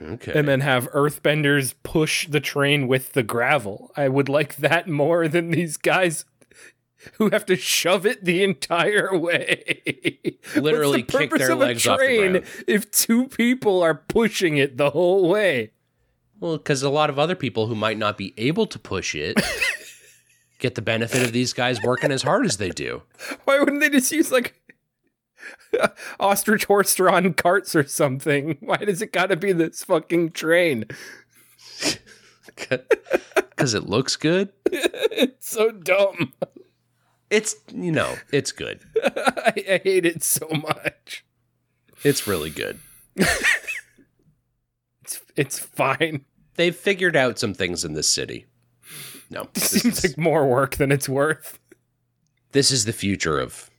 Okay. 0.00 0.32
and 0.38 0.46
then 0.46 0.60
have 0.60 0.88
Earthbenders 0.92 1.74
push 1.82 2.28
the 2.28 2.38
train 2.40 2.86
with 2.86 3.12
the 3.14 3.22
gravel. 3.24 3.90
I 3.96 4.08
would 4.08 4.28
like 4.28 4.56
that 4.56 4.88
more 4.88 5.26
than 5.26 5.50
these 5.50 5.76
guys 5.76 6.26
who 7.14 7.28
have 7.30 7.44
to 7.46 7.56
shove 7.56 8.06
it 8.06 8.24
the 8.24 8.42
entire 8.44 9.16
way. 9.18 10.38
Literally 10.56 11.00
What's 11.02 11.12
the 11.12 11.18
kick 11.18 11.30
their 11.32 11.52
of 11.52 11.58
a 11.58 11.60
legs 11.60 11.86
off 11.86 11.98
the 11.98 12.04
train 12.06 12.30
ground? 12.32 12.46
if 12.66 12.90
two 12.90 13.26
people 13.28 13.82
are 13.82 13.94
pushing 13.94 14.56
it 14.58 14.76
the 14.76 14.90
whole 14.90 15.28
way? 15.28 15.72
Well, 16.40 16.56
because 16.56 16.82
a 16.82 16.88
lot 16.90 17.10
of 17.10 17.18
other 17.18 17.34
people 17.34 17.66
who 17.66 17.74
might 17.74 17.98
not 17.98 18.16
be 18.16 18.32
able 18.36 18.66
to 18.68 18.78
push 18.78 19.14
it 19.14 19.38
get 20.58 20.74
the 20.74 20.82
benefit 20.82 21.22
of 21.22 21.32
these 21.32 21.52
guys 21.52 21.82
working 21.82 22.10
as 22.10 22.22
hard 22.22 22.46
as 22.46 22.56
they 22.56 22.70
do. 22.70 23.02
Why 23.44 23.58
wouldn't 23.58 23.80
they 23.80 23.90
just 23.90 24.12
use 24.12 24.32
like 24.32 24.60
ostrich 26.20 26.64
horse 26.66 26.94
drawn 26.94 27.34
carts 27.34 27.74
or 27.74 27.86
something? 27.86 28.56
Why 28.60 28.78
does 28.78 29.02
it 29.02 29.12
gotta 29.12 29.36
be 29.36 29.52
this 29.52 29.84
fucking 29.84 30.32
train? 30.32 30.86
Because 32.46 33.74
it 33.74 33.88
looks 33.88 34.16
good. 34.16 34.50
It's 34.66 35.48
so 35.48 35.70
dumb. 35.70 36.32
It's, 37.30 37.56
you 37.72 37.90
know, 37.90 38.16
it's 38.32 38.52
good. 38.52 38.80
I, 39.02 39.52
I 39.56 39.80
hate 39.82 40.06
it 40.06 40.22
so 40.22 40.48
much. 40.48 41.24
It's 42.04 42.26
really 42.26 42.50
good. 42.50 42.78
It's 43.16 45.20
it's 45.36 45.58
fine. 45.58 46.24
They've 46.56 46.74
figured 46.74 47.16
out 47.16 47.38
some 47.38 47.54
things 47.54 47.84
in 47.84 47.94
this 47.94 48.08
city. 48.08 48.46
No, 49.30 49.48
this 49.54 49.70
Seems 49.70 50.04
is, 50.04 50.10
like 50.10 50.18
more 50.18 50.46
work 50.46 50.76
than 50.76 50.92
it's 50.92 51.08
worth. 51.08 51.58
this 52.52 52.70
is 52.70 52.84
the 52.84 52.92
future 52.92 53.38
of 53.38 53.70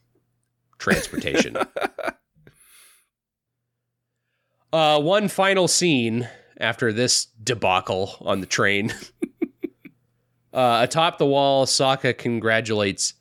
transportation. 0.78 1.56
uh, 4.72 5.00
one 5.00 5.28
final 5.28 5.68
scene 5.68 6.28
after 6.58 6.92
this 6.92 7.26
debacle 7.42 8.16
on 8.20 8.40
the 8.40 8.46
train. 8.46 8.92
uh, 10.52 10.80
atop 10.82 11.18
the 11.18 11.26
wall, 11.26 11.66
Sokka 11.66 12.16
congratulates 12.16 13.14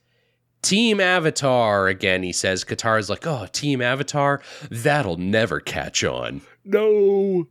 Team 0.61 0.99
Avatar 0.99 1.87
again. 1.87 2.23
He 2.23 2.31
says, 2.31 2.63
Katara's 2.63 3.09
like, 3.09 3.27
oh, 3.27 3.47
Team 3.51 3.81
Avatar? 3.81 4.41
That'll 4.71 5.17
never 5.17 5.59
catch 5.59 6.03
on. 6.03 6.41
No. 6.63 7.47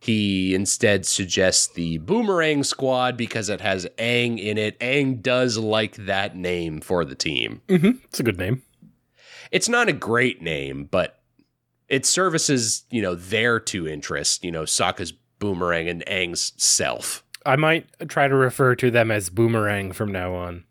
He 0.00 0.54
instead 0.54 1.04
suggests 1.04 1.66
the 1.66 1.98
Boomerang 1.98 2.64
Squad 2.64 3.18
because 3.18 3.50
it 3.50 3.60
has 3.60 3.86
Aang 3.98 4.42
in 4.42 4.56
it. 4.56 4.80
Aang 4.80 5.20
does 5.20 5.58
like 5.58 5.94
that 5.96 6.34
name 6.34 6.80
for 6.80 7.04
the 7.04 7.14
team. 7.14 7.60
Mm-hmm. 7.68 7.98
It's 8.04 8.18
a 8.18 8.22
good 8.22 8.38
name. 8.38 8.62
It's 9.50 9.68
not 9.68 9.90
a 9.90 9.92
great 9.92 10.40
name, 10.40 10.84
but 10.90 11.20
it 11.88 12.06
services, 12.06 12.84
you 12.90 13.02
know, 13.02 13.14
their 13.14 13.60
two 13.60 13.86
interests, 13.86 14.42
you 14.42 14.50
know, 14.50 14.62
Sokka's 14.62 15.12
Boomerang 15.38 15.88
and 15.88 16.02
Aang's 16.06 16.54
self. 16.56 17.22
I 17.44 17.56
might 17.56 17.86
try 18.08 18.26
to 18.26 18.34
refer 18.34 18.74
to 18.76 18.90
them 18.90 19.10
as 19.10 19.28
Boomerang 19.28 19.92
from 19.92 20.12
now 20.12 20.34
on. 20.34 20.64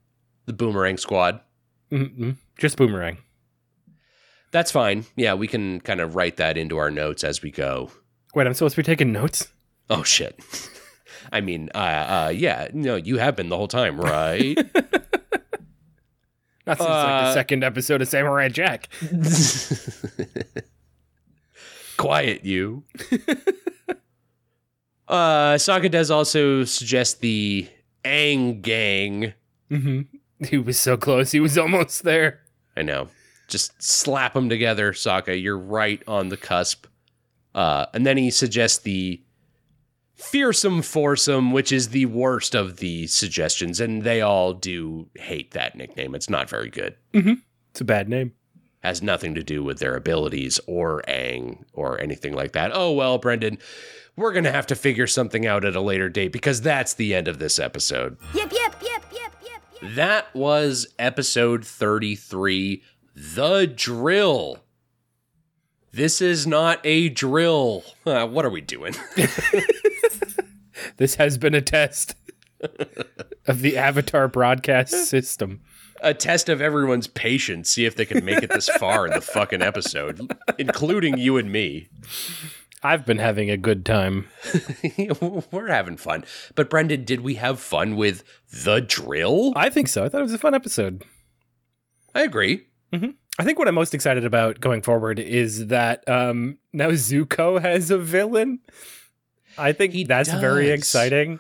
The 0.46 0.54
Boomerang 0.54 0.98
Squad. 0.98 1.42
Mm-mm. 1.92 2.38
Just 2.58 2.78
Boomerang. 2.78 3.18
That's 4.52 4.72
fine. 4.72 5.06
Yeah, 5.16 5.36
we 5.36 5.48
can 5.48 5.82
kind 5.82 6.00
of 6.00 6.16
write 6.16 6.38
that 6.38 6.58
into 6.58 6.78
our 6.78 6.90
notes 6.90 7.24
as 7.24 7.44
we 7.44 7.52
go. 7.52 7.92
Wait, 8.36 8.46
I'm 8.48 8.54
supposed 8.54 8.76
to 8.76 8.82
be 8.82 8.86
taking 8.86 9.12
notes? 9.12 9.48
Oh 9.90 10.04
shit. 10.04 10.40
I 11.32 11.42
mean, 11.42 11.70
uh, 11.76 11.78
uh, 11.78 12.32
yeah, 12.34 12.70
no, 12.74 12.96
you 12.96 13.18
have 13.18 13.36
been 13.36 13.50
the 13.50 13.58
whole 13.58 13.68
time, 13.68 14.00
right? 14.00 14.56
Not 16.66 16.78
since 16.78 16.80
like 16.90 17.24
the 17.24 17.30
Uh, 17.30 17.34
second 17.34 17.64
episode 17.64 18.02
of 18.02 18.08
Samurai 18.08 18.48
Jack. 18.50 18.90
Quiet, 21.98 22.46
you. 22.46 22.84
uh, 25.08 25.56
Sokka 25.56 25.92
does 25.92 26.10
also 26.12 26.64
suggest 26.64 27.20
the 27.22 27.68
Aang 28.06 28.62
gang. 28.62 29.34
Mm-hmm. 29.70 30.46
He 30.46 30.58
was 30.58 30.80
so 30.80 30.96
close. 30.96 31.32
He 31.32 31.40
was 31.40 31.58
almost 31.58 32.04
there. 32.04 32.40
I 32.78 32.84
know. 32.84 33.10
Just 33.50 33.82
slap 33.84 34.34
them 34.34 34.48
together, 34.48 34.94
Sokka. 34.94 35.42
You're 35.42 35.58
right 35.58 36.02
on 36.08 36.30
the 36.30 36.38
cusp. 36.38 36.86
Uh, 37.56 37.86
and 37.94 38.06
then 38.06 38.18
he 38.18 38.30
suggests 38.32 38.78
the 38.80 39.22
fearsome 40.16 40.82
foursome, 40.82 41.52
which 41.52 41.72
is 41.72 41.90
the 41.90 42.06
worst 42.06 42.54
of 42.56 42.78
the 42.78 43.08
suggestions, 43.08 43.80
and 43.80 44.04
they 44.04 44.22
all 44.22 44.54
do 44.54 45.08
hate 45.16 45.52
that 45.52 45.76
nickname. 45.76 46.14
It's 46.14 46.30
not 46.30 46.50
very 46.50 46.70
good. 46.70 46.96
It's 47.72 47.82
a 47.82 47.86
bad 47.86 48.10
name. 48.10 48.34
Has 48.82 49.02
nothing 49.02 49.36
to 49.36 49.44
do 49.44 49.64
with 49.64 49.80
their 49.80 49.96
abilities 49.96 50.60
or 50.68 51.02
Aang 51.08 51.64
or 51.74 52.00
anything 52.00 52.34
like 52.34 52.54
that. 52.54 52.72
Oh 52.74 52.92
well, 52.94 53.18
Brendan, 53.18 53.58
we're 54.16 54.32
gonna 54.34 54.52
have 54.52 54.68
to 54.68 54.76
figure 54.76 55.08
something 55.08 55.46
out 55.46 55.66
at 55.66 55.76
a 55.76 55.82
later 55.82 56.08
date 56.10 56.32
because 56.32 56.62
that's 56.62 56.94
the 56.94 57.14
end 57.14 57.28
of 57.28 57.40
this 57.40 57.60
episode. 57.60 58.18
Yep, 58.34 58.54
yep, 58.54 58.76
yep, 58.84 59.06
yep, 59.14 59.34
yep. 59.46 59.96
That 59.96 60.34
was 60.34 60.88
episode 60.98 61.66
33 61.66 62.84
The 63.16 63.68
Drill. 63.68 64.64
This 65.92 66.22
is 66.22 66.46
not 66.46 66.80
a 66.84 67.10
drill. 67.10 67.84
Uh, 68.06 68.28
what 68.28 68.46
are 68.46 68.50
we 68.50 68.62
doing? 68.62 68.94
This 70.96 71.16
has 71.16 71.38
been 71.38 71.54
a 71.56 71.62
test 71.62 72.16
of 73.48 73.62
the 73.62 73.78
Avatar 73.78 74.28
broadcast 74.30 75.10
system. 75.10 75.62
a 76.02 76.14
test 76.14 76.48
of 76.48 76.62
everyone's 76.62 77.08
patience, 77.08 77.70
see 77.70 77.86
if 77.86 77.96
they 77.96 78.06
can 78.06 78.24
make 78.24 78.42
it 78.44 78.50
this 78.50 78.70
far 78.70 79.06
in 79.06 79.12
the 79.14 79.20
fucking 79.22 79.62
episode, 79.62 80.22
including 80.58 81.18
you 81.18 81.36
and 81.38 81.52
me. 81.52 81.90
I've 82.82 83.06
been 83.06 83.18
having 83.18 83.50
a 83.50 83.58
good 83.58 83.86
time. 83.86 84.28
We're 85.52 85.68
having 85.68 85.98
fun. 85.98 86.24
But 86.56 86.70
Brendan, 86.70 87.04
did 87.04 87.22
we 87.22 87.36
have 87.36 87.60
fun 87.60 87.98
with 87.98 88.24
the 88.50 88.80
drill? 88.80 89.52
I 89.58 89.70
think 89.70 89.90
so. 89.90 90.06
I 90.06 90.10
thought 90.10 90.22
it 90.22 90.24
was 90.24 90.34
a 90.34 90.38
fun 90.38 90.56
episode. 90.56 91.04
I 92.16 92.22
agree. 92.24 92.68
I 93.40 93.44
think 93.46 93.58
what 93.58 93.70
I'm 93.70 93.76
most 93.76 93.94
excited 93.94 94.26
about 94.26 94.60
going 94.60 94.82
forward 94.82 95.18
is 95.18 95.68
that 95.68 96.08
um, 96.10 96.58
now 96.74 96.90
Zuko 96.90 97.62
has 97.62 97.90
a 97.90 97.98
villain. 97.98 98.60
I 99.58 99.72
think 99.72 99.94
He 99.94 100.04
that's 100.04 100.30
very 100.30 100.70
exciting. 100.70 101.40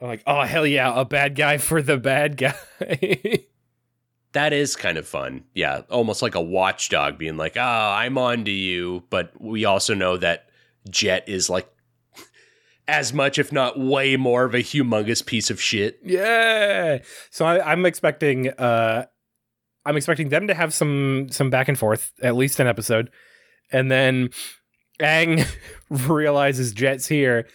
I'm 0.00 0.08
like, 0.08 0.22
oh 0.26 0.42
hell 0.42 0.66
yeah, 0.66 0.98
a 0.98 1.04
bad 1.04 1.36
guy 1.36 1.58
for 1.58 1.82
the 1.82 1.98
bad 1.98 2.36
guy. 2.38 3.44
That 4.32 4.54
is 4.54 4.74
kind 4.74 4.96
of 4.96 5.06
fun. 5.06 5.44
Yeah, 5.54 5.82
almost 5.90 6.22
like 6.22 6.34
a 6.34 6.40
watchdog 6.40 7.18
being 7.18 7.36
like, 7.36 7.58
"Oh, 7.58 7.60
I'm 7.60 8.16
on 8.16 8.46
to 8.46 8.50
you," 8.50 9.04
but 9.10 9.38
we 9.38 9.66
also 9.66 9.92
know 9.92 10.16
that 10.16 10.48
Jet 10.88 11.28
is 11.28 11.50
like 11.50 11.68
as 12.88 13.12
much, 13.12 13.38
if 13.38 13.52
not 13.52 13.78
way 13.78 14.16
more, 14.16 14.44
of 14.44 14.54
a 14.54 14.60
humongous 14.60 15.24
piece 15.24 15.50
of 15.50 15.60
shit. 15.60 16.00
yeah. 16.02 16.98
So 17.30 17.44
I, 17.44 17.72
I'm 17.72 17.84
expecting, 17.84 18.48
uh, 18.48 19.04
I'm 19.84 19.96
expecting 19.96 20.28
them 20.28 20.46
to 20.46 20.54
have 20.54 20.72
some 20.72 21.26
some 21.30 21.50
back 21.50 21.68
and 21.68 21.78
forth, 21.78 22.12
at 22.22 22.36
least 22.36 22.60
an 22.60 22.66
episode, 22.66 23.10
and 23.72 23.90
then 23.90 24.30
Aang 25.00 25.46
realizes 25.90 26.72
Jet's 26.72 27.06
here, 27.08 27.48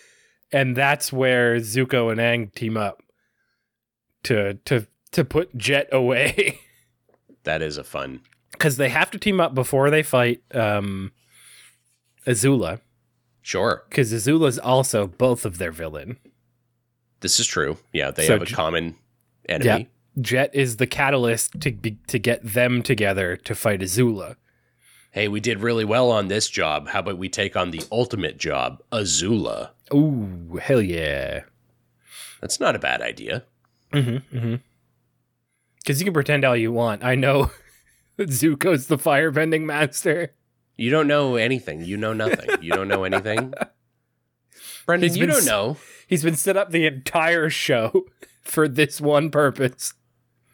and 0.51 0.75
that's 0.75 1.13
where 1.13 1.57
Zuko 1.57 2.11
and 2.11 2.19
Aang 2.19 2.53
team 2.53 2.75
up 2.77 3.01
to 4.23 4.55
to 4.65 4.87
to 5.11 5.23
put 5.23 5.55
Jet 5.57 5.87
away. 5.93 6.59
That 7.43 7.61
is 7.61 7.77
a 7.77 7.83
fun. 7.85 8.19
because 8.51 8.75
they 8.77 8.89
have 8.89 9.09
to 9.11 9.17
team 9.17 9.39
up 9.39 9.53
before 9.55 9.89
they 9.89 10.03
fight 10.03 10.41
um, 10.53 11.11
Azula. 12.25 12.81
Sure, 13.41 13.83
Because 13.87 14.11
Azula's 14.11 14.59
also 14.59 15.07
both 15.07 15.45
of 15.45 15.57
their 15.57 15.71
villain. 15.71 16.17
this 17.21 17.39
is 17.39 17.47
true. 17.47 17.77
Yeah, 17.93 18.11
they 18.11 18.27
So 18.27 18.33
have 18.33 18.41
a 18.41 18.45
J- 18.45 18.53
common 18.55 18.95
enemy. 19.47 19.87
Jet 20.19 20.49
is 20.53 20.77
the 20.77 20.87
catalyst 20.87 21.59
to 21.61 21.71
be, 21.71 21.97
to 22.07 22.17
get 22.19 22.41
them 22.43 22.81
together 22.81 23.35
to 23.37 23.53
fight 23.55 23.81
Azula. 23.81 24.35
Hey, 25.11 25.27
we 25.27 25.39
did 25.39 25.59
really 25.61 25.85
well 25.85 26.11
on 26.11 26.27
this 26.27 26.49
job. 26.49 26.89
How 26.89 26.99
about 26.99 27.17
we 27.17 27.29
take 27.29 27.55
on 27.55 27.71
the 27.71 27.83
ultimate 27.91 28.37
job, 28.37 28.81
Azula? 28.91 29.69
Ooh, 29.93 30.59
hell 30.61 30.81
yeah! 30.81 31.41
That's 32.41 32.59
not 32.59 32.75
a 32.75 32.79
bad 32.79 33.01
idea. 33.01 33.43
Mm-hmm. 33.93 34.37
Mm-hmm. 34.37 34.55
Because 35.77 35.99
you 35.99 36.05
can 36.05 36.13
pretend 36.13 36.43
all 36.45 36.55
you 36.55 36.71
want. 36.71 37.03
I 37.03 37.15
know 37.15 37.51
that 38.17 38.29
Zuko's 38.29 38.87
the 38.87 38.97
firebending 38.97 39.61
master. 39.63 40.33
You 40.75 40.91
don't 40.91 41.07
know 41.07 41.35
anything. 41.35 41.83
You 41.83 41.97
know 41.97 42.13
nothing. 42.13 42.61
You 42.61 42.71
don't 42.73 42.87
know 42.87 43.03
anything. 43.03 43.53
Brendan, 44.85 45.09
He's 45.09 45.17
you 45.17 45.25
don't 45.25 45.37
s- 45.39 45.45
know. 45.45 45.77
He's 46.07 46.23
been 46.23 46.35
set 46.35 46.57
up 46.57 46.71
the 46.71 46.85
entire 46.85 47.49
show 47.49 48.05
for 48.43 48.67
this 48.67 49.01
one 49.01 49.29
purpose. 49.31 49.93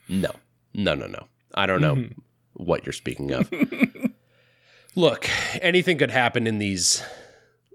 No, 0.09 0.31
no, 0.73 0.95
no, 0.95 1.07
no. 1.07 1.27
I 1.53 1.65
don't 1.65 1.81
know 1.81 1.95
Mm-hmm. 1.95 2.19
what 2.53 2.85
you're 2.85 2.93
speaking 2.93 3.31
of. 3.31 3.51
Look, 4.95 5.27
anything 5.61 5.97
could 5.97 6.11
happen 6.11 6.45
in 6.45 6.59
these, 6.59 7.01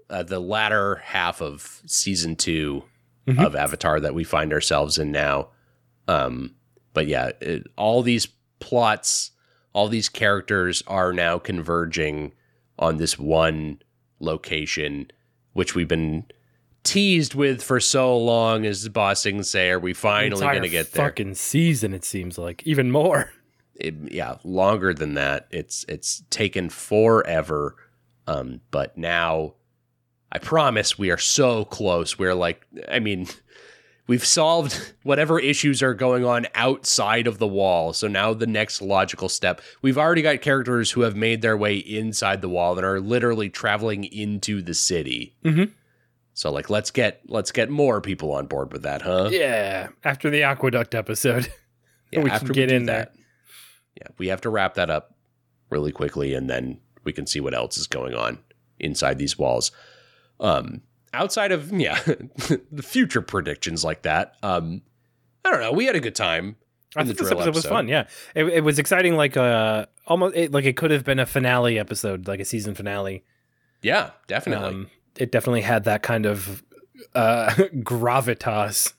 uh, 0.09 0.23
the 0.23 0.39
latter 0.39 0.95
half 1.03 1.41
of 1.41 1.81
season 1.85 2.35
2 2.35 2.83
Mm-hmm. 3.27 3.41
of 3.45 3.55
Avatar 3.55 3.99
that 3.99 4.15
we 4.15 4.23
find 4.23 4.51
ourselves 4.51 4.97
in 4.97 5.11
now. 5.11 5.49
Um, 6.07 6.55
but 6.95 7.05
yeah, 7.05 7.29
it, 7.41 7.67
all 7.77 8.01
these 8.01 8.27
plots, 8.59 9.31
all 9.71 9.87
these 9.87 10.09
characters 10.09 10.81
are 10.87 11.13
now 11.13 11.37
converging 11.37 12.33
on 12.79 12.97
this 12.97 13.19
one 13.19 13.83
location, 14.19 15.11
which 15.53 15.75
we've 15.75 15.87
been 15.87 16.25
teased 16.83 17.35
with 17.35 17.61
for 17.63 17.79
so 17.79 18.17
long. 18.17 18.65
As 18.65 18.87
Ba 18.89 19.15
Sing 19.15 19.43
Se, 19.43 19.69
are 19.69 19.79
we 19.79 19.93
finally 19.93 20.41
going 20.41 20.61
to 20.61 20.69
get 20.69 20.91
there? 20.91 21.05
Fucking 21.05 21.35
season, 21.35 21.93
it 21.93 22.05
seems 22.05 22.37
like 22.37 22.65
even 22.65 22.91
more. 22.91 23.31
it, 23.75 23.95
yeah, 24.11 24.35
longer 24.43 24.93
than 24.93 25.15
that. 25.15 25.47
It's 25.51 25.85
it's 25.87 26.23
taken 26.29 26.69
forever. 26.69 27.75
Um, 28.27 28.61
but 28.69 28.97
now 28.97 29.55
I 30.31 30.37
promise 30.37 30.99
we 30.99 31.09
are 31.11 31.17
so 31.17 31.65
close. 31.65 32.19
We're 32.19 32.35
like, 32.35 32.65
I 32.87 32.99
mean, 32.99 33.27
we've 34.07 34.25
solved 34.25 34.93
whatever 35.03 35.39
issues 35.39 35.81
are 35.81 35.93
going 35.93 36.25
on 36.25 36.47
outside 36.53 37.25
of 37.27 37.39
the 37.39 37.47
wall. 37.47 37.93
So 37.93 38.07
now 38.07 38.33
the 38.33 38.47
next 38.47 38.81
logical 38.81 39.29
step, 39.29 39.61
we've 39.81 39.97
already 39.97 40.21
got 40.21 40.41
characters 40.41 40.91
who 40.91 41.01
have 41.01 41.15
made 41.15 41.41
their 41.41 41.57
way 41.57 41.77
inside 41.77 42.41
the 42.41 42.49
wall 42.49 42.75
and 42.77 42.85
are 42.85 42.99
literally 42.99 43.49
traveling 43.49 44.03
into 44.03 44.61
the 44.61 44.73
city. 44.73 45.35
Mhm. 45.43 45.71
So 46.39 46.49
like, 46.49 46.69
let's 46.69 46.89
get 46.89 47.19
let's 47.27 47.51
get 47.51 47.69
more 47.69 47.99
people 47.99 48.31
on 48.31 48.45
board 48.45 48.71
with 48.71 48.83
that, 48.83 49.01
huh? 49.01 49.27
Yeah, 49.29 49.89
after 50.05 50.29
the 50.29 50.43
aqueduct 50.43 50.95
episode, 50.95 51.51
Yeah, 52.13 52.21
we 52.21 52.31
after 52.31 52.45
can 52.45 52.53
get 52.53 52.69
do 52.69 52.75
in 52.75 52.85
there. 52.85 53.09
Yeah, 53.97 54.07
we 54.17 54.29
have 54.29 54.39
to 54.41 54.49
wrap 54.49 54.75
that 54.75 54.89
up 54.89 55.13
really 55.69 55.91
quickly, 55.91 56.33
and 56.33 56.49
then 56.49 56.79
we 57.03 57.11
can 57.11 57.27
see 57.27 57.41
what 57.41 57.53
else 57.53 57.77
is 57.77 57.87
going 57.87 58.13
on 58.13 58.39
inside 58.79 59.19
these 59.19 59.37
walls. 59.37 59.73
Um, 60.39 60.83
outside 61.11 61.51
of 61.51 61.73
yeah, 61.73 61.99
the 62.71 62.83
future 62.83 63.21
predictions 63.21 63.83
like 63.83 64.03
that. 64.03 64.35
Um, 64.41 64.83
I 65.43 65.51
don't 65.51 65.59
know. 65.59 65.73
We 65.73 65.87
had 65.87 65.97
a 65.97 65.99
good 65.99 66.15
time. 66.15 66.55
I 66.95 67.03
think 67.03 67.17
this 67.17 67.27
drill 67.27 67.41
episode 67.41 67.55
was 67.55 67.65
fun. 67.65 67.89
Yeah, 67.89 68.07
it, 68.33 68.45
it 68.45 68.63
was 68.63 68.79
exciting. 68.79 69.17
Like 69.17 69.35
uh, 69.35 69.87
almost 70.07 70.37
it, 70.37 70.53
like 70.53 70.63
it 70.63 70.77
could 70.77 70.91
have 70.91 71.03
been 71.03 71.19
a 71.19 71.25
finale 71.25 71.77
episode, 71.77 72.29
like 72.29 72.39
a 72.39 72.45
season 72.45 72.75
finale. 72.75 73.25
Yeah, 73.81 74.11
definitely. 74.27 74.69
Um, 74.69 74.89
it 75.19 75.31
definitely 75.31 75.61
had 75.61 75.83
that 75.83 76.01
kind 76.01 76.25
of 76.25 76.63
uh, 77.13 77.49
gravitas. 77.75 78.93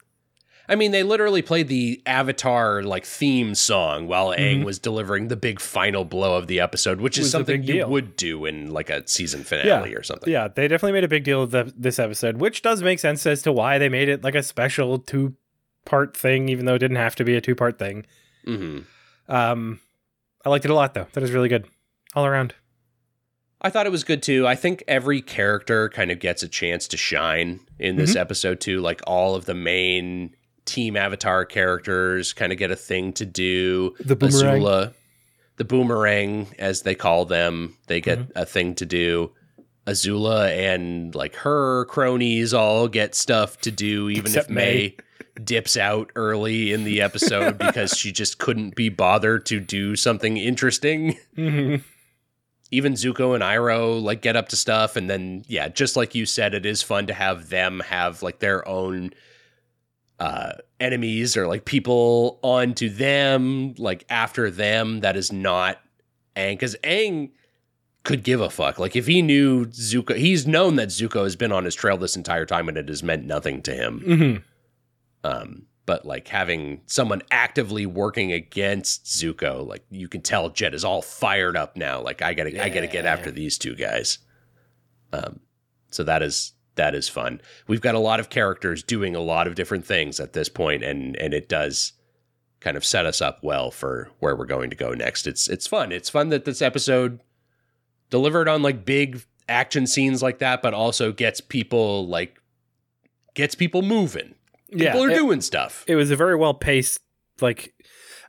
I 0.68 0.76
mean, 0.76 0.92
they 0.92 1.02
literally 1.02 1.42
played 1.42 1.66
the 1.66 2.01
Avatar 2.06 2.84
like 2.84 3.05
theme 3.05 3.56
song 3.56 4.06
while 4.06 4.28
Aang 4.28 4.64
was 4.64 4.78
delivering 4.78 5.26
the 5.26 5.34
big 5.34 5.59
final 5.59 6.05
blow 6.05 6.36
of 6.36 6.47
the 6.47 6.60
episode, 6.60 7.01
which 7.01 7.18
is 7.18 7.26
Mm-hmm. 7.26 7.30
Something 7.32 7.62
you 7.64 7.72
deal. 7.74 7.90
would 7.90 8.14
do 8.14 8.44
in 8.47 8.70
like 8.70 8.88
a 8.88 9.05
season 9.09 9.42
finale 9.42 9.94
or 9.97 10.05
something. 10.05 10.32
Yeah, 10.32 10.47
they 10.47 10.68
definitely 10.68 10.92
made 10.92 11.02
a 11.02 11.09
big 11.09 11.24
deal 11.24 11.42
of 11.42 11.51
the, 11.51 11.72
this 11.76 11.98
episode, 11.98 12.36
which 12.36 12.62
does 12.62 12.82
make 12.84 13.01
sense 13.01 13.26
as 13.26 13.42
to 13.42 13.51
why 13.52 13.78
they 13.78 13.88
made 13.88 14.09
it 14.09 14.22
like 14.22 14.36
a 14.36 14.44
special 14.44 15.01
two 15.01 15.34
part 15.84 16.16
thing, 16.16 16.48
even 16.48 16.66
though 16.66 16.74
it 16.76 16.78
didn't 16.80 16.98
have 16.98 17.16
to 17.16 17.24
be 17.24 17.34
a 17.34 17.40
two 17.40 17.56
part 17.56 17.76
thing. 17.76 18.06
hmm 18.44 18.80
Um, 19.28 19.80
I 20.44 20.51
liked 20.51 20.64
it 20.64 20.70
a 20.70 20.74
lot 20.74 20.94
though. 20.94 21.09
That 21.14 21.20
was 21.20 21.32
really 21.32 21.48
good 21.48 21.66
all 22.14 22.26
around. 22.26 22.55
I 23.62 23.70
thought 23.70 23.87
it 23.87 23.93
was 23.93 24.05
good 24.05 24.23
too. 24.23 24.47
I 24.47 24.55
think 24.55 24.82
every 24.89 25.20
character 25.20 25.89
kind 25.91 26.11
of 26.11 26.19
gets 26.19 26.43
a 26.43 26.49
chance 26.49 26.89
to 26.89 26.97
shine 26.97 27.61
in 27.78 27.97
this 27.97 28.11
Mm-hmm. 28.11 28.19
episode 28.20 28.61
too. 28.61 28.81
Like 28.81 29.03
all 29.07 29.35
of 29.35 29.45
the 29.45 29.55
main 29.55 30.35
team 30.65 30.97
Avatar 30.97 31.45
characters 31.45 32.32
kind 32.32 32.53
of 32.53 32.59
get 32.59 32.70
a 32.70 32.77
thing 32.77 33.12
to 33.15 33.27
do. 33.27 33.95
The 34.01 34.16
boomerang. 34.16 34.62
Azula, 34.62 34.95
the 35.57 35.65
boomerang, 35.65 36.47
as 36.59 36.82
they 36.82 36.95
call 36.95 37.24
them, 37.27 37.77
they 37.87 38.01
get 38.01 38.19
Mm-hmm. 38.19 38.39
a 38.39 38.47
thing 38.47 38.74
to 38.77 38.87
do. 38.87 39.32
Azula 39.87 40.49
and 40.57 41.15
like 41.15 41.35
her 41.37 41.85
cronies 41.87 42.55
all 42.55 42.87
get 42.89 43.15
stuff 43.15 43.61
to 43.62 43.70
do, 43.70 44.09
even 44.09 44.27
Except 44.27 44.51
if 44.51 44.55
Mai 44.55 44.95
dips 45.43 45.77
out 45.77 46.11
early 46.16 46.73
in 46.73 46.85
the 46.85 47.01
episode 47.01 47.59
because 47.66 47.97
she 47.97 48.12
just 48.12 48.39
couldn't 48.39 48.74
be 48.77 48.89
bothered 48.89 49.47
to 49.47 49.59
do 49.61 49.97
something 49.97 50.37
interesting 50.37 51.16
Mhm. 51.37 51.82
Even 52.70 52.92
Zuko 52.94 53.34
and 53.34 53.42
Iroh 53.42 54.01
like 54.02 54.22
get 54.22 54.36
up 54.36 54.48
to 54.51 54.56
stuff 54.56 54.97
and 54.97 55.09
then 55.10 55.44
yeah, 55.48 55.68
just 55.68 55.97
like 55.97 56.14
you 56.14 56.26
said, 56.26 56.55
it 56.55 56.64
is 56.66 56.82
fun 56.82 57.06
to 57.09 57.14
have 57.14 57.48
them 57.48 57.80
have 57.80 58.22
like 58.22 58.38
their 58.38 58.66
own 58.68 59.10
uh 60.18 60.52
enemies 60.78 61.36
or 61.36 61.47
like 61.47 61.64
people 61.64 62.38
onto 62.42 62.88
them, 62.88 63.74
like 63.78 64.05
after 64.09 64.51
them 64.51 65.01
that 65.01 65.16
is 65.16 65.32
not 65.32 65.78
Aang. 66.36 66.59
Cause 66.60 66.76
Aang 66.84 67.30
could 68.05 68.22
give 68.22 68.40
a 68.40 68.51
fuck. 68.51 68.78
Like 68.78 68.97
if 68.97 69.06
he 69.06 69.20
knew 69.22 69.66
Zuko 69.66 70.16
he's 70.16 70.47
known 70.47 70.76
that 70.76 70.88
Zuko 70.88 71.24
has 71.24 71.36
been 71.36 71.52
on 71.52 71.64
his 71.64 71.74
trail 71.74 71.97
this 71.97 72.16
entire 72.16 72.47
time 72.47 72.68
and 72.68 72.78
it 72.78 72.88
has 72.88 73.02
meant 73.02 73.24
nothing 73.26 73.62
to 73.62 73.74
him. 73.74 74.01
Mhm. 74.06 74.42
Um, 75.22 75.66
but 75.91 76.07
like 76.07 76.29
having 76.29 76.81
someone 76.87 77.21
actively 77.33 77.85
working 77.85 78.31
against 78.33 79.07
Zuko, 79.07 79.67
like 79.67 79.83
you 79.91 80.07
can 80.07 80.23
tell 80.23 80.49
Jet 80.49 80.73
is 80.73 80.85
all 80.85 81.03
fired 81.03 81.57
up 81.57 81.77
now. 81.77 82.01
Like 82.01 82.23
I 82.23 82.33
gotta, 82.33 82.51
I 82.65 82.69
gotta 82.69 82.87
get 82.87 83.03
Yeah. 83.03 83.12
after 83.12 83.33
these 83.33 83.59
two 83.59 83.75
guys. 83.75 84.19
Um, 85.12 85.41
so 85.91 86.05
that 86.05 86.23
is 86.23 86.53
that 86.77 86.95
is 86.95 87.09
fun. 87.09 87.41
We've 87.67 87.81
got 87.81 87.97
a 87.97 87.99
lot 87.99 88.21
of 88.21 88.31
characters 88.31 88.85
doing 88.85 89.17
a 89.17 89.21
lot 89.21 89.49
of 89.49 89.57
different 89.57 89.85
things 89.85 90.21
at 90.21 90.33
this 90.33 90.49
point, 90.49 90.85
and 90.85 91.17
and 91.17 91.35
it 91.35 91.49
does 91.49 91.95
kind 92.61 92.77
of 92.77 92.85
set 92.85 93.05
us 93.05 93.21
up 93.21 93.43
well 93.43 93.73
for 93.73 94.12
where 94.21 94.37
we're 94.37 94.45
going 94.47 94.71
to 94.71 94.77
go 94.77 94.93
next. 94.95 95.27
It's 95.27 95.49
it's 95.49 95.67
fun. 95.67 95.91
It's 95.91 96.09
fun 96.09 96.29
that 96.29 96.45
this 96.45 96.62
episode 96.62 97.19
delivered 98.11 98.47
on 98.49 98.62
like 98.62 98.85
big 98.85 99.25
action 99.49 99.89
scenes 99.89 100.23
like 100.23 100.39
that, 100.39 100.62
but 100.62 100.73
also 100.73 101.11
gets 101.11 101.41
people 101.41 102.07
like 102.07 102.41
gets 103.35 103.57
people 103.57 103.83
moving. 103.83 104.37
People 104.72 105.02
are 105.05 105.10
it- 105.10 105.14
doing 105.14 105.40
stuff. 105.40 105.84
it 105.86 105.97
was 105.97 106.10
a 106.10 106.16
very 106.16 106.36
well 106.36 106.55
paced 106.55 107.01
like 107.40 107.74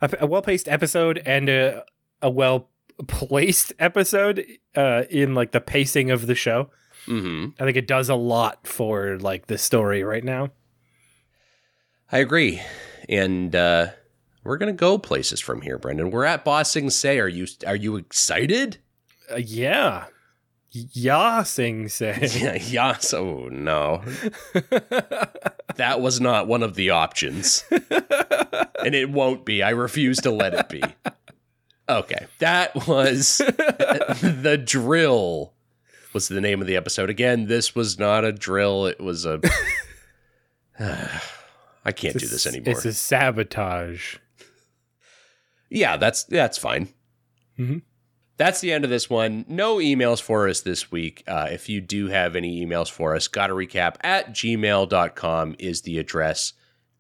a, 0.02 0.10
a 0.22 0.26
well 0.28 0.42
paced 0.42 0.68
episode 0.68 1.22
and 1.26 1.50
a 1.50 1.84
a 2.22 2.30
well 2.30 2.70
placed 3.08 3.74
episode 3.80 4.46
uh 4.76 5.04
in 5.10 5.34
like 5.34 5.52
the 5.52 5.62
pacing 5.62 6.12
of 6.12 6.28
the 6.28 6.36
show 6.36 6.70
hmm 7.06 7.48
i 7.60 7.64
think 7.66 7.76
it 7.76 7.88
does 7.88 8.10
a 8.10 8.16
lot 8.16 8.68
for 8.68 9.18
like 9.20 9.48
the 9.48 9.58
story 9.58 10.04
right 10.04 10.24
now 10.24 10.50
I 12.14 12.20
agree. 12.20 12.62
And 13.08 13.56
uh 13.56 13.88
we're 14.44 14.58
gonna 14.58 14.74
go 14.74 14.98
places 14.98 15.40
from 15.40 15.62
here, 15.62 15.78
Brendan. 15.78 16.12
We're 16.12 16.26
at 16.26 16.44
Ba 16.44 16.66
Sing 16.66 16.90
Se. 16.90 17.20
Are 17.20 17.28
you 17.30 17.48
are 17.66 17.76
you 17.76 17.96
excited? 17.96 18.78
uh, 19.32 19.38
yeah 19.38 20.06
yeah 20.94 21.44
sing 21.44 21.88
say 21.90 22.30
Yeah, 22.34 22.56
yes. 22.56 23.14
Oh 23.14 23.48
no. 23.52 24.02
that 25.76 26.00
was 26.02 26.22
not 26.22 26.48
one 26.48 26.64
of 26.64 26.76
the 26.76 26.90
options. 26.92 27.64
and 27.72 28.96
it 28.96 29.10
won't 29.10 29.46
be. 29.46 29.62
I 29.64 29.72
refuse 29.72 30.18
to 30.20 30.32
let 30.32 30.54
it 30.54 30.70
be. 30.70 30.84
Okay. 31.90 32.26
That 32.40 32.88
was 32.88 33.38
the 33.38 34.62
drill 34.64 35.54
was 36.14 36.28
the 36.28 36.42
name 36.42 36.62
of 36.62 36.68
the 36.68 36.76
episode. 36.78 37.10
Again, 37.10 37.48
this 37.48 37.76
was 37.76 37.98
not 38.00 38.24
a 38.26 38.32
drill. 38.32 38.86
It 38.86 39.00
was 39.00 39.26
a 39.26 39.40
I 40.80 41.92
can't 41.92 42.18
do 42.18 42.28
this 42.28 42.46
anymore. 42.48 42.74
it's 42.74 42.86
a 42.86 42.94
sabotage 42.94 44.18
Yeah, 45.70 45.98
that's 45.98 46.24
that's 46.24 46.58
fine. 46.58 46.90
Mhm. 47.60 47.82
That's 48.42 48.60
the 48.60 48.72
end 48.74 48.84
of 48.84 48.90
this 48.90 49.08
one. 49.08 49.46
No 49.48 49.76
emails 49.78 50.20
for 50.20 50.50
us 50.50 50.62
this 50.62 50.92
week. 50.92 51.24
Uh, 51.28 51.50
if 51.52 51.70
you 51.70 51.80
do 51.80 52.08
have 52.08 52.36
any 52.36 52.66
emails 52.66 52.90
for 52.90 53.16
us, 53.16 53.28
gotta 53.28 53.54
recap 53.54 53.98
at 54.02 54.32
gmail.com 54.32 55.56
is 55.60 55.84
the 55.84 56.00
address. 56.00 56.54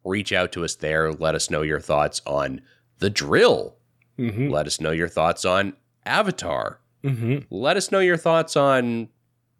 Reach 0.05 0.31
out 0.33 0.51
to 0.51 0.63
us 0.63 0.75
there. 0.75 1.11
Let 1.11 1.33
us 1.33 1.49
know 1.49 1.63
your 1.63 1.79
thoughts 1.79 2.21
on 2.27 2.61
the 2.99 3.09
drill. 3.09 3.77
mm-hmm. 4.19 4.49
Let 4.49 4.67
us 4.67 4.79
know 4.79 4.91
your 4.91 5.07
thoughts 5.07 5.43
on 5.43 5.73
Avatar. 6.05 6.79
Mm-hmm. 7.03 7.39
Let 7.49 7.75
us 7.75 7.91
know 7.91 8.01
your 8.01 8.17
thoughts 8.17 8.55
on 8.55 9.09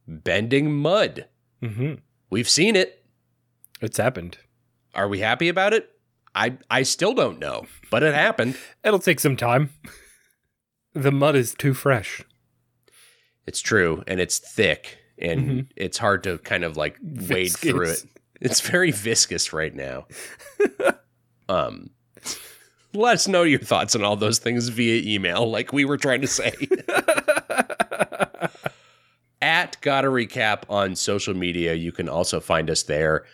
bending 0.07 0.71
mud. 0.71 1.25
Mm-hmm. 1.63 1.95
We've 2.29 2.49
seen 2.49 2.75
it. 2.75 3.03
it's 3.81 3.97
happened 3.97 4.37
Are 4.93 5.07
we 5.07 5.17
happy 5.17 5.49
about 5.49 5.73
it? 5.73 5.89
I 6.35 6.59
I 6.69 6.83
still 6.83 7.15
don't 7.15 7.39
know, 7.39 7.65
but 7.89 8.03
it 8.03 8.13
happened. 8.13 8.55
it'll 8.83 8.99
take 8.99 9.19
some 9.19 9.35
time 9.35 9.71
the 10.93 11.11
mud 11.11 11.35
is 11.35 11.53
too 11.53 11.73
fresh 11.73 12.21
It's 13.47 13.59
true, 13.61 14.03
and 14.07 14.19
it's 14.19 14.37
thick, 14.39 14.97
and 15.17 15.41
Mhm. 15.49 15.67
it's 15.75 15.97
hard 15.97 16.23
to 16.23 16.37
kind 16.39 16.63
of 16.63 16.77
like 16.77 16.97
wade 17.01 17.51
through 17.51 17.89
it. 17.89 18.03
It's 18.39 18.61
very 18.61 18.91
viscous 18.91 19.51
right 19.51 19.73
now. 19.73 20.07
um, 21.49 21.89
let 22.93 23.13
us 23.15 23.27
know 23.27 23.43
your 23.43 23.59
thoughts 23.59 23.95
on 23.95 24.03
all 24.03 24.15
those 24.15 24.37
things 24.39 24.67
via 24.69 25.01
email, 25.03 25.49
like 25.49 25.73
we 25.73 25.85
were 25.85 25.97
trying 25.97 26.21
to 26.21 26.27
say. 26.27 26.53
At 29.41 29.77
Gotta 29.81 30.07
Recap 30.09 30.63
on 30.69 30.95
social 30.95 31.33
media, 31.33 31.73
you 31.73 31.91
can 31.91 32.07
also 32.07 32.39
find 32.39 32.69
us 32.69 32.83
there. 32.83 33.25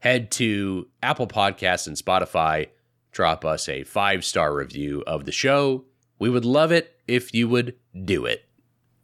Head 0.00 0.30
to 0.32 0.88
Apple 1.02 1.28
Podcasts 1.28 1.86
and 1.86 1.96
Spotify. 1.96 2.68
Drop 3.12 3.44
us 3.44 3.68
a 3.68 3.84
five 3.84 4.24
star 4.24 4.52
review 4.54 5.04
of 5.06 5.24
the 5.24 5.30
show. 5.32 5.84
We 6.22 6.30
would 6.30 6.44
love 6.44 6.70
it 6.70 7.00
if 7.08 7.34
you 7.34 7.48
would 7.48 7.74
do 8.04 8.26
it. 8.26 8.44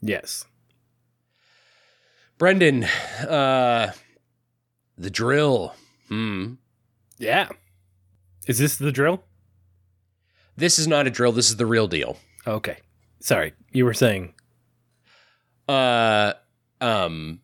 yes 0.01 0.45
Brendan, 2.39 2.85
uh, 2.85 3.91
the 4.97 5.11
drill. 5.11 5.75
Hmm. 6.09 6.55
yeah 7.19 7.49
is 8.47 8.59
this 8.59 8.77
the 8.77 8.93
drill 8.93 9.25
This 10.57 10.79
is 10.79 10.87
not 10.87 11.09
a 11.09 11.11
drill. 11.11 11.33
This 11.33 11.51
is 11.51 11.57
the 11.57 11.67
real 11.67 11.89
deal. 11.89 12.19
okay 12.47 12.77
sorry 13.19 13.53
you 13.73 13.85
were 13.85 13.95
saying 13.95 14.33
Uh, 15.69 16.35
um, 16.81 17.41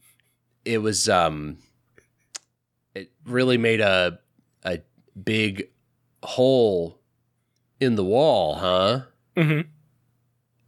it 0.64 0.78
was 0.78 1.08
um, 1.08 1.58
it 2.94 3.10
really 3.26 3.58
made 3.58 3.80
a 3.80 4.20
a 4.64 4.78
big 5.20 5.68
hole 6.22 7.00
in 7.80 7.96
the 7.96 8.04
wall, 8.04 8.54
huh? 8.54 9.00
Mm-hmm. 9.36 9.68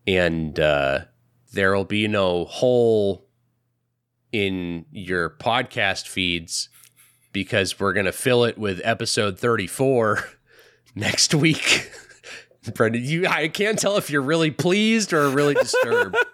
And 0.06 0.60
uh, 0.60 1.00
there'll 1.52 1.84
be 1.84 2.06
no 2.06 2.44
hole 2.44 3.26
in 4.32 4.84
your 4.92 5.30
podcast 5.30 6.06
feeds 6.06 6.68
because 7.32 7.78
we're 7.80 7.92
gonna 7.92 8.12
fill 8.12 8.44
it 8.44 8.56
with 8.58 8.80
episode 8.84 9.38
thirty 9.38 9.66
four 9.66 10.24
next 10.94 11.34
week. 11.34 11.90
Brendan, 12.74 13.04
you 13.04 13.26
I 13.26 13.48
can't 13.48 13.78
tell 13.78 13.96
if 13.96 14.10
you're 14.10 14.22
really 14.22 14.50
pleased 14.50 15.12
or 15.12 15.28
really 15.28 15.54
disturbed. 15.54 16.16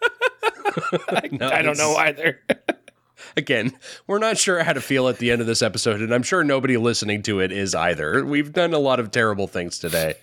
No, 1.30 1.50
I 1.50 1.60
don't 1.60 1.76
know 1.76 1.94
either. 1.96 2.40
Again, 3.36 3.72
we're 4.06 4.18
not 4.18 4.38
sure 4.38 4.62
how 4.62 4.72
to 4.72 4.80
feel 4.80 5.06
at 5.09 5.18
the 5.18 5.30
end 5.30 5.42
of 5.42 5.46
this 5.46 5.60
episode, 5.60 6.00
and 6.00 6.14
I'm 6.14 6.22
sure 6.22 6.42
nobody 6.42 6.78
listening 6.78 7.22
to 7.24 7.40
it 7.40 7.52
is 7.52 7.74
either. 7.74 8.24
We've 8.24 8.52
done 8.52 8.72
a 8.72 8.78
lot 8.78 8.98
of 8.98 9.10
terrible 9.10 9.46
things 9.46 9.78
today. 9.78 10.14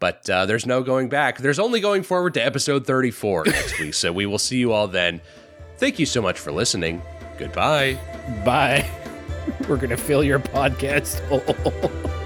But 0.00 0.28
uh, 0.28 0.46
there's 0.46 0.66
no 0.66 0.82
going 0.82 1.08
back. 1.08 1.38
There's 1.38 1.58
only 1.58 1.80
going 1.80 2.02
forward 2.02 2.34
to 2.34 2.44
episode 2.44 2.86
34 2.86 3.44
next 3.44 3.78
week. 3.78 3.94
So 3.94 4.12
we 4.12 4.26
will 4.26 4.38
see 4.38 4.58
you 4.58 4.72
all 4.72 4.88
then. 4.88 5.20
Thank 5.76 5.98
you 5.98 6.06
so 6.06 6.20
much 6.20 6.38
for 6.38 6.50
listening. 6.50 7.00
Goodbye. 7.38 7.98
Bye. 8.44 8.90
We're 9.68 9.76
gonna 9.76 9.96
fill 9.96 10.24
your 10.24 10.40
podcast 10.40 11.20
hole. 11.28 12.10